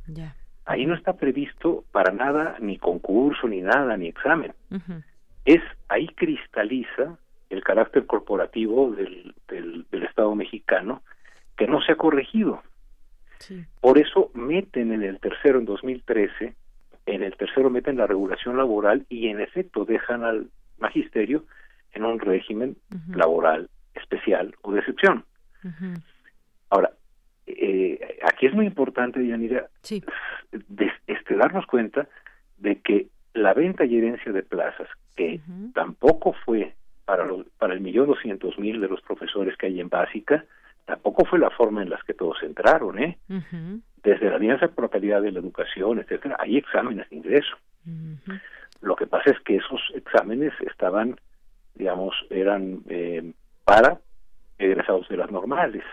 Ya. 0.07 0.35
Ahí 0.69 0.85
no 0.85 0.93
está 0.93 1.13
previsto 1.13 1.83
para 1.91 2.13
nada 2.13 2.57
ni 2.59 2.77
concurso, 2.77 3.47
ni 3.47 3.59
nada, 3.59 3.97
ni 3.97 4.07
examen. 4.07 4.53
Es 5.43 5.63
ahí 5.87 6.05
cristaliza 6.09 7.17
el 7.49 7.63
carácter 7.63 8.05
corporativo 8.05 8.91
del, 8.91 9.33
del, 9.47 10.03
Estado 10.03 10.35
mexicano 10.35 11.01
que 11.57 11.65
no 11.65 11.81
se 11.81 11.93
ha 11.93 11.95
corregido. 11.95 12.61
Por 13.81 13.97
eso 13.97 14.29
meten 14.35 14.93
en 14.93 15.01
el 15.01 15.19
tercero 15.19 15.57
en 15.57 15.65
2013, 15.65 16.53
en 17.07 17.23
el 17.23 17.35
tercero 17.35 17.71
meten 17.71 17.97
la 17.97 18.05
regulación 18.05 18.55
laboral 18.55 19.07
y 19.09 19.29
en 19.29 19.41
efecto 19.41 19.85
dejan 19.85 20.23
al 20.23 20.51
magisterio 20.77 21.45
en 21.93 22.05
un 22.05 22.19
régimen 22.19 22.77
laboral 23.15 23.71
especial 23.95 24.53
o 24.61 24.71
de 24.71 24.81
excepción. 24.81 25.25
Ahora, 26.69 26.91
eh, 27.57 28.19
aquí 28.23 28.45
es 28.47 28.53
muy 28.53 28.65
importante, 28.65 29.25
Yanira, 29.25 29.67
este, 31.07 31.35
darnos 31.35 31.65
cuenta 31.65 32.07
de 32.57 32.79
que 32.81 33.07
la 33.33 33.53
venta 33.53 33.85
y 33.85 33.97
herencia 33.97 34.31
de 34.31 34.43
plazas, 34.43 34.87
que 35.15 35.39
tampoco 35.73 36.33
fue 36.45 36.73
para, 37.05 37.27
para 37.57 37.73
el 37.73 37.81
millón 37.81 38.07
doscientos 38.07 38.57
mil 38.57 38.81
de 38.81 38.87
los 38.87 39.01
profesores 39.01 39.57
que 39.57 39.67
hay 39.67 39.79
en 39.79 39.89
básica, 39.89 40.45
tampoco 40.85 41.25
fue 41.25 41.39
la 41.39 41.49
forma 41.51 41.81
en 41.81 41.89
las 41.89 42.03
que 42.03 42.13
todos 42.13 42.41
entraron, 42.41 42.99
¿eh? 42.99 43.17
Desde 44.03 44.29
la 44.29 44.37
Alianza 44.37 44.67
por 44.69 44.85
la 44.85 44.89
Calidad 44.89 45.21
de 45.21 45.31
la 45.31 45.39
Educación, 45.39 45.99
etcétera, 45.99 46.37
hay 46.39 46.57
exámenes 46.57 47.09
de 47.09 47.17
ingreso. 47.17 47.57
Lo 48.81 48.95
que 48.95 49.07
pasa 49.07 49.31
es 49.31 49.39
que 49.41 49.57
esos 49.57 49.81
exámenes 49.93 50.53
estaban, 50.61 51.19
digamos, 51.75 52.15
eran 52.29 52.79
eh, 52.87 53.33
para 53.65 53.99
egresados 54.57 55.07
de 55.09 55.17
las 55.17 55.31
normales. 55.31 55.83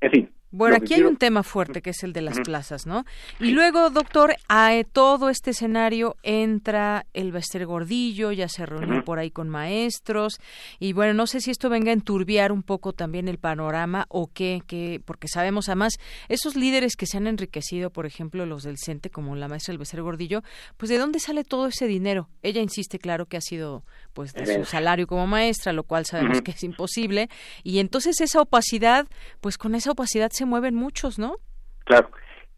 En 0.00 0.10
fin, 0.10 0.30
bueno, 0.50 0.76
aquí 0.76 0.94
hay 0.94 1.02
un 1.02 1.16
tema 1.16 1.42
fuerte 1.42 1.82
que 1.82 1.90
es 1.90 2.02
el 2.02 2.12
de 2.12 2.22
las 2.22 2.40
plazas, 2.40 2.86
¿no? 2.86 3.04
Y 3.38 3.50
luego, 3.50 3.90
doctor, 3.90 4.36
a 4.48 4.72
todo 4.92 5.28
este 5.28 5.50
escenario 5.50 6.16
entra 6.22 7.06
el 7.12 7.32
Bester 7.32 7.66
Gordillo, 7.66 8.32
ya 8.32 8.48
se 8.48 8.64
reunió 8.64 9.04
por 9.04 9.18
ahí 9.18 9.30
con 9.30 9.48
maestros, 9.48 10.40
y 10.78 10.92
bueno, 10.92 11.14
no 11.14 11.26
sé 11.26 11.40
si 11.40 11.50
esto 11.50 11.68
venga 11.68 11.90
a 11.90 11.94
enturbiar 11.94 12.52
un 12.52 12.62
poco 12.62 12.92
también 12.92 13.28
el 13.28 13.38
panorama 13.38 14.06
o 14.08 14.30
qué, 14.32 14.62
qué 14.66 15.02
porque 15.04 15.28
sabemos 15.28 15.68
además, 15.68 15.94
esos 16.28 16.56
líderes 16.56 16.96
que 16.96 17.06
se 17.06 17.18
han 17.18 17.26
enriquecido, 17.26 17.90
por 17.90 18.06
ejemplo, 18.06 18.46
los 18.46 18.62
del 18.62 18.76
CENTE, 18.78 19.10
como 19.10 19.36
la 19.36 19.48
maestra 19.48 19.72
del 19.72 19.78
Bester 19.78 20.02
Gordillo, 20.02 20.42
pues 20.76 20.88
¿de 20.88 20.98
dónde 20.98 21.20
sale 21.20 21.44
todo 21.44 21.66
ese 21.66 21.86
dinero? 21.86 22.28
Ella 22.42 22.62
insiste, 22.62 22.98
claro, 22.98 23.26
que 23.26 23.36
ha 23.36 23.42
sido 23.42 23.84
pues 24.12 24.32
de 24.32 24.46
su 24.46 24.64
salario 24.64 25.06
como 25.06 25.26
maestra, 25.26 25.72
lo 25.72 25.84
cual 25.84 26.06
sabemos 26.06 26.42
que 26.42 26.50
es 26.52 26.64
imposible, 26.64 27.28
y 27.62 27.78
entonces 27.78 28.20
esa 28.20 28.40
opacidad, 28.40 29.06
pues 29.40 29.58
con 29.58 29.74
esa 29.74 29.92
opacidad 29.92 30.32
se 30.38 30.46
mueven 30.46 30.74
muchos, 30.74 31.18
¿no? 31.18 31.36
Claro, 31.84 32.10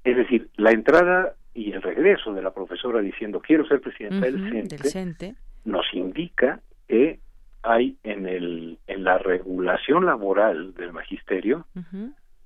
es 0.05 0.16
decir, 0.16 0.51
la 0.57 0.70
entrada 0.70 1.35
y 1.55 1.73
el 1.73 1.82
regreso 1.82 2.32
de 2.32 2.43
la 2.43 2.52
profesora 2.52 3.01
diciendo 3.01 3.40
quiero 3.40 3.66
ser 3.66 3.81
presidenta 3.81 4.27
del, 4.27 4.69
CENTE, 4.82 5.35
nos 5.65 5.86
indica 5.93 6.61
que 6.86 7.20
hay 7.62 7.97
en 8.02 8.27
el 8.27 8.78
en 8.86 9.05
la 9.05 9.19
regulación 9.19 10.07
laboral 10.07 10.74
del 10.74 10.93
magisterio 10.93 11.66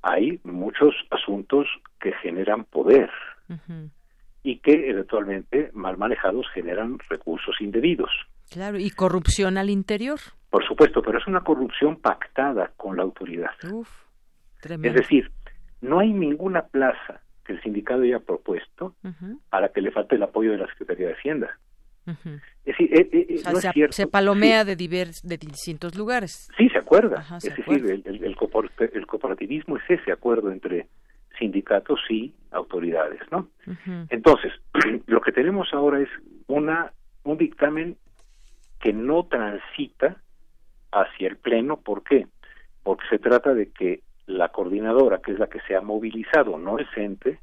hay 0.02 0.40
muchos 0.44 0.94
asuntos 1.10 1.66
que 2.00 2.12
generan 2.22 2.64
poder 2.64 3.10
y 4.42 4.58
que 4.58 4.90
eventualmente 4.90 5.70
mal 5.72 5.96
manejados 5.96 6.46
generan 6.52 6.98
recursos 7.08 7.54
indebidos. 7.60 8.10
Claro, 8.50 8.78
y 8.78 8.90
corrupción 8.90 9.56
al 9.56 9.70
interior. 9.70 10.18
Por 10.50 10.66
supuesto, 10.66 11.00
pero 11.02 11.18
es 11.18 11.26
una 11.26 11.40
corrupción 11.40 11.96
pactada 11.96 12.70
con 12.76 12.96
la 12.96 13.02
autoridad. 13.02 13.50
Es 14.70 14.94
decir, 14.94 15.30
no 15.80 16.00
hay 16.00 16.12
ninguna 16.12 16.66
plaza 16.66 17.20
que 17.44 17.52
el 17.52 17.62
sindicato 17.62 18.02
haya 18.02 18.20
propuesto 18.20 18.94
a 19.50 19.60
la 19.60 19.68
que 19.70 19.80
le 19.80 19.90
falte 19.90 20.16
el 20.16 20.22
apoyo 20.22 20.52
de 20.52 20.58
la 20.58 20.66
Secretaría 20.68 21.08
de 21.08 21.14
Hacienda. 21.14 21.58
Es 22.06 22.76
decir, 22.76 22.90
eh, 22.92 23.08
eh, 23.12 23.42
no 23.44 23.60
se, 23.60 23.68
es 23.68 23.72
cierto. 23.72 23.92
se 23.94 24.06
palomea 24.06 24.64
de, 24.64 24.76
divers, 24.76 25.22
de 25.22 25.38
distintos 25.38 25.96
lugares. 25.96 26.50
Sí, 26.56 26.68
se 26.68 26.78
acuerda. 26.78 27.24
es 27.38 27.44
decir, 27.44 28.02
el, 28.06 28.24
el, 28.24 29.06
corporativismo 29.06 29.78
es 29.78 29.82
ese 29.88 30.12
acuerdo 30.12 30.52
entre 30.52 30.88
sindicatos 31.38 32.00
y 32.10 32.34
autoridades, 32.50 33.20
¿no? 33.30 33.48
Entonces, 34.10 34.52
lo 35.06 35.20
que 35.20 35.32
tenemos 35.32 35.68
ahora 35.72 36.00
es 36.00 36.08
una 36.46 36.92
un 37.24 37.38
dictamen 37.38 37.96
que 38.80 38.92
no 38.92 39.24
transita 39.24 40.18
hacia 40.92 41.28
el 41.28 41.36
pleno, 41.36 41.80
¿por 41.80 42.04
qué? 42.04 42.26
Porque 42.82 43.04
se 43.08 43.18
trata 43.18 43.54
de 43.54 43.70
que 43.72 44.02
la 44.26 44.48
coordinadora, 44.48 45.18
que 45.18 45.32
es 45.32 45.38
la 45.38 45.48
que 45.48 45.60
se 45.60 45.76
ha 45.76 45.80
movilizado, 45.80 46.58
no 46.58 46.78
el 46.78 46.86
CENTE, 46.94 47.40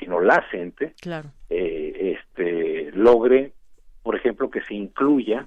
sino 0.00 0.20
la 0.20 0.44
CENTE, 0.50 0.94
claro. 1.00 1.30
eh, 1.50 2.18
este, 2.18 2.90
logre, 2.92 3.52
por 4.02 4.16
ejemplo, 4.16 4.50
que 4.50 4.62
se 4.62 4.74
incluya 4.74 5.46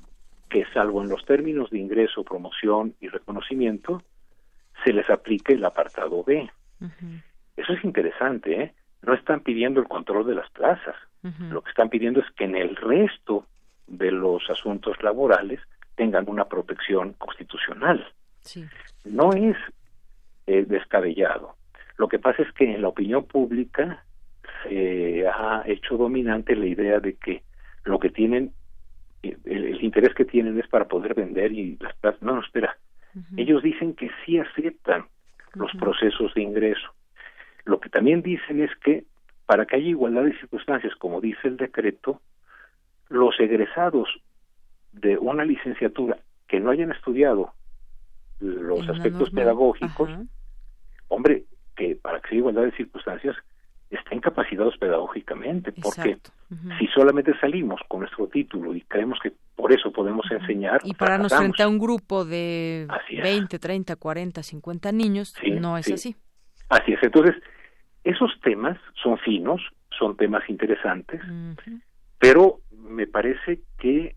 que 0.50 0.66
salvo 0.74 1.04
en 1.04 1.10
los 1.10 1.26
términos 1.26 1.70
de 1.70 1.80
ingreso, 1.80 2.24
promoción 2.24 2.96
y 3.00 3.08
reconocimiento, 3.10 4.02
se 4.84 4.94
les 4.94 5.10
aplique 5.10 5.54
el 5.54 5.66
apartado 5.66 6.24
B. 6.24 6.50
Eso 7.58 7.74
es 7.74 7.84
interesante, 7.84 8.62
¿eh? 8.62 8.74
No 9.02 9.14
están 9.14 9.42
pidiendo 9.42 9.80
el 9.80 9.88
control 9.88 10.26
de 10.28 10.36
las 10.36 10.50
plazas. 10.52 10.96
Lo 11.52 11.62
que 11.62 11.70
están 11.70 11.90
pidiendo 11.90 12.22
es 12.22 12.32
que 12.32 12.46
en 12.46 12.56
el 12.56 12.76
resto 12.78 13.46
de 13.88 14.12
los 14.12 14.50
asuntos 14.50 15.02
laborales 15.04 15.60
tengan 15.96 16.30
una 16.30 16.46
protección 16.46 17.14
constitucional. 17.14 18.08
No 19.04 19.34
es 19.34 19.58
eh, 20.52 20.66
descabellado. 20.68 21.54
Lo 21.98 22.08
que 22.08 22.18
pasa 22.18 22.42
es 22.42 22.52
que 22.54 22.64
en 22.74 22.82
la 22.82 22.88
opinión 22.88 23.26
pública 23.26 24.04
se 24.64 25.28
ha 25.28 25.62
hecho 25.68 25.96
dominante 25.96 26.56
la 26.56 26.66
idea 26.66 27.00
de 27.00 27.14
que 27.18 27.44
lo 27.84 28.00
que 28.00 28.10
tienen, 28.10 28.52
eh, 29.22 29.38
el, 29.46 29.84
interés 29.84 30.16
que 30.16 30.26
tienen 30.26 30.60
es 30.60 30.68
para 30.68 30.88
poder 30.88 31.14
vender 31.14 31.52
y 31.52 31.78
las 31.80 31.96
plazas. 31.98 32.24
No, 32.24 32.34
no, 32.34 32.42
espera. 32.42 32.76
Ellos 33.38 33.62
dicen 33.62 33.94
que 33.94 34.10
sí 34.26 34.40
aceptan 34.40 35.06
los 35.54 35.72
procesos 35.74 36.34
de 36.34 36.42
ingreso. 36.42 36.96
Lo 37.66 37.80
que 37.80 37.90
también 37.90 38.24
dicen 38.24 38.60
es 38.60 38.72
que 38.84 39.04
para 39.46 39.68
que 39.68 39.76
haya 39.76 39.88
igualdad 39.88 40.24
de 40.24 40.40
circunstancias, 40.40 40.96
como 40.96 41.22
dice 41.22 41.48
el 41.48 41.58
decreto, 41.58 42.22
los 43.10 43.40
egresados 43.40 44.10
de 44.94 45.16
una 45.20 45.46
licenciatura 45.46 46.18
que 46.48 46.60
no 46.60 46.72
hayan 46.72 46.92
estudiado 46.92 47.54
los 48.40 48.88
aspectos 48.90 49.30
pedagógicos, 49.30 50.10
hombre, 51.10 51.44
que 51.76 51.96
para 51.96 52.20
que 52.22 52.30
haya 52.30 52.38
igualdad 52.38 52.64
de 52.64 52.72
circunstancias 52.72 53.36
estén 53.90 54.20
capacitados 54.20 54.78
pedagógicamente, 54.78 55.72
porque 55.72 56.18
si 56.78 56.88
solamente 56.88 57.38
salimos 57.40 57.82
con 57.88 58.02
nuestro 58.02 58.28
título 58.28 58.76
y 58.76 58.82
creemos 58.82 59.18
que 59.22 59.34
por 59.56 59.74
eso 59.74 59.92
podemos 59.92 60.30
enseñar... 60.30 60.80
Y 60.84 60.94
pararnos 60.94 61.36
frente 61.36 61.64
a 61.64 61.68
un 61.68 61.80
grupo 61.80 62.24
de 62.24 62.88
20, 63.10 63.58
30, 63.58 63.96
40, 63.96 64.44
50 64.44 64.92
niños, 64.92 65.36
no 65.60 65.78
es 65.78 65.92
así. 65.92 66.16
Así 66.70 66.94
es, 66.94 67.00
entonces, 67.02 67.36
esos 68.04 68.32
temas 68.42 68.78
son 69.02 69.18
finos, 69.18 69.62
son 69.98 70.16
temas 70.16 70.48
interesantes, 70.50 71.20
pero 72.20 72.60
me 72.72 73.08
parece 73.08 73.62
que 73.80 74.16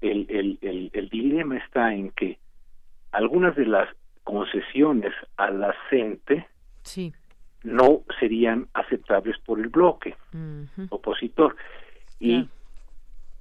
el, 0.00 0.26
el, 0.30 0.58
el, 0.60 0.90
el 0.92 1.08
dilema 1.08 1.56
está 1.56 1.92
en 1.92 2.10
que 2.10 2.38
algunas 3.10 3.56
de 3.56 3.66
las 3.66 3.88
concesiones 4.28 5.14
a 5.38 5.50
la 5.50 5.74
CENTE 5.88 6.46
sí. 6.82 7.14
no 7.64 8.02
serían 8.20 8.68
aceptables 8.74 9.38
por 9.38 9.58
el 9.58 9.68
bloque 9.68 10.16
opositor. 10.90 11.56
Y 12.20 12.46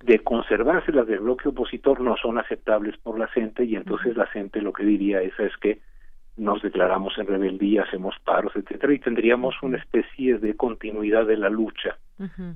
de 0.02 0.20
conservarse 0.20 0.94
las 0.94 1.06
del 1.06 1.20
bloque 1.20 1.50
opositor 1.50 2.00
no 2.00 2.16
son 2.16 2.38
aceptables 2.38 2.96
por 3.00 3.20
la 3.20 3.28
CENTE 3.34 3.66
y 3.66 3.76
entonces 3.76 4.16
la 4.16 4.32
CENTE 4.32 4.62
lo 4.62 4.72
que 4.72 4.86
diría 4.86 5.22
es, 5.22 5.38
es 5.40 5.58
que 5.58 5.82
nos 6.38 6.62
declaramos 6.62 7.18
en 7.18 7.28
rebeldía, 7.28 7.84
hacemos 7.84 8.16
paros, 8.24 8.54
etcétera, 8.56 8.94
y 8.94 9.00
tendríamos 9.00 9.56
una 9.62 9.80
especie 9.80 10.38
de 10.38 10.56
continuidad 10.56 11.26
de 11.26 11.36
la 11.36 11.50
lucha 11.50 11.98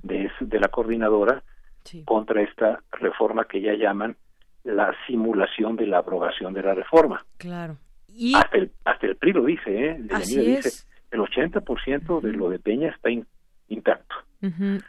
de, 0.04 0.32
de 0.40 0.60
la 0.60 0.70
coordinadora 0.70 1.44
contra 2.06 2.44
esta 2.44 2.80
reforma 2.92 3.44
que 3.44 3.60
ya 3.60 3.74
llaman 3.74 4.16
la 4.64 4.96
simulación 5.06 5.76
de 5.76 5.88
la 5.88 5.98
abrogación 5.98 6.54
de 6.54 6.62
la 6.62 6.76
reforma. 6.76 7.26
Claro. 7.38 7.76
Y... 8.14 8.36
Hasta, 8.36 8.58
el, 8.58 8.72
hasta 8.86 9.08
el 9.08 9.16
PRI 9.16 9.34
lo 9.34 9.46
dice, 9.46 9.70
¿eh? 9.70 9.98
dice, 10.00 10.86
el 11.12 11.20
80% 11.20 12.22
de 12.22 12.32
lo 12.34 12.50
de 12.50 12.60
Peña 12.60 12.90
está 12.90 13.10
intacto. 13.68 14.16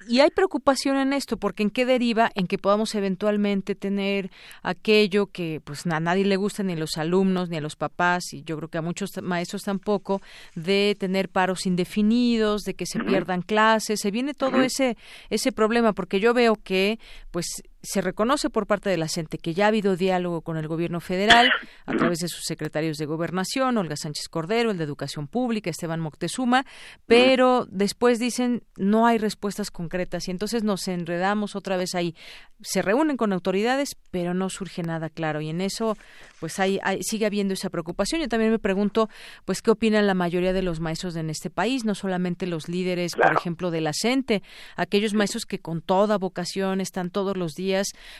Y 0.08 0.20
hay 0.20 0.30
preocupación 0.30 0.96
en 0.96 1.12
esto, 1.12 1.36
porque 1.36 1.62
¿en 1.62 1.68
qué 1.68 1.84
deriva? 1.84 2.30
En 2.34 2.46
que 2.46 2.56
podamos 2.56 2.94
eventualmente 2.94 3.74
tener 3.74 4.30
aquello 4.62 5.26
que 5.26 5.60
pues 5.62 5.86
a 5.86 6.00
nadie 6.00 6.24
le 6.24 6.36
gusta, 6.36 6.62
ni 6.62 6.72
a 6.72 6.76
los 6.76 6.96
alumnos, 6.96 7.50
ni 7.50 7.58
a 7.58 7.60
los 7.60 7.76
papás, 7.76 8.32
y 8.32 8.44
yo 8.44 8.56
creo 8.56 8.70
que 8.70 8.78
a 8.78 8.82
muchos 8.82 9.10
maestros 9.22 9.64
tampoco, 9.64 10.22
de 10.54 10.96
tener 10.98 11.28
paros 11.28 11.66
indefinidos, 11.66 12.62
de 12.62 12.72
que 12.72 12.86
se 12.86 13.00
pierdan 13.00 13.42
clases, 13.42 14.00
se 14.00 14.10
viene 14.10 14.32
todo 14.32 14.62
ese, 14.62 14.96
ese 15.28 15.52
problema, 15.52 15.92
porque 15.92 16.18
yo 16.18 16.32
veo 16.32 16.56
que 16.56 16.98
pues 17.30 17.62
se 17.82 18.00
reconoce 18.00 18.48
por 18.48 18.66
parte 18.66 18.90
de 18.90 18.96
la 18.96 19.08
CENTE 19.08 19.38
que 19.38 19.54
ya 19.54 19.64
ha 19.64 19.68
habido 19.68 19.96
diálogo 19.96 20.42
con 20.42 20.56
el 20.56 20.68
gobierno 20.68 21.00
federal 21.00 21.50
a 21.86 21.92
través 21.92 22.20
de 22.20 22.28
sus 22.28 22.44
secretarios 22.44 22.96
de 22.96 23.06
gobernación, 23.06 23.76
Olga 23.76 23.96
Sánchez 23.96 24.28
Cordero, 24.28 24.70
el 24.70 24.78
de 24.78 24.84
Educación 24.84 25.26
Pública, 25.26 25.68
Esteban 25.68 26.00
Moctezuma, 26.00 26.64
pero 27.06 27.66
después 27.68 28.18
dicen 28.18 28.62
no 28.76 29.06
hay 29.06 29.18
respuestas 29.18 29.70
concretas 29.70 30.28
y 30.28 30.30
entonces 30.30 30.62
nos 30.62 30.86
enredamos 30.86 31.56
otra 31.56 31.76
vez 31.76 31.94
ahí. 31.94 32.14
Se 32.60 32.82
reúnen 32.82 33.16
con 33.16 33.32
autoridades, 33.32 33.96
pero 34.12 34.34
no 34.34 34.48
surge 34.48 34.82
nada 34.82 35.10
claro 35.10 35.40
y 35.40 35.48
en 35.48 35.60
eso 35.60 35.96
pues 36.38 36.60
hay, 36.60 36.78
sigue 37.00 37.26
habiendo 37.26 37.54
esa 37.54 37.70
preocupación. 37.70 38.20
Yo 38.20 38.28
también 38.28 38.52
me 38.52 38.60
pregunto 38.60 39.08
pues 39.44 39.60
qué 39.60 39.72
opinan 39.72 40.06
la 40.06 40.14
mayoría 40.14 40.52
de 40.52 40.62
los 40.62 40.78
maestros 40.78 41.16
en 41.16 41.30
este 41.30 41.50
país, 41.50 41.84
no 41.84 41.96
solamente 41.96 42.46
los 42.46 42.68
líderes, 42.68 43.14
por 43.16 43.32
ejemplo, 43.32 43.72
de 43.72 43.80
la 43.80 43.92
CENTE, 43.92 44.42
aquellos 44.76 45.14
maestros 45.14 45.46
que 45.46 45.58
con 45.58 45.82
toda 45.82 46.18
vocación 46.18 46.80
están 46.80 47.10
todos 47.10 47.36
los 47.36 47.54
días 47.54 47.71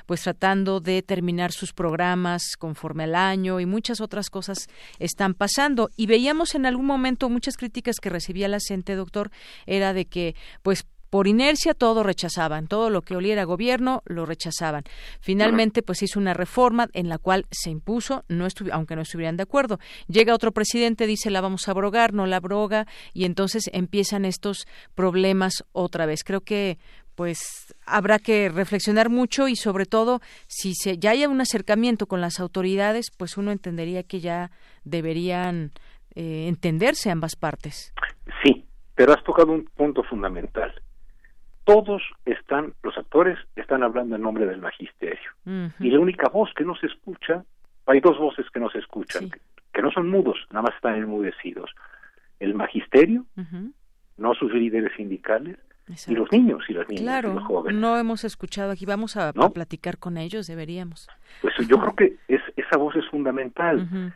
pues 0.06 0.22
tratando 0.22 0.80
de 0.80 1.02
terminar 1.02 1.52
sus 1.52 1.72
programas 1.72 2.56
conforme 2.58 3.04
al 3.04 3.14
año 3.14 3.60
y 3.60 3.66
muchas 3.66 4.00
otras 4.00 4.30
cosas 4.30 4.68
están 4.98 5.34
pasando. 5.34 5.90
Y 5.96 6.06
veíamos 6.06 6.54
en 6.54 6.66
algún 6.66 6.86
momento 6.86 7.28
muchas 7.28 7.56
críticas 7.56 7.96
que 8.00 8.10
recibía 8.10 8.48
la 8.48 8.58
CENTE, 8.60 8.94
doctor, 8.94 9.30
era 9.66 9.92
de 9.92 10.06
que 10.06 10.34
pues 10.62 10.86
por 11.12 11.28
inercia 11.28 11.74
todo 11.74 12.02
rechazaban, 12.02 12.68
todo 12.68 12.88
lo 12.88 13.02
que 13.02 13.14
oliera 13.14 13.44
gobierno 13.44 14.02
lo 14.06 14.24
rechazaban. 14.24 14.84
Finalmente, 15.20 15.82
pues 15.82 16.02
hizo 16.02 16.18
una 16.18 16.32
reforma 16.32 16.88
en 16.94 17.10
la 17.10 17.18
cual 17.18 17.44
se 17.50 17.68
impuso, 17.68 18.24
no 18.28 18.48
aunque 18.72 18.96
no 18.96 19.02
estuvieran 19.02 19.36
de 19.36 19.42
acuerdo. 19.42 19.78
Llega 20.08 20.34
otro 20.34 20.52
presidente, 20.52 21.06
dice 21.06 21.28
la 21.28 21.42
vamos 21.42 21.68
a 21.68 21.72
abrogar, 21.72 22.14
no 22.14 22.24
la 22.24 22.36
abroga, 22.36 22.86
y 23.12 23.26
entonces 23.26 23.68
empiezan 23.74 24.24
estos 24.24 24.66
problemas 24.94 25.64
otra 25.72 26.06
vez. 26.06 26.24
Creo 26.24 26.40
que 26.40 26.78
pues 27.22 27.72
habrá 27.86 28.18
que 28.18 28.48
reflexionar 28.48 29.08
mucho 29.08 29.46
y 29.46 29.54
sobre 29.54 29.86
todo 29.86 30.18
si 30.48 30.74
se, 30.74 30.98
ya 30.98 31.12
haya 31.12 31.28
un 31.28 31.40
acercamiento 31.40 32.06
con 32.06 32.20
las 32.20 32.40
autoridades, 32.40 33.12
pues 33.16 33.36
uno 33.36 33.52
entendería 33.52 34.02
que 34.02 34.18
ya 34.18 34.50
deberían 34.82 35.70
eh, 36.16 36.48
entenderse 36.48 37.12
ambas 37.12 37.36
partes. 37.36 37.94
Sí, 38.42 38.66
pero 38.96 39.12
has 39.12 39.22
tocado 39.22 39.52
un 39.52 39.66
punto 39.66 40.02
fundamental. 40.02 40.74
Todos 41.62 42.02
están, 42.24 42.74
los 42.82 42.98
actores 42.98 43.38
están 43.54 43.84
hablando 43.84 44.16
en 44.16 44.22
nombre 44.22 44.44
del 44.44 44.60
magisterio. 44.60 45.30
Y 45.78 45.90
la 45.90 46.00
única 46.00 46.28
voz 46.28 46.50
que 46.56 46.64
no 46.64 46.74
se 46.74 46.86
escucha, 46.86 47.44
hay 47.86 48.00
dos 48.00 48.18
voces 48.18 48.46
que 48.52 48.58
no 48.58 48.68
se 48.68 48.80
escuchan, 48.80 49.30
que, 49.72 49.80
no 49.80 49.92
son 49.92 50.10
mudos, 50.10 50.38
nada 50.50 50.62
más 50.62 50.74
están 50.74 50.96
enmudecidos. 50.96 51.70
El 52.40 52.56
magisterio, 52.56 53.26
no 54.16 54.34
sus 54.34 54.52
líderes 54.52 54.90
sindicales, 54.96 55.56
y 56.06 56.14
los 56.14 56.30
niños 56.32 56.62
y 56.68 56.74
las 56.74 56.88
niñas 56.88 57.02
claro, 57.02 57.34
los 57.34 57.44
jóvenes. 57.44 57.80
No 57.80 57.96
hemos 57.96 58.24
escuchado 58.24 58.72
aquí, 58.72 58.86
vamos 58.86 59.16
a, 59.16 59.32
platicar 59.32 59.98
con 59.98 60.16
ellos, 60.16 60.46
deberíamos. 60.46 61.08
Pues 61.40 61.54
yo 61.68 61.78
creo 61.78 61.94
que 61.96 62.16
es, 62.28 62.40
esa 62.56 62.76
voz 62.76 62.96
es 62.96 63.06
fundamental 63.08 64.12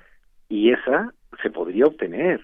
y 0.48 0.70
esa 0.70 1.12
se 1.42 1.50
podría 1.50 1.86
obtener. 1.86 2.40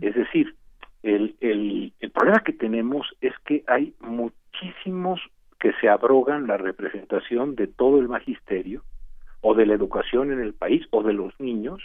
Es 0.00 0.14
decir, 0.14 0.54
el, 1.02 1.36
el, 1.40 1.92
el 2.00 2.10
problema 2.10 2.40
que 2.40 2.52
tenemos 2.52 3.06
es 3.20 3.32
que 3.44 3.64
hay 3.66 3.94
muchísimos 4.00 5.20
que 5.58 5.72
se 5.80 5.88
abrogan 5.88 6.46
la 6.46 6.56
representación 6.56 7.54
de 7.54 7.68
todo 7.68 7.98
el 8.00 8.08
magisterio 8.08 8.82
o 9.40 9.54
de 9.54 9.66
la 9.66 9.74
educación 9.74 10.32
en 10.32 10.40
el 10.40 10.54
país 10.54 10.86
o 10.90 11.02
de 11.02 11.12
los 11.12 11.38
niños 11.38 11.80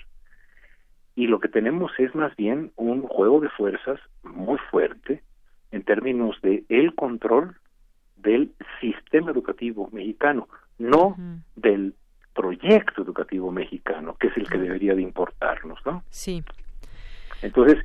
y 1.15 1.27
lo 1.27 1.39
que 1.39 1.47
tenemos 1.47 1.91
es 1.97 2.13
más 2.13 2.35
bien 2.35 2.71
un 2.75 3.01
juego 3.01 3.39
de 3.39 3.49
fuerzas 3.49 3.99
muy 4.23 4.57
fuerte 4.69 5.23
en 5.71 5.83
términos 5.83 6.39
de 6.41 6.63
el 6.69 6.95
control 6.95 7.55
del 8.15 8.51
sistema 8.81 9.31
educativo 9.31 9.89
mexicano, 9.91 10.47
no 10.77 11.15
del 11.55 11.95
proyecto 12.33 13.01
educativo 13.01 13.51
mexicano, 13.51 14.15
que 14.19 14.27
es 14.27 14.37
el 14.37 14.47
que 14.47 14.57
debería 14.57 14.93
de 14.93 15.01
importarnos, 15.01 15.79
¿no? 15.85 16.03
Sí. 16.09 16.43
Entonces, 17.41 17.83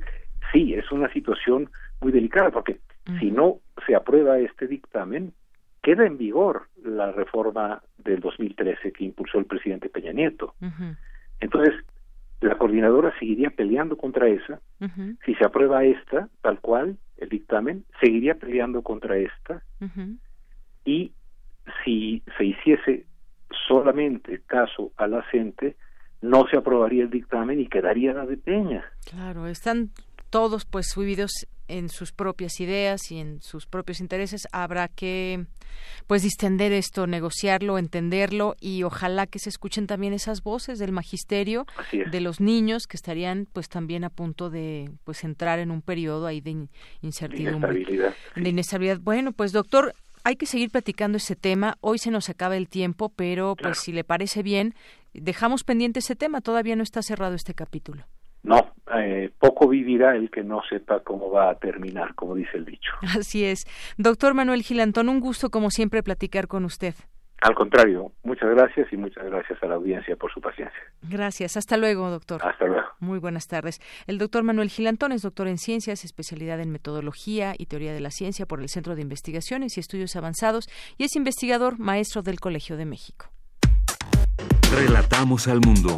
sí, 0.51 0.73
es 0.73 0.91
una 0.91 1.11
situación 1.11 1.69
muy 2.01 2.11
delicada, 2.11 2.51
porque 2.51 2.79
si 3.19 3.31
no 3.31 3.59
se 3.85 3.95
aprueba 3.95 4.39
este 4.39 4.67
dictamen, 4.67 5.33
queda 5.81 6.05
en 6.05 6.17
vigor 6.17 6.67
la 6.83 7.11
reforma 7.11 7.81
del 7.97 8.19
2013 8.19 8.91
que 8.93 9.03
impulsó 9.03 9.39
el 9.39 9.45
presidente 9.45 9.89
Peña 9.89 10.13
Nieto. 10.13 10.55
Entonces, 11.39 11.73
la 12.43 12.57
coordinadora 12.57 13.13
seguiría 13.19 13.49
peleando 13.49 13.97
contra 13.97 14.27
esa. 14.27 14.61
Si 15.25 15.35
se 15.35 15.45
aprueba 15.45 15.83
esta, 15.83 16.29
tal 16.41 16.59
cual, 16.59 16.97
el 17.17 17.29
dictamen, 17.29 17.85
seguiría 18.01 18.35
peleando 18.35 18.81
contra 18.81 19.17
esta. 19.17 19.63
Y 20.85 21.13
si 21.83 22.23
se 22.37 22.45
hiciese 22.45 23.05
solamente 23.67 24.41
caso 24.45 24.91
a 24.97 25.07
la 25.07 25.23
gente, 25.23 25.75
no 26.21 26.45
se 26.49 26.57
aprobaría 26.57 27.03
el 27.03 27.09
dictamen 27.09 27.59
y 27.59 27.67
quedaría 27.67 28.13
la 28.13 28.25
de 28.25 28.37
Peña. 28.37 28.83
Claro, 29.09 29.47
están 29.47 29.91
todos 30.29 30.65
pues 30.65 30.89
subidos 30.89 31.47
en 31.73 31.89
sus 31.89 32.11
propias 32.11 32.59
ideas 32.59 33.11
y 33.11 33.19
en 33.19 33.41
sus 33.41 33.65
propios 33.65 33.99
intereses 33.99 34.47
habrá 34.51 34.87
que 34.87 35.45
pues 36.05 36.21
distender 36.21 36.71
esto, 36.71 37.07
negociarlo, 37.07 37.79
entenderlo 37.79 38.55
y 38.59 38.83
ojalá 38.83 39.25
que 39.25 39.39
se 39.39 39.49
escuchen 39.49 39.87
también 39.87 40.13
esas 40.13 40.43
voces 40.43 40.77
del 40.77 40.91
magisterio 40.91 41.65
de 41.91 42.21
los 42.21 42.39
niños 42.39 42.85
que 42.85 42.95
estarían 42.95 43.47
pues 43.51 43.69
también 43.69 44.03
a 44.03 44.09
punto 44.09 44.51
de 44.51 44.91
pues 45.03 45.23
entrar 45.23 45.57
en 45.57 45.71
un 45.71 45.81
periodo 45.81 46.27
ahí 46.27 46.41
de 46.41 46.67
incertidumbre, 47.01 47.73
de 47.73 47.79
inestabilidad. 47.79 48.15
De 48.35 48.49
inestabilidad. 48.49 48.99
Bueno, 48.99 49.31
pues 49.31 49.51
doctor, 49.51 49.95
hay 50.23 50.35
que 50.35 50.45
seguir 50.45 50.69
platicando 50.69 51.17
ese 51.17 51.35
tema. 51.35 51.77
Hoy 51.81 51.97
se 51.97 52.11
nos 52.11 52.29
acaba 52.29 52.55
el 52.55 52.69
tiempo, 52.69 53.09
pero 53.09 53.55
pues 53.55 53.79
si 53.79 53.91
le 53.91 54.03
parece 54.03 54.43
bien, 54.43 54.75
dejamos 55.13 55.63
pendiente 55.63 55.99
ese 55.99 56.15
tema. 56.15 56.41
Todavía 56.41 56.75
no 56.75 56.83
está 56.83 57.01
cerrado 57.01 57.33
este 57.33 57.55
capítulo. 57.55 58.05
No, 58.43 58.73
eh, 58.95 59.31
poco 59.39 59.67
vivirá 59.69 60.15
el 60.15 60.29
que 60.29 60.43
no 60.43 60.61
sepa 60.69 60.99
cómo 60.99 61.31
va 61.31 61.49
a 61.49 61.55
terminar, 61.55 62.13
como 62.15 62.35
dice 62.35 62.57
el 62.57 62.65
dicho. 62.65 62.91
Así 63.17 63.45
es. 63.45 63.65
Doctor 63.97 64.33
Manuel 64.33 64.63
Gilantón, 64.63 65.09
un 65.09 65.21
gusto 65.21 65.49
como 65.49 65.71
siempre 65.71 66.03
platicar 66.03 66.47
con 66.47 66.65
usted. 66.65 66.93
Al 67.43 67.55
contrario, 67.55 68.13
muchas 68.23 68.49
gracias 68.51 68.87
y 68.93 68.95
muchas 68.95 69.25
gracias 69.25 69.61
a 69.61 69.65
la 69.65 69.75
audiencia 69.75 70.15
por 70.15 70.31
su 70.31 70.39
paciencia. 70.39 70.79
Gracias. 71.01 71.57
Hasta 71.57 71.75
luego, 71.75 72.09
doctor. 72.09 72.41
Hasta 72.41 72.65
luego. 72.65 72.87
Muy 73.01 73.19
buenas 73.19 73.47
tardes. 73.47 73.81
El 74.07 74.17
doctor 74.17 74.43
Manuel 74.43 74.69
Gilantón 74.69 75.11
es 75.11 75.23
doctor 75.23 75.49
en 75.49 75.57
ciencias, 75.57 76.05
especialidad 76.05 76.61
en 76.61 76.71
metodología 76.71 77.53
y 77.57 77.65
teoría 77.65 77.91
de 77.93 77.99
la 77.99 78.11
ciencia 78.11 78.45
por 78.45 78.61
el 78.61 78.69
Centro 78.69 78.95
de 78.95 79.01
Investigaciones 79.01 79.75
y 79.75 79.81
Estudios 79.81 80.15
Avanzados 80.15 80.69
y 80.97 81.03
es 81.03 81.17
investigador 81.17 81.79
maestro 81.79 82.21
del 82.21 82.39
Colegio 82.39 82.77
de 82.77 82.85
México. 82.85 83.25
Relatamos 84.73 85.49
al 85.49 85.59
mundo. 85.59 85.97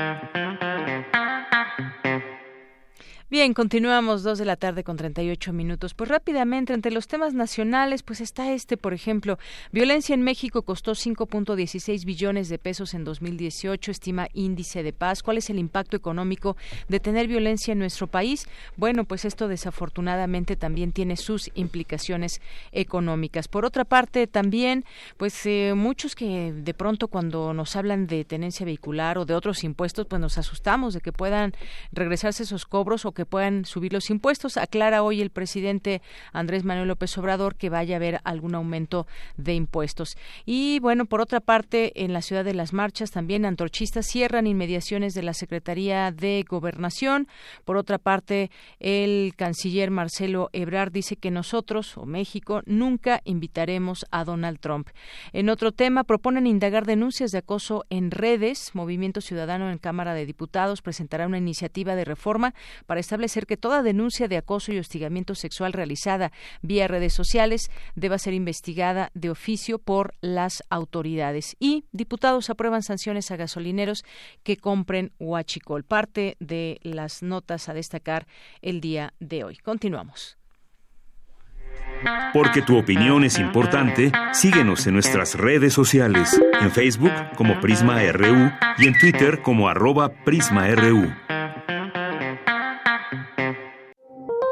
Bien, 3.31 3.53
continuamos 3.53 4.23
dos 4.23 4.39
de 4.39 4.43
la 4.43 4.57
tarde 4.57 4.83
con 4.83 4.97
38 4.97 5.53
minutos. 5.53 5.93
Pues 5.93 6.09
rápidamente, 6.09 6.73
entre 6.73 6.91
los 6.91 7.07
temas 7.07 7.33
nacionales, 7.33 8.03
pues 8.03 8.19
está 8.19 8.51
este, 8.51 8.75
por 8.75 8.93
ejemplo, 8.93 9.39
violencia 9.71 10.13
en 10.13 10.21
México 10.21 10.63
costó 10.63 10.91
5.16 10.91 12.03
billones 12.03 12.49
de 12.49 12.59
pesos 12.59 12.93
en 12.93 13.05
2018, 13.05 13.89
estima 13.89 14.27
índice 14.33 14.83
de 14.83 14.91
paz. 14.91 15.23
¿Cuál 15.23 15.37
es 15.37 15.49
el 15.49 15.59
impacto 15.59 15.95
económico 15.95 16.57
de 16.89 16.99
tener 16.99 17.29
violencia 17.29 17.71
en 17.71 17.79
nuestro 17.79 18.07
país? 18.07 18.49
Bueno, 18.75 19.05
pues 19.05 19.23
esto 19.23 19.47
desafortunadamente 19.47 20.57
también 20.57 20.91
tiene 20.91 21.15
sus 21.15 21.51
implicaciones 21.53 22.41
económicas. 22.73 23.47
Por 23.47 23.63
otra 23.63 23.85
parte, 23.85 24.27
también, 24.27 24.83
pues 25.15 25.45
eh, 25.45 25.71
muchos 25.73 26.15
que 26.15 26.51
de 26.51 26.73
pronto 26.73 27.07
cuando 27.07 27.53
nos 27.53 27.77
hablan 27.77 28.07
de 28.07 28.25
tenencia 28.25 28.65
vehicular 28.65 29.17
o 29.17 29.23
de 29.23 29.35
otros 29.35 29.63
impuestos, 29.63 30.05
pues 30.05 30.19
nos 30.19 30.37
asustamos 30.37 30.93
de 30.93 30.99
que 30.99 31.13
puedan 31.13 31.53
regresarse 31.93 32.43
esos 32.43 32.65
cobros 32.65 33.05
o 33.05 33.13
que 33.13 33.20
puedan 33.25 33.65
subir 33.65 33.93
los 33.93 34.09
impuestos. 34.09 34.57
Aclara 34.57 35.03
hoy 35.03 35.21
el 35.21 35.29
presidente 35.29 36.01
Andrés 36.33 36.63
Manuel 36.63 36.87
López 36.87 37.17
Obrador 37.17 37.55
que 37.55 37.69
vaya 37.69 37.95
a 37.95 37.97
haber 37.97 38.21
algún 38.23 38.55
aumento 38.55 39.07
de 39.37 39.53
impuestos. 39.53 40.17
Y 40.45 40.79
bueno, 40.79 41.05
por 41.05 41.21
otra 41.21 41.39
parte, 41.39 42.03
en 42.03 42.13
la 42.13 42.21
ciudad 42.21 42.45
de 42.45 42.53
las 42.53 42.73
marchas 42.73 43.11
también 43.11 43.45
antorchistas 43.45 44.05
cierran 44.05 44.47
inmediaciones 44.47 45.13
de 45.13 45.23
la 45.23 45.33
Secretaría 45.33 46.11
de 46.11 46.45
Gobernación. 46.47 47.27
Por 47.65 47.77
otra 47.77 47.97
parte, 47.97 48.51
el 48.79 49.33
canciller 49.35 49.91
Marcelo 49.91 50.49
Ebrard 50.53 50.91
dice 50.91 51.15
que 51.15 51.31
nosotros 51.31 51.97
o 51.97 52.05
México 52.05 52.61
nunca 52.65 53.21
invitaremos 53.25 54.05
a 54.11 54.23
Donald 54.23 54.59
Trump. 54.59 54.89
En 55.33 55.49
otro 55.49 55.71
tema, 55.71 56.03
proponen 56.03 56.47
indagar 56.47 56.85
denuncias 56.85 57.31
de 57.31 57.39
acoso 57.39 57.85
en 57.89 58.11
redes. 58.11 58.71
Movimiento 58.73 59.21
Ciudadano 59.21 59.71
en 59.71 59.77
Cámara 59.77 60.13
de 60.13 60.25
Diputados 60.25 60.81
presentará 60.81 61.27
una 61.27 61.37
iniciativa 61.37 61.95
de 61.95 62.05
reforma 62.05 62.53
para 62.85 62.99
establecer 63.11 63.45
que 63.45 63.57
toda 63.57 63.83
denuncia 63.83 64.29
de 64.29 64.37
acoso 64.37 64.71
y 64.71 64.79
hostigamiento 64.79 65.35
sexual 65.35 65.73
realizada 65.73 66.31
vía 66.61 66.87
redes 66.87 67.13
sociales 67.13 67.69
deba 67.93 68.17
ser 68.17 68.33
investigada 68.33 69.11
de 69.13 69.29
oficio 69.29 69.79
por 69.79 70.13
las 70.21 70.63
autoridades. 70.69 71.57
Y 71.59 71.83
diputados 71.91 72.49
aprueban 72.49 72.83
sanciones 72.83 73.29
a 73.29 73.35
gasolineros 73.35 74.05
que 74.43 74.55
compren 74.55 75.11
huachicol. 75.19 75.83
Parte 75.83 76.37
de 76.39 76.79
las 76.83 77.21
notas 77.21 77.67
a 77.67 77.73
destacar 77.73 78.27
el 78.61 78.79
día 78.79 79.13
de 79.19 79.43
hoy. 79.43 79.57
Continuamos. 79.57 80.37
Porque 82.33 82.61
tu 82.61 82.77
opinión 82.77 83.25
es 83.25 83.39
importante, 83.39 84.13
síguenos 84.31 84.87
en 84.87 84.93
nuestras 84.93 85.35
redes 85.35 85.73
sociales, 85.73 86.41
en 86.61 86.71
Facebook 86.71 87.11
como 87.35 87.59
Prisma 87.59 88.01
RU 88.13 88.51
y 88.77 88.87
en 88.87 88.97
Twitter 88.97 89.41
como 89.41 89.67
arroba 89.67 90.13
PrismaRU. 90.23 91.11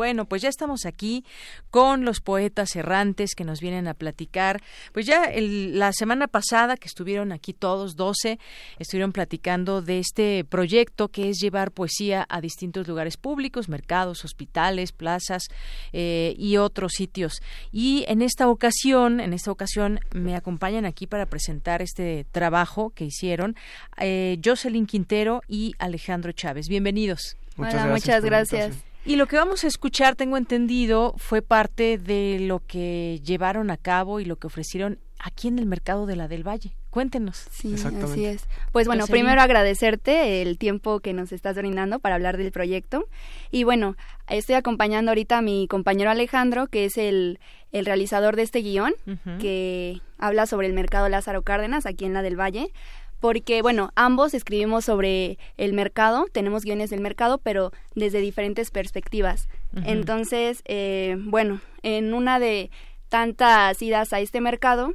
Bueno, 0.00 0.24
pues 0.24 0.40
ya 0.40 0.48
estamos 0.48 0.86
aquí 0.86 1.26
con 1.70 2.06
los 2.06 2.22
poetas 2.22 2.74
errantes 2.74 3.34
que 3.34 3.44
nos 3.44 3.60
vienen 3.60 3.86
a 3.86 3.92
platicar. 3.92 4.62
Pues 4.94 5.04
ya 5.04 5.30
la 5.36 5.92
semana 5.92 6.26
pasada 6.26 6.78
que 6.78 6.88
estuvieron 6.88 7.32
aquí 7.32 7.52
todos, 7.52 7.96
12, 7.96 8.38
estuvieron 8.78 9.12
platicando 9.12 9.82
de 9.82 9.98
este 9.98 10.46
proyecto 10.48 11.08
que 11.08 11.28
es 11.28 11.36
llevar 11.38 11.70
poesía 11.70 12.24
a 12.30 12.40
distintos 12.40 12.88
lugares 12.88 13.18
públicos, 13.18 13.68
mercados, 13.68 14.24
hospitales, 14.24 14.92
plazas 14.92 15.48
eh, 15.92 16.34
y 16.38 16.56
otros 16.56 16.92
sitios. 16.92 17.42
Y 17.70 18.06
en 18.08 18.22
esta 18.22 18.48
ocasión, 18.48 19.20
en 19.20 19.34
esta 19.34 19.52
ocasión 19.52 20.00
me 20.14 20.34
acompañan 20.34 20.86
aquí 20.86 21.06
para 21.06 21.26
presentar 21.26 21.82
este 21.82 22.24
trabajo 22.32 22.88
que 22.88 23.04
hicieron 23.04 23.54
eh, 23.98 24.40
Jocelyn 24.42 24.86
Quintero 24.86 25.42
y 25.46 25.74
Alejandro 25.78 26.32
Chávez. 26.32 26.68
Bienvenidos. 26.70 27.36
Muchas 27.56 27.86
muchas 27.86 28.24
gracias. 28.24 28.89
Y 29.04 29.16
lo 29.16 29.26
que 29.26 29.36
vamos 29.36 29.64
a 29.64 29.66
escuchar, 29.66 30.14
tengo 30.14 30.36
entendido, 30.36 31.14
fue 31.16 31.42
parte 31.42 31.98
de 31.98 32.38
lo 32.40 32.60
que 32.60 33.20
llevaron 33.24 33.70
a 33.70 33.76
cabo 33.76 34.20
y 34.20 34.24
lo 34.24 34.36
que 34.36 34.46
ofrecieron 34.46 34.98
aquí 35.18 35.48
en 35.48 35.58
el 35.58 35.66
mercado 35.66 36.06
de 36.06 36.16
la 36.16 36.28
del 36.28 36.46
Valle. 36.46 36.74
Cuéntenos. 36.90 37.46
Sí, 37.50 37.74
así 37.74 38.24
es. 38.24 38.48
Pues 38.72 38.88
bueno, 38.88 39.06
primero 39.06 39.40
agradecerte 39.40 40.42
el 40.42 40.58
tiempo 40.58 40.98
que 40.98 41.12
nos 41.12 41.30
estás 41.30 41.54
brindando 41.56 42.00
para 42.00 42.16
hablar 42.16 42.36
del 42.36 42.50
proyecto. 42.50 43.06
Y 43.52 43.62
bueno, 43.62 43.96
estoy 44.28 44.56
acompañando 44.56 45.12
ahorita 45.12 45.38
a 45.38 45.42
mi 45.42 45.68
compañero 45.68 46.10
Alejandro, 46.10 46.66
que 46.66 46.86
es 46.86 46.98
el, 46.98 47.38
el 47.70 47.86
realizador 47.86 48.34
de 48.34 48.42
este 48.42 48.60
guion, 48.60 48.94
que 49.38 50.00
habla 50.18 50.46
sobre 50.46 50.66
el 50.66 50.72
mercado 50.72 51.08
Lázaro 51.08 51.42
Cárdenas 51.42 51.86
aquí 51.86 52.06
en 52.06 52.12
la 52.12 52.22
del 52.22 52.38
Valle 52.38 52.72
porque, 53.20 53.62
bueno, 53.62 53.92
ambos 53.94 54.34
escribimos 54.34 54.86
sobre 54.86 55.38
el 55.56 55.74
mercado, 55.74 56.26
tenemos 56.32 56.64
guiones 56.64 56.90
del 56.90 57.00
mercado, 57.00 57.38
pero 57.38 57.72
desde 57.94 58.20
diferentes 58.20 58.70
perspectivas. 58.70 59.48
Entonces, 59.84 60.62
eh, 60.64 61.16
bueno, 61.18 61.60
en 61.82 62.14
una 62.14 62.38
de 62.38 62.70
tantas 63.08 63.80
idas 63.82 64.12
a 64.12 64.20
este 64.20 64.40
mercado, 64.40 64.94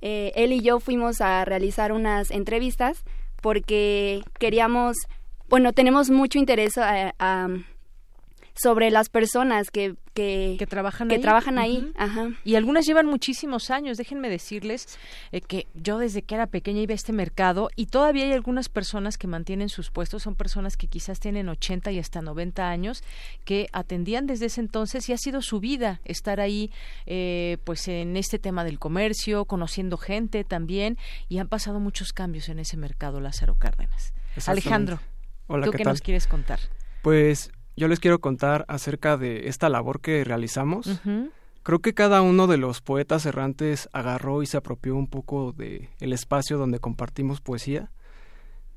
eh, 0.00 0.32
él 0.36 0.52
y 0.52 0.60
yo 0.60 0.78
fuimos 0.78 1.20
a 1.20 1.44
realizar 1.44 1.92
unas 1.92 2.30
entrevistas 2.30 3.04
porque 3.42 4.22
queríamos, 4.38 4.96
bueno, 5.48 5.72
tenemos 5.72 6.10
mucho 6.10 6.38
interés 6.38 6.78
a, 6.78 7.14
a 7.18 7.48
sobre 8.56 8.90
las 8.90 9.08
personas 9.10 9.70
que, 9.70 9.96
que, 10.14 10.66
trabajan 10.68 11.08
que 11.08 11.16
ahí. 11.16 11.20
Trabajan 11.20 11.58
ahí. 11.58 11.92
Ajá. 11.96 12.30
Y 12.42 12.54
algunas 12.54 12.86
llevan 12.86 13.06
muchísimos 13.06 13.70
años. 13.70 13.98
Déjenme 13.98 14.30
decirles 14.30 14.98
eh, 15.30 15.42
que 15.42 15.66
yo 15.74 15.98
desde 15.98 16.22
que 16.22 16.34
era 16.34 16.46
pequeña 16.46 16.80
iba 16.80 16.92
a 16.92 16.94
este 16.94 17.12
mercado 17.12 17.68
y 17.76 17.86
todavía 17.86 18.24
hay 18.24 18.32
algunas 18.32 18.68
personas 18.68 19.18
que 19.18 19.26
mantienen 19.26 19.68
sus 19.68 19.90
puestos. 19.90 20.22
Son 20.22 20.34
personas 20.34 20.76
que 20.76 20.86
quizás 20.86 21.20
tienen 21.20 21.48
80 21.48 21.92
y 21.92 21.98
hasta 21.98 22.22
90 22.22 22.68
años 22.68 23.04
que 23.44 23.68
atendían 23.72 24.26
desde 24.26 24.46
ese 24.46 24.62
entonces 24.62 25.08
y 25.08 25.12
ha 25.12 25.18
sido 25.18 25.42
su 25.42 25.60
vida 25.60 26.00
estar 26.04 26.40
ahí 26.40 26.70
eh, 27.04 27.58
pues 27.64 27.86
en 27.88 28.16
este 28.16 28.38
tema 28.38 28.64
del 28.64 28.78
comercio, 28.78 29.44
conociendo 29.44 29.98
gente 29.98 30.44
también 30.44 30.96
y 31.28 31.38
han 31.38 31.48
pasado 31.48 31.78
muchos 31.78 32.14
cambios 32.14 32.48
en 32.48 32.58
ese 32.58 32.78
mercado 32.78 33.20
Lázaro 33.20 33.54
Cárdenas. 33.54 34.14
Alejandro, 34.46 34.98
¿tú 35.46 35.70
qué 35.72 35.84
nos 35.84 36.00
quieres 36.00 36.26
contar? 36.26 36.58
Pues 37.02 37.50
yo 37.76 37.88
les 37.88 38.00
quiero 38.00 38.20
contar 38.20 38.64
acerca 38.68 39.16
de 39.16 39.48
esta 39.48 39.68
labor 39.68 40.00
que 40.00 40.24
realizamos. 40.24 41.00
Creo 41.62 41.80
que 41.80 41.94
cada 41.94 42.22
uno 42.22 42.46
de 42.46 42.58
los 42.58 42.80
poetas 42.80 43.26
errantes 43.26 43.88
agarró 43.92 44.42
y 44.42 44.46
se 44.46 44.56
apropió 44.56 44.94
un 44.94 45.08
poco 45.08 45.52
de 45.52 45.88
el 46.00 46.12
espacio 46.12 46.58
donde 46.58 46.78
compartimos 46.78 47.40
poesía. 47.40 47.90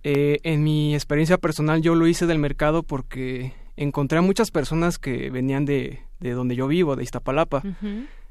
Eh, 0.04 0.40
en 0.44 0.64
mi 0.64 0.96
experiencia 0.96 1.38
personal 1.38 1.82
yo 1.82 1.94
lo 1.94 2.08
hice 2.08 2.26
del 2.26 2.40
mercado 2.40 2.84
porque 2.84 3.54
encontré 3.76 4.18
a 4.18 4.22
muchas 4.22 4.50
personas 4.50 4.98
que 4.98 5.30
venían 5.30 5.66
de, 5.66 6.00
de 6.20 6.32
donde 6.32 6.56
yo 6.56 6.68
vivo, 6.68 6.96
de 6.96 7.04
Iztapalapa. 7.04 7.64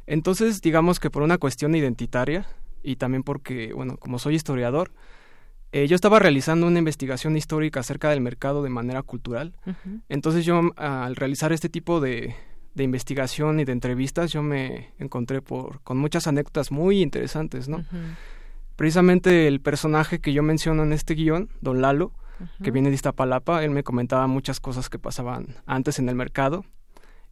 Entonces, 0.06 0.60
digamos 0.60 1.00
que 1.00 1.10
por 1.10 1.22
una 1.22 1.38
cuestión 1.38 1.74
identitaria 1.74 2.46
y 2.82 2.96
también 2.96 3.22
porque, 3.22 3.72
bueno, 3.74 3.96
como 3.96 4.18
soy 4.18 4.34
historiador, 4.34 4.90
eh, 5.72 5.86
yo 5.86 5.94
estaba 5.94 6.18
realizando 6.18 6.66
una 6.66 6.78
investigación 6.78 7.36
histórica 7.36 7.80
acerca 7.80 8.10
del 8.10 8.20
mercado 8.20 8.62
de 8.62 8.70
manera 8.70 9.02
cultural. 9.02 9.54
Entonces 10.08 10.44
yo 10.44 10.60
al 10.76 11.16
realizar 11.16 11.52
este 11.52 11.68
tipo 11.68 12.00
de, 12.00 12.34
de, 12.74 12.84
investigación 12.84 13.60
y 13.60 13.64
de 13.64 13.72
entrevistas, 13.72 14.32
yo 14.32 14.42
me 14.42 14.92
encontré 14.98 15.42
por, 15.42 15.80
con 15.82 15.98
muchas 15.98 16.26
anécdotas 16.26 16.70
muy 16.70 17.02
interesantes, 17.02 17.68
¿no? 17.68 17.84
Precisamente 18.76 19.46
el 19.48 19.60
personaje 19.60 20.20
que 20.20 20.32
yo 20.32 20.42
menciono 20.42 20.84
en 20.84 20.92
este 20.92 21.14
guion, 21.14 21.50
Don 21.60 21.82
Lalo, 21.82 22.12
que 22.62 22.70
viene 22.70 22.88
de 22.88 22.94
Iztapalapa, 22.94 23.64
él 23.64 23.70
me 23.72 23.82
comentaba 23.82 24.26
muchas 24.26 24.60
cosas 24.60 24.88
que 24.88 24.98
pasaban 24.98 25.56
antes 25.66 25.98
en 25.98 26.08
el 26.08 26.14
mercado, 26.14 26.64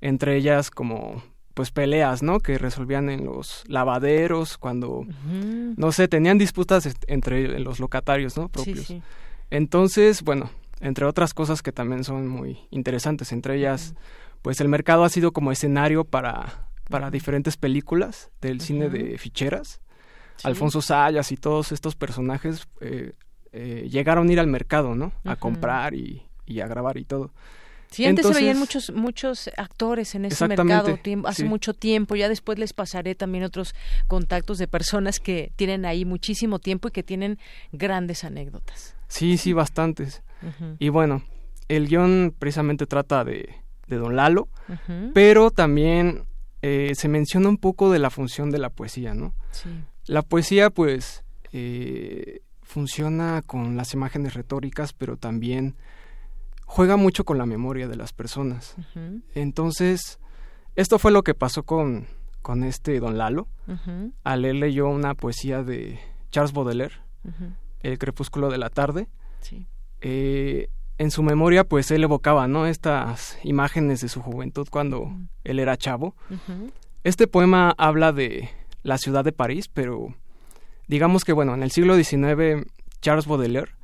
entre 0.00 0.36
ellas 0.36 0.70
como 0.70 1.22
pues 1.56 1.70
peleas, 1.70 2.22
¿no? 2.22 2.40
Que 2.40 2.58
resolvían 2.58 3.08
en 3.08 3.24
los 3.24 3.64
lavaderos 3.66 4.58
cuando, 4.58 5.06
no 5.24 5.90
sé, 5.90 6.06
tenían 6.06 6.36
disputas 6.36 6.94
entre 7.06 7.58
los 7.60 7.80
locatarios, 7.80 8.36
¿no? 8.36 8.50
Propios. 8.50 8.92
Entonces, 9.48 10.22
bueno, 10.22 10.50
entre 10.80 11.06
otras 11.06 11.32
cosas 11.32 11.62
que 11.62 11.72
también 11.72 12.04
son 12.04 12.28
muy 12.28 12.58
interesantes, 12.70 13.32
entre 13.32 13.56
ellas, 13.56 13.94
pues 14.42 14.60
el 14.60 14.68
mercado 14.68 15.02
ha 15.04 15.08
sido 15.08 15.32
como 15.32 15.50
escenario 15.50 16.04
para, 16.04 16.68
para 16.90 17.10
diferentes 17.10 17.56
películas 17.56 18.30
del 18.42 18.60
cine 18.60 18.90
de 18.90 19.16
ficheras. 19.16 19.80
Alfonso 20.44 20.82
Sayas 20.82 21.32
y 21.32 21.38
todos 21.38 21.72
estos 21.72 21.96
personajes 21.96 22.68
eh, 22.82 23.14
eh, 23.52 23.88
llegaron 23.90 24.28
a 24.28 24.32
ir 24.34 24.40
al 24.40 24.46
mercado, 24.46 24.94
¿no? 24.94 25.10
A 25.24 25.36
comprar 25.36 25.94
y, 25.94 26.22
y 26.44 26.60
a 26.60 26.66
grabar 26.66 26.98
y 26.98 27.06
todo. 27.06 27.32
Sí, 27.90 28.04
antes 28.04 28.26
se 28.26 28.34
veían 28.34 28.58
muchos 28.58 28.92
muchos 28.92 29.50
actores 29.56 30.14
en 30.14 30.24
ese 30.26 30.46
mercado 30.48 30.98
hace 31.24 31.44
mucho 31.44 31.74
tiempo. 31.74 32.16
Ya 32.16 32.28
después 32.28 32.58
les 32.58 32.72
pasaré 32.72 33.14
también 33.14 33.44
otros 33.44 33.74
contactos 34.06 34.58
de 34.58 34.68
personas 34.68 35.18
que 35.20 35.52
tienen 35.56 35.84
ahí 35.84 36.04
muchísimo 36.04 36.58
tiempo 36.58 36.88
y 36.88 36.90
que 36.90 37.02
tienen 37.02 37.38
grandes 37.72 38.24
anécdotas. 38.24 38.96
Sí, 39.08 39.36
sí, 39.36 39.52
bastantes. 39.52 40.22
Y 40.78 40.90
bueno, 40.90 41.22
el 41.68 41.88
guion 41.88 42.34
precisamente 42.38 42.86
trata 42.86 43.24
de, 43.24 43.54
de 43.86 43.96
Don 43.96 44.16
Lalo, 44.16 44.48
pero 45.14 45.50
también 45.50 46.24
eh, 46.62 46.92
se 46.94 47.08
menciona 47.08 47.48
un 47.48 47.58
poco 47.58 47.90
de 47.90 47.98
la 47.98 48.10
función 48.10 48.50
de 48.50 48.58
la 48.58 48.70
poesía, 48.70 49.14
¿no? 49.14 49.34
Sí. 49.50 49.68
La 50.06 50.22
poesía, 50.22 50.70
pues, 50.70 51.24
eh, 51.52 52.42
funciona 52.62 53.42
con 53.44 53.76
las 53.76 53.94
imágenes 53.94 54.34
retóricas, 54.34 54.92
pero 54.92 55.16
también 55.16 55.76
juega 56.66 56.96
mucho 56.96 57.24
con 57.24 57.38
la 57.38 57.46
memoria 57.46 57.88
de 57.88 57.96
las 57.96 58.12
personas. 58.12 58.76
Entonces, 59.34 60.18
esto 60.74 60.98
fue 60.98 61.10
lo 61.12 61.22
que 61.22 61.32
pasó 61.34 61.62
con, 61.62 62.06
con 62.42 62.64
este 62.64 63.00
Don 63.00 63.16
Lalo. 63.16 63.48
Al 64.24 64.42
leerle 64.42 64.72
yo 64.72 64.88
una 64.88 65.14
poesía 65.14 65.62
de 65.62 65.98
Charles 66.30 66.52
Baudelaire, 66.52 66.96
El 67.80 67.98
crepúsculo 67.98 68.50
de 68.50 68.58
la 68.58 68.68
tarde. 68.68 69.08
Eh, 70.02 70.68
en 70.98 71.10
su 71.10 71.22
memoria, 71.22 71.64
pues 71.64 71.90
él 71.90 72.04
evocaba, 72.04 72.48
¿no? 72.48 72.66
Estas 72.66 73.38
imágenes 73.42 74.00
de 74.00 74.08
su 74.08 74.20
juventud 74.20 74.66
cuando 74.70 75.10
él 75.44 75.58
era 75.58 75.76
chavo. 75.76 76.14
Este 77.04 77.26
poema 77.26 77.74
habla 77.78 78.12
de 78.12 78.50
la 78.82 78.98
ciudad 78.98 79.24
de 79.24 79.32
París, 79.32 79.68
pero 79.68 80.14
digamos 80.88 81.24
que, 81.24 81.32
bueno, 81.32 81.54
en 81.54 81.62
el 81.62 81.70
siglo 81.70 81.96
XIX, 81.96 82.66
Charles 83.00 83.26
Baudelaire, 83.26 83.75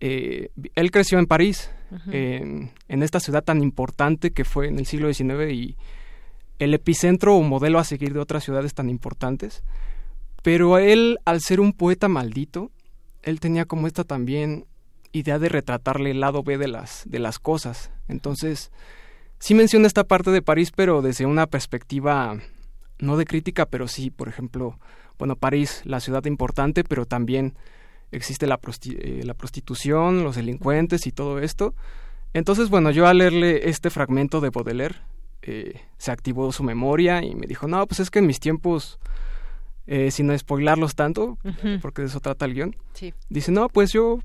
eh, 0.00 0.50
él 0.74 0.90
creció 0.90 1.18
en 1.18 1.26
París, 1.26 1.70
en, 2.10 2.72
esta 2.88 3.18
ciudad 3.18 3.42
tan 3.42 3.62
importante 3.62 4.32
que 4.32 4.44
fue 4.44 4.68
en 4.68 4.78
el 4.78 4.86
siglo 4.86 5.12
XIX 5.12 5.50
y 5.52 5.76
el 6.58 6.74
epicentro 6.74 7.34
o 7.34 7.42
modelo 7.42 7.78
a 7.78 7.84
seguir 7.84 8.12
de 8.12 8.20
otras 8.20 8.44
ciudades 8.44 8.74
tan 8.74 8.90
importantes. 8.90 9.62
Pero 10.42 10.78
él, 10.78 11.18
al 11.24 11.40
ser 11.40 11.60
un 11.60 11.72
poeta 11.72 12.08
maldito, 12.08 12.70
él 13.22 13.40
tenía 13.40 13.64
como 13.64 13.86
esta 13.86 14.04
también 14.04 14.66
idea 15.12 15.38
de 15.38 15.48
retratarle 15.48 16.10
el 16.10 16.20
lado 16.20 16.42
B 16.42 16.58
de 16.58 16.68
las, 16.68 17.02
de 17.06 17.18
las 17.18 17.38
cosas. 17.38 17.90
Entonces, 18.06 18.70
sí 19.38 19.54
menciona 19.54 19.86
esta 19.86 20.04
parte 20.04 20.30
de 20.30 20.42
París, 20.42 20.72
pero 20.74 21.02
desde 21.02 21.26
una 21.26 21.46
perspectiva 21.46 22.38
no 22.98 23.16
de 23.16 23.24
crítica, 23.24 23.66
pero 23.66 23.88
sí, 23.88 24.10
por 24.10 24.28
ejemplo, 24.28 24.78
bueno, 25.18 25.36
París, 25.36 25.82
la 25.84 26.00
ciudad 26.00 26.24
importante, 26.26 26.84
pero 26.84 27.06
también 27.06 27.54
existe 28.10 28.46
la, 28.46 28.58
eh, 28.90 29.22
la 29.24 29.34
prostitución, 29.34 30.24
los 30.24 30.36
delincuentes 30.36 31.06
y 31.06 31.12
todo 31.12 31.38
esto. 31.38 31.74
Entonces, 32.34 32.68
bueno, 32.68 32.90
yo 32.90 33.06
al 33.06 33.18
leerle 33.18 33.68
este 33.68 33.90
fragmento 33.90 34.40
de 34.40 34.50
Baudelaire, 34.50 34.96
eh, 35.42 35.80
se 35.96 36.10
activó 36.10 36.52
su 36.52 36.62
memoria 36.62 37.22
y 37.22 37.34
me 37.34 37.46
dijo, 37.46 37.66
no, 37.68 37.86
pues 37.86 38.00
es 38.00 38.10
que 38.10 38.18
en 38.18 38.26
mis 38.26 38.40
tiempos, 38.40 38.98
eh, 39.86 40.10
sin 40.10 40.36
spoilarlos 40.36 40.94
tanto, 40.94 41.38
porque 41.80 42.02
de 42.02 42.08
eso 42.08 42.20
trata 42.20 42.44
el 42.44 42.54
guion, 42.54 42.76
dice, 43.28 43.50
no, 43.52 43.68
pues 43.68 43.92
yo, 43.92 44.18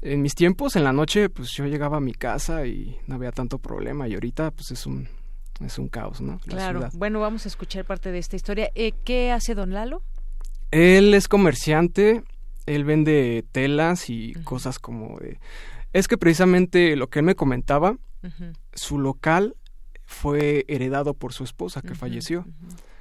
en 0.00 0.22
mis 0.22 0.34
tiempos, 0.34 0.76
en 0.76 0.84
la 0.84 0.92
noche, 0.92 1.28
pues 1.28 1.50
yo 1.52 1.66
llegaba 1.66 1.98
a 1.98 2.00
mi 2.00 2.14
casa 2.14 2.66
y 2.66 2.98
no 3.06 3.16
había 3.16 3.32
tanto 3.32 3.58
problema 3.58 4.08
y 4.08 4.14
ahorita, 4.14 4.52
pues 4.52 4.70
es 4.70 4.86
un, 4.86 5.08
es 5.64 5.78
un 5.78 5.88
caos, 5.88 6.20
¿no? 6.20 6.38
claro, 6.46 6.88
bueno, 6.94 7.20
vamos 7.20 7.44
a 7.44 7.48
escuchar 7.48 7.84
parte 7.84 8.10
de 8.10 8.18
esta 8.18 8.36
historia. 8.36 8.70
¿Qué 9.04 9.32
hace 9.32 9.54
don 9.54 9.74
Lalo? 9.74 10.02
Él 10.70 11.12
es 11.14 11.26
comerciante, 11.26 12.22
él 12.74 12.84
vende 12.84 13.44
telas 13.52 14.10
y 14.10 14.34
cosas 14.44 14.78
como 14.78 15.18
de... 15.18 15.40
Es 15.92 16.06
que 16.06 16.16
precisamente 16.16 16.94
lo 16.94 17.10
que 17.10 17.18
él 17.18 17.24
me 17.24 17.34
comentaba, 17.34 17.96
su 18.74 18.98
local 18.98 19.56
fue 20.06 20.64
heredado 20.68 21.14
por 21.14 21.32
su 21.32 21.42
esposa 21.42 21.82
que 21.82 21.94
falleció. 21.94 22.46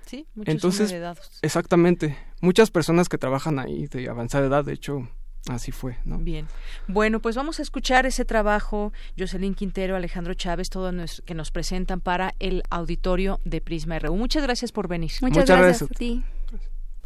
Sí, 0.05 0.25
muchos 0.33 0.51
Entonces, 0.51 0.91
heredados. 0.91 1.39
Exactamente. 1.43 2.17
Muchas 2.41 2.71
personas 2.71 3.09
que 3.09 3.19
trabajan 3.19 3.59
ahí 3.59 3.85
de 3.87 4.09
avanzada 4.09 4.47
edad, 4.47 4.65
de 4.65 4.73
hecho, 4.73 5.07
así 5.47 5.71
fue, 5.71 5.97
¿no? 6.03 6.17
Bien. 6.17 6.47
Bueno, 6.87 7.19
pues 7.19 7.35
vamos 7.35 7.59
a 7.59 7.61
escuchar 7.61 8.07
ese 8.07 8.25
trabajo, 8.25 8.91
Jocelyn 9.19 9.53
Quintero, 9.53 9.95
Alejandro 9.95 10.33
Chávez, 10.33 10.71
todo 10.71 10.91
que 11.25 11.35
nos 11.35 11.51
presentan 11.51 12.01
para 12.01 12.33
el 12.39 12.63
auditorio 12.71 13.39
de 13.45 13.61
Prisma 13.61 13.99
RU. 13.99 14.15
Muchas 14.15 14.41
gracias 14.41 14.71
por 14.71 14.87
venir. 14.87 15.11
Muchas, 15.21 15.45
gracias, 15.45 15.83
a 15.83 15.87
ti. 15.93 16.23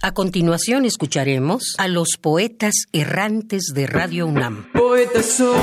A 0.05 0.13
continuación 0.13 0.83
escucharemos 0.83 1.75
a 1.77 1.87
los 1.87 2.17
poetas 2.19 2.73
errantes 2.91 3.71
de 3.73 3.87
Radio 3.87 4.27
UNAM. 4.27 4.67
Soy, 5.21 5.55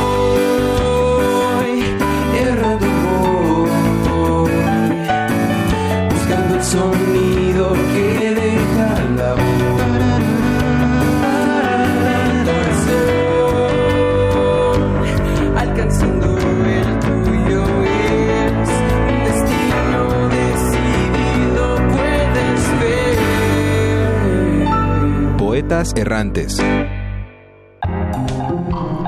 errantes. 25.70 26.60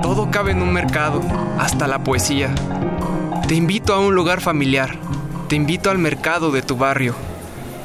Todo 0.00 0.30
cabe 0.30 0.52
en 0.52 0.62
un 0.62 0.72
mercado, 0.72 1.20
hasta 1.58 1.88
la 1.88 2.04
poesía. 2.04 2.54
Te 3.48 3.56
invito 3.56 3.92
a 3.94 3.98
un 3.98 4.14
lugar 4.14 4.40
familiar, 4.40 4.96
te 5.48 5.56
invito 5.56 5.90
al 5.90 5.98
mercado 5.98 6.52
de 6.52 6.62
tu 6.62 6.76
barrio. 6.76 7.16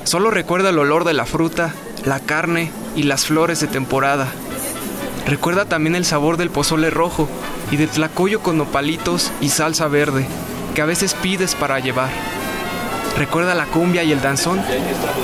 Solo 0.03 0.29
recuerda 0.29 0.69
el 0.69 0.77
olor 0.77 1.05
de 1.05 1.13
la 1.13 1.25
fruta, 1.25 1.73
la 2.05 2.19
carne 2.19 2.71
y 2.95 3.03
las 3.03 3.25
flores 3.25 3.59
de 3.59 3.67
temporada. 3.67 4.27
Recuerda 5.25 5.65
también 5.65 5.95
el 5.95 6.05
sabor 6.05 6.37
del 6.37 6.51
pozole 6.51 6.91
rojo 6.91 7.27
y 7.71 7.77
del 7.77 7.89
tlacoyo 7.89 8.41
con 8.41 8.59
nopalitos 8.59 9.31
y 9.41 9.49
salsa 9.49 9.87
verde, 9.87 10.27
que 10.75 10.83
a 10.83 10.85
veces 10.85 11.15
pides 11.15 11.55
para 11.55 11.79
llevar. 11.79 12.09
Recuerda 13.17 13.55
la 13.55 13.65
cumbia 13.65 14.03
y 14.03 14.11
el 14.11 14.21
danzón. 14.21 14.61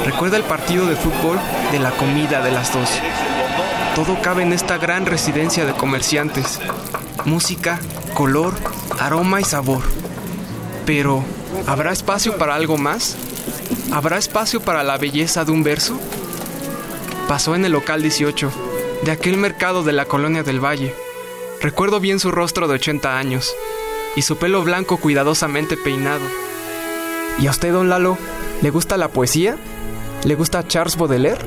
Recuerda 0.06 0.38
el 0.38 0.44
partido 0.44 0.88
de 0.88 0.96
fútbol 0.96 1.38
de 1.72 1.78
la 1.78 1.92
comida 1.92 2.42
de 2.42 2.52
las 2.52 2.74
dos. 2.74 2.90
Todo 3.95 4.20
cabe 4.24 4.41
en 4.41 4.53
esta 4.53 4.80
gran 4.80 5.06
residencia 5.06 5.65
de 5.65 5.74
comerciantes. 5.74 6.60
Música, 7.26 7.80
color, 8.15 8.56
aroma 8.99 9.40
y 9.40 9.44
sabor. 9.44 9.84
Pero, 10.84 11.24
¿habrá 11.68 11.91
espacio 11.91 12.38
para 12.38 12.56
algo 12.56 12.78
más? 12.78 13.15
¿Habrá 13.91 14.18
espacio 14.18 14.61
para 14.61 14.84
la 14.84 14.98
belleza 14.98 15.45
de 15.45 15.52
un 15.52 15.61
verso? 15.61 15.99
Pasó 17.28 17.53
en 17.53 17.65
el 17.65 17.72
local 17.72 18.02
18, 18.02 18.52
de 19.03 19.11
aquel 19.11 19.38
mercado 19.38 19.84
de 19.84 19.94
la 19.94 20.06
colonia 20.06 20.41
del 20.41 20.60
Valle. 20.60 20.95
Recuerdo 21.61 21.99
bien 21.99 22.20
su 22.20 22.32
rostro 22.32 22.68
de 22.68 22.74
80 22.74 23.15
años 23.15 23.53
y 24.15 24.24
su 24.24 24.38
pelo 24.38 24.64
blanco 24.64 24.98
cuidadosamente 24.98 25.78
peinado. 25.78 26.26
¿Y 27.40 27.45
a 27.45 27.52
usted, 27.52 27.72
don 27.72 27.90
Lalo, 27.90 28.18
le 28.64 28.72
gusta 28.72 28.98
la 28.98 29.10
poesía? 29.10 29.56
¿Le 30.24 30.34
gusta 30.34 30.68
Charles 30.68 30.98
Baudelaire? 30.98 31.45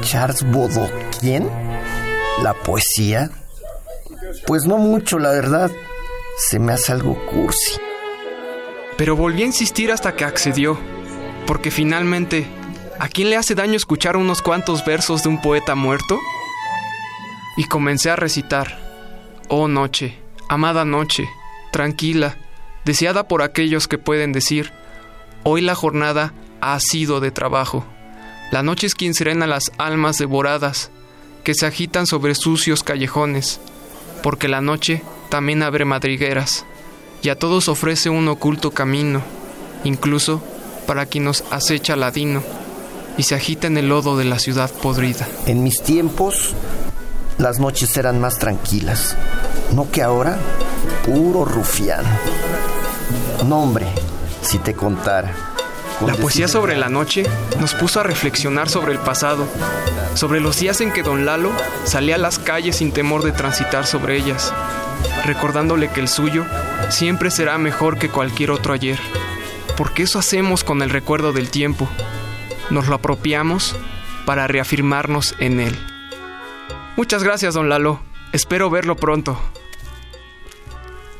¿Charles 0.00 0.50
Baudelaire? 0.50 1.08
¿Quién? 1.20 1.73
¿La 2.42 2.52
poesía? 2.54 3.30
Pues 4.46 4.66
no 4.66 4.76
mucho, 4.76 5.18
la 5.18 5.30
verdad. 5.30 5.70
Se 6.36 6.58
me 6.58 6.72
hace 6.72 6.92
algo 6.92 7.24
cursi. 7.26 7.80
Pero 8.96 9.16
volví 9.16 9.42
a 9.42 9.46
insistir 9.46 9.92
hasta 9.92 10.14
que 10.14 10.24
accedió, 10.24 10.78
porque 11.46 11.70
finalmente, 11.70 12.46
¿a 12.98 13.08
quién 13.08 13.30
le 13.30 13.36
hace 13.36 13.54
daño 13.54 13.76
escuchar 13.76 14.16
unos 14.16 14.42
cuantos 14.42 14.84
versos 14.84 15.22
de 15.22 15.28
un 15.28 15.40
poeta 15.40 15.74
muerto? 15.74 16.18
Y 17.56 17.64
comencé 17.64 18.10
a 18.10 18.16
recitar. 18.16 18.78
Oh 19.48 19.68
noche, 19.68 20.18
amada 20.48 20.84
noche, 20.84 21.28
tranquila, 21.70 22.36
deseada 22.84 23.28
por 23.28 23.42
aquellos 23.42 23.88
que 23.88 23.98
pueden 23.98 24.32
decir, 24.32 24.72
hoy 25.44 25.60
la 25.60 25.74
jornada 25.74 26.34
ha 26.60 26.78
sido 26.80 27.20
de 27.20 27.30
trabajo. 27.30 27.84
La 28.50 28.62
noche 28.62 28.86
es 28.86 28.94
quien 28.94 29.14
serena 29.14 29.46
las 29.46 29.70
almas 29.78 30.18
devoradas 30.18 30.90
que 31.44 31.54
se 31.54 31.66
agitan 31.66 32.06
sobre 32.06 32.34
sucios 32.34 32.82
callejones, 32.82 33.60
porque 34.22 34.48
la 34.48 34.60
noche 34.60 35.02
también 35.28 35.62
abre 35.62 35.84
madrigueras, 35.84 36.64
y 37.22 37.28
a 37.28 37.38
todos 37.38 37.68
ofrece 37.68 38.10
un 38.10 38.26
oculto 38.28 38.70
camino, 38.70 39.22
incluso 39.84 40.42
para 40.86 41.06
quien 41.06 41.24
nos 41.24 41.44
acecha 41.50 41.96
ladino 41.96 42.42
y 43.16 43.22
se 43.22 43.34
agita 43.34 43.66
en 43.66 43.78
el 43.78 43.88
lodo 43.88 44.16
de 44.16 44.24
la 44.24 44.38
ciudad 44.38 44.70
podrida. 44.70 45.28
En 45.46 45.62
mis 45.62 45.82
tiempos, 45.82 46.54
las 47.38 47.60
noches 47.60 47.96
eran 47.96 48.20
más 48.20 48.38
tranquilas, 48.38 49.16
no 49.72 49.90
que 49.90 50.02
ahora, 50.02 50.38
puro 51.04 51.44
rufián. 51.44 52.04
No, 53.46 53.62
hombre, 53.62 53.86
si 54.42 54.58
te 54.58 54.74
contara. 54.74 55.53
La 56.00 56.14
poesía 56.14 56.48
sobre 56.48 56.76
la 56.76 56.88
noche 56.88 57.24
nos 57.60 57.74
puso 57.74 58.00
a 58.00 58.02
reflexionar 58.02 58.68
sobre 58.68 58.92
el 58.92 58.98
pasado, 58.98 59.46
sobre 60.14 60.40
los 60.40 60.58
días 60.58 60.80
en 60.80 60.92
que 60.92 61.02
don 61.02 61.24
Lalo 61.24 61.52
salía 61.84 62.16
a 62.16 62.18
las 62.18 62.38
calles 62.38 62.76
sin 62.76 62.92
temor 62.92 63.22
de 63.22 63.32
transitar 63.32 63.86
sobre 63.86 64.16
ellas, 64.16 64.52
recordándole 65.24 65.88
que 65.88 66.00
el 66.00 66.08
suyo 66.08 66.44
siempre 66.90 67.30
será 67.30 67.58
mejor 67.58 67.96
que 67.96 68.10
cualquier 68.10 68.50
otro 68.50 68.74
ayer, 68.74 68.98
porque 69.76 70.02
eso 70.02 70.18
hacemos 70.18 70.64
con 70.64 70.82
el 70.82 70.90
recuerdo 70.90 71.32
del 71.32 71.48
tiempo, 71.48 71.88
nos 72.70 72.88
lo 72.88 72.96
apropiamos 72.96 73.74
para 74.26 74.46
reafirmarnos 74.46 75.34
en 75.38 75.60
él. 75.60 75.78
Muchas 76.96 77.22
gracias, 77.22 77.54
don 77.54 77.68
Lalo, 77.68 78.00
espero 78.32 78.68
verlo 78.68 78.96
pronto. 78.96 79.40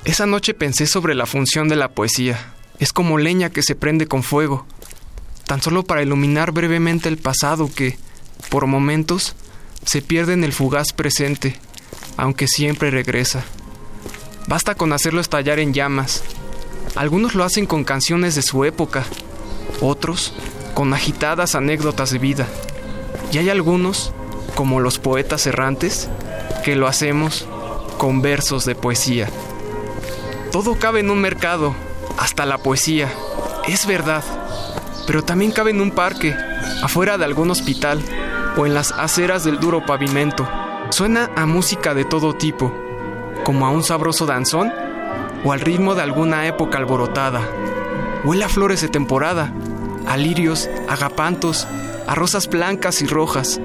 Esa 0.04 0.26
noche 0.26 0.52
pensé 0.52 0.86
sobre 0.86 1.14
la 1.14 1.26
función 1.26 1.68
de 1.68 1.76
la 1.76 1.88
poesía 1.88 2.53
es 2.78 2.92
como 2.92 3.18
leña 3.18 3.50
que 3.50 3.62
se 3.62 3.74
prende 3.74 4.06
con 4.06 4.22
fuego, 4.22 4.66
tan 5.46 5.62
solo 5.62 5.84
para 5.84 6.02
iluminar 6.02 6.52
brevemente 6.52 7.08
el 7.08 7.18
pasado 7.18 7.70
que, 7.72 7.98
por 8.50 8.66
momentos, 8.66 9.34
se 9.84 10.02
pierde 10.02 10.32
en 10.32 10.44
el 10.44 10.52
fugaz 10.52 10.92
presente, 10.92 11.58
aunque 12.16 12.48
siempre 12.48 12.90
regresa. 12.90 13.44
Basta 14.46 14.74
con 14.74 14.92
hacerlo 14.92 15.20
estallar 15.20 15.58
en 15.58 15.72
llamas. 15.72 16.22
Algunos 16.94 17.34
lo 17.34 17.44
hacen 17.44 17.66
con 17.66 17.84
canciones 17.84 18.34
de 18.34 18.42
su 18.42 18.64
época, 18.64 19.04
otros 19.80 20.34
con 20.74 20.92
agitadas 20.92 21.54
anécdotas 21.54 22.10
de 22.10 22.18
vida. 22.18 22.46
Y 23.32 23.38
hay 23.38 23.48
algunos, 23.48 24.12
como 24.54 24.80
los 24.80 24.98
poetas 24.98 25.46
errantes, 25.46 26.08
que 26.64 26.76
lo 26.76 26.86
hacemos 26.86 27.46
con 27.98 28.22
versos 28.22 28.64
de 28.64 28.74
poesía. 28.74 29.28
Todo 30.52 30.78
cabe 30.78 31.00
en 31.00 31.10
un 31.10 31.20
mercado, 31.20 31.74
hasta 32.18 32.46
la 32.46 32.58
poesía. 32.58 33.12
Es 33.68 33.86
verdad. 33.86 34.22
Pero 35.06 35.22
también 35.22 35.52
cabe 35.52 35.70
en 35.70 35.80
un 35.80 35.90
parque, 35.90 36.34
afuera 36.82 37.18
de 37.18 37.24
algún 37.24 37.50
hospital 37.50 38.00
o 38.56 38.66
en 38.66 38.74
las 38.74 38.92
aceras 38.92 39.44
del 39.44 39.60
duro 39.60 39.84
pavimento. 39.84 40.48
Suena 40.90 41.30
a 41.36 41.46
música 41.46 41.94
de 41.94 42.04
todo 42.04 42.34
tipo, 42.34 42.72
como 43.44 43.66
a 43.66 43.70
un 43.70 43.82
sabroso 43.82 44.26
danzón 44.26 44.72
o 45.44 45.52
al 45.52 45.60
ritmo 45.60 45.94
de 45.94 46.02
alguna 46.02 46.46
época 46.46 46.78
alborotada. 46.78 47.42
Huele 48.24 48.44
a 48.44 48.48
flores 48.48 48.80
de 48.80 48.88
temporada, 48.88 49.52
a 50.06 50.16
lirios, 50.16 50.70
agapantos, 50.88 51.68
a 52.06 52.14
rosas 52.14 52.48
blancas 52.48 53.02
y 53.02 53.06
rojas. 53.06 53.60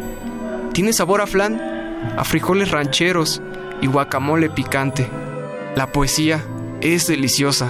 Tiene 0.74 0.92
sabor 0.92 1.22
a 1.22 1.28
flan, 1.28 1.62
a 2.18 2.24
frijoles 2.26 2.72
rancheros 2.72 3.42
y 3.82 3.88
guacamole 3.88 4.50
picante. 4.50 5.10
La 5.76 5.88
poesía 5.88 6.44
es 6.82 7.08
deliciosa 7.08 7.70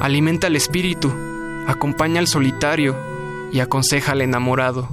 alimenta 0.00 0.46
el 0.46 0.56
espíritu, 0.56 1.12
acompaña 1.66 2.20
al 2.20 2.26
solitario 2.26 2.96
y 3.52 3.60
aconseja 3.60 4.12
al 4.12 4.22
enamorado. 4.22 4.88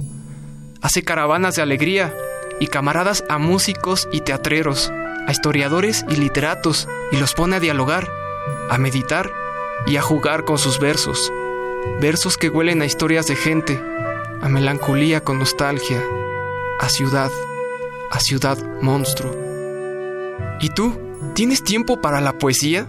Hace 0.80 1.02
caravanas 1.02 1.56
de 1.56 1.62
alegría 1.62 2.14
y 2.60 2.66
camaradas 2.66 3.24
a 3.28 3.38
músicos 3.38 4.08
y 4.12 4.20
teatreros, 4.20 4.90
a 5.26 5.30
historiadores 5.30 6.04
y 6.08 6.16
literatos, 6.16 6.88
y 7.12 7.16
los 7.16 7.34
pone 7.34 7.56
a 7.56 7.60
dialogar, 7.60 8.10
a 8.70 8.78
meditar 8.78 9.30
y 9.86 9.96
a 9.96 10.02
jugar 10.02 10.44
con 10.44 10.58
sus 10.58 10.78
versos. 10.78 11.32
Versos 12.00 12.36
que 12.36 12.48
huelen 12.48 12.82
a 12.82 12.86
historias 12.86 13.26
de 13.26 13.36
gente, 13.36 13.80
a 14.40 14.48
melancolía 14.48 15.22
con 15.22 15.38
nostalgia, 15.38 16.02
a 16.80 16.88
ciudad, 16.88 17.30
a 18.10 18.20
ciudad 18.20 18.58
monstruo. 18.80 19.34
¿Y 20.60 20.70
tú? 20.70 20.98
¿Tienes 21.34 21.62
tiempo 21.62 22.00
para 22.00 22.20
la 22.20 22.38
poesía? 22.38 22.88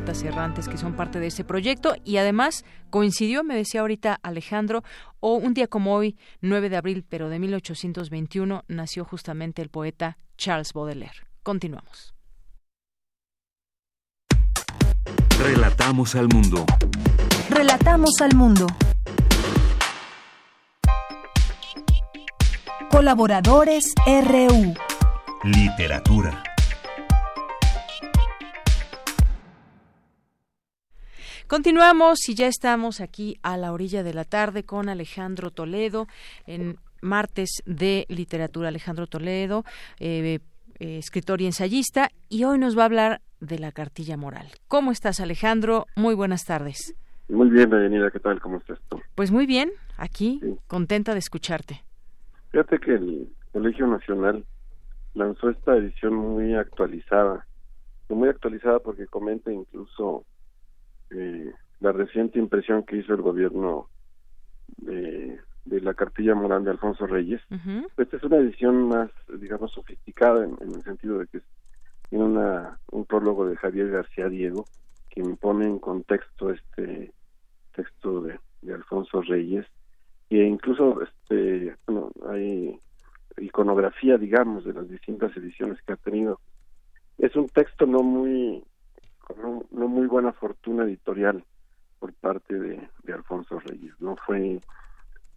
Poetas 0.00 0.22
errantes 0.22 0.66
que 0.66 0.78
son 0.78 0.94
parte 0.94 1.20
de 1.20 1.26
ese 1.26 1.44
proyecto 1.44 1.94
y 2.06 2.16
además 2.16 2.64
coincidió, 2.88 3.44
me 3.44 3.54
decía 3.54 3.82
ahorita 3.82 4.18
Alejandro, 4.22 4.82
o 5.20 5.34
un 5.34 5.52
día 5.52 5.66
como 5.66 5.94
hoy, 5.94 6.16
9 6.40 6.70
de 6.70 6.76
abril, 6.78 7.04
pero 7.06 7.28
de 7.28 7.38
1821, 7.38 8.64
nació 8.66 9.04
justamente 9.04 9.60
el 9.60 9.68
poeta 9.68 10.16
Charles 10.38 10.72
Baudelaire. 10.72 11.26
Continuamos. 11.42 12.14
Relatamos 15.38 16.14
al 16.14 16.28
mundo. 16.28 16.64
Relatamos 17.50 18.12
al 18.22 18.34
mundo. 18.34 18.66
Colaboradores 22.90 23.92
RU. 24.06 24.74
Literatura. 25.44 26.49
Continuamos 31.50 32.28
y 32.28 32.36
ya 32.36 32.46
estamos 32.46 33.00
aquí 33.00 33.34
a 33.42 33.56
la 33.56 33.72
orilla 33.72 34.04
de 34.04 34.14
la 34.14 34.22
tarde 34.22 34.62
con 34.62 34.88
Alejandro 34.88 35.50
Toledo 35.50 36.06
en 36.46 36.76
martes 37.02 37.64
de 37.66 38.06
literatura. 38.08 38.68
Alejandro 38.68 39.08
Toledo, 39.08 39.64
eh, 39.98 40.38
eh, 40.78 40.98
escritor 40.98 41.40
y 41.40 41.46
ensayista, 41.46 42.10
y 42.28 42.44
hoy 42.44 42.56
nos 42.60 42.78
va 42.78 42.82
a 42.82 42.84
hablar 42.84 43.20
de 43.40 43.58
la 43.58 43.72
cartilla 43.72 44.16
moral. 44.16 44.46
¿Cómo 44.68 44.92
estás, 44.92 45.18
Alejandro? 45.18 45.86
Muy 45.96 46.14
buenas 46.14 46.44
tardes. 46.44 46.94
Muy 47.28 47.50
bien, 47.50 47.68
Bienvenida. 47.68 48.12
¿qué 48.12 48.20
tal? 48.20 48.40
¿Cómo 48.40 48.58
estás 48.58 48.78
tú? 48.88 49.00
Pues 49.16 49.32
muy 49.32 49.46
bien, 49.46 49.72
aquí, 49.96 50.40
contenta 50.68 51.14
de 51.14 51.18
escucharte. 51.18 51.82
Fíjate 52.52 52.78
que 52.78 52.92
el 52.92 53.28
Colegio 53.50 53.88
Nacional 53.88 54.44
lanzó 55.14 55.50
esta 55.50 55.76
edición 55.76 56.14
muy 56.14 56.54
actualizada, 56.54 57.44
muy 58.08 58.28
actualizada 58.28 58.78
porque 58.78 59.08
comenta 59.08 59.50
incluso 59.50 60.24
eh, 61.10 61.52
la 61.80 61.92
reciente 61.92 62.38
impresión 62.38 62.84
que 62.84 62.96
hizo 62.96 63.14
el 63.14 63.22
gobierno 63.22 63.88
de, 64.78 65.38
la 65.64 65.94
cartilla 65.94 66.34
moral 66.34 66.64
de 66.64 66.72
Alfonso 66.72 67.06
Reyes. 67.06 67.40
Esta 67.96 68.16
es 68.16 68.22
una 68.22 68.36
edición 68.36 68.88
más, 68.88 69.10
digamos, 69.38 69.72
sofisticada 69.72 70.44
en, 70.44 70.56
el 70.60 70.82
sentido 70.82 71.18
de 71.18 71.26
que 71.26 71.40
tiene 72.08 72.24
una, 72.24 72.78
un 72.90 73.04
prólogo 73.06 73.46
de 73.46 73.56
Javier 73.56 73.90
García 73.90 74.28
Diego 74.28 74.66
que 75.10 75.22
pone 75.40 75.66
en 75.66 75.78
contexto 75.78 76.50
este 76.50 77.12
texto 77.74 78.22
de, 78.22 78.38
Alfonso 78.72 79.22
Reyes 79.22 79.66
e 80.28 80.36
incluso 80.36 81.00
este 81.02 81.74
bueno, 81.86 82.10
hay 82.28 82.78
iconografía 83.38 84.18
digamos 84.18 84.64
de 84.64 84.74
las 84.74 84.86
distintas 84.86 85.34
ediciones 85.34 85.80
que 85.82 85.94
ha 85.94 85.96
tenido 85.96 86.40
es 87.16 87.34
un 87.36 87.48
texto 87.48 87.86
no 87.86 88.02
muy 88.02 88.62
no, 89.36 89.88
muy 89.88 90.06
buena 90.06 90.32
fortuna 90.32 90.84
editorial 90.84 91.44
por 91.98 92.12
parte 92.14 92.58
de, 92.58 92.88
Alfonso 93.12 93.58
Reyes. 93.58 93.92
No 93.98 94.16
fue 94.24 94.60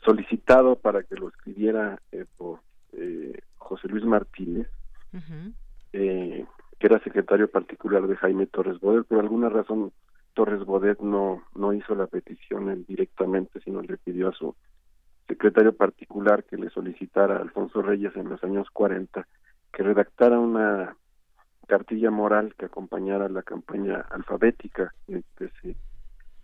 solicitado 0.06 0.76
para 0.76 1.04
que 1.04 1.16
lo 1.16 1.30
escribiera 1.30 2.00
eh, 2.12 2.26
por 2.38 2.60
eh, 2.94 3.40
José 3.58 3.88
Luis 3.88 4.06
Martínez, 4.06 4.68
eh, 5.92 6.46
que 6.80 6.88
era 6.88 7.04
secretario 7.04 7.50
particular 7.50 8.06
de 8.06 8.16
Jaime 8.16 8.46
Torres 8.46 8.80
Bodet. 8.80 9.08
Por 9.08 9.20
alguna 9.20 9.50
razón, 9.50 9.92
Torres 10.34 10.64
Bodet 10.66 11.00
no, 11.00 11.42
no 11.56 11.74
hizo 11.74 11.96
la 11.96 12.08
petición 12.08 12.86
directamente, 12.88 13.60
sino 13.62 13.82
le 13.82 13.98
pidió 13.98 14.30
a 14.30 14.34
su 14.34 14.56
secretario 15.28 15.76
particular 15.76 16.44
que 16.44 16.58
le 16.58 16.70
solicitara 16.70 17.38
a 17.38 17.42
Alfonso 17.42 17.82
Reyes 17.82 18.16
en 18.16 18.30
los 18.30 18.44
años 18.44 18.68
40 18.72 19.28
que 19.74 19.84
redactara 19.84 20.40
una 20.40 20.96
cartilla 21.68 22.12
moral 22.12 22.54
que 22.58 22.66
acompañara 22.66 23.30
la 23.30 23.44
campaña 23.44 24.06
alfabética 24.12 24.94
de, 25.08 25.24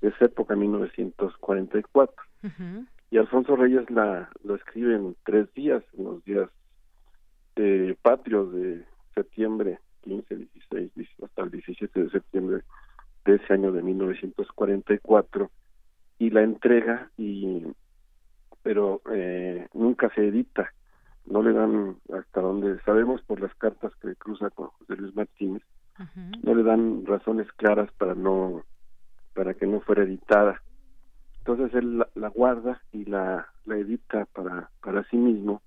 esa 0.01 0.25
época, 0.25 0.55
1944. 0.55 2.23
y 3.11 3.17
Alfonso 3.17 3.55
Reyes 3.55 3.89
la 3.89 4.29
lo 4.43 4.55
escribe 4.55 4.95
en 4.95 5.15
tres 5.23 5.53
días, 5.53 5.83
en 5.97 6.05
los 6.05 6.23
días 6.23 6.49
eh, 7.55 7.95
patrios 8.01 8.53
de 8.53 8.85
septiembre 9.13 9.79
15, 10.01 10.35
16, 10.35 10.91
hasta 11.23 11.43
el 11.43 11.51
17 11.51 12.03
de 12.03 12.09
septiembre 12.09 12.63
de 13.25 13.35
ese 13.35 13.53
año 13.53 13.71
de 13.71 13.83
1944 13.83 15.51
y 16.19 16.29
la 16.29 16.43
entrega 16.43 17.11
y 17.17 17.63
pero 18.61 19.01
eh, 19.11 19.67
nunca 19.73 20.09
se 20.13 20.27
edita 20.27 20.71
no 21.29 21.43
le 21.43 21.53
dan 21.53 21.97
hasta 22.13 22.41
donde 22.41 22.79
sabemos 22.81 23.21
por 23.23 23.39
las 23.39 23.53
cartas 23.55 23.93
que 24.01 24.15
cruza 24.15 24.49
con 24.49 24.67
José 24.67 24.95
Luis 24.95 25.15
Martínez 25.15 25.63
no 26.43 26.55
le 26.55 26.63
dan 26.63 27.05
razones 27.05 27.51
claras 27.53 27.89
para 27.97 28.15
no 28.15 28.63
para 29.33 29.53
que 29.53 29.65
no 29.67 29.79
fuera 29.81 30.03
editada. 30.03 30.61
Entonces 31.39 31.73
él 31.73 32.05
la, 32.15 32.29
guarda 32.29 32.81
y 32.91 33.03
la, 33.05 33.47
la 33.65 33.77
edita 33.77 34.25
para 34.33 34.69
para 34.81 35.03
sí 35.05 35.17
mismo 35.17 35.61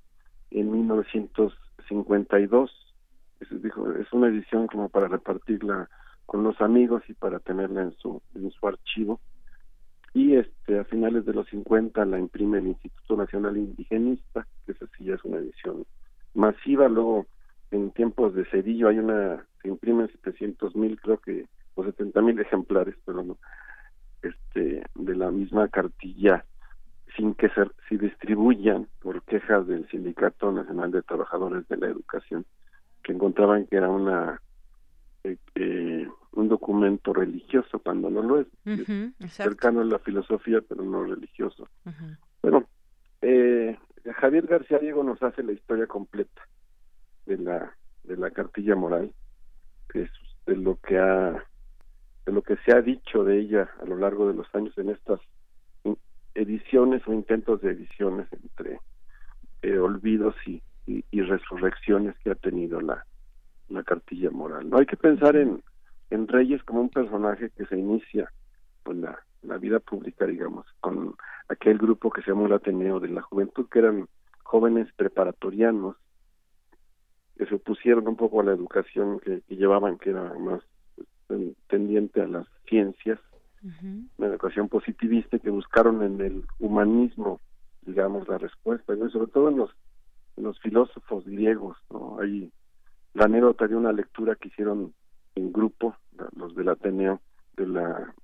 en 0.51 0.73
1952 0.73 2.95
es, 3.41 3.63
dijo 3.63 3.93
es 3.93 4.13
una 4.13 4.29
edición 4.29 4.67
como 4.67 4.89
para 4.89 5.07
repartirla 5.09 5.89
con 6.27 6.45
los 6.45 6.61
amigos 6.61 7.03
y 7.09 7.15
para 7.15 7.39
tenerla 7.41 7.83
en 7.83 7.93
su 7.99 8.23
en 8.35 8.51
su 8.51 8.67
archivo 8.67 9.21
y 10.15 10.37
este 10.37 10.79
a 10.79 10.85
finales 10.85 11.25
de 11.25 11.33
los 11.33 11.47
50 11.49 12.05
la 12.05 12.19
imprime 12.19 12.59
el 12.59 12.69
Instituto 12.69 13.17
Nacional 13.17 13.57
Indigenista 13.57 14.47
que 14.67 14.73
esa 14.73 14.87
sí 14.97 15.05
ya 15.05 15.15
es 15.15 15.25
una 15.25 15.39
edición 15.39 15.87
masiva. 16.35 16.89
Luego 16.89 17.27
en 17.71 17.91
tiempos 17.93 18.35
de 18.35 18.45
Cedillo 18.47 18.89
hay 18.89 18.99
una 18.99 19.47
se 19.63 19.69
imprimen 19.69 20.09
700 20.09 20.77
mil 20.77 21.01
creo 21.01 21.19
que 21.19 21.47
o 21.75 21.85
70 21.85 22.21
mil 22.21 22.39
ejemplares 22.39 22.95
pero 23.07 23.23
no 23.23 23.39
este 24.23 24.85
de 24.95 25.17
la 25.17 25.31
misma 25.31 25.69
cartilla 25.69 26.45
sin 27.17 27.35
que 27.35 27.49
se, 27.51 27.67
se 27.89 27.99
distribuyan 27.99 28.89
por 29.01 29.23
quejas 29.23 29.67
del 29.67 29.89
Sindicato 29.89 30.53
Nacional 30.53 30.91
de 30.91 31.03
Trabajadores 31.03 31.67
de 31.69 31.77
la 31.77 31.89
Educación 31.89 32.45
que 33.03 33.13
encontraban 33.13 33.67
que 33.67 33.77
era 33.77 33.89
una 33.89 34.41
eh, 35.25 35.37
eh, 35.55 36.09
un 36.33 36.49
documento 36.49 37.13
religioso 37.13 37.79
cuando 37.79 38.11
no 38.11 38.23
lo 38.23 38.41
es, 38.41 38.47
cercano 39.33 39.81
a 39.81 39.85
la 39.85 39.99
filosofía 39.99 40.61
pero 40.67 40.83
no 40.83 41.05
religioso. 41.05 41.69
Bueno, 42.43 42.65
eh, 43.21 43.79
Javier 44.17 44.47
García 44.47 44.79
Diego 44.79 45.05
nos 45.05 45.23
hace 45.23 45.43
la 45.43 45.53
historia 45.53 45.87
completa 45.87 46.43
de 47.27 47.39
la 47.39 47.77
de 48.05 48.17
la 48.17 48.31
cartilla 48.31 48.75
moral, 48.75 49.13
que 49.89 50.03
es 50.03 50.11
de 50.47 50.57
lo 50.57 50.77
que 50.77 50.99
ha 50.99 51.45
de 52.27 52.33
lo 52.33 52.43
que 52.43 52.57
se 52.65 52.73
ha 52.73 52.81
dicho 52.81 53.25
de 53.25 53.39
ella 53.39 53.71
a 53.81 53.85
lo 53.85 53.97
largo 53.97 54.29
de 54.29 54.35
los 54.35 54.53
años 54.55 54.77
en 54.79 54.91
estas 54.91 55.21
ediciones 56.35 57.03
o 57.07 57.13
intentos 57.13 57.61
de 57.61 57.73
ediciones 57.73 58.27
entre 58.33 58.81
eh, 59.63 59.79
olvidos 59.79 60.35
y, 60.47 60.63
y, 60.87 61.21
resurrecciones 61.21 62.17
que 62.19 62.31
ha 62.31 62.35
tenido 62.35 62.81
la, 62.81 63.05
la 63.69 63.83
cartilla 63.83 64.31
moral. 64.31 64.69
No 64.71 64.79
hay 64.79 64.87
que 64.87 64.97
pensar 64.97 65.37
en, 65.37 65.63
en 66.13 66.29
Reyes 66.29 66.63
como 66.65 66.83
un 66.83 66.91
personaje 66.91 67.51
que 67.57 67.65
se 67.67 67.79
inicia 67.79 68.31
con 68.83 69.01
la, 69.01 69.19
la 69.43 69.57
vida 69.57 69.81
pública, 69.81 70.27
digamos, 70.27 70.67
con 70.81 71.15
aquel 71.49 71.79
grupo 71.79 72.11
que 72.11 72.23
se 72.23 72.31
llamó 72.31 72.47
el 72.47 72.53
Ateneo 72.53 73.01
de 73.01 73.09
la 73.09 73.23
Juventud, 73.23 73.67
que 73.71 73.79
eran 73.79 74.09
jóvenes 74.43 74.93
preparatorianos 74.95 75.97
que 77.37 77.47
se 77.47 77.55
opusieron 77.55 78.07
un 78.07 78.17
poco 78.17 78.41
a 78.41 78.45
la 78.45 78.53
educación 78.53 79.19
que, 79.21 79.43
llevaban, 79.49 79.97
que 79.99 80.11
era 80.11 80.35
más 80.35 80.63
eh, 81.31 81.55
tendiente 81.69 82.21
a 82.21 82.27
las 82.27 82.47
ciencias, 82.69 83.19
una 84.19 84.27
educación 84.27 84.69
positivista 84.69 85.39
que 85.39 85.49
buscaron 85.49 86.03
en 86.03 86.21
el 86.21 86.45
humanismo, 86.59 87.41
digamos, 87.83 88.27
la 88.29 88.37
respuesta, 88.37 88.93
y 88.93 89.11
sobre 89.11 89.31
todo 89.31 89.49
en 89.49 89.57
los, 89.57 89.71
en 90.37 90.45
los 90.45 90.59
filósofos 90.61 91.25
griegos, 91.25 91.79
¿no? 91.89 92.19
Hay 92.21 92.53
la 93.15 93.27
anécdota 93.27 93.69
de 93.69 93.77
una 93.77 93.93
lectura 93.93 94.35
que 94.35 94.49
hicieron 94.49 94.93
en 95.35 95.53
grupo, 95.53 95.97
los 96.37 96.55
del 96.55 96.69
Ateneo, 96.69 97.21
de 97.57 97.67
la 97.67 98.15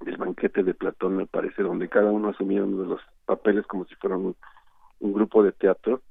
del 0.00 0.16
banquete 0.16 0.62
de 0.62 0.74
Platón, 0.74 1.16
me 1.16 1.26
parece, 1.26 1.62
donde 1.62 1.88
cada 1.88 2.12
uno 2.12 2.28
asumía 2.28 2.62
uno 2.62 2.82
de 2.82 2.88
los 2.88 3.00
papeles 3.24 3.66
como 3.66 3.84
si 3.86 3.94
fuera 3.96 4.16
un, 4.16 4.36
grupo 5.00 5.42
de 5.42 5.52
teatro, 5.52 6.02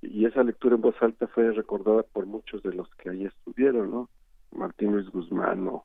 y 0.00 0.26
esa 0.26 0.42
lectura 0.42 0.76
en 0.76 0.82
voz 0.82 0.94
alta 1.00 1.26
fue 1.28 1.50
recordada 1.52 2.02
por 2.02 2.26
muchos 2.26 2.62
de 2.62 2.72
los 2.72 2.88
que 2.96 3.10
ahí 3.10 3.24
estuvieron, 3.24 3.90
¿no? 3.90 4.10
Martín 4.52 4.92
Luis 4.92 5.08
Guzmán 5.10 5.66
o, 5.68 5.84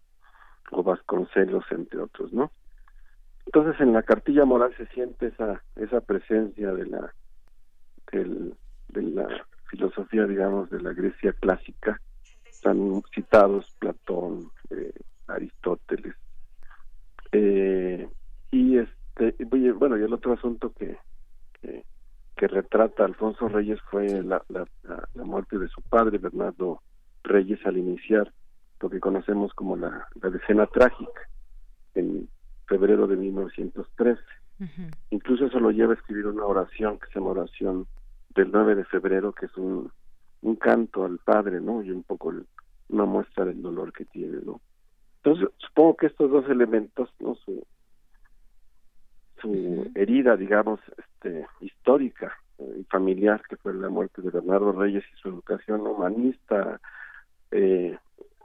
Vasconcelos, 0.72 1.66
entre 1.72 2.00
otros, 2.00 2.32
¿no? 2.32 2.52
Entonces 3.46 3.82
en 3.82 3.94
la 3.94 4.04
cartilla 4.04 4.46
moral 4.46 4.74
se 4.78 4.86
siente 4.88 5.28
esa 5.28 5.64
esa 5.76 6.02
presencia 6.02 6.72
de 6.72 6.86
la 6.86 7.14
del, 8.12 8.54
de 8.90 9.02
la 9.02 9.28
filosofía, 9.70 10.26
digamos, 10.26 10.70
de 10.70 10.82
la 10.82 10.94
Grecia 10.94 11.34
clásica, 11.34 12.00
están 12.60 13.02
citados 13.16 13.74
Platón, 13.80 14.52
eh, 14.70 14.92
Aristóteles. 15.28 16.14
Eh, 17.32 18.10
y 18.52 18.78
este, 18.78 19.36
bueno, 19.76 19.98
y 19.98 20.04
el 20.04 20.14
otro 20.14 20.34
asunto 20.34 20.74
que, 20.74 20.98
que, 21.62 22.48
retrata 22.48 23.06
Alfonso 23.06 23.48
Reyes 23.48 23.80
fue 23.92 24.08
la, 24.24 24.42
la, 24.50 24.66
la, 24.84 25.24
muerte 25.24 25.58
de 25.58 25.68
su 25.68 25.82
padre, 25.82 26.18
Bernardo 26.18 26.82
Reyes, 27.24 27.60
al 27.66 27.78
iniciar 27.78 28.32
lo 28.80 28.90
que 28.90 29.00
conocemos 29.00 29.54
como 29.54 29.76
la, 29.76 30.08
la 30.22 30.30
decena 30.30 30.66
trágica, 30.66 31.22
en 31.96 32.30
febrero 32.68 33.08
de 33.08 33.18
1913. 33.18 34.22
Incluso 35.12 35.46
eso 35.46 35.60
lo 35.60 35.72
lleva 35.72 35.94
a 35.94 35.96
escribir 35.96 36.28
una 36.28 36.46
oración 36.46 36.98
que 37.00 37.08
se 37.08 37.20
llama 37.20 37.32
oración 37.32 37.88
del 38.36 38.52
9 38.52 38.76
de 38.76 38.86
febrero, 38.86 39.32
que 39.34 39.46
es 39.46 39.58
un, 39.58 39.92
un 40.42 40.56
canto 40.56 41.06
al 41.06 41.20
Padre, 41.20 41.60
¿no? 41.62 41.84
Y 41.84 41.92
un 41.92 42.04
poco 42.04 42.34
una 42.90 43.06
muestra 43.06 43.46
del 43.46 43.62
dolor 43.62 43.94
que 43.94 44.06
tiene, 44.06 44.40
¿no? 44.44 44.62
Entonces, 45.18 45.50
supongo 45.58 45.98
que 45.98 46.08
estos 46.08 46.32
dos 46.32 46.50
elementos, 46.50 47.10
¿no? 47.20 47.36
Su, 47.36 47.66
su 49.42 49.92
herida, 49.96 50.38
digamos, 50.38 50.80
este, 50.98 51.46
histórica 51.62 52.34
eh, 52.58 52.78
y 52.80 52.84
familiar, 52.86 53.42
que 53.48 53.58
fue 53.58 53.74
la 53.74 53.90
muerte 53.90 54.22
de 54.22 54.32
Bernardo 54.32 54.72
Reyes 54.72 55.04
y 55.14 55.20
su 55.20 55.30
educación 55.30 55.82
humanista, 55.82 56.80
eh, 57.52 57.98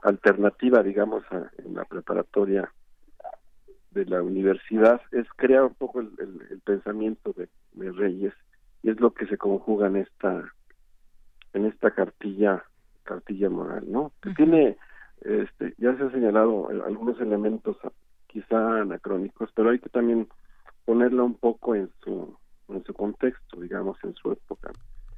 alternativa, 0.03 0.83
digamos, 0.83 1.23
en 1.57 1.73
la 1.73 1.85
preparatoria 1.85 2.71
de 3.91 4.05
la 4.05 4.21
universidad, 4.21 5.01
es 5.11 5.27
crear 5.37 5.63
un 5.63 5.73
poco 5.73 6.01
el, 6.01 6.11
el, 6.19 6.59
pensamiento 6.59 7.33
de, 7.33 7.47
de 7.73 7.91
Reyes 7.91 8.33
y 8.83 8.89
es 8.89 8.99
lo 8.99 9.13
que 9.13 9.25
se 9.25 9.37
conjuga 9.37 9.87
en 9.87 9.95
esta 9.95 10.43
en 11.55 11.65
esta 11.65 11.91
cartilla 11.91 12.63
cartilla 13.03 13.49
moral 13.49 13.83
no 13.87 14.11
que 14.21 14.31
tiene 14.31 14.77
este 15.21 15.73
ya 15.77 15.95
se 15.95 16.03
han 16.03 16.11
señalado 16.11 16.69
algunos 16.85 17.19
elementos 17.19 17.77
quizá 18.27 18.81
anacrónicos 18.81 19.49
pero 19.55 19.69
hay 19.69 19.79
que 19.79 19.89
también 19.89 20.27
ponerla 20.85 21.23
un 21.23 21.35
poco 21.35 21.75
en 21.75 21.89
su 22.03 22.37
en 22.69 22.83
su 22.83 22.93
contexto 22.93 23.59
digamos 23.59 23.97
en 24.03 24.13
su 24.15 24.31
época. 24.31 24.71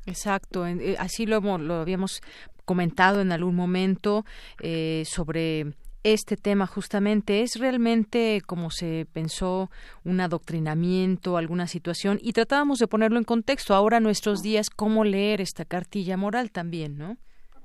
Exacto, 0.06 0.66
eh, 0.66 0.96
así 1.00 1.26
lo, 1.26 1.42
lo 1.58 1.74
habíamos 1.76 2.22
comentado 2.64 3.22
en 3.22 3.32
algún 3.32 3.56
momento 3.56 4.24
eh, 4.62 5.04
sobre 5.06 5.74
este 6.04 6.38
tema 6.38 6.68
justamente 6.68 7.42
es 7.42 7.60
realmente 7.60 8.42
como 8.46 8.70
se 8.70 9.08
pensó 9.14 9.70
un 10.04 10.22
adoctrinamiento, 10.22 11.38
alguna 11.38 11.68
situación 11.68 12.18
y 12.22 12.34
tratábamos 12.34 12.80
de 12.80 12.88
ponerlo 12.88 13.18
en 13.18 13.24
contexto. 13.24 13.74
Ahora 13.74 14.00
nuestros 14.00 14.42
días 14.42 14.70
cómo 14.70 15.04
leer 15.04 15.42
esta 15.42 15.66
cartilla 15.66 16.18
moral 16.18 16.52
también, 16.52 16.98
¿no? 16.98 17.18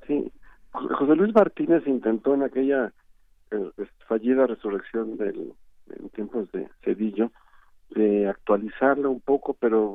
Sí, 0.07 0.33
José 0.73 1.17
Luis 1.17 1.35
Martínez 1.35 1.87
intentó 1.87 2.35
en 2.35 2.43
aquella 2.43 2.93
eh, 3.51 3.71
fallida 4.09 4.47
resurrección 4.47 5.17
del 5.17 5.53
en 5.91 6.09
tiempos 6.11 6.51
de 6.53 6.69
Cedillo 6.85 7.31
de 7.91 8.27
actualizarla 8.27 9.09
un 9.09 9.21
poco, 9.21 9.55
pero 9.55 9.95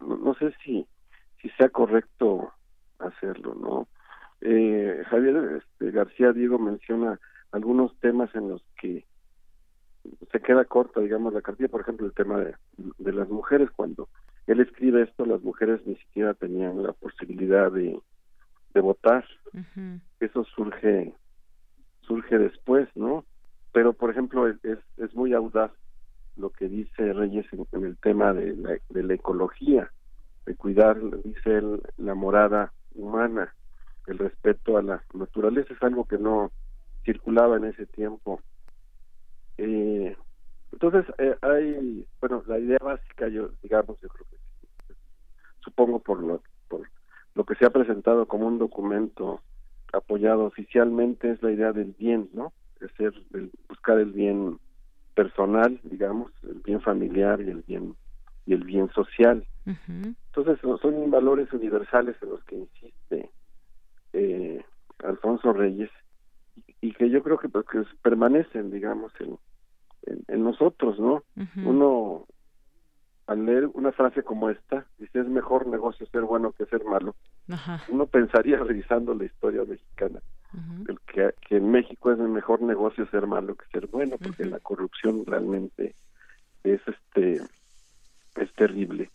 no 0.00 0.34
sé 0.34 0.52
si 0.64 0.86
si 1.40 1.48
sea 1.50 1.68
correcto 1.68 2.52
hacerlo, 2.98 3.54
¿no? 3.54 3.88
Eh, 4.40 5.02
Javier 5.08 5.62
este, 5.62 5.90
García 5.90 6.32
Diego 6.32 6.58
menciona 6.58 7.18
algunos 7.56 7.96
temas 8.00 8.32
en 8.34 8.50
los 8.50 8.62
que 8.80 9.04
se 10.30 10.40
queda 10.40 10.64
corta, 10.64 11.00
digamos, 11.00 11.32
la 11.32 11.42
cartilla, 11.42 11.68
por 11.68 11.80
ejemplo, 11.80 12.06
el 12.06 12.12
tema 12.12 12.38
de, 12.38 12.54
de 12.98 13.12
las 13.12 13.28
mujeres, 13.28 13.70
cuando 13.74 14.08
él 14.46 14.60
escribe 14.60 15.02
esto, 15.02 15.26
las 15.26 15.42
mujeres 15.42 15.80
ni 15.86 15.96
siquiera 15.96 16.34
tenían 16.34 16.82
la 16.82 16.92
posibilidad 16.92 17.72
de, 17.72 17.98
de 18.74 18.80
votar. 18.80 19.24
Eso 20.20 20.44
surge 20.44 21.12
surge 22.02 22.38
después, 22.38 22.88
¿no? 22.94 23.24
Pero, 23.72 23.94
por 23.94 24.10
ejemplo, 24.10 24.46
es, 24.46 24.56
es 24.62 25.14
muy 25.14 25.32
audaz 25.32 25.72
lo 26.36 26.50
que 26.50 26.68
dice 26.68 27.12
Reyes 27.12 27.46
en, 27.52 27.84
el 27.84 27.96
tema 27.96 28.32
de 28.32 28.54
la, 28.54 28.76
de 28.90 29.02
la 29.02 29.14
ecología, 29.14 29.90
de 30.44 30.54
cuidar, 30.54 30.98
dice 31.24 31.56
él, 31.56 31.82
la 31.96 32.14
morada 32.14 32.72
humana, 32.94 33.52
el 34.06 34.18
respeto 34.18 34.76
a 34.76 34.82
la 34.82 35.02
naturaleza 35.14 35.74
es 35.74 35.82
algo 35.82 36.04
que 36.04 36.18
no 36.18 36.52
circulaba 37.06 37.56
en 37.56 37.64
ese 37.64 37.86
tiempo. 37.86 38.40
Eh, 39.56 40.14
Entonces, 40.72 41.06
eh, 41.16 41.34
hay, 41.40 42.06
bueno, 42.20 42.42
la 42.46 42.58
idea 42.58 42.78
básica, 42.82 43.28
yo 43.28 43.48
digamos, 43.62 43.98
yo 44.02 44.08
creo 44.08 44.26
que 44.30 44.36
supongo 45.60 46.00
por 46.00 46.22
lo, 46.22 46.42
por 46.68 46.82
lo 47.34 47.44
que 47.44 47.54
se 47.54 47.64
ha 47.64 47.70
presentado 47.70 48.26
como 48.26 48.46
un 48.46 48.58
documento 48.58 49.40
apoyado 49.92 50.44
oficialmente 50.44 51.30
es 51.30 51.42
la 51.42 51.52
idea 51.52 51.72
del 51.72 51.94
bien, 51.98 52.28
¿no? 52.34 52.52
Es 52.80 52.90
ser, 52.98 53.14
el, 53.32 53.50
buscar 53.68 53.98
el 53.98 54.12
bien 54.12 54.58
personal, 55.14 55.80
digamos, 55.84 56.30
el 56.42 56.60
bien 56.60 56.82
familiar 56.82 57.40
y 57.40 57.48
el 57.48 57.62
bien 57.62 57.94
y 58.44 58.52
el 58.52 58.64
bien 58.64 58.90
social. 58.90 59.46
Entonces 59.64 60.60
son 60.60 61.10
valores 61.10 61.52
universales 61.52 62.16
en 62.22 62.28
los 62.28 62.44
que 62.44 62.56
insiste 62.56 63.30
eh, 64.12 64.64
Alfonso 65.04 65.52
Reyes 65.52 65.90
y, 66.86 66.92
que 66.92 67.10
yo 67.10 67.22
creo 67.22 67.38
que, 67.38 67.48
pues, 67.48 67.66
que 67.66 67.82
permanecen, 68.02 68.70
digamos, 68.70 69.12
en, 69.20 69.38
en, 70.28 70.44
nosotros, 70.44 70.98
¿no? 70.98 71.22
Uno 71.64 72.26
al 73.26 73.44
leer 73.44 73.68
una 73.74 73.90
frase 73.90 74.22
como 74.22 74.50
esta, 74.50 74.86
dice 74.98 75.18
es 75.20 75.26
mejor 75.26 75.66
negocio 75.66 76.06
ser 76.06 76.22
bueno 76.22 76.52
que 76.52 76.66
ser 76.66 76.84
malo. 76.84 77.16
Uno 77.88 78.06
pensaría 78.06 78.56
revisando 78.64 79.14
la 79.14 79.24
historia 79.24 79.64
mexicana 79.64 80.20
el 80.88 80.98
que, 81.00 81.34
que, 81.46 81.56
en 81.56 81.70
México 81.70 82.12
es 82.12 82.18
el 82.18 82.28
mejor 82.28 82.62
negocio 82.62 83.06
ser 83.10 83.26
malo 83.26 83.56
que 83.56 83.66
ser 83.66 83.88
bueno, 83.88 84.16
porque 84.22 84.44
la 84.44 84.58
corrupción 84.60 85.24
realmente 85.26 85.94
es 86.64 86.80
este 86.86 87.42
es 88.36 88.52
terrible. 88.54 89.10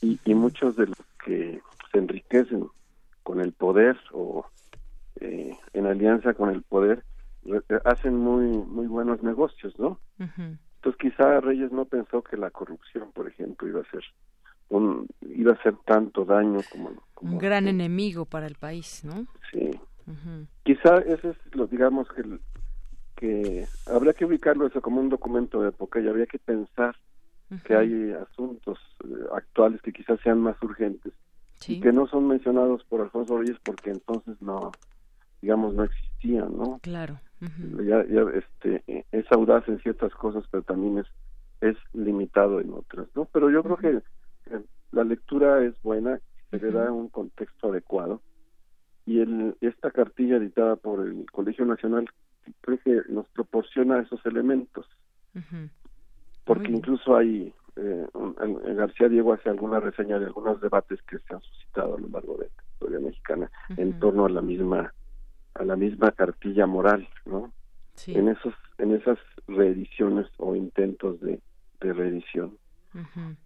Y, 0.00 0.18
y 0.24 0.34
muchos 0.34 0.76
de 0.76 0.86
los 0.86 0.98
que 1.24 1.60
se 1.92 1.98
enriquecen 1.98 2.66
con 3.22 3.40
el 3.40 3.52
poder 3.52 3.98
o 4.12 4.46
eh, 5.20 5.56
en 5.72 5.86
alianza 5.86 6.34
con 6.34 6.50
el 6.50 6.62
poder 6.62 7.04
hacen 7.84 8.16
muy 8.16 8.46
muy 8.46 8.86
buenos 8.86 9.22
negocios, 9.22 9.78
¿no? 9.78 10.00
Entonces 10.18 10.98
quizá 10.98 11.40
Reyes 11.40 11.72
no 11.72 11.84
pensó 11.84 12.22
que 12.22 12.36
la 12.36 12.50
corrupción, 12.50 13.12
por 13.12 13.28
ejemplo, 13.28 13.68
iba 13.68 13.80
a 13.80 13.90
ser 13.90 14.02
un, 14.68 15.06
iba 15.20 15.52
a 15.52 15.54
hacer 15.54 15.74
tanto 15.84 16.24
daño 16.24 16.60
como, 16.70 16.90
un 17.20 17.38
gran 17.38 17.68
enemigo 17.68 18.24
para 18.24 18.46
el 18.46 18.54
país, 18.54 19.04
¿no? 19.04 19.26
Sí. 19.52 19.70
Quizá 20.64 20.98
ese 20.98 21.30
es 21.30 21.36
lo 21.54 21.66
digamos 21.66 22.08
que 22.08 22.24
que 23.16 23.66
habría 23.86 24.14
que 24.14 24.24
ubicarlo 24.24 24.66
eso 24.66 24.80
como 24.80 25.00
un 25.00 25.10
documento 25.10 25.60
de 25.60 25.68
época 25.68 26.00
y 26.00 26.08
habría 26.08 26.26
que 26.26 26.38
pensar 26.38 26.96
que 27.64 27.74
hay 27.74 28.12
asuntos 28.12 28.78
eh, 29.04 29.08
actuales 29.34 29.82
que 29.82 29.92
quizás 29.92 30.18
sean 30.22 30.40
más 30.40 30.56
urgentes 30.62 31.12
y 31.66 31.80
que 31.80 31.92
no 31.92 32.06
son 32.06 32.28
mencionados 32.28 32.82
por 32.84 33.02
Alfonso 33.02 33.38
Reyes 33.38 33.58
porque 33.62 33.90
entonces 33.90 34.40
no 34.40 34.72
digamos 35.40 35.74
no 35.74 35.84
existían 35.84 36.56
no 36.56 36.78
claro 36.82 37.20
ya, 37.40 38.04
ya 38.06 38.22
este 38.34 39.04
es 39.12 39.32
audaz 39.32 39.66
en 39.68 39.78
ciertas 39.80 40.12
cosas 40.14 40.44
pero 40.50 40.62
también 40.62 40.98
es 40.98 41.06
es 41.60 41.76
limitado 41.94 42.60
en 42.60 42.72
otras 42.72 43.08
no 43.14 43.26
pero 43.26 43.50
yo 43.50 43.62
creo 43.62 43.76
que, 43.76 44.02
la 44.92 45.04
lectura 45.04 45.64
es 45.64 45.80
buena 45.82 46.20
se 46.50 46.58
le 46.58 46.72
da 46.72 46.90
un 46.90 47.08
contexto 47.08 47.70
adecuado. 47.70 48.20
Y 49.06 49.20
el, 49.20 49.56
esta 49.60 49.90
cartilla 49.90 50.36
editada 50.36 50.76
por 50.76 51.06
el 51.06 51.26
Colegio 51.30 51.64
Nacional 51.64 52.08
creo 52.60 52.78
que 52.78 53.02
nos 53.08 53.28
proporciona 53.28 54.00
esos 54.00 54.24
elementos. 54.26 54.86
Porque 56.44 56.70
incluso 56.70 57.16
hay 57.16 57.52
eh, 57.76 58.06
García 58.74 59.08
Diego 59.08 59.32
hace 59.32 59.48
alguna 59.48 59.80
reseña 59.80 60.18
de 60.18 60.26
algunos 60.26 60.60
debates 60.60 61.00
que 61.02 61.18
se 61.18 61.34
han 61.34 61.40
suscitado 61.40 61.96
a 61.96 62.00
lo 62.00 62.08
largo 62.08 62.36
de 62.38 62.46
la 62.46 62.62
historia 62.72 63.00
mexicana 63.00 63.50
en 63.76 63.98
torno 64.00 64.26
a 64.26 64.30
la 64.30 64.42
misma 64.42 64.92
a 65.54 65.64
la 65.64 65.76
misma 65.76 66.12
cartilla 66.12 66.66
moral, 66.66 67.08
¿no? 67.26 67.52
En 68.06 68.28
esos 68.28 68.54
en 68.78 68.94
esas 68.94 69.18
reediciones 69.46 70.26
o 70.38 70.56
intentos 70.56 71.20
de, 71.20 71.40
de 71.80 71.92
reedición. 71.92 72.56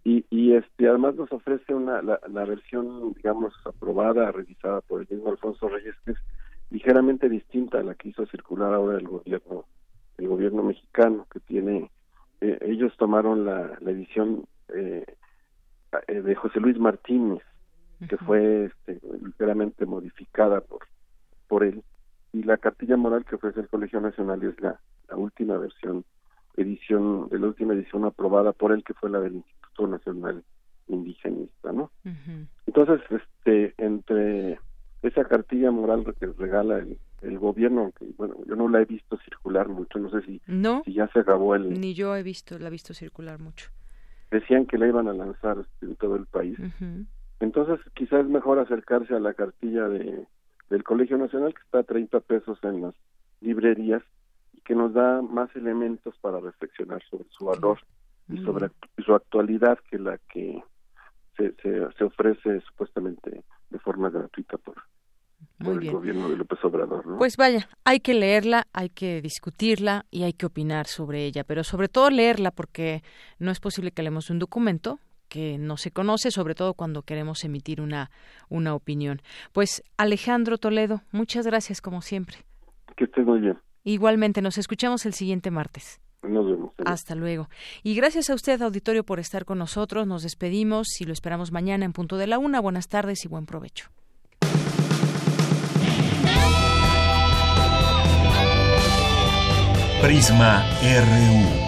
y, 0.03 0.25
y 0.31 0.53
este 0.53 0.87
además 0.87 1.15
nos 1.15 1.31
ofrece 1.31 1.73
una 1.73 2.01
la, 2.01 2.19
la, 2.27 2.45
versión 2.45 3.13
digamos 3.13 3.53
aprobada 3.65 4.31
revisada 4.31 4.81
por 4.81 5.01
el 5.01 5.07
mismo 5.07 5.29
Alfonso 5.29 5.67
Reyes 5.69 5.93
que 6.03 6.11
es 6.13 6.17
ligeramente 6.71 7.29
distinta 7.29 7.79
a 7.79 7.83
la 7.83 7.93
que 7.93 8.09
hizo 8.09 8.25
circular 8.25 8.73
ahora 8.73 8.97
el 8.97 9.07
gobierno 9.07 9.65
el 10.17 10.27
gobierno 10.29 10.63
mexicano 10.63 11.27
que 11.31 11.39
tiene 11.41 11.91
eh, 12.41 12.57
ellos 12.61 12.97
tomaron 12.97 13.45
la, 13.45 13.77
la 13.81 13.91
edición 13.91 14.47
eh, 14.73 15.05
eh, 16.07 16.21
de 16.21 16.35
José 16.35 16.59
Luis 16.59 16.79
Martínez 16.79 17.43
que 18.09 18.17
fue 18.17 18.65
este, 18.65 18.99
ligeramente 19.21 19.85
modificada 19.85 20.61
por 20.61 20.87
por 21.47 21.63
él 21.63 21.83
y 22.35 22.43
la 22.43 22.57
cartilla 22.57 22.97
moral 22.97 23.23
que 23.25 23.35
ofrece 23.35 23.61
el 23.61 23.69
Colegio 23.69 24.01
Nacional 24.01 24.43
es 24.43 24.59
la, 24.59 24.79
la 25.07 25.15
última 25.15 25.57
versión 25.57 26.03
edición 26.57 27.29
de 27.29 27.39
la 27.39 27.47
última 27.47 27.73
edición 27.73 28.05
aprobada 28.05 28.51
por 28.51 28.71
él 28.71 28.83
que 28.83 28.93
fue 28.93 29.09
la 29.09 29.19
del 29.21 29.35
Instituto 29.35 29.87
Nacional 29.87 30.43
Indigenista 30.87 31.71
no 31.71 31.91
entonces 32.65 33.01
este 33.09 33.73
entre 33.77 34.59
esa 35.01 35.23
cartilla 35.25 35.71
moral 35.71 36.03
que 36.19 36.25
regala 36.25 36.79
el, 36.79 36.97
el 37.21 37.37
gobierno, 37.37 37.91
que 37.97 38.05
bueno, 38.17 38.35
yo 38.47 38.55
no 38.55 38.67
la 38.67 38.81
he 38.81 38.85
visto 38.85 39.17
circular 39.17 39.67
mucho, 39.67 39.99
no 39.99 40.09
sé 40.09 40.21
si, 40.21 40.41
si 40.83 40.93
ya 40.93 41.07
se 41.09 41.19
acabó 41.19 41.53
el... 41.53 41.79
Ni 41.79 41.93
yo 41.93 42.15
he 42.15 42.23
visto, 42.23 42.57
la 42.57 42.69
he 42.69 42.71
visto 42.71 42.95
circular 42.95 43.39
mucho. 43.39 43.69
Decían 44.31 44.65
que 44.65 44.79
la 44.79 44.87
iban 44.87 45.07
a 45.07 45.13
lanzar 45.13 45.57
en 45.81 45.95
todo 45.97 46.15
el 46.15 46.25
país. 46.25 46.57
Entonces, 47.39 47.79
quizás 47.93 48.21
es 48.21 48.31
mejor 48.31 48.57
acercarse 48.57 49.13
a 49.13 49.19
la 49.19 49.35
cartilla 49.35 49.87
de, 49.87 50.25
del 50.69 50.83
Colegio 50.83 51.17
Nacional, 51.17 51.53
que 51.53 51.61
está 51.61 51.79
a 51.79 51.83
30 51.83 52.19
pesos 52.21 52.57
en 52.63 52.81
las 52.81 52.95
librerías, 53.41 54.03
y 54.53 54.61
que 54.61 54.75
nos 54.75 54.93
da 54.93 55.21
más 55.21 55.53
elementos 55.55 56.15
para 56.21 56.39
reflexionar 56.39 57.01
sobre 57.09 57.25
su 57.29 57.45
valor 57.45 57.79
y 58.29 58.37
sobre 58.43 58.71
su 59.05 59.13
actualidad 59.13 59.77
que 59.89 59.99
la 59.99 60.17
que 60.29 60.63
se, 61.37 61.53
se, 61.61 61.87
se 61.97 62.03
ofrece 62.03 62.61
supuestamente 62.61 63.43
de 63.69 63.79
forma 63.79 64.09
gratuita 64.09 64.57
por, 64.57 64.75
el 65.59 65.91
gobierno 65.91 66.29
de 66.29 66.37
López 66.37 66.59
Obrador. 66.63 67.05
¿no? 67.05 67.17
Pues 67.17 67.37
vaya, 67.37 67.67
hay 67.83 67.99
que 67.99 68.13
leerla, 68.13 68.67
hay 68.73 68.89
que 68.89 69.21
discutirla 69.21 70.05
y 70.11 70.23
hay 70.23 70.33
que 70.33 70.45
opinar 70.45 70.87
sobre 70.87 71.25
ella, 71.25 71.43
pero 71.43 71.63
sobre 71.63 71.87
todo 71.87 72.09
leerla 72.09 72.51
porque 72.51 73.03
no 73.39 73.51
es 73.51 73.59
posible 73.59 73.91
que 73.91 74.03
leemos 74.03 74.29
un 74.29 74.39
documento 74.39 74.99
que 75.35 75.57
no 75.57 75.75
se 75.75 75.91
conoce, 75.91 76.31
sobre 76.31 76.55
todo 76.55 76.75
cuando 76.75 77.01
queremos 77.01 77.43
emitir 77.43 77.81
una, 77.81 78.09
una 78.47 78.73
opinión. 78.73 79.21
Pues 79.51 79.83
Alejandro 79.97 80.57
Toledo, 80.57 81.01
muchas 81.11 81.45
gracias 81.45 81.81
como 81.81 82.01
siempre. 82.01 82.37
Que 82.95 83.03
estés 83.03 83.25
muy 83.25 83.41
bien. 83.41 83.57
Igualmente, 83.83 84.41
nos 84.41 84.57
escuchamos 84.57 85.05
el 85.05 85.11
siguiente 85.13 85.51
martes. 85.51 85.99
Nos 86.23 86.45
vemos. 86.45 86.71
Hasta 86.85 87.15
luego. 87.15 87.49
Y 87.83 87.95
gracias 87.95 88.29
a 88.29 88.33
usted, 88.33 88.61
auditorio, 88.61 89.03
por 89.03 89.19
estar 89.19 89.43
con 89.43 89.57
nosotros. 89.57 90.07
Nos 90.07 90.23
despedimos 90.23 91.01
y 91.01 91.03
lo 91.03 91.11
esperamos 91.11 91.51
mañana 91.51 91.83
en 91.83 91.91
punto 91.91 92.15
de 92.15 92.27
la 92.27 92.39
una. 92.39 92.61
Buenas 92.61 92.87
tardes 92.87 93.25
y 93.25 93.27
buen 93.27 93.45
provecho. 93.45 93.89
Prisma 100.01 100.63
RU. 100.81 101.64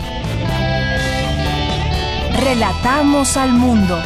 Relatamos 2.38 3.36
al 3.36 3.52
mundo. 3.52 4.00